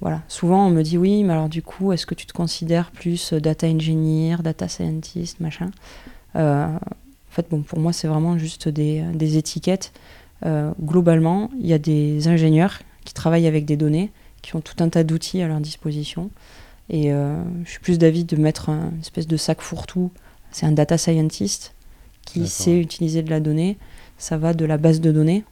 Voilà. 0.00 0.22
Souvent, 0.28 0.66
on 0.66 0.70
me 0.70 0.82
dit 0.82 0.98
oui, 0.98 1.24
mais 1.24 1.32
alors 1.32 1.48
du 1.48 1.62
coup, 1.62 1.92
est-ce 1.92 2.06
que 2.06 2.14
tu 2.14 2.26
te 2.26 2.32
considères 2.32 2.90
plus 2.90 3.32
data 3.32 3.66
engineer, 3.66 4.36
data 4.42 4.68
scientist, 4.68 5.40
machin? 5.40 5.70
En 6.34 6.78
fait, 7.30 7.46
bon, 7.50 7.62
pour 7.62 7.78
moi, 7.78 7.92
c'est 7.92 8.08
vraiment 8.08 8.38
juste 8.38 8.68
des, 8.68 9.02
des 9.14 9.36
étiquettes. 9.38 9.92
globalement, 10.80 11.50
il 11.58 11.66
y 11.66 11.72
a 11.72 11.78
des 11.78 12.28
ingénieurs 12.28 12.78
qui 13.04 13.12
travaillent 13.12 13.46
avec 13.48 13.64
des 13.64 13.76
données, 13.76 14.12
qui 14.40 14.54
ont 14.54 14.60
tout 14.60 14.82
un 14.82 14.88
tas 14.88 15.02
d'outils 15.02 15.42
à 15.42 15.48
leur 15.48 15.60
disposition. 15.60 16.30
Et 16.90 17.10
je 17.10 17.70
suis 17.70 17.80
plus 17.80 17.98
d'avis 17.98 18.24
de 18.24 18.36
mettre 18.36 18.70
un, 18.70 18.90
une 18.92 19.00
espèce 19.00 19.26
de 19.26 19.36
sac 19.36 19.60
fourre-tout 19.60 20.10
c'est 20.50 20.66
un 20.66 20.72
data 20.72 20.98
scientist 20.98 21.74
qui 22.24 22.46
sait 22.46 22.78
utiliser 22.78 23.22
de 23.22 23.30
la 23.30 23.40
donnée. 23.40 23.78
Ça 24.18 24.36
va 24.36 24.54
de 24.54 24.64
la 24.64 24.76
base 24.76 25.00
de 25.00 25.12
données 25.12 25.44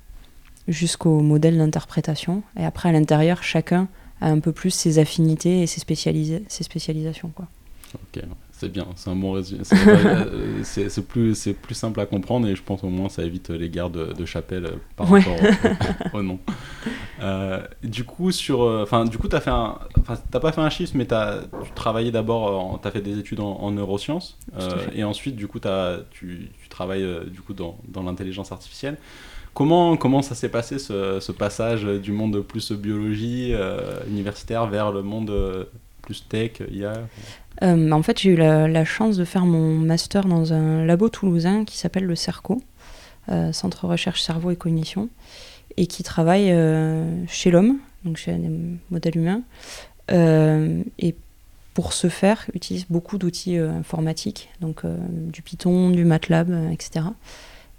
jusqu'au 0.68 1.20
modèle 1.20 1.58
d'interprétation. 1.58 2.42
Et 2.58 2.64
après, 2.64 2.88
à 2.88 2.92
l'intérieur, 2.92 3.42
chacun 3.42 3.88
un 4.20 4.40
peu 4.40 4.52
plus 4.52 4.70
ses 4.70 4.98
affinités 4.98 5.62
et 5.62 5.66
ses, 5.66 5.80
ses 5.80 6.64
spécialisations. 6.64 7.30
Quoi. 7.34 7.46
Ok, 7.94 8.22
c'est 8.50 8.70
bien, 8.70 8.86
c'est 8.96 9.10
un 9.10 9.16
bon 9.16 9.32
résumé. 9.32 9.62
Euh, 9.72 10.60
c'est 10.64 11.06
plus, 11.06 11.48
plus 11.62 11.74
simple 11.74 12.00
à 12.00 12.06
comprendre 12.06 12.48
et 12.48 12.56
je 12.56 12.62
pense 12.62 12.82
au 12.84 12.88
moins 12.88 13.08
ça 13.08 13.22
évite 13.22 13.50
les 13.50 13.68
guerres 13.68 13.90
de, 13.90 14.24
chapelle 14.24 14.78
par 14.96 15.08
rapport 15.08 15.36
au, 16.14 16.22
nom. 16.22 16.38
Euh, 17.20 17.62
du 17.82 18.04
coup, 18.04 18.32
sur, 18.32 18.62
euh, 18.62 18.82
enfin, 18.82 19.04
du 19.04 19.18
coup, 19.18 19.28
t'as 19.28 19.40
fait 19.40 19.50
un, 19.50 19.78
t'as 20.30 20.40
pas 20.40 20.52
fait 20.52 20.60
un 20.60 20.70
chiffre, 20.70 20.92
mais 20.94 21.10
as, 21.12 21.40
tu 21.64 21.70
travaillais 21.74 22.10
d'abord, 22.10 22.80
tu 22.80 22.88
as 22.88 22.90
fait 22.90 23.02
des 23.02 23.18
études 23.18 23.40
en, 23.40 23.70
neurosciences 23.70 24.38
et 24.94 25.04
ensuite, 25.04 25.36
du 25.36 25.46
coup, 25.46 25.60
as, 25.64 25.98
tu, 26.10 26.50
tu, 26.60 26.68
travailles 26.68 27.06
du 27.30 27.40
coup 27.40 27.54
dans, 27.54 27.78
dans 27.88 28.02
l'intelligence 28.02 28.52
artificielle. 28.52 28.96
Comment, 29.56 29.96
comment 29.96 30.20
ça 30.20 30.34
s'est 30.34 30.50
passé 30.50 30.78
ce, 30.78 31.32
passage 31.32 31.84
du 31.84 32.12
monde 32.12 32.42
plus 32.42 32.72
biologie 32.72 33.54
universitaire 34.06 34.66
vers 34.66 34.92
le 34.92 35.02
monde 35.02 35.66
plus 36.06 36.26
tech, 36.26 36.62
IA 36.70 36.94
euh, 37.62 37.90
En 37.90 38.02
fait, 38.02 38.20
j'ai 38.20 38.30
eu 38.30 38.36
la, 38.36 38.84
chance 38.84 39.16
de 39.16 39.24
faire 39.24 39.44
mon 39.44 39.74
master 39.74 40.24
dans 40.24 40.52
un 40.52 40.86
labo 40.86 41.08
toulousain 41.10 41.64
qui 41.64 41.76
s'appelle 41.76 42.04
le 42.04 42.14
CERCO, 42.14 42.62
euh, 43.28 43.52
Centre 43.52 43.86
Recherche 43.86 44.22
Cerveau 44.22 44.52
et 44.52 44.56
Cognition, 44.56 45.10
et 45.76 45.86
qui 45.86 46.02
travaille 46.02 46.50
euh, 46.52 47.26
chez 47.26 47.50
l'homme, 47.50 47.78
donc 48.04 48.16
chez 48.16 48.32
des 48.32 48.50
modèles 48.90 49.18
humains. 49.18 49.42
et 50.10 51.14
pour 51.74 51.92
ce 51.92 52.08
faire, 52.08 52.46
utilise 52.54 52.86
beaucoup 52.88 53.18
d'outils 53.18 53.58
informatiques, 53.58 54.48
donc 54.62 54.86
du 54.86 55.42
Python, 55.42 55.90
du 55.90 56.06
MATLAB, 56.06 56.72
etc. 56.72 57.04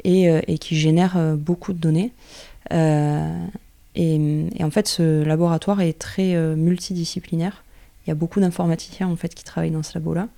Et, 0.07 0.23
et, 0.47 0.57
qui 0.57 0.75
génère 0.75 1.35
beaucoup 1.37 1.73
de 1.73 1.79
données. 1.79 2.11
Et, 2.71 2.75
et, 3.95 4.63
en 4.63 4.71
fait, 4.71 4.87
ce 4.87 5.23
laboratoire 5.23 5.81
est 5.81 5.99
très 5.99 6.35
multidisciplinaire 6.55 7.63
il 8.07 8.11
y 8.11 8.11
a 8.11 8.15
beaucoup 8.15 8.39
d'informaticiens 8.39 9.07
en 9.07 9.17
fait 9.17 9.35
qui 9.35 9.43
travaillent 9.43 9.71
dans 9.71 9.83
ce 9.83 9.93
labo-là 9.95 10.29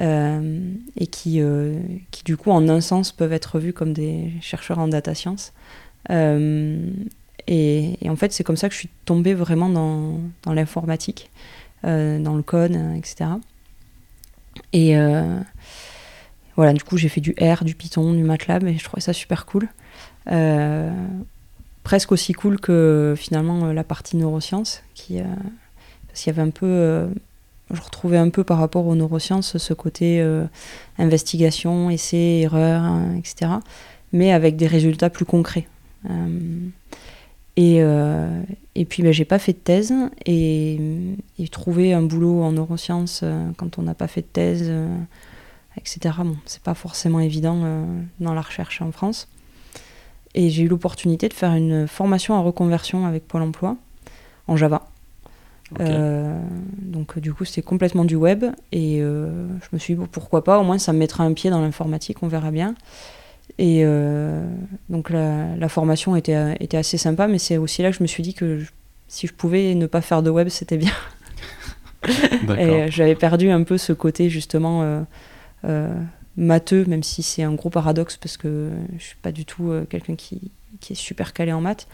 euh, 0.00 0.72
et 0.96 1.06
qui, 1.06 1.42
euh, 1.42 1.78
du 2.24 2.38
coup 2.38 2.50
en 2.50 2.66
un 2.70 2.80
sens 2.80 3.12
peuvent 3.12 3.34
être 3.34 3.58
vus 3.58 3.74
comme 3.74 3.92
des 3.92 4.32
chercheurs 4.40 4.78
en 4.78 4.88
data 4.88 5.14
science. 5.14 5.52
Euh, 6.10 6.90
et, 7.46 7.98
en 8.08 8.16
fait 8.16 8.32
c'est 8.32 8.44
comme 8.44 8.56
ça 8.56 8.68
que 8.68 8.74
je 8.74 8.78
suis 8.78 8.88
tombée 9.04 9.34
vraiment 9.34 9.68
dans, 9.68 10.20
dans 10.42 10.54
l'informatique, 10.54 11.30
dans 11.84 12.34
le 12.36 12.42
code, 12.42 12.78
etc. 12.96 13.30
Et 14.72 14.94
voilà, 16.56 16.72
du 16.72 16.82
coup 16.82 16.96
j'ai 16.96 17.08
fait 17.08 17.20
du 17.20 17.34
R, 17.40 17.64
du 17.64 17.74
Python, 17.74 18.12
du 18.12 18.22
MATLAB 18.22 18.66
et 18.68 18.78
je 18.78 18.84
trouvais 18.84 19.02
ça 19.02 19.12
super 19.12 19.46
cool 19.46 19.68
presque 21.84 22.12
aussi 22.12 22.32
cool 22.32 22.60
que 22.60 23.16
finalement 23.18 23.72
la 23.72 23.82
partie 23.82 24.16
neurosciences 24.16 24.84
qui, 24.94 25.20
parce 26.12 26.24
qu'il 26.24 26.32
y 26.32 26.38
avait 26.38 26.46
un 26.46 26.50
peu, 26.50 26.66
euh, 26.66 27.08
je 27.72 27.80
retrouvais 27.80 28.18
un 28.18 28.28
peu 28.28 28.44
par 28.44 28.58
rapport 28.58 28.86
aux 28.86 28.94
neurosciences 28.94 29.56
ce 29.56 29.72
côté 29.72 30.20
euh, 30.20 30.44
investigation, 30.98 31.88
essai, 31.88 32.40
erreur, 32.42 32.82
hein, 32.82 33.14
etc. 33.16 33.52
Mais 34.12 34.30
avec 34.30 34.56
des 34.56 34.66
résultats 34.66 35.08
plus 35.08 35.24
concrets. 35.24 35.66
Euh, 36.10 36.68
et, 37.56 37.80
et 38.74 38.84
puis 38.86 39.02
ben, 39.02 39.12
j'ai 39.12 39.26
pas 39.26 39.38
fait 39.38 39.52
de 39.52 39.58
thèse 39.58 39.92
et, 40.24 40.78
trouver 41.50 41.92
un 41.92 42.00
boulot 42.00 42.42
en 42.42 42.52
neurosciences 42.52 43.24
quand 43.58 43.78
on 43.78 43.82
n'a 43.82 43.92
pas 43.92 44.06
fait 44.06 44.22
de 44.22 44.26
thèse, 44.26 44.72
etc. 45.76 46.16
Bon, 46.18 46.36
c'est 46.46 46.62
pas 46.62 46.74
forcément 46.74 47.20
évident 47.20 47.86
dans 48.20 48.34
la 48.34 48.40
recherche 48.40 48.82
en 48.82 48.92
France. 48.92 49.28
Et 50.34 50.48
j'ai 50.48 50.62
eu 50.62 50.68
l'opportunité 50.68 51.28
de 51.28 51.34
faire 51.34 51.52
une 51.52 51.86
formation 51.86 52.34
en 52.34 52.42
reconversion 52.42 53.06
avec 53.06 53.26
Pôle 53.26 53.42
emploi 53.42 53.76
en 54.48 54.56
Java. 54.56 54.88
Euh, 55.80 56.38
donc 56.78 57.18
du 57.18 57.32
coup 57.32 57.46
c'était 57.46 57.62
complètement 57.62 58.04
du 58.04 58.14
web 58.14 58.44
et 58.72 59.00
euh, 59.00 59.46
je 59.62 59.68
me 59.72 59.78
suis 59.78 59.94
dit 59.94 60.02
pourquoi 60.12 60.44
pas, 60.44 60.58
au 60.58 60.64
moins 60.64 60.76
ça 60.76 60.92
me 60.92 60.98
mettra 60.98 61.24
un 61.24 61.32
pied 61.32 61.48
dans 61.50 61.60
l'informatique, 61.60 62.22
on 62.22 62.28
verra 62.28 62.50
bien. 62.50 62.74
Et 63.58 63.82
euh, 63.84 64.44
donc 64.88 65.10
la, 65.10 65.68
formation 65.68 66.16
était, 66.16 66.56
était 66.60 66.76
assez 66.76 66.98
sympa, 66.98 67.26
mais 67.26 67.38
c'est 67.38 67.56
aussi 67.56 67.82
là 67.82 67.90
que 67.90 67.96
je 67.96 68.02
me 68.02 68.06
suis 68.06 68.22
dit 68.22 68.34
que 68.34 68.60
si 69.08 69.26
je 69.26 69.32
pouvais 69.32 69.74
ne 69.74 69.86
pas 69.86 70.00
faire 70.00 70.22
de 70.22 70.30
web, 70.30 70.48
c'était 70.48 70.78
bien. 70.78 70.92
et 72.58 72.90
j'avais 72.90 73.14
perdu 73.14 73.50
un 73.50 73.62
peu 73.62 73.78
ce 73.78 73.92
côté 73.92 74.30
justement 74.30 75.04
matheux, 76.36 76.84
même 76.86 77.02
si 77.02 77.22
c'est 77.22 77.42
un 77.42 77.54
gros 77.54 77.70
paradoxe 77.70 78.16
parce 78.16 78.36
que 78.36 78.70
je 78.98 79.02
suis 79.02 79.16
pas 79.16 79.32
du 79.32 79.44
tout 79.44 79.72
quelqu'un 79.90 80.16
qui, 80.16 80.50
qui, 80.80 80.94
est 80.94 80.96
super 80.96 81.32
calé 81.32 81.52
en 81.52 81.60
maths. 81.60 81.86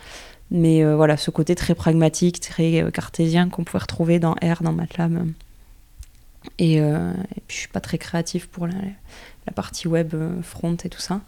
Mais 0.50 0.82
euh, 0.82 0.96
voilà, 0.96 1.16
ce 1.16 1.30
côté 1.30 1.54
très 1.54 1.74
pragmatique, 1.74 2.40
très 2.40 2.82
euh, 2.82 2.90
cartésien 2.90 3.48
qu'on 3.48 3.64
pouvait 3.64 3.80
retrouver 3.80 4.18
dans 4.18 4.32
R, 4.32 4.62
dans 4.62 4.72
MATLAB. 4.72 5.28
Et, 6.58 6.80
euh, 6.80 7.12
puis 7.46 7.56
je 7.56 7.60
suis 7.60 7.68
pas 7.68 7.80
très 7.80 7.98
créatif 7.98 8.46
pour 8.46 8.66
la, 8.66 8.74
partie 9.54 9.88
web, 9.88 10.14
front 10.42 10.76
et 10.84 10.88
tout 10.88 11.00
ça. 11.00 11.20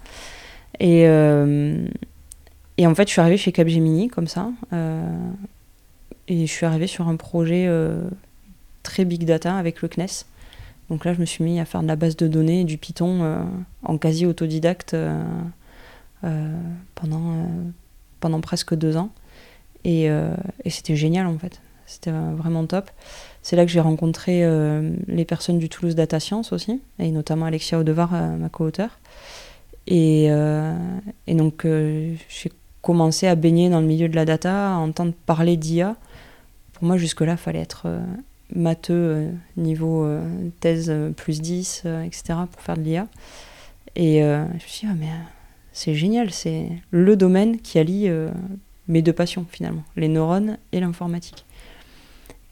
Et, 0.78 1.02
et 1.02 2.86
en 2.86 2.94
fait, 2.94 3.08
je 3.08 3.12
suis 3.12 3.20
arrivée 3.20 3.38
chez 3.38 3.50
Capgemini 3.50 4.08
comme 4.08 4.26
ça. 4.28 4.50
et 6.28 6.46
je 6.46 6.52
suis 6.52 6.66
arrivée 6.66 6.86
sur 6.86 7.08
un 7.08 7.16
projet 7.16 7.66
très 8.82 9.06
big 9.06 9.24
data 9.24 9.56
avec 9.56 9.80
le 9.80 9.88
CNES. 9.88 10.26
Donc 10.90 11.04
là, 11.04 11.14
je 11.14 11.20
me 11.20 11.24
suis 11.24 11.44
mis 11.44 11.60
à 11.60 11.64
faire 11.64 11.82
de 11.82 11.88
la 11.88 11.96
base 11.96 12.16
de 12.16 12.26
données 12.26 12.64
du 12.64 12.76
Python 12.76 13.46
en 13.82 13.96
quasi 13.96 14.26
autodidacte 14.26 14.94
pendant 16.94 17.46
pendant 18.20 18.40
presque 18.40 18.74
deux 18.74 18.96
ans. 18.96 19.10
Et, 19.84 20.10
euh, 20.10 20.34
c'était 20.66 20.96
génial 20.96 21.26
en 21.26 21.38
fait. 21.38 21.60
C'était 21.86 22.12
vraiment 22.12 22.64
top. 22.66 22.88
C'est 23.42 23.56
là 23.56 23.64
que 23.64 23.72
j'ai 23.72 23.80
rencontré 23.80 24.44
euh, 24.44 24.92
les 25.08 25.24
personnes 25.24 25.58
du 25.58 25.68
Toulouse 25.68 25.96
Data 25.96 26.20
Science 26.20 26.52
aussi, 26.52 26.80
et 27.00 27.10
notamment 27.10 27.46
Alexia 27.46 27.80
Odevar, 27.80 28.14
euh, 28.14 28.36
ma 28.36 28.48
co-auteure. 28.48 29.00
Et, 29.88 30.26
et, 31.26 31.34
donc 31.34 31.66
j'ai 31.66 32.52
commencé 32.80 33.26
à 33.26 33.34
baigner 33.34 33.70
dans 33.70 33.80
le 33.80 33.86
milieu 33.86 34.08
de 34.08 34.14
la 34.14 34.24
data, 34.24 34.74
à 34.74 34.76
entendre 34.76 35.14
parler 35.26 35.56
d'IA. 35.56 35.96
Pour 36.74 36.84
moi, 36.84 36.96
jusque-là, 36.96 37.32
il 37.32 37.38
fallait 37.38 37.60
être 37.60 37.88
matheux, 38.54 39.28
niveau 39.56 40.08
thèse 40.60 40.92
plus 41.16 41.40
10, 41.40 41.84
etc., 42.04 42.40
pour 42.50 42.60
faire 42.60 42.76
de 42.76 42.82
l'IA. 42.82 43.08
Et 43.96 44.20
je 44.20 44.54
me 44.54 44.58
suis 44.58 44.86
dit, 44.86 44.92
ah, 44.92 44.96
mais 44.98 45.08
c'est 45.72 45.94
génial, 45.94 46.30
c'est 46.30 46.68
le 46.90 47.16
domaine 47.16 47.58
qui 47.60 47.78
allie 47.78 48.08
euh, 48.08 48.28
mes 48.88 49.02
deux 49.02 49.12
passions 49.12 49.46
finalement, 49.48 49.84
les 49.96 50.08
neurones 50.08 50.58
et 50.72 50.80
l'informatique. 50.80 51.44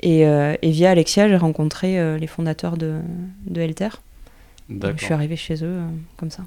Et, 0.01 0.27
euh, 0.27 0.55
via 0.63 0.91
Alexia, 0.91 1.29
j'ai 1.29 1.37
rencontré 1.37 1.99
euh, 1.99 2.17
les 2.19 2.29
fondateurs 2.29 2.77
de, 2.77 3.01
de 3.47 3.61
Helter. 3.61 3.89
Je 4.71 5.05
suis 5.05 5.15
arrivé 5.15 5.37
chez 5.37 5.65
eux 5.65 5.81
comme 6.17 6.31
ça. 6.31 6.45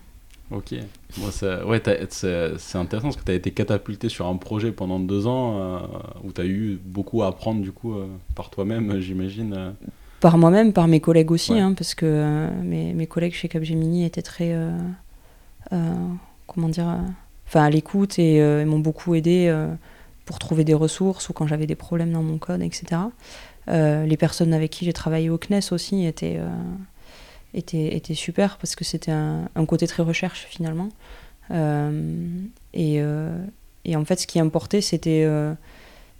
Ok. 0.52 0.74
ouais, 0.74 1.82
c'est 2.10 2.78
intéressant 2.78 3.08
parce 3.08 3.16
que 3.16 3.24
tu 3.24 3.32
as 3.32 3.36
été 3.36 3.52
catapulté 3.52 4.10
sur 4.10 4.28
un 4.28 4.36
projet 4.36 4.72
pendant 4.72 5.00
deux 5.00 5.26
ans 5.26 5.82
où 6.24 6.32
tu 6.32 6.42
as 6.42 6.46
eu 6.46 6.80
beaucoup 6.84 7.24
à 7.24 7.28
apprendre 7.28 7.62
du 7.62 7.72
coup 7.72 7.96
par 8.36 8.50
toi-même, 8.50 9.00
j'imagine. 9.00 9.74
Par 10.20 10.38
moi-même, 10.38 10.74
par 10.74 10.88
mes 10.88 11.00
collègues 11.00 11.32
aussi, 11.32 11.58
hein, 11.58 11.74
parce 11.74 11.96
que 11.96 12.48
mes, 12.64 12.94
mes, 12.94 13.08
collègues 13.08 13.34
chez 13.34 13.48
Capgemini 13.48 14.06
étaient 14.06 14.22
très 14.22 14.54
comment 15.70 16.70
dire, 16.70 16.98
enfin 17.48 17.64
à 17.64 17.70
l'écoute 17.70 18.20
et 18.20 18.66
m'ont 18.66 18.80
beaucoup 18.80 19.16
aidé 19.16 19.56
pour 20.26 20.38
trouver 20.38 20.66
des 20.66 20.74
ressources 20.74 21.30
ou 21.30 21.34
quand 21.34 21.48
j'avais 21.48 21.66
des 21.66 21.76
problèmes 21.76 22.12
dans 22.12 22.24
mon 22.24 22.38
code, 22.38 22.62
etc. 22.62 23.02
les 23.68 24.18
personnes 24.18 24.54
avec 24.54 24.72
qui 24.72 24.84
j'ai 24.84 24.94
travaillé 24.94 25.30
au 25.30 25.38
CNES 25.38 25.72
aussi 25.72 26.06
étaient, 26.06 26.42
étaient, 27.54 27.96
étaient 27.96 28.14
super 28.14 28.58
parce 28.58 28.76
que 28.76 28.84
c'était 28.84 29.12
un, 29.12 29.48
côté 29.68 29.88
très 29.88 30.04
recherche 30.04 30.46
finalement. 30.50 30.90
et, 32.74 33.02
et 33.86 33.96
en 33.96 34.06
fait, 34.06 34.20
ce 34.20 34.28
qui 34.28 34.40
importait, 34.40 34.82
c'était 34.82 35.24
euh, 35.26 35.54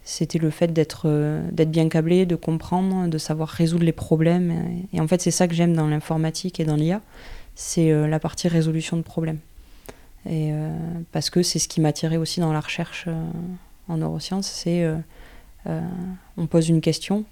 c'était 0.04 0.40
le 0.40 0.50
fait 0.50 0.68
d'être 0.68 1.04
euh, 1.06 1.48
d'être 1.52 1.72
bien 1.72 1.90
câblé, 1.90 2.26
de 2.26 2.36
comprendre, 2.36 3.08
de 3.08 3.18
savoir 3.18 3.50
résoudre 3.50 3.84
les 3.84 3.92
problèmes. 3.92 4.84
Et, 4.94 5.00
en 5.00 5.08
fait, 5.08 5.22
c'est 5.22 5.32
ça 5.32 5.48
que 5.48 5.54
j'aime 5.54 5.76
dans 5.76 5.88
l'informatique 5.88 6.60
et 6.60 6.66
dans 6.66 6.76
l'IA, 6.76 7.02
c'est 7.56 7.92
euh, 7.92 8.08
la 8.08 8.20
partie 8.20 8.48
résolution 8.48 8.98
de 8.98 9.04
problèmes. 9.04 9.40
Et, 10.30 10.52
parce 11.12 11.32
que 11.32 11.42
c'est 11.42 11.58
ce 11.58 11.68
qui 11.68 11.82
m'attirait 11.82 12.18
aussi 12.18 12.42
dans 12.42 12.54
la 12.54 12.60
recherche 12.60 13.08
en 13.88 13.98
neurosciences, 13.98 14.46
c'est 14.46 14.88
on 15.66 16.46
pose 16.46 16.70
une 16.70 16.80
question, 16.80 17.26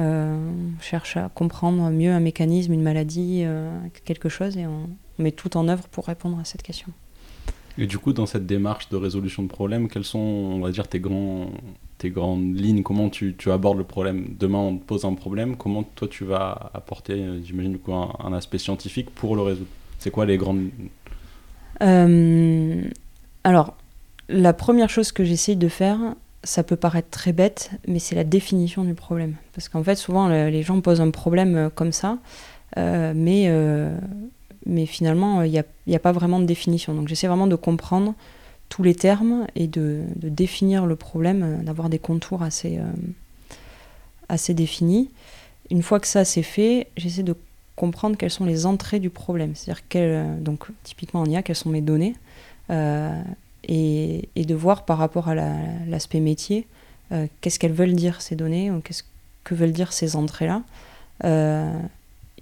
on 0.00 0.80
cherche 0.80 1.16
à 1.16 1.28
comprendre 1.28 1.90
mieux 1.90 2.10
un 2.10 2.20
mécanisme, 2.20 2.72
une 2.72 2.82
maladie, 2.82 3.44
quelque 4.04 4.28
chose, 4.28 4.56
et 4.56 4.66
on 4.66 4.88
met 5.18 5.32
tout 5.32 5.56
en 5.56 5.68
œuvre 5.68 5.86
pour 5.88 6.06
répondre 6.06 6.38
à 6.38 6.44
cette 6.44 6.62
question. 6.62 6.92
Et 7.78 7.86
du 7.86 7.98
coup, 7.98 8.12
dans 8.12 8.26
cette 8.26 8.46
démarche 8.46 8.88
de 8.88 8.96
résolution 8.96 9.42
de 9.42 9.48
problème, 9.48 9.88
quelles 9.88 10.04
sont, 10.04 10.18
on 10.18 10.60
va 10.60 10.70
dire, 10.70 10.88
tes, 10.88 11.00
grands, 11.00 11.50
tes 11.98 12.10
grandes 12.10 12.54
lignes? 12.54 12.82
Comment 12.82 13.08
tu, 13.08 13.34
tu, 13.36 13.50
abordes 13.50 13.78
le 13.78 13.84
problème? 13.84 14.34
Demain, 14.38 14.58
on 14.58 14.76
te 14.76 14.84
pose 14.84 15.04
un 15.04 15.14
problème. 15.14 15.56
Comment 15.56 15.82
toi, 15.82 16.08
tu 16.08 16.24
vas 16.24 16.70
apporter, 16.74 17.24
j'imagine, 17.44 17.78
un, 17.88 18.08
un 18.18 18.32
aspect 18.32 18.58
scientifique 18.58 19.10
pour 19.10 19.36
le 19.36 19.42
résoudre? 19.42 19.70
C'est 19.98 20.10
quoi 20.10 20.26
les 20.26 20.36
grandes... 20.36 20.68
Euh, 21.82 22.82
alors, 23.44 23.76
la 24.28 24.52
première 24.52 24.90
chose 24.90 25.12
que 25.12 25.24
j'essaye 25.24 25.56
de 25.56 25.68
faire, 25.68 25.98
ça 26.42 26.62
peut 26.62 26.76
paraître 26.76 27.10
très 27.10 27.32
bête, 27.32 27.70
mais 27.86 27.98
c'est 27.98 28.14
la 28.14 28.24
définition 28.24 28.84
du 28.84 28.94
problème. 28.94 29.34
Parce 29.54 29.68
qu'en 29.68 29.82
fait, 29.82 29.96
souvent, 29.96 30.28
les 30.28 30.62
gens 30.62 30.80
posent 30.80 31.00
un 31.00 31.10
problème 31.10 31.56
euh, 31.56 31.70
comme 31.70 31.92
ça, 31.92 32.18
euh, 32.76 33.12
mais 33.14 33.50
mais 34.66 34.86
finalement, 34.86 35.42
il 35.42 35.50
n'y 35.50 35.58
a, 35.58 35.64
a, 35.92 35.98
pas 35.98 36.12
vraiment 36.12 36.38
de 36.38 36.44
définition. 36.44 36.94
Donc 36.94 37.08
j'essaie 37.08 37.26
vraiment 37.26 37.46
de 37.46 37.56
comprendre 37.56 38.14
tous 38.70 38.82
les 38.82 38.94
termes 38.94 39.46
et 39.56 39.66
de, 39.66 40.04
de 40.16 40.28
définir 40.30 40.86
le 40.86 40.96
problème, 40.96 41.42
euh, 41.42 41.62
d'avoir 41.62 41.90
des 41.90 41.98
contours 41.98 42.42
assez, 42.42 42.78
euh, 42.78 42.84
assez 44.30 44.54
définis. 44.54 45.10
Une 45.70 45.82
fois 45.82 46.00
que 46.00 46.06
ça 46.06 46.24
c'est 46.24 46.42
fait, 46.42 46.86
j'essaie 46.96 47.22
de 47.22 47.34
comprendre 47.76 48.16
quelles 48.16 48.30
sont 48.30 48.44
les 48.46 48.66
entrées 48.66 49.00
du 49.00 49.10
problème. 49.10 49.54
C'est-à-dire, 49.54 49.82
euh, 49.96 50.38
donc 50.40 50.66
typiquement 50.84 51.20
en 51.20 51.26
IA, 51.26 51.42
quelles 51.42 51.56
sont 51.56 51.70
mes 51.70 51.82
données, 51.82 52.14
et, 53.68 54.28
de 54.36 54.54
voir 54.54 54.84
par 54.84 54.98
rapport 54.98 55.28
à 55.28 55.34
l'aspect 55.34 56.20
métier, 56.20 56.66
qu'est-ce 57.40 57.58
qu'elles 57.58 57.72
veulent 57.72 57.94
dire 57.94 58.20
ces 58.20 58.36
données, 58.36 58.70
ou 58.70 58.80
qu'est-ce 58.80 59.02
que 59.44 59.54
veulent 59.54 59.72
dire 59.72 59.92
ces 59.92 60.16
entrées-là 60.16 60.62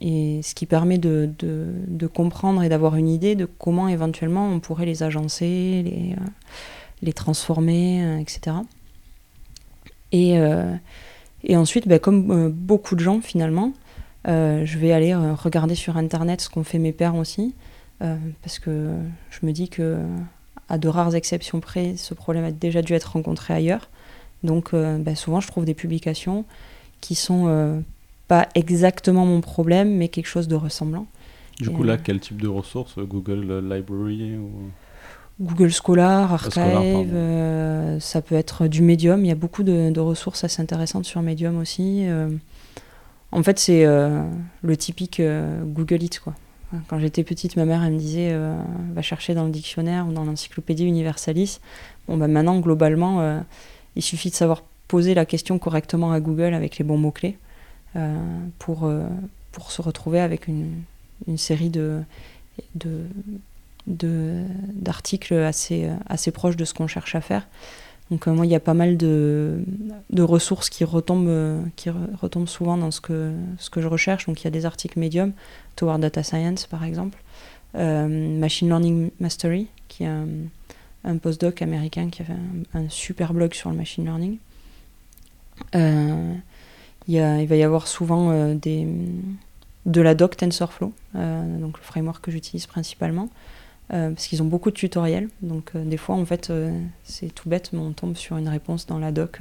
et 0.00 0.40
ce 0.42 0.54
qui 0.54 0.66
permet 0.66 0.98
de, 0.98 1.30
comprendre 2.14 2.62
et 2.62 2.68
d'avoir 2.68 2.96
une 2.96 3.08
idée 3.08 3.34
de 3.34 3.46
comment 3.46 3.88
éventuellement 3.88 4.48
on 4.48 4.60
pourrait 4.60 4.86
les 4.86 5.02
agencer, 5.02 5.82
les, 5.84 6.16
euh, 7.08 7.12
transformer, 7.12 8.04
euh, 8.04 8.18
etc. 8.18 8.56
Et, 10.12 10.38
euh, 10.38 10.74
ensuite, 11.50 11.88
bah, 11.88 11.98
comme 11.98 12.50
beaucoup 12.50 12.94
de 12.94 13.00
gens 13.00 13.20
finalement, 13.20 13.72
je 14.24 14.78
vais 14.78 14.92
aller 14.92 15.14
regarder 15.14 15.74
sur 15.74 15.96
Internet 15.96 16.42
ce 16.42 16.50
qu'ont 16.50 16.64
fait 16.64 16.78
mes 16.78 16.92
pères 16.92 17.14
aussi, 17.14 17.54
parce 17.98 18.58
que 18.58 18.90
je 19.30 19.46
me 19.46 19.52
dis 19.52 19.68
que 19.68 19.98
à 20.68 20.78
de 20.78 20.88
rares 20.88 21.14
exceptions 21.14 21.60
près, 21.60 21.96
ce 21.96 22.14
problème 22.14 22.44
a 22.44 22.52
déjà 22.52 22.82
dû 22.82 22.92
être 22.94 23.12
rencontré 23.12 23.54
ailleurs. 23.54 23.88
Donc 24.42 24.72
bah, 24.74 25.14
souvent, 25.14 25.40
je 25.40 25.48
trouve 25.48 25.64
des 25.64 25.74
publications 25.74 26.44
qui 27.00 27.14
sont 27.14 27.82
pas 28.28 28.46
exactement 28.54 29.26
mon 29.26 29.40
problème, 29.40 29.96
mais 29.96 30.08
quelque 30.08 30.26
chose 30.26 30.46
de 30.46 30.54
ressemblant. 30.54 31.06
Du 31.58 31.70
coup, 31.70 31.82
là, 31.82 31.94
euh, 31.94 31.98
quel 32.02 32.20
type 32.20 32.40
de 32.40 32.46
ressources 32.46 32.98
Google 32.98 33.64
Library 33.68 34.36
ou... 34.36 34.50
Google 35.40 35.70
Scholar, 35.70 36.32
Archive, 36.32 37.12
euh, 37.14 38.00
ça 38.00 38.20
peut 38.20 38.34
être 38.34 38.66
du 38.66 38.82
Medium. 38.82 39.24
Il 39.24 39.28
y 39.28 39.32
a 39.32 39.36
beaucoup 39.36 39.62
de, 39.62 39.98
ressources 39.98 40.44
assez 40.44 40.60
intéressantes 40.60 41.04
sur 41.04 41.22
Medium 41.22 41.58
aussi. 41.58 42.06
Euh. 42.06 42.28
en 43.32 43.42
fait, 43.42 43.58
c'est 43.58 43.84
le 43.84 44.76
typique 44.76 45.22
Google 45.64 46.02
It. 46.02 46.20
Quoi. 46.20 46.34
Quand 46.88 46.98
j'étais 46.98 47.24
petite, 47.24 47.56
ma 47.56 47.64
mère 47.64 47.82
elle 47.82 47.94
me 47.94 47.98
disait 47.98 48.36
va 48.92 49.02
chercher 49.02 49.34
dans 49.34 49.44
le 49.44 49.50
dictionnaire 49.50 50.06
ou 50.06 50.12
dans 50.12 50.24
l'encyclopédie 50.24 50.84
Universalis. 50.84 51.60
Bon, 52.06 52.16
bah, 52.18 52.28
maintenant, 52.28 52.60
globalement, 52.60 53.42
il 53.96 54.02
suffit 54.02 54.28
de 54.28 54.34
savoir 54.34 54.62
poser 54.86 55.14
la 55.14 55.24
question 55.24 55.58
correctement 55.58 56.12
à 56.12 56.20
Google 56.20 56.52
avec 56.52 56.76
les 56.78 56.84
bons 56.84 56.98
mots-clés. 56.98 57.38
Euh, 57.96 58.16
pour, 58.58 58.84
euh, 58.84 59.08
pour 59.50 59.72
se 59.72 59.80
retrouver 59.80 60.20
avec 60.20 60.46
une, 60.46 60.82
une 61.26 61.38
série 61.38 61.70
de, 61.70 62.02
de, 62.74 63.06
d'articles 63.86 65.34
assez, 65.34 65.88
assez 66.06 66.30
proches 66.30 66.56
de 66.56 66.66
ce 66.66 66.74
qu'on 66.74 66.86
cherche 66.86 67.14
à 67.14 67.22
faire. 67.22 67.48
Donc 68.10 68.26
euh, 68.26 68.32
moi, 68.32 68.46
il 68.46 68.52
y 68.52 68.54
a 68.54 68.60
pas 68.60 68.74
mal 68.74 68.96
de, 68.96 69.62
ressources 70.18 70.70
qui 70.70 70.84
retombent, 70.84 71.62
qui 71.76 71.90
retombent 71.90 72.48
souvent 72.48 72.76
dans 72.76 72.90
ce 72.90 73.00
que, 73.00 73.32
je 73.76 73.86
recherche. 73.86 74.26
Donc 74.26 74.40
il 74.40 74.44
y 74.44 74.48
a 74.48 74.50
des 74.50 74.66
articles 74.66 74.98
Medium, 74.98 75.32
Toward 75.76 76.00
Data 76.00 76.22
Science 76.22 76.66
par 76.66 76.84
exemple, 76.84 77.18
Machine 77.74 78.68
Learning 78.68 79.10
Mastery, 79.20 79.68
qui 79.88 80.04
est 80.04 80.08
un, 81.04 81.16
postdoc 81.18 81.62
américain 81.62 82.08
qui 82.10 82.22
a 82.22 82.24
fait 82.24 82.32
un, 82.74 82.88
super 82.88 83.32
blog 83.32 83.54
sur 83.54 83.70
le 83.70 83.76
machine 83.76 84.04
learning. 84.04 84.38
Il, 87.08 87.46
va 87.46 87.56
y 87.56 87.62
avoir 87.62 87.88
souvent 87.88 88.30
euh, 88.30 88.54
de 88.54 90.00
la 90.00 90.14
doc 90.14 90.36
TensorFlow, 90.36 90.92
euh, 91.16 91.58
donc 91.58 91.78
le 91.78 91.82
framework 91.82 92.22
que 92.22 92.30
j'utilise 92.30 92.66
principalement, 92.66 93.30
euh, 93.92 94.10
parce 94.10 94.26
qu'ils 94.26 94.42
ont 94.42 94.46
beaucoup 94.46 94.70
de 94.70 94.76
tutoriels. 94.76 95.28
Donc 95.42 95.76
des 95.76 95.96
fois, 95.96 96.14
en 96.14 96.24
fait, 96.24 96.52
c'est 97.04 97.34
tout 97.34 97.48
bête, 97.48 97.70
mais 97.72 97.80
on 97.80 97.92
tombe 97.92 98.16
sur 98.16 98.36
une 98.36 98.48
réponse 98.48 98.86
dans 98.86 98.98
la 98.98 99.12
doc 99.12 99.40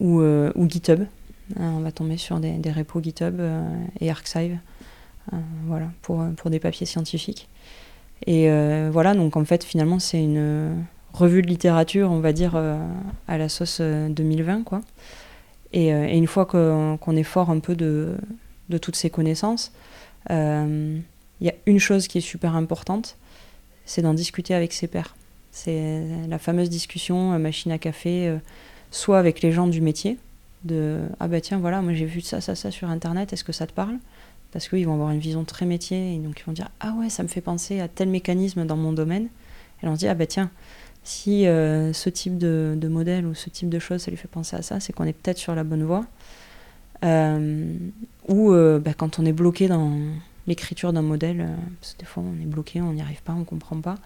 ou, 0.00 0.22
GitHub. 0.68 1.04
on 1.58 1.80
va 1.80 1.92
tomber 1.92 2.16
sur 2.16 2.38
des, 2.40 2.52
des 2.52 2.72
repos 2.72 3.02
GitHub 3.02 3.40
et 4.00 4.10
Archive, 4.10 4.58
voilà, 5.66 5.90
pour, 6.02 6.24
pour 6.36 6.50
des 6.50 6.60
papiers 6.60 6.86
scientifiques. 6.86 7.48
Et 8.26 8.48
voilà, 8.90 9.14
donc 9.14 9.36
en 9.36 9.44
fait, 9.44 9.64
finalement, 9.64 9.98
c'est 9.98 10.22
une 10.22 10.84
revue 11.12 11.42
de 11.42 11.46
littérature, 11.46 12.10
on 12.10 12.20
va 12.20 12.32
dire, 12.32 12.56
à 13.28 13.38
la 13.38 13.48
sauce 13.48 13.80
2020, 13.80 14.64
quoi. 14.64 14.82
Euh, 15.74 16.06
et, 16.06 16.16
une 16.16 16.26
fois 16.26 16.46
qu'on 16.46 17.16
est 17.16 17.22
fort 17.22 17.50
un 17.50 17.58
peu 17.58 17.74
de, 17.74 18.16
de 18.68 18.78
toutes 18.78 18.96
ces 18.96 19.10
connaissances, 19.10 19.72
il 20.28 20.32
euh, 20.32 20.98
y 21.40 21.48
a 21.48 21.54
une 21.66 21.78
chose 21.78 22.08
qui 22.08 22.18
est 22.18 22.22
super 22.22 22.56
importante, 22.56 23.16
c'est 23.86 24.02
d'en 24.02 24.14
discuter 24.14 24.54
avec 24.54 24.72
ses 24.72 24.86
pairs. 24.86 25.16
C'est 25.50 26.04
la 26.28 26.38
fameuse 26.38 26.68
discussion 26.68 27.32
euh, 27.32 27.38
machine 27.38 27.72
à 27.72 27.78
café, 27.78 28.36
soit 28.90 29.18
avec 29.18 29.40
les 29.40 29.52
gens 29.52 29.66
du 29.66 29.80
métier, 29.80 30.18
de 30.64 31.00
ah 31.20 31.28
bah 31.28 31.40
tiens 31.40 31.58
voilà 31.58 31.80
moi 31.80 31.92
j'ai 31.92 32.06
vu 32.06 32.20
ça 32.20 32.40
ça 32.40 32.54
ça 32.54 32.70
sur 32.70 32.90
internet 32.90 33.32
est-ce 33.32 33.44
que 33.44 33.52
ça 33.52 33.66
te 33.66 33.72
parle? 33.72 33.98
Parce 34.52 34.68
qu'ils 34.68 34.86
vont 34.86 34.94
avoir 34.94 35.10
une 35.10 35.18
vision 35.18 35.44
très 35.44 35.66
métier 35.66 36.14
et 36.14 36.18
donc 36.18 36.40
ils 36.40 36.44
vont 36.44 36.52
dire 36.52 36.68
ah 36.80 36.94
ouais 36.98 37.08
ça 37.08 37.22
me 37.22 37.28
fait 37.28 37.40
penser 37.40 37.80
à 37.80 37.88
tel 37.88 38.08
mécanisme 38.08 38.66
dans 38.66 38.76
mon 38.76 38.92
domaine 38.92 39.28
et 39.82 39.86
on 39.86 39.94
se 39.94 40.00
dit 40.00 40.08
ah 40.08 40.14
bah 40.14 40.26
tiens 40.26 40.50
si 41.06 41.46
euh, 41.46 41.92
ce 41.92 42.10
type 42.10 42.36
de, 42.36 42.88
modèle 42.88 43.26
ou 43.26 43.34
ce 43.34 43.48
type 43.48 43.68
de 43.68 43.78
choses, 43.78 44.02
ça 44.02 44.10
lui 44.10 44.18
fait 44.18 44.28
penser 44.28 44.56
à 44.56 44.62
ça, 44.62 44.80
c'est 44.80 44.92
qu'on 44.92 45.04
est 45.04 45.12
peut-être 45.12 45.38
sur 45.38 45.54
la 45.54 45.62
bonne 45.62 45.84
voie. 45.84 46.04
Euh, 47.04 47.74
ou 48.26 48.52
euh, 48.52 48.80
bah, 48.80 48.92
quand 48.92 49.20
on 49.20 49.24
est 49.24 49.32
bloqué 49.32 49.68
dans 49.68 49.92
l'écriture 50.46 50.92
d'un 50.92 51.02
modèle, 51.02 51.48
parce 51.80 51.94
que 51.94 51.98
des 52.00 52.04
fois 52.04 52.22
on 52.26 52.42
est 52.42 52.46
bloqué, 52.46 52.80
on 52.80 52.92
n'y 52.92 53.02
arrive 53.02 53.22
pas, 53.22 53.32
on 53.32 53.40
ne 53.40 53.44
comprend 53.44 53.80
pas, 53.80 53.96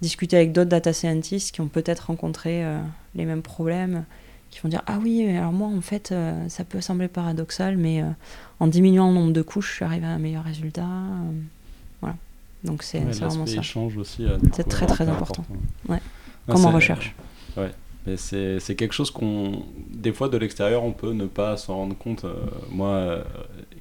discuter 0.00 0.36
avec 0.36 0.52
d'autres 0.52 0.70
data 0.70 0.92
scientists 0.92 1.54
qui 1.54 1.60
ont 1.60 1.68
peut-être 1.68 2.06
rencontré 2.06 2.64
les 3.14 3.24
mêmes 3.24 3.42
problèmes, 3.42 4.04
qui 4.50 4.60
vont 4.60 4.68
dire 4.68 4.82
Ah 4.86 4.98
oui, 5.02 5.28
alors 5.28 5.52
moi 5.52 5.68
en 5.68 5.80
fait, 5.80 6.14
ça 6.48 6.64
peut 6.64 6.80
sembler 6.80 7.08
paradoxal, 7.08 7.76
mais 7.76 8.02
en 8.60 8.66
diminuant 8.66 9.08
le 9.08 9.14
nombre 9.14 9.32
de 9.32 9.42
couches, 9.42 9.70
je 9.70 9.74
suis 9.76 9.84
arrivé 9.84 10.06
à 10.06 10.10
un 10.10 10.18
meilleur 10.18 10.44
résultat. 10.44 10.88
voilà. 12.00 12.16
Donc 12.64 12.82
c'est 12.82 13.00
vraiment 13.00 13.46
ça. 13.46 13.62
C'est 14.52 14.68
très 14.68 14.86
très 14.86 15.08
important. 15.08 15.44
Ouais 15.88 16.00
comme 16.46 16.66
en 16.66 16.70
recherche. 16.70 17.14
Ouais. 17.56 17.70
Mais 18.06 18.16
c'est 18.16 18.74
quelque 18.76 18.92
chose 18.92 19.10
qu'on, 19.10 19.62
des 19.90 20.12
fois 20.12 20.28
de 20.28 20.36
l'extérieur, 20.36 20.84
on 20.84 20.92
peut 20.92 21.12
ne 21.12 21.26
pas 21.26 21.56
s'en 21.56 21.76
rendre 21.76 21.96
compte. 21.96 22.24
Euh, 22.24 22.34
moi, 22.70 22.88
euh, 22.88 23.24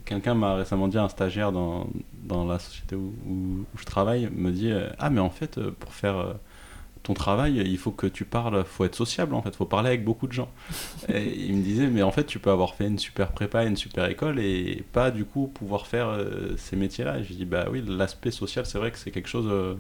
quelqu'un 0.06 0.34
m'a 0.34 0.56
récemment 0.56 0.88
dit, 0.88 0.98
un 0.98 1.10
stagiaire 1.10 1.52
dans, 1.52 1.88
dans 2.24 2.46
la 2.46 2.60
société 2.60 2.96
où, 2.96 3.14
où, 3.28 3.66
je 3.78 3.86
travaille, 3.86 4.30
me 4.32 4.52
dit 4.52 4.72
euh, 4.72 4.90
Ah, 5.00 5.10
mais 5.10 5.20
en 5.20 5.30
fait, 5.30 5.60
pour 5.60 5.94
faire 5.94 6.36
ton 7.04 7.14
travail, 7.14 7.62
il 7.66 7.78
faut 7.78 7.92
que 7.92 8.08
tu 8.08 8.24
parles, 8.24 8.64
faut 8.64 8.86
être 8.86 8.96
sociable 8.96 9.36
en 9.36 9.42
fait, 9.42 9.54
faut 9.56 9.66
parler 9.66 9.90
avec 9.90 10.06
beaucoup 10.06 10.26
de 10.28 10.32
gens. 10.32 10.50
et 11.10 11.46
il 11.46 11.58
me 11.58 11.62
disait, 11.62 11.88
mais 11.88 12.02
en 12.02 12.12
fait, 12.12 12.24
tu 12.24 12.40
peux 12.40 12.50
avoir 12.50 12.76
fait 12.76 12.88
une 12.88 13.00
super 13.00 13.32
prépa, 13.32 13.66
une 13.66 13.76
super 13.76 14.06
école 14.10 14.40
et 14.40 14.84
pas 14.94 15.12
du 15.12 15.26
coup 15.26 15.48
pouvoir 15.48 15.86
faire 15.86 16.18
ces 16.58 16.78
métiers-là. 16.78 17.20
Et 17.20 17.24
je 17.24 17.34
dis, 17.34 17.46
bah 17.46 17.68
oui, 17.70 17.84
l'aspect 17.86 18.32
social, 18.32 18.66
c'est 18.66 18.78
vrai 18.78 18.92
que 18.92 18.98
c'est 18.98 19.12
quelque 19.12 19.28
chose, 19.28 19.78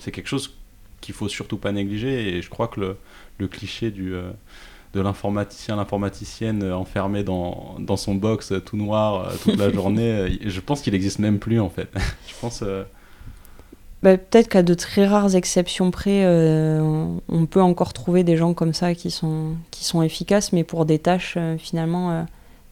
c'est 0.00 0.12
quelque 0.12 0.28
chose 0.28 0.54
qu'il 1.00 1.14
faut 1.14 1.28
surtout 1.28 1.56
pas 1.56 1.72
négliger. 1.72 2.36
Et 2.36 2.42
je 2.42 2.50
crois 2.50 2.68
que 2.68 2.80
le, 2.80 2.96
le 3.38 3.48
cliché 3.48 3.90
du, 3.90 4.14
de 4.96 5.00
l'informaticien, 5.02 5.76
l'informaticienne 5.76 6.72
enfermé 6.72 7.22
dans, 7.22 7.76
dans, 7.78 7.96
son 7.96 8.14
box 8.14 8.52
tout 8.64 8.76
noir 8.76 9.32
toute 9.42 9.56
la 9.56 9.70
journée, 9.72 10.38
je 10.44 10.60
pense 10.60 10.80
qu'il 10.80 10.92
n'existe 10.92 11.18
même 11.18 11.38
plus 11.38 11.60
en 11.60 11.70
fait. 11.70 11.88
je 12.28 12.34
pense. 12.40 12.64
Bah, 14.02 14.16
peut-être 14.16 14.48
qu'à 14.48 14.62
de 14.62 14.74
très 14.74 15.06
rares 15.06 15.36
exceptions 15.36 15.90
près, 15.90 16.26
on 16.26 17.46
peut 17.48 17.62
encore 17.62 17.92
trouver 17.92 18.24
des 18.24 18.36
gens 18.36 18.54
comme 18.54 18.74
ça 18.74 18.94
qui 18.94 19.10
sont, 19.10 19.56
qui 19.70 19.84
sont 19.84 20.02
efficaces, 20.02 20.52
mais 20.52 20.64
pour 20.64 20.84
des 20.84 20.98
tâches 20.98 21.38
finalement 21.58 22.26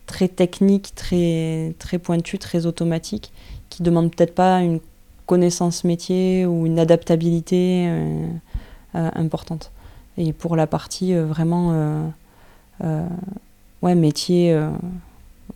très 0.06 0.28
techniques, 0.28 0.94
très, 0.94 1.74
très 1.78 1.98
pointues, 1.98 2.38
très 2.38 2.66
automatiques, 2.66 3.32
qui 3.70 3.82
ne 3.82 3.86
demandent 3.86 4.14
peut-être 4.14 4.34
pas 4.34 4.60
une 4.60 4.80
connaissance 5.26 5.84
métier 5.84 6.46
ou 6.46 6.66
une 6.66 6.78
adaptabilité 6.78 7.86
euh, 7.88 8.26
euh, 8.94 9.10
importante. 9.14 9.70
Et 10.16 10.32
pour 10.32 10.56
la 10.56 10.66
partie 10.66 11.14
euh, 11.14 11.24
vraiment 11.26 12.12
ouais, 13.82 13.94
métier, 13.94 14.58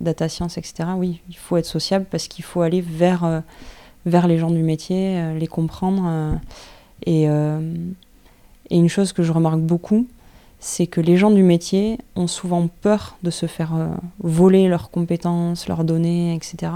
data 0.01 0.29
science, 0.29 0.59
etc., 0.59 0.91
oui, 0.97 1.21
il 1.29 1.37
faut 1.37 1.57
être 1.57 1.67
sociable 1.67 2.07
parce 2.11 2.29
qu'il 2.29 2.45
faut 2.45 2.63
aller 2.63 2.81
vers, 2.81 3.43
vers 4.07 4.27
les 4.27 4.39
gens 4.39 4.51
du 4.51 4.63
métier, 4.63 5.35
les 5.39 5.47
comprendre. 5.47 6.39
Et, 7.07 7.25
et, 7.25 8.77
une 8.77 8.89
chose 8.89 9.13
que 9.13 9.23
je 9.23 9.33
remarque 9.33 9.61
beaucoup, 9.61 10.07
c'est 10.61 10.87
que 10.87 11.01
les 11.01 11.17
gens 11.17 11.31
du 11.31 11.43
métier 11.43 11.99
ont 12.17 12.27
souvent 12.27 12.69
peur 12.69 13.17
de 13.23 13.31
se 13.31 13.47
faire 13.47 13.73
voler 14.21 14.69
leurs 14.69 14.91
compétences, 14.91 15.69
leurs 15.69 15.85
données, 15.85 16.35
etc. 16.35 16.73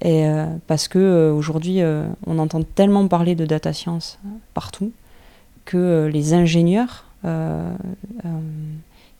Et, 0.00 0.26
euh, 0.26 0.46
parce 0.66 0.88
que 0.88 0.98
euh, 0.98 1.32
aujourd'hui, 1.32 1.80
euh, 1.80 2.06
on 2.26 2.38
entend 2.38 2.62
tellement 2.62 3.06
parler 3.08 3.34
de 3.34 3.46
data 3.46 3.72
science 3.72 4.18
partout 4.52 4.92
que 5.64 6.10
les 6.12 6.34
ingénieurs 6.34 7.04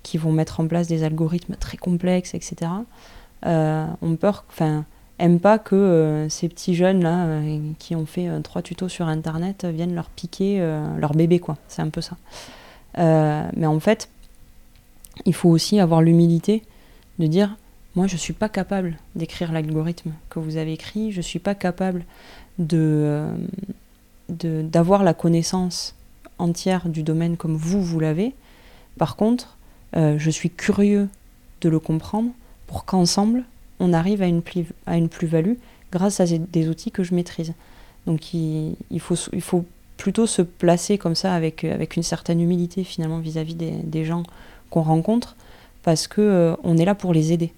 qui 0.02 0.18
vont 0.18 0.32
mettre 0.32 0.60
en 0.60 0.66
place 0.66 0.86
des 0.88 1.04
algorithmes 1.04 1.56
très 1.56 1.76
complexes, 1.76 2.34
etc., 2.34 2.70
ont 3.46 4.18
aiment 5.18 5.40
pas 5.40 5.58
que 5.58 6.26
ces 6.28 6.48
petits 6.48 6.74
jeunes 6.74 7.02
là 7.02 7.40
qui 7.78 7.94
ont 7.94 8.04
fait 8.04 8.28
trois 8.42 8.62
tutos 8.62 8.88
sur 8.88 9.06
internet 9.06 9.64
viennent 9.64 9.94
leur 9.94 10.10
piquer 10.10 10.58
leur 10.98 11.14
bébé, 11.14 11.38
quoi. 11.38 11.56
C'est 11.68 11.82
un 11.82 11.88
peu 11.88 12.02
ça. 12.02 12.16
mais 12.96 13.66
en 13.66 13.80
fait, 13.80 14.08
il 15.24 15.34
faut 15.34 15.48
aussi 15.48 15.80
avoir 15.80 16.02
l'humilité 16.02 16.62
de 17.18 17.26
dire 17.26 17.56
moi, 17.96 18.08
je 18.08 18.14
ne 18.14 18.18
suis 18.18 18.32
pas 18.32 18.48
capable 18.48 18.96
d'écrire 19.14 19.52
l'algorithme 19.52 20.12
que 20.28 20.40
vous 20.40 20.56
avez 20.56 20.72
écrit, 20.72 21.12
je 21.12 21.18
ne 21.18 21.22
suis 21.22 21.38
pas 21.38 21.54
capable 21.54 22.04
de, 22.58 22.76
euh, 22.76 24.62
d'avoir 24.62 25.04
la 25.04 25.14
connaissance 25.14 25.94
entière 26.38 26.88
du 26.88 27.02
domaine 27.02 27.36
comme 27.36 27.56
vous, 27.56 27.82
vous 27.82 28.00
l'avez. 28.00 28.34
Par 28.98 29.16
contre, 29.16 29.56
euh, 29.96 30.16
je 30.18 30.30
suis 30.30 30.50
curieux 30.50 31.08
de 31.60 31.68
le 31.68 31.78
comprendre 31.78 32.30
pour 32.66 32.84
qu'ensemble, 32.84 33.44
on 33.80 33.92
arrive 33.92 34.22
à 34.22 34.26
une, 34.26 34.42
une 34.86 35.08
plus-value 35.08 35.54
grâce 35.92 36.20
à 36.20 36.26
des 36.26 36.68
outils 36.68 36.90
que 36.90 37.02
je 37.02 37.14
maîtrise. 37.14 37.54
Donc 38.06 38.34
il, 38.34 38.76
il, 38.90 39.00
faut, 39.00 39.16
il 39.32 39.40
faut 39.40 39.64
plutôt 39.96 40.26
se 40.26 40.42
placer 40.42 40.98
comme 40.98 41.14
ça 41.14 41.34
avec, 41.34 41.64
avec 41.64 41.96
une 41.96 42.02
certaine 42.02 42.40
humilité 42.40 42.84
finalement 42.84 43.18
vis-à-vis 43.18 43.54
des, 43.54 44.04
gens 44.04 44.24
qu'on 44.70 44.82
rencontre 44.82 45.36
parce 45.82 46.08
qu'on 46.08 46.22
euh, 46.22 46.56
on 46.64 46.76
est 46.76 46.84
là 46.84 46.94
pour 46.94 47.12
les 47.12 47.32
aider. 47.32 47.52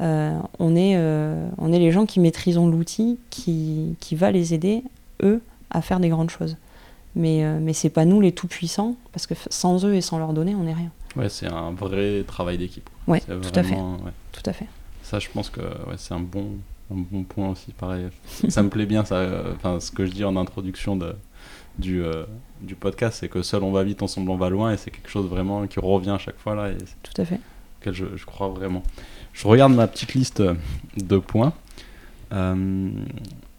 Euh, 0.00 0.38
on, 0.58 0.74
est, 0.74 0.96
euh, 0.96 1.48
on 1.58 1.72
est 1.72 1.78
les 1.78 1.92
gens 1.92 2.06
qui 2.06 2.20
maîtrisons 2.20 2.66
l'outil 2.66 3.18
qui, 3.30 3.94
qui, 4.00 4.16
va 4.16 4.30
les 4.30 4.54
aider, 4.54 4.82
eux, 5.22 5.40
à 5.70 5.82
faire 5.82 6.00
des 6.00 6.08
grandes 6.08 6.30
choses. 6.30 6.56
Mais, 7.14 7.44
euh, 7.44 7.58
mais 7.60 7.72
c'est 7.72 7.90
pas 7.90 8.04
nous 8.04 8.20
les 8.20 8.32
tout-puissants, 8.32 8.96
parce 9.12 9.26
que 9.26 9.34
sans 9.50 9.84
eux 9.84 9.94
et 9.94 10.00
sans 10.00 10.18
leurs 10.18 10.32
données, 10.32 10.54
on 10.54 10.64
n'est 10.64 10.74
rien. 10.74 10.90
Ouais, 11.16 11.28
c'est 11.28 11.46
un 11.46 11.72
vrai 11.72 12.24
travail 12.26 12.56
d'équipe. 12.58 12.88
Ouais, 13.06 13.20
tout 13.20 13.58
à 13.58 13.62
fait. 13.62 13.76
Tout 14.32 14.42
à 14.46 14.52
fait. 14.52 14.66
Ça, 15.02 15.18
je 15.18 15.28
pense 15.28 15.50
que 15.50 15.60
ouais, 15.60 15.96
c'est 15.98 16.14
un 16.14 16.20
bon, 16.20 16.52
un 16.90 16.96
bon 17.10 17.24
point 17.24 17.50
aussi, 17.50 17.72
pareil. 17.72 18.06
ça 18.48 18.62
me 18.62 18.70
plaît 18.70 18.86
bien, 18.86 19.04
ça, 19.04 19.26
ce 19.78 19.90
que 19.90 20.06
je 20.06 20.12
dis 20.12 20.24
en 20.24 20.36
introduction 20.36 20.96
de, 20.96 21.14
du, 21.78 22.02
du 22.62 22.74
podcast, 22.74 23.18
c'est 23.20 23.28
que 23.28 23.42
seul 23.42 23.62
on 23.62 23.72
va 23.72 23.84
vite, 23.84 24.02
ensemble 24.02 24.30
on 24.30 24.36
va 24.36 24.48
loin, 24.48 24.72
et 24.72 24.78
c'est 24.78 24.90
quelque 24.90 25.10
chose 25.10 25.28
vraiment 25.28 25.66
qui 25.66 25.80
revient 25.80 26.10
à 26.10 26.18
chaque 26.18 26.38
fois 26.38 26.54
là. 26.54 26.70
Et 26.70 26.78
tout 27.02 27.20
à 27.20 27.26
fait. 27.26 27.40
Auquel 27.80 27.92
je, 27.92 28.06
je 28.16 28.24
crois 28.24 28.48
vraiment. 28.48 28.82
Je 29.34 29.46
regarde 29.46 29.74
ma 29.74 29.86
petite 29.86 30.14
liste 30.14 30.42
de 30.96 31.18
points. 31.18 31.52
Euh, 32.32 32.90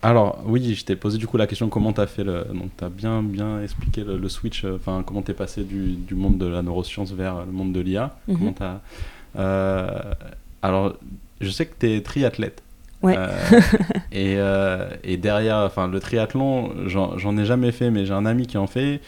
alors, 0.04 0.44
oui, 0.46 0.76
je 0.76 0.84
t'ai 0.84 0.96
posé 0.96 1.18
du 1.18 1.28
coup 1.28 1.38
la 1.38 1.48
question 1.48 1.70
comment 1.70 1.94
tu 1.94 2.02
as 2.02 2.08
fait 2.08 2.24
le. 2.24 2.46
Donc, 2.54 2.72
tu 2.78 2.84
as 2.84 2.90
bien, 2.90 3.24
bien 3.24 3.62
expliqué 3.62 4.04
le, 4.04 4.30
switch, 4.30 4.66
euh, 4.66 4.76
enfin, 4.76 5.04
comment 5.06 5.22
tu 5.22 5.32
es 5.32 5.34
passé 5.34 5.64
du, 5.64 5.94
du, 5.94 6.14
monde 6.14 6.38
de 6.38 6.46
la 6.46 6.62
neuroscience 6.62 7.14
vers 7.14 7.46
le 7.46 7.52
monde 7.52 7.72
de 7.72 7.80
l'IA. 7.80 8.16
Mhm. 8.28 8.54
Euh, 9.38 10.14
alors, 10.62 10.96
je 11.42 11.50
sais 11.50 11.66
que 11.66 11.74
tu 11.80 11.90
es 11.90 12.02
triathlète. 12.02 12.62
Ouais. 13.02 13.18
et, 14.12 14.38
et, 15.04 15.18
derrière, 15.18 15.58
enfin, 15.58 15.88
le 15.88 16.00
triathlon, 16.00 16.72
j'en 16.88 17.38
ai 17.38 17.46
jamais 17.46 17.72
fait, 17.72 17.90
mais 17.90 18.06
j'ai 18.06 18.14
un 18.14 18.26
ami 18.26 18.48
qui 18.48 18.58
en 18.58 18.68
fait 18.68 19.02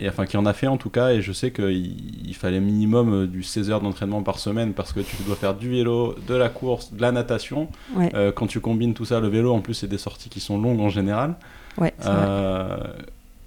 et 0.00 0.08
enfin 0.08 0.24
qui 0.24 0.36
en 0.36 0.46
a 0.46 0.52
fait 0.52 0.66
en 0.66 0.78
tout 0.78 0.88
cas 0.88 1.10
et 1.10 1.20
je 1.20 1.32
sais 1.32 1.50
qu'il 1.50 2.26
il 2.26 2.34
fallait 2.34 2.60
minimum 2.60 3.12
euh, 3.12 3.26
du 3.26 3.42
16 3.42 3.70
heures 3.70 3.80
d'entraînement 3.80 4.22
par 4.22 4.38
semaine 4.38 4.72
parce 4.72 4.92
que 4.92 5.00
tu 5.00 5.22
dois 5.24 5.36
faire 5.36 5.54
du 5.54 5.70
vélo, 5.70 6.16
de 6.26 6.34
la 6.34 6.48
course, 6.48 6.92
de 6.92 7.02
la 7.02 7.12
natation. 7.12 7.68
Euh, 8.14 8.32
quand 8.32 8.46
tu 8.46 8.60
combines 8.60 8.94
tout 8.94 9.04
ça, 9.04 9.20
le 9.20 9.28
vélo 9.28 9.52
en 9.52 9.60
plus 9.60 9.74
c'est 9.74 9.86
des 9.86 9.98
sorties 9.98 10.30
qui 10.30 10.40
sont 10.40 10.60
longues 10.60 10.80
en 10.80 10.88
général. 10.88 11.34
Ouais, 11.76 11.92
euh, 12.06 12.78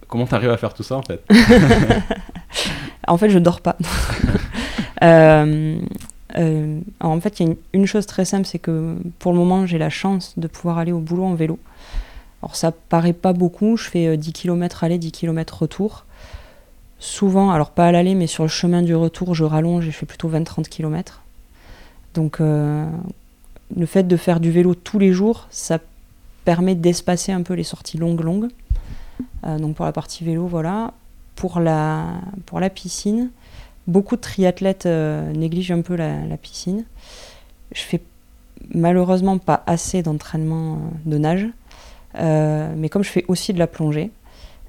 comment 0.08 0.28
tu 0.28 0.36
arrives 0.36 0.52
à 0.52 0.58
faire 0.58 0.74
tout 0.74 0.84
ça 0.84 0.96
en 0.96 1.04
fait? 1.04 1.24
En 3.06 3.18
fait 3.18 3.30
je 3.30 3.38
dors 3.38 3.60
pas. 3.60 3.76
euh, 5.04 5.76
en 7.02 7.20
fait 7.20 7.40
il 7.42 7.48
y 7.50 7.52
a 7.52 7.56
une, 7.74 7.86
chose 7.86 8.06
très 8.06 8.24
simple 8.24 8.46
c'est 8.46 8.60
que 8.60 8.96
pour 9.20 9.34
le 9.34 9.40
moment 9.40 9.66
j'ai 9.66 9.78
la 9.78 9.90
chance 9.90 10.36
de 10.38 10.48
pouvoir 10.48 10.78
aller 10.78 10.94
au 10.94 11.00
boulot 11.00 11.26
en 11.26 11.34
vélo. 11.34 11.60
Alors 12.42 12.56
ça 12.56 12.72
paraît 12.72 13.12
pas 13.12 13.34
beaucoup, 13.34 13.76
je 13.76 13.90
fais 13.90 14.16
10 14.16 14.32
km 14.32 14.86
aller, 14.86 14.98
10 14.98 15.12
km 15.12 15.64
retour. 15.64 16.06
Souvent, 17.04 17.52
alors 17.52 17.72
pas 17.72 17.88
à 17.88 17.92
l'aller, 17.92 18.16
mais 18.16 18.28
sur 18.28 18.44
le 18.46 18.50
chemin 18.50 18.82
du 18.82 18.96
retour, 18.96 19.36
je 19.36 19.44
rallonge 19.44 19.86
et 19.86 19.92
je 19.92 19.98
fais 19.98 20.06
plutôt 20.06 20.30
20-30 20.30 20.70
km. 20.70 21.22
Donc 22.14 22.40
euh, 22.40 22.90
le 23.76 23.86
fait 23.86 24.04
de 24.04 24.16
faire 24.16 24.40
du 24.40 24.52
vélo 24.52 24.74
tous 24.74 25.00
les 25.00 25.12
jours, 25.12 25.48
ça 25.50 25.80
permet 26.46 26.76
d'espacer 26.76 27.34
un 27.34 27.42
peu 27.42 27.56
les 27.56 27.66
sorties 27.66 27.98
longues 27.98 28.22
longues. 28.22 28.48
Euh, 29.46 29.60
donc 29.60 29.76
pour 29.76 29.84
la 29.84 29.92
partie 29.92 30.24
vélo, 30.24 30.48
voilà. 30.48 30.94
Pour 31.36 31.60
la, 31.60 32.06
pour 32.46 32.62
la 32.62 32.70
piscine, 32.70 33.32
beaucoup 33.86 34.16
de 34.16 34.22
triathlètes 34.22 34.86
euh, 34.86 35.30
négligent 35.34 35.72
un 35.72 35.82
peu 35.82 35.98
la, 35.98 36.26
la, 36.26 36.38
piscine. 36.38 36.86
Je 37.74 37.82
fais 37.82 38.02
malheureusement 38.74 39.40
pas 39.40 39.62
assez 39.68 40.04
d'entraînement 40.04 40.80
de 41.06 41.18
nage, 41.18 41.48
mais 42.16 42.88
comme 42.88 43.04
je 43.04 43.10
fais 43.10 43.26
aussi 43.28 43.52
de 43.52 43.60
la 43.60 43.68
plongée, 43.68 44.10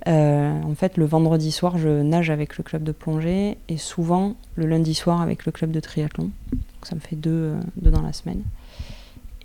euh, 0.06 0.62
en 0.62 0.74
fait, 0.74 0.96
le 0.96 1.04
vendredi 1.04 1.50
soir, 1.50 1.78
je 1.78 1.88
nage 1.88 2.30
avec 2.30 2.58
le 2.58 2.64
club 2.64 2.82
de 2.82 2.92
plongée 2.92 3.56
et 3.68 3.76
souvent 3.76 4.34
le 4.54 4.66
lundi 4.66 4.94
soir 4.94 5.20
avec 5.20 5.46
le 5.46 5.52
club 5.52 5.70
de 5.70 5.80
triathlon. 5.80 6.30
Donc, 6.52 6.84
ça 6.84 6.94
me 6.94 7.00
fait 7.00 7.16
deux, 7.16 7.30
euh, 7.30 7.60
deux 7.76 7.90
dans 7.90 8.02
la 8.02 8.12
semaine. 8.12 8.42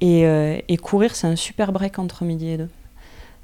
Et, 0.02 0.26
euh, 0.26 0.58
et 0.68 0.78
courir, 0.78 1.16
c'est 1.16 1.28
un 1.28 1.36
super 1.36 1.72
break 1.72 2.00
entre 2.00 2.24
midi 2.24 2.50
et 2.50 2.58
deux. 2.58 2.70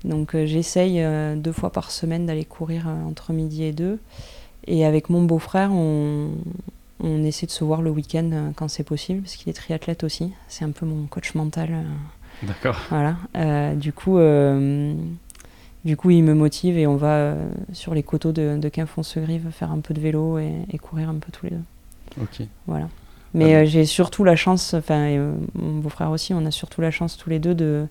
Donc 0.04 0.36
j'essaye 0.36 1.04
deux 1.36 1.52
fois 1.52 1.72
par 1.72 1.90
semaine 1.90 2.28
d'aller 2.28 2.46
courir 2.46 2.88
entre 2.88 3.34
midi 3.34 3.64
et 3.64 3.72
deux. 3.72 3.98
Et 4.68 4.86
avec 4.86 5.10
mon 5.10 5.24
beau-frère, 5.24 5.72
on, 5.72 6.30
on, 7.00 7.24
essaie 7.24 7.48
de 7.48 7.52
se 7.52 7.64
voir 7.64 7.82
le 7.82 7.90
week-end 7.90 8.52
quand 8.56 8.68
c'est 8.68 8.84
possible, 8.84 9.22
parce 9.22 9.36
qu'il 9.36 9.50
est 9.50 9.54
triathlète 9.54 10.04
aussi. 10.04 10.32
C'est 10.48 10.64
un 10.64 10.70
peu 10.70 10.86
mon 10.86 11.08
coach 11.08 11.34
mental. 11.34 11.86
D'accord. 12.44 12.80
Voilà. 12.92 13.16
du 13.74 13.94
coup 13.94 14.20
du 15.86 15.96
coup, 15.96 16.10
il 16.10 16.24
me 16.24 16.34
motive 16.34 16.80
et 16.80 16.88
on 16.88 16.96
va 16.96 17.14
euh, 17.14 17.48
sur 17.72 17.94
les 17.94 18.02
coteaux 18.02 18.32
de, 18.32 18.58
de 18.58 18.70
Quinfonce-Grive 18.70 19.50
faire 19.52 19.72
un 19.72 19.80
peu 19.80 19.94
de 19.94 20.02
vélo 20.02 20.40
et, 20.40 20.78
courir 20.80 21.10
un 21.10 21.16
peu 21.16 21.32
tous 21.32 21.46
les 21.46 21.52
deux. 21.52 22.22
Ok. 22.22 22.48
Voilà. 22.66 22.90
Mais 23.36 23.54
ah 23.54 23.60
euh, 23.60 23.66
j'ai 23.66 23.86
surtout 23.86 24.24
la 24.24 24.36
chance, 24.36 24.74
enfin, 24.74 25.10
euh, 25.10 25.36
mon 25.54 25.80
beau-frère 25.80 26.10
aussi, 26.10 26.34
on 26.34 26.44
a 26.46 26.52
surtout 26.52 26.82
la 26.82 26.90
chance 26.90 27.18
tous 27.18 27.30
les 27.30 27.40
deux 27.40 27.54
de 27.54 27.86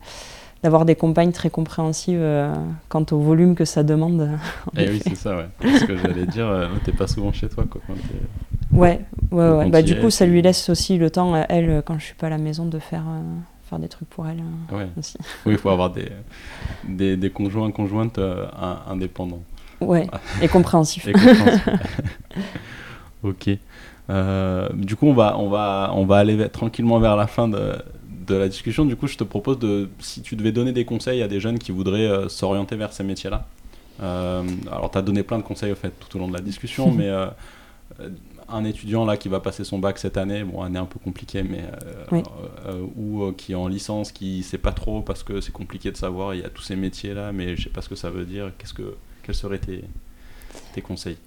d'avoir 0.63 0.87
des 0.87 0.95
compagnes 0.95 1.31
très 1.31 1.51
compréhensives 1.51 2.27
quant 2.89 3.05
au 3.11 3.19
volume 3.19 3.55
que 3.55 3.67
ça 3.67 3.83
demande. 3.83 4.31
Eh 4.79 4.89
oui, 4.89 5.03
c'est 5.05 5.15
ça, 5.15 5.37
ouais. 5.37 5.47
Ce 5.79 5.85
que 5.85 5.95
j'allais 5.95 6.25
dire, 6.25 6.71
t'es 6.85 6.93
pas 6.93 7.07
souvent 7.07 7.35
chez 7.35 7.51
toi, 7.51 7.67
quoi. 7.71 7.83
ouais, 8.73 9.01
ouais, 9.31 9.51
ouais. 9.51 9.69
Bah, 9.69 9.83
du 9.83 10.01
coup, 10.01 10.09
ça 10.09 10.25
lui 10.25 10.41
laisse 10.41 10.71
aussi 10.71 10.97
le 10.97 11.11
temps, 11.11 11.37
elle, 11.51 11.83
quand 11.85 11.99
je 11.99 12.07
suis 12.07 12.15
pas 12.15 12.29
à 12.29 12.31
la 12.31 12.39
maison, 12.39 12.65
de 12.65 12.79
faire 12.79 13.05
faire 13.75 13.81
des 13.81 13.89
trucs 13.89 14.09
pour 14.09 14.27
elle 14.27 14.43
euh, 14.73 14.87
aussi. 14.99 15.19
Oui, 15.47 15.55
il 15.55 15.59
faut 15.59 15.71
avoir 15.71 15.91
des, 15.91 16.09
des, 16.85 17.17
des 17.17 17.31
conjoints, 17.31 17.71
conjointes 17.71 18.19
euh, 18.19 18.47
indépendants. 18.89 19.43
Ouais, 19.81 20.09
et 20.41 20.49
compréhensifs. 20.49 21.09
ok. 23.23 23.51
Euh, 24.11 24.69
du 24.73 24.97
coup, 24.97 25.07
on 25.07 25.15
va, 25.15 25.37
on, 25.39 25.49
va, 25.49 25.91
on 25.95 26.07
va 26.07 26.19
aller 26.19 26.49
tranquillement 26.49 27.01
vers 27.01 27.17
la 27.17 27.27
fin 27.27 27.49
de, 27.49 27.75
de, 28.27 28.35
la 28.35 28.49
discussion. 28.49 28.85
Du 28.85 28.97
coup, 28.97 29.07
je 29.07 29.17
te 29.17 29.25
propose 29.25 29.59
de, 29.59 29.89
si 29.99 30.23
tu 30.23 30.37
devais 30.37 30.53
donner 30.53 30.73
des 30.73 30.85
conseils 30.85 31.23
à 31.23 31.29
des 31.29 31.41
jeunes 31.41 31.59
qui 31.59 31.73
voudraient 31.73 32.29
s'orienter 32.29 32.77
vers 32.77 32.93
ces 32.93 33.05
métiers-là, 33.05 33.47
alors, 34.01 34.91
tu 34.93 34.99
as 34.99 35.03
donné 35.03 35.23
plein 35.23 35.39
de 35.39 35.43
conseils 35.43 35.73
au 35.73 35.77
fait, 35.77 35.93
tout 35.99 36.17
au 36.17 36.21
long 36.21 36.29
de 36.29 36.35
la 36.35 36.41
discussion, 36.41 36.91
mais 36.93 37.11
un 38.55 38.65
étudiant 38.65 39.05
là 39.05 39.17
qui 39.17 39.29
va 39.29 39.41
passer 39.41 39.65
son 39.65 39.79
bac 39.79 39.99
cette 39.99 40.17
année, 40.17 40.45
bon, 40.45 40.63
année 40.63 40.79
un 40.79 40.87
peu 40.87 40.99
compliquée, 40.99 41.43
mais 41.43 41.65
ou 42.97 43.33
qui 43.33 43.53
est 43.53 43.57
en 43.57 43.69
licence, 43.69 44.13
qui 44.13 44.43
sait 44.43 44.59
pas 44.59 44.73
trop 44.73 45.03
parce 45.03 45.23
que 45.23 45.41
c'est 45.41 45.53
compliqué 45.53 45.91
de 45.91 45.97
savoir, 45.97 46.35
il 46.35 46.41
y 46.41 46.45
a 46.45 46.49
tous 46.49 46.63
ces 46.63 46.77
métiers 46.77 47.15
là, 47.15 47.33
mais 47.33 47.57
je 47.57 47.65
sais 47.65 47.71
pas 47.71 47.83
ce 47.83 47.89
que 47.89 47.97
ça 47.97 48.11
veut 48.11 48.25
dire. 48.25 48.53
Qu'est-ce 48.59 48.75
que, 48.75 48.95
quels 49.23 49.35
seraient 49.35 49.59
tes, 49.59 49.85
tes 50.73 50.81
conseils? 50.81 51.19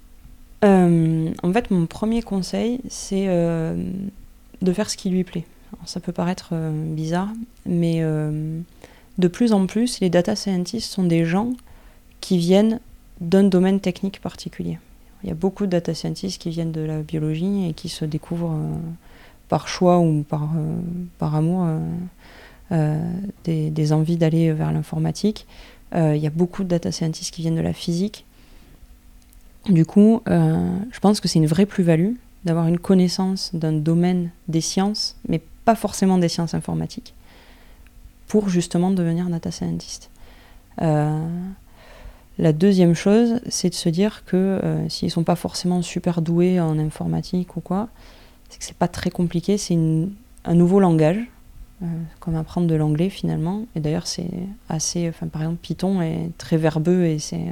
En 0.62 1.52
fait, 1.52 1.70
mon 1.70 1.86
premier 1.86 2.22
conseil, 2.22 2.80
c'est 2.88 3.26
de 3.26 4.72
faire 4.72 4.90
ce 4.90 4.96
qui 4.96 5.10
lui 5.10 5.24
plaît. 5.24 5.44
ça 5.84 6.00
peut 6.00 6.12
paraître 6.12 6.52
bizarre, 6.52 7.28
mais 7.66 8.02
de 8.02 9.28
plus 9.28 9.52
en 9.52 9.66
plus, 9.66 10.00
les 10.00 10.10
data 10.10 10.36
scientists 10.36 10.90
sont 10.90 11.04
des 11.04 11.24
gens 11.24 11.52
qui 12.20 12.38
viennent 12.38 12.80
d'un 13.20 13.44
domaine 13.44 13.80
technique 13.80 14.20
particulier. 14.20 14.78
Il 15.22 15.28
y 15.28 15.32
a 15.32 15.34
beaucoup 15.34 15.66
de 15.66 15.70
data 15.70 15.94
scientists 15.94 16.40
qui 16.40 16.50
viennent 16.50 16.72
de 16.72 16.80
la 16.80 17.02
biologie 17.02 17.68
et 17.68 17.72
qui 17.72 17.88
se 17.88 18.04
découvrent 18.04 18.52
euh, 18.52 18.76
par 19.48 19.68
choix 19.68 19.98
ou 19.98 20.22
par, 20.22 20.44
euh, 20.44 20.76
par 21.18 21.34
amour 21.34 21.66
euh, 22.72 23.02
des, 23.44 23.92
envies 23.92 24.16
d'aller 24.16 24.52
vers 24.52 24.72
l'informatique. 24.72 25.46
il 25.94 26.16
y 26.16 26.26
a 26.26 26.30
beaucoup 26.30 26.62
de 26.64 26.68
data 26.68 26.92
scientists 26.92 27.34
qui 27.34 27.42
viennent 27.42 27.56
de 27.56 27.60
la 27.60 27.72
physique. 27.72 28.24
Du 29.68 29.84
coup, 29.84 30.22
je 30.26 31.00
pense 31.00 31.20
que 31.20 31.28
c'est 31.28 31.38
une 31.38 31.46
vraie 31.46 31.66
plus-value 31.66 32.12
d'avoir 32.44 32.68
une 32.68 32.78
connaissance 32.78 33.50
d'un 33.54 33.72
domaine 33.72 34.30
des 34.46 34.60
sciences, 34.60 35.16
mais 35.28 35.40
pas 35.64 35.74
forcément 35.74 36.18
des 36.18 36.28
sciences 36.28 36.54
informatiques 36.54 37.14
pour 38.28 38.50
justement 38.50 38.90
devenir 38.90 39.28
data 39.28 39.50
scientist. 39.50 40.10
La 42.38 42.52
deuxième 42.52 42.94
chose, 42.94 43.40
c'est 43.48 43.70
de 43.70 43.74
se 43.74 43.88
dire 43.88 44.24
que 44.24 44.36
euh, 44.36 44.88
s'ils 44.88 45.06
ne 45.06 45.12
sont 45.12 45.24
pas 45.24 45.34
forcément 45.34 45.82
super 45.82 46.22
doués 46.22 46.60
en 46.60 46.78
informatique 46.78 47.56
ou 47.56 47.60
quoi, 47.60 47.88
c'est 48.48 48.58
que 48.58 48.64
c'est 48.64 48.76
pas 48.76 48.88
très 48.88 49.10
compliqué, 49.10 49.58
c'est 49.58 49.76
un 50.44 50.54
nouveau 50.54 50.78
langage, 50.78 51.18
euh, 51.82 51.86
comme 52.20 52.36
apprendre 52.36 52.68
de 52.68 52.74
l'anglais 52.76 53.10
finalement. 53.10 53.64
Et 53.74 53.80
d'ailleurs, 53.80 54.06
c'est 54.06 54.30
assez. 54.68 55.08
Enfin, 55.08 55.26
par 55.26 55.42
exemple, 55.42 55.58
Python 55.60 56.00
est 56.00 56.30
très 56.38 56.56
verbeux 56.56 57.04
et 57.06 57.18
c'est 57.18 57.46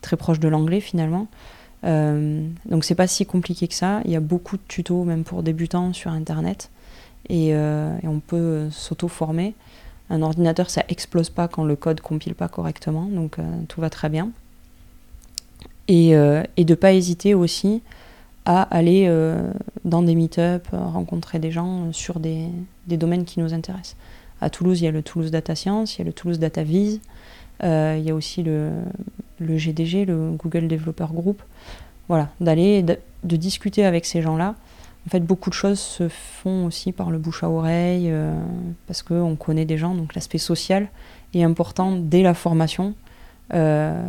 très 0.00 0.16
proche 0.16 0.38
de 0.38 0.48
l'anglais 0.48 0.80
finalement. 0.80 1.26
donc 1.82 2.84
c'est 2.84 2.94
pas 2.94 3.08
si 3.08 3.26
compliqué 3.26 3.66
que 3.68 3.74
ça. 3.74 4.00
Il 4.04 4.12
y 4.12 4.16
a 4.16 4.20
beaucoup 4.20 4.56
de 4.56 4.62
tutos, 4.68 5.04
même 5.04 5.24
pour 5.24 5.42
débutants, 5.42 5.92
sur 5.92 6.12
Internet. 6.12 6.70
Et, 7.28 7.48
et 7.48 8.08
on 8.08 8.20
peut 8.20 8.68
s'auto-former. 8.70 9.54
Un 10.10 10.22
ordinateur, 10.22 10.68
ça 10.68 10.84
explose 10.88 11.30
pas 11.30 11.48
quand 11.48 11.64
le 11.64 11.76
code 11.76 12.00
compile 12.00 12.34
pas 12.34 12.48
correctement, 12.48 13.06
donc 13.06 13.38
euh, 13.38 13.42
tout 13.68 13.80
va 13.80 13.90
très 13.90 14.08
bien. 14.08 14.30
Et, 15.88 16.14
euh, 16.14 16.42
de 16.56 16.62
ne 16.62 16.74
pas 16.74 16.92
hésiter 16.92 17.34
aussi 17.34 17.82
à 18.44 18.62
aller 18.62 19.06
euh, 19.08 19.50
dans 19.84 20.02
des 20.02 20.14
meet-up, 20.14 20.68
rencontrer 20.72 21.38
des 21.38 21.50
gens 21.50 21.92
sur 21.92 22.20
des, 22.20 22.48
domaines 22.86 23.24
qui 23.24 23.40
nous 23.40 23.54
intéressent. 23.54 23.96
À 24.42 24.50
Toulouse, 24.50 24.80
il 24.82 24.84
y 24.84 24.88
a 24.88 24.90
le 24.90 25.02
Toulouse 25.02 25.30
Data 25.30 25.54
Science, 25.54 25.96
il 25.96 26.00
y 26.00 26.02
a 26.02 26.04
le 26.04 26.12
Toulouse 26.12 26.38
Data 26.38 26.62
Vise, 26.62 27.00
il 27.62 28.02
y 28.02 28.10
a 28.10 28.14
aussi 28.14 28.42
le, 28.42 28.70
le, 29.38 29.56
GDG, 29.56 30.04
le 30.04 30.32
Google 30.32 30.68
Developer 30.68 31.06
Group. 31.12 31.42
Voilà, 32.08 32.28
d'aller, 32.40 32.82
de 32.82 33.36
discuter 33.36 33.86
avec 33.86 34.04
ces 34.04 34.20
gens-là 34.20 34.54
en 35.06 35.10
fait, 35.10 35.20
beaucoup 35.20 35.50
de 35.50 35.54
choses 35.54 35.80
se 35.80 36.08
font 36.08 36.64
aussi 36.64 36.92
par 36.92 37.10
le 37.10 37.18
bouche 37.18 37.42
à 37.42 37.50
oreille, 37.50 38.10
euh, 38.10 38.34
parce 38.86 39.02
qu'on 39.02 39.36
connaît 39.36 39.66
des 39.66 39.76
gens, 39.76 39.94
donc 39.94 40.14
l'aspect 40.14 40.38
social 40.38 40.88
est 41.34 41.42
important 41.42 41.92
dès 41.92 42.22
la 42.22 42.32
formation, 42.32 42.94
euh, 43.52 44.02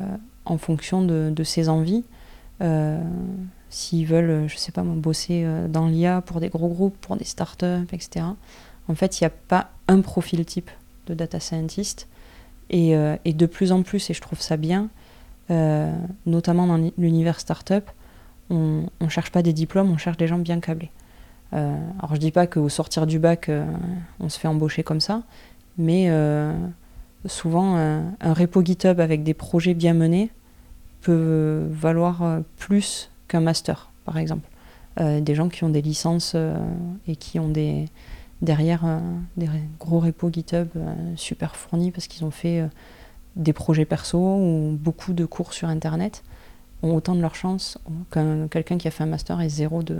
en 0.45 0.57
fonction 0.57 1.03
de, 1.03 1.43
ses 1.43 1.67
envies. 1.67 2.05
Euh, 2.61 3.01
s'ils 3.69 4.05
veulent, 4.05 4.47
je 4.47 4.55
sais 4.55 4.71
pas 4.71 4.83
bosser 4.83 5.45
dans 5.67 5.87
l'IA 5.87 6.21
pour 6.21 6.39
des 6.39 6.47
gros 6.47 6.69
groupes, 6.69 6.95
pour 7.01 7.17
des 7.17 7.25
startups, 7.25 7.87
etc. 7.91 8.25
En 8.87 8.95
fait, 8.95 9.19
il 9.19 9.23
n'y 9.23 9.27
a 9.27 9.31
pas 9.31 9.71
un 9.89 9.99
profil 9.99 10.45
type 10.45 10.71
de 11.07 11.13
data 11.13 11.39
scientist. 11.41 12.07
Et, 12.69 12.95
de 13.25 13.45
plus 13.47 13.71
en 13.73 13.81
plus, 13.81 14.09
et 14.09 14.13
je 14.13 14.21
trouve 14.21 14.39
ça 14.39 14.55
bien, 14.55 14.89
notamment 16.25 16.67
dans 16.67 16.89
l'univers 16.97 17.39
startup, 17.39 17.89
on 18.49 18.87
ne 19.01 19.09
cherche 19.09 19.31
pas 19.31 19.41
des 19.41 19.53
diplômes, 19.53 19.91
on 19.91 19.97
cherche 19.97 20.17
des 20.17 20.27
gens 20.27 20.37
bien 20.37 20.59
câblés. 20.59 20.91
Euh, 21.53 21.77
alors 21.99 22.15
je 22.15 22.19
dis 22.19 22.31
pas 22.31 22.47
qu'au 22.47 22.69
sortir 22.69 23.07
du 23.07 23.19
bac, 23.19 23.49
euh, 23.49 23.65
on 24.19 24.29
se 24.29 24.39
fait 24.39 24.47
embaucher 24.47 24.83
comme 24.83 24.99
ça, 24.99 25.23
mais 25.77 26.05
euh, 26.09 26.53
souvent 27.25 27.75
un 27.75 28.33
repo 28.33 28.63
GitHub 28.63 28.99
avec 28.99 29.23
des 29.23 29.33
projets 29.33 29.73
bien 29.73 29.93
menés 29.93 30.29
peut 31.01 31.65
valoir 31.69 32.41
plus 32.57 33.11
qu'un 33.27 33.41
master, 33.41 33.91
par 34.05 34.17
exemple. 34.17 34.47
des 34.99 35.35
gens 35.35 35.49
qui 35.49 35.63
ont 35.63 35.69
des 35.69 35.81
licences 35.81 36.35
et 37.07 37.15
qui 37.15 37.39
ont 37.39 37.49
des, 37.49 37.85
derrière 38.41 39.01
des 39.37 39.47
gros 39.79 39.99
repos 39.99 40.29
GitHub 40.31 40.67
super 41.15 41.55
fournis 41.55 41.91
parce 41.91 42.07
qu'ils 42.07 42.25
ont 42.25 42.31
fait 42.31 42.63
des 43.35 43.53
projets 43.53 43.85
perso 43.85 44.19
ou 44.19 44.77
beaucoup 44.79 45.13
de 45.13 45.25
cours 45.25 45.53
sur 45.53 45.67
Internet 45.67 46.23
ont 46.83 46.95
autant 46.95 47.15
de 47.15 47.21
leur 47.21 47.35
chance 47.35 47.77
qu'un 48.11 48.47
quelqu'un 48.47 48.77
qui 48.77 48.87
a 48.87 48.91
fait 48.91 49.03
un 49.03 49.07
master 49.07 49.41
et 49.41 49.49
zéro, 49.49 49.83
de, 49.83 49.97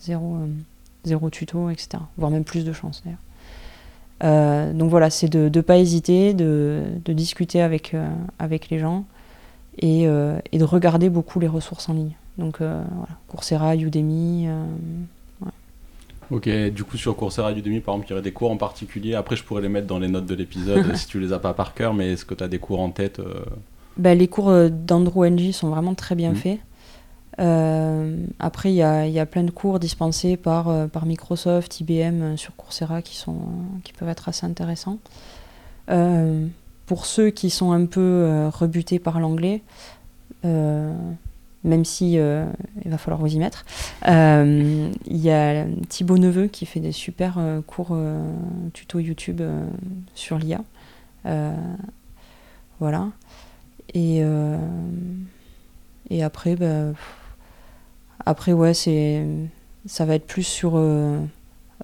zéro, 0.00 0.36
euh, 0.36 0.46
zéro 1.04 1.30
tuto, 1.30 1.70
etc. 1.70 2.02
Voire 2.16 2.30
même 2.30 2.44
plus 2.44 2.64
de 2.64 2.72
chance 2.72 3.02
d'ailleurs. 3.04 3.18
Euh, 4.24 4.72
donc 4.72 4.90
voilà, 4.90 5.10
c'est 5.10 5.28
de 5.28 5.50
ne 5.52 5.60
pas 5.60 5.78
hésiter, 5.78 6.34
de, 6.34 6.82
de 7.04 7.12
discuter 7.12 7.62
avec, 7.62 7.94
euh, 7.94 8.08
avec 8.38 8.68
les 8.68 8.78
gens 8.78 9.04
et, 9.80 10.02
et, 10.02 10.58
de 10.58 10.64
regarder 10.64 11.08
beaucoup 11.08 11.38
les 11.38 11.46
ressources 11.46 11.88
en 11.88 11.92
ligne. 11.92 12.16
Donc 12.36 12.56
voilà, 12.58 13.14
Coursera, 13.28 13.76
Udemy. 13.76 14.48
Ok, 16.32 16.48
du 16.48 16.82
coup 16.82 16.96
sur 16.96 17.14
Coursera, 17.14 17.52
Udemy, 17.52 17.78
par 17.78 17.94
exemple, 17.94 18.08
il 18.08 18.10
y 18.10 18.12
aurait 18.14 18.22
des 18.22 18.32
cours 18.32 18.50
en 18.50 18.56
particulier. 18.56 19.14
Après, 19.14 19.36
je 19.36 19.44
pourrais 19.44 19.62
les 19.62 19.68
mettre 19.68 19.86
dans 19.86 20.00
les 20.00 20.08
notes 20.08 20.26
de 20.26 20.34
l'épisode 20.34 20.92
si 20.96 21.06
tu 21.06 21.20
les 21.20 21.32
as 21.32 21.38
pas 21.38 21.54
par 21.54 21.74
cœur, 21.74 21.94
mais 21.94 22.14
est-ce 22.14 22.24
que 22.24 22.34
tu 22.34 22.42
as 22.42 22.48
des 22.48 22.58
cours 22.58 22.80
en 22.80 22.90
tête 22.90 23.20
bah, 23.98 24.14
les 24.14 24.28
cours 24.28 24.48
euh, 24.48 24.68
d'Andrew 24.68 25.26
Ng 25.26 25.52
sont 25.52 25.68
vraiment 25.68 25.94
très 25.94 26.14
bien 26.14 26.32
mmh. 26.32 26.36
faits. 26.36 26.60
Euh, 27.40 28.16
après, 28.38 28.72
il 28.72 28.76
y 28.76 28.82
a, 28.82 29.06
y 29.06 29.18
a, 29.18 29.26
plein 29.26 29.44
de 29.44 29.50
cours 29.50 29.78
dispensés 29.78 30.36
par, 30.36 30.68
euh, 30.68 30.86
par 30.86 31.06
Microsoft, 31.06 31.80
IBM 31.80 32.36
sur 32.36 32.56
Coursera 32.56 33.02
qui, 33.02 33.16
sont, 33.16 33.38
qui 33.84 33.92
peuvent 33.92 34.08
être 34.08 34.28
assez 34.28 34.46
intéressants. 34.46 34.98
pour 36.86 37.06
ceux 37.06 37.30
qui 37.30 37.50
sont 37.50 37.72
un 37.72 37.86
peu 37.86 38.48
rebutés 38.52 38.98
par 38.98 39.20
l'anglais, 39.20 39.62
même 40.42 41.84
si 41.84 42.14
il 42.14 42.90
va 42.90 42.98
falloir 42.98 43.20
vous 43.20 43.34
y 43.34 43.38
mettre, 43.38 43.64
il 44.06 45.16
y 45.16 45.30
a 45.30 45.66
Thibaut 45.88 46.18
Neveu 46.18 46.48
qui 46.48 46.66
fait 46.66 46.80
des 46.80 46.92
super 46.92 47.38
cours 47.66 47.96
tuto 48.72 48.98
YouTube 48.98 49.42
sur 50.14 50.38
l'IA. 50.38 50.62
voilà. 52.80 53.08
Et, 53.94 54.20
euh, 54.22 54.58
et 56.10 56.22
après, 56.22 56.56
bah, 56.56 56.92
après 58.24 58.52
ouais, 58.52 58.74
c'est, 58.74 59.24
ça 59.86 60.04
va 60.04 60.14
être 60.14 60.26
plus 60.26 60.42
sur 60.42 60.72
euh, 60.76 61.18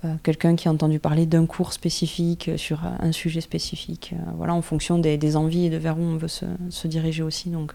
euh, 0.04 0.14
quelqu'un 0.22 0.54
qui 0.56 0.68
a 0.68 0.70
entendu 0.70 0.98
parler 0.98 1.26
d'un 1.26 1.46
cours 1.46 1.72
spécifique, 1.72 2.50
sur 2.56 2.82
un 2.84 3.12
sujet 3.12 3.40
spécifique, 3.40 4.14
voilà, 4.36 4.54
en 4.54 4.62
fonction 4.62 4.98
des, 4.98 5.16
des, 5.16 5.36
envies 5.36 5.66
et 5.66 5.70
de 5.70 5.76
vers 5.76 5.98
où 5.98 6.02
on 6.02 6.16
veut 6.16 6.28
se, 6.28 6.44
se 6.68 6.88
diriger 6.88 7.22
aussi. 7.22 7.48
Donc 7.48 7.72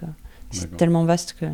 c'est 0.51 0.77
tellement 0.77 1.05
vaste 1.05 1.35
que. 1.39 1.45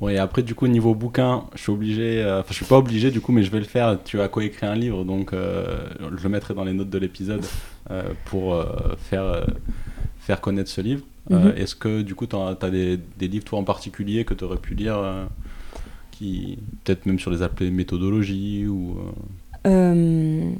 Bon, 0.00 0.08
et 0.08 0.16
après, 0.16 0.42
du 0.44 0.54
coup, 0.54 0.68
niveau 0.68 0.94
bouquin, 0.94 1.44
je 1.56 1.62
suis 1.62 1.72
obligé, 1.72 2.24
enfin, 2.24 2.46
je 2.50 2.54
suis 2.54 2.64
pas 2.64 2.78
obligé, 2.78 3.10
du 3.10 3.20
coup, 3.20 3.32
mais 3.32 3.42
je 3.42 3.50
vais 3.50 3.58
le 3.58 3.64
faire. 3.64 3.98
Tu 4.04 4.20
as 4.20 4.28
coécrit 4.28 4.64
un 4.64 4.76
livre, 4.76 5.04
donc 5.04 5.32
je 5.32 6.22
le 6.22 6.28
mettrai 6.28 6.54
dans 6.54 6.62
les 6.62 6.72
notes 6.72 6.90
de 6.90 6.98
l'épisode 6.98 7.44
pour 8.26 8.64
faire, 9.10 9.44
faire 10.20 10.40
connaître 10.40 10.70
ce 10.70 10.80
livre. 10.80 11.02
Euh, 11.30 11.52
mhm. 11.52 11.56
Est-ce 11.56 11.74
que 11.74 12.02
du 12.02 12.14
coup, 12.14 12.26
tu 12.26 12.36
as, 12.36 12.70
des, 12.70 12.98
livres, 13.20 13.44
toi 13.44 13.58
en 13.58 13.64
particulier, 13.64 14.24
que 14.24 14.34
tu 14.34 14.44
aurais 14.44 14.58
pu 14.58 14.74
lire, 14.74 14.96
euh, 14.98 15.26
qui 16.10 16.58
peut-être 16.84 17.06
même 17.06 17.18
sur 17.18 17.30
les 17.30 17.42
appelés 17.42 17.70
méthodologie 17.70 18.66
ou, 18.66 18.96
euh? 19.66 20.50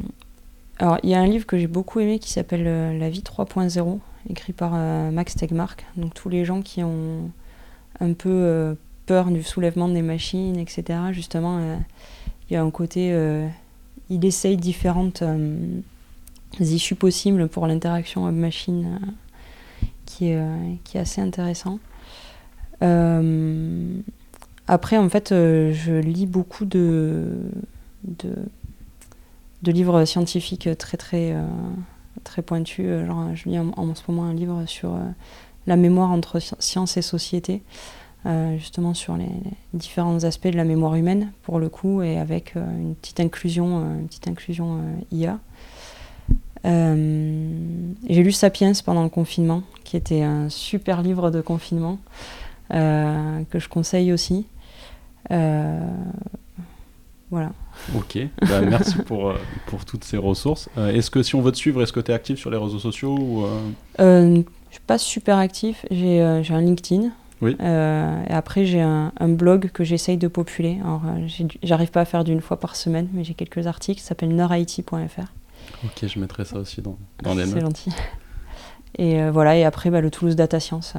Alors, 0.80 0.98
il 1.02 1.10
y 1.10 1.14
a 1.14 1.20
un 1.20 1.26
livre 1.26 1.44
que 1.44 1.58
j'ai 1.58 1.66
beaucoup 1.66 1.98
aimé 1.98 2.20
qui 2.20 2.30
s'appelle 2.30 2.98
La 2.98 3.10
vie 3.10 3.22
3.0, 3.22 3.98
écrit 4.30 4.52
par 4.52 4.72
Max 5.10 5.34
Tegmark. 5.34 5.84
Donc, 5.96 6.14
tous 6.14 6.28
les 6.28 6.44
gens 6.44 6.62
qui 6.62 6.84
ont 6.84 7.32
un 7.98 8.12
peu 8.12 8.76
peur 9.06 9.32
du 9.32 9.42
soulèvement 9.42 9.88
des 9.88 10.02
machines, 10.02 10.56
etc., 10.56 11.00
justement, 11.10 11.58
il 12.48 12.52
y 12.52 12.56
a 12.56 12.62
un 12.62 12.70
côté. 12.70 13.12
il 14.08 14.24
essaye 14.24 14.56
différentes 14.56 15.24
issues 16.60 16.94
possibles 16.94 17.48
pour 17.48 17.66
l'interaction 17.66 18.26
homme-machine 18.26 19.00
qui 20.08 20.30
est, 20.30 20.36
euh, 20.36 20.74
qui 20.84 20.96
est 20.96 21.00
assez 21.00 21.20
intéressant. 21.20 21.78
Euh, 22.82 24.00
après, 24.66 24.96
en 24.96 25.08
fait, 25.08 25.32
euh, 25.32 25.72
je 25.72 25.92
lis 25.92 26.26
beaucoup 26.26 26.64
de, 26.64 27.50
de, 28.04 28.34
de, 29.62 29.72
livres 29.72 30.04
scientifiques 30.04 30.68
très, 30.78 30.96
très, 30.96 31.34
très 32.24 32.42
pointus. 32.42 32.86
Genre, 33.06 33.34
je 33.34 33.48
lis 33.48 33.58
en, 33.58 33.94
ce 33.94 34.02
moment 34.08 34.24
un 34.24 34.34
livre 34.34 34.64
sur 34.66 34.96
la 35.66 35.76
mémoire 35.76 36.10
entre 36.10 36.40
science 36.58 36.96
et 36.96 37.02
société, 37.02 37.62
justement 38.56 38.94
sur 38.94 39.16
les, 39.16 39.30
différents 39.74 40.24
aspects 40.24 40.48
de 40.48 40.56
la 40.56 40.64
mémoire 40.64 40.94
humaine, 40.94 41.32
pour 41.42 41.58
le 41.58 41.68
coup, 41.68 42.02
et 42.02 42.18
avec 42.18 42.54
une 42.54 42.94
petite 42.94 43.20
inclusion, 43.20 43.80
une 43.98 44.06
petite 44.06 44.28
inclusion 44.28 44.80
IA. 45.12 45.38
J'ai 46.64 48.22
lu 48.22 48.32
Sapiens 48.32 48.72
pendant 48.84 49.02
le 49.02 49.08
confinement, 49.08 49.62
qui 49.84 49.96
était 49.96 50.22
un 50.22 50.48
super 50.48 51.02
livre 51.02 51.30
de 51.30 51.40
confinement, 51.40 51.98
que 52.70 53.58
je 53.58 53.68
conseille 53.68 54.12
aussi. 54.12 54.46
voilà. 55.28 55.90
Ok, 57.96 58.18
bah, 58.48 58.60
merci 58.60 58.96
pour, 59.06 59.30
euh, 59.30 59.36
pour 59.66 59.84
toutes 59.84 60.04
ces 60.04 60.16
ressources. 60.16 60.68
Euh, 60.76 60.92
est-ce 60.92 61.10
que 61.10 61.22
si 61.22 61.34
on 61.34 61.40
veut 61.40 61.52
te 61.52 61.56
suivre, 61.56 61.82
est-ce 61.82 61.92
que 61.92 62.00
tu 62.00 62.10
es 62.10 62.14
actif 62.14 62.38
sur 62.38 62.50
les 62.50 62.56
réseaux 62.56 62.78
sociaux 62.78 63.16
ou, 63.18 63.44
euh... 63.44 63.60
euh 64.00 64.42
je 64.68 64.74
suis 64.74 64.84
pas 64.86 64.98
super 64.98 65.38
actif, 65.38 65.86
j'ai 65.90 66.20
un 66.20 66.60
LinkedIn. 66.60 67.10
Oui. 67.40 67.56
et 67.58 68.32
après, 68.32 68.66
j'ai 68.66 68.82
un, 68.82 69.12
un, 69.18 69.28
blog 69.28 69.70
que 69.72 69.82
j'essaye 69.82 70.18
de 70.18 70.28
populer. 70.28 70.76
J'arrive 71.62 71.90
pas 71.90 72.02
à 72.02 72.04
faire 72.04 72.22
d'une 72.22 72.42
fois 72.42 72.60
par 72.60 72.76
semaine, 72.76 73.08
mais 73.14 73.24
j'ai 73.24 73.32
quelques 73.32 73.66
articles. 73.66 74.02
Ça 74.02 74.08
s'appelle 74.08 74.36
nordit.fr. 74.36 75.32
Ok, 75.84 76.06
je 76.06 76.18
mettrai 76.18 76.44
ça 76.44 76.58
aussi 76.58 76.82
dans, 76.82 76.98
dans 77.22 77.34
les 77.34 77.44
notes. 77.44 77.54
C'est 77.54 77.60
gentil. 77.60 77.90
Et 78.96 79.28
voilà, 79.30 79.56
et 79.56 79.64
après, 79.64 79.90
bah, 79.90 80.00
le 80.00 80.10
Toulouse 80.10 80.34
Data 80.34 80.58
Science, 80.58 80.94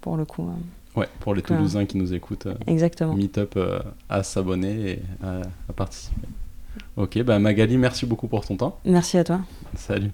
pour 0.00 0.16
le 0.16 0.24
coup. 0.24 0.50
Ouais, 0.94 1.08
pour 1.20 1.34
les 1.34 1.42
Toulousains 1.42 1.86
qui 1.86 1.96
nous 1.96 2.12
écoutent. 2.12 2.46
Euh, 2.46 2.54
Exactement. 2.66 3.14
Meetup 3.14 3.56
euh, 3.56 3.80
à 4.08 4.22
s'abonner 4.22 4.90
et 4.90 5.02
à, 5.22 5.72
participer. 5.72 6.28
Ok, 6.96 7.22
bah 7.22 7.38
Magali, 7.38 7.78
merci 7.78 8.04
beaucoup 8.04 8.28
pour 8.28 8.44
ton 8.44 8.56
temps. 8.56 8.78
Merci 8.84 9.18
à 9.18 9.24
toi. 9.24 9.40
Salut. 9.74 10.10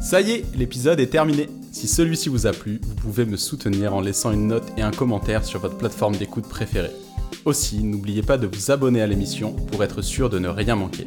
Ça 0.00 0.20
y 0.20 0.30
est, 0.32 0.56
l'épisode 0.56 1.00
est 1.00 1.08
terminé. 1.08 1.48
Si 1.72 1.88
celui-ci 1.88 2.28
vous 2.28 2.46
a 2.46 2.52
plu, 2.52 2.80
vous 2.82 2.94
pouvez 2.94 3.24
me 3.24 3.36
soutenir 3.36 3.94
en 3.94 4.00
laissant 4.00 4.30
une 4.30 4.46
note 4.46 4.70
et 4.76 4.82
un 4.82 4.92
commentaire 4.92 5.44
sur 5.44 5.60
votre 5.60 5.76
plateforme 5.76 6.14
d'écoute 6.16 6.46
préférée. 6.48 6.92
Aussi, 7.44 7.82
n'oubliez 7.82 8.22
pas 8.22 8.38
de 8.38 8.46
vous 8.46 8.70
abonner 8.70 9.02
à 9.02 9.06
l'émission 9.06 9.52
pour 9.52 9.82
être 9.82 10.02
sûr 10.02 10.30
de 10.30 10.38
ne 10.38 10.48
rien 10.48 10.76
manquer. 10.76 11.06